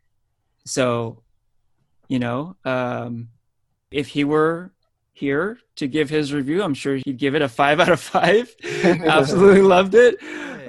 so 0.65 1.23
you 2.09 2.19
know, 2.19 2.57
um, 2.65 3.29
if 3.91 4.09
he 4.09 4.25
were 4.25 4.73
here 5.13 5.59
to 5.77 5.87
give 5.87 6.11
his 6.11 6.33
review, 6.33 6.63
I'm 6.63 6.75
sure 6.75 6.97
he'd 6.97 7.19
give 7.19 7.35
it 7.35 7.43
a 7.43 7.49
five 7.49 7.81
out 7.81 7.91
of 7.91 8.01
five. 8.01 8.55
Absolutely 8.65 9.63
loved 9.63 9.95
it. 9.95 10.17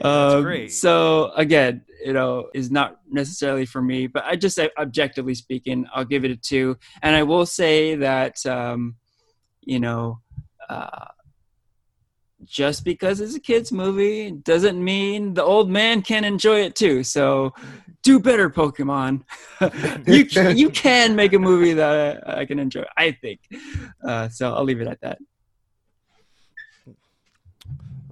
That's 0.02 0.34
Um, 0.36 0.44
great. 0.44 0.72
So 0.72 1.32
again, 1.36 1.84
you 2.04 2.14
know, 2.14 2.50
is 2.54 2.72
not 2.72 3.00
necessarily 3.10 3.66
for 3.66 3.82
me, 3.82 4.08
but 4.08 4.24
I 4.26 4.36
just 4.36 4.56
say, 4.56 4.70
objectively 4.78 5.36
speaking, 5.36 5.86
I'll 5.94 6.06
give 6.06 6.24
it 6.26 6.32
a 6.32 6.36
two. 6.36 6.78
And 7.02 7.16
I 7.16 7.24
will 7.24 7.46
say 7.46 7.96
that, 7.96 8.46
um, 8.46 8.96
you 9.62 9.80
know, 9.80 10.20
uh, 10.70 11.06
just 12.46 12.86
because 12.86 13.20
it's 13.20 13.36
a 13.36 13.40
kids 13.40 13.72
movie 13.72 14.32
doesn't 14.32 14.82
mean 14.82 15.34
the 15.34 15.44
old 15.44 15.70
man 15.70 16.02
can 16.02 16.24
enjoy 16.24 16.62
it 16.62 16.76
too. 16.76 17.04
So 17.04 17.54
do 18.02 18.20
better, 18.20 18.50
Pokemon. 18.50 19.24
you 20.08 20.26
can, 20.26 20.58
you 20.58 20.70
can 20.70 21.16
make 21.16 21.34
a 21.34 21.40
movie 21.40 21.74
that 21.74 22.24
I, 22.26 22.42
I 22.42 22.46
can 22.46 22.58
enjoy. 22.60 22.86
I 22.96 23.12
think. 23.12 23.42
Uh, 24.08 24.30
so 24.30 24.54
I'll 24.54 24.64
leave 24.64 24.80
it 24.80 24.88
at 24.88 25.02
that. 25.02 25.20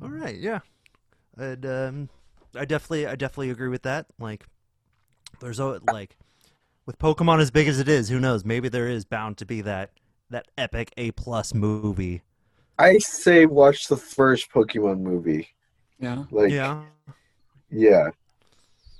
All 0.01 0.09
right, 0.09 0.35
yeah, 0.35 0.59
and 1.37 1.65
um, 1.65 2.09
I 2.55 2.65
definitely, 2.65 3.07
I 3.07 3.15
definitely 3.15 3.49
agree 3.49 3.69
with 3.69 3.83
that. 3.83 4.07
Like, 4.19 4.45
there's 5.39 5.59
a 5.59 5.79
like 5.91 6.17
with 6.85 6.97
Pokemon 6.99 7.39
as 7.39 7.51
big 7.51 7.67
as 7.67 7.79
it 7.79 7.89
is, 7.89 8.09
who 8.09 8.19
knows? 8.19 8.45
Maybe 8.45 8.69
there 8.69 8.87
is 8.87 9.05
bound 9.05 9.37
to 9.37 9.45
be 9.45 9.61
that 9.61 9.91
that 10.29 10.47
epic 10.57 10.91
A 10.97 11.11
plus 11.11 11.53
movie. 11.53 12.21
I 12.79 12.97
say 12.99 13.45
watch 13.45 13.87
the 13.87 13.97
first 13.97 14.51
Pokemon 14.51 14.99
movie. 14.99 15.49
Yeah. 15.99 16.25
Like 16.31 16.51
yeah, 16.51 16.83
Yeah. 17.69 18.09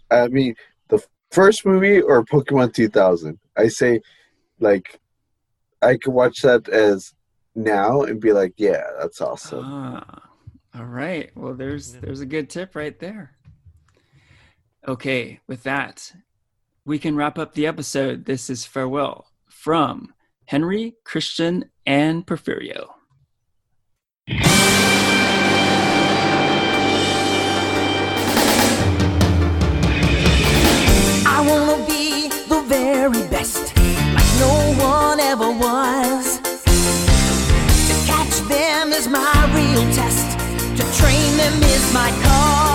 I 0.10 0.28
mean, 0.28 0.56
the 0.88 1.04
first 1.32 1.66
movie 1.66 2.02
or 2.02 2.24
Pokemon 2.26 2.74
2000. 2.74 3.40
I 3.58 3.68
say, 3.68 4.02
like, 4.60 5.00
I 5.82 5.98
could 5.98 6.14
watch 6.14 6.42
that 6.42 6.70
as 6.70 7.14
now 7.56 8.04
and 8.04 8.20
be 8.20 8.32
like, 8.32 8.54
yeah, 8.58 8.84
that's 9.00 9.22
awesome. 9.22 9.66
Ah, 9.66 10.27
all 10.78 10.86
right. 10.86 11.32
Well, 11.36 11.54
there's 11.54 11.94
Yeah. 11.96 12.02
there's 12.02 12.22
a 12.22 12.26
good 12.26 12.50
tip 12.50 12.76
right 12.76 12.98
there. 13.00 13.32
Okay, 14.88 15.40
with 15.48 15.64
that, 15.64 16.14
we 16.86 17.00
can 17.00 17.16
wrap 17.16 17.38
up 17.38 17.54
the 17.54 17.68
episode. 17.68 18.26
This 18.26 18.50
is 18.50 18.66
farewell 18.66 19.32
from 19.50 20.14
Henry, 20.46 20.96
Christian, 21.04 21.72
and 21.86 22.26
Porfirio. 22.26 22.94
I 31.30 31.44
wanna 31.48 31.86
be 31.88 32.30
the 32.48 32.62
very 32.68 33.28
best, 33.30 33.76
like 34.16 34.32
no 34.40 34.74
one 34.80 35.20
ever 35.20 35.52
was. 35.52 36.17
Train 40.98 41.38
them 41.38 41.62
is 41.62 41.94
my 41.94 42.10
car. 42.24 42.67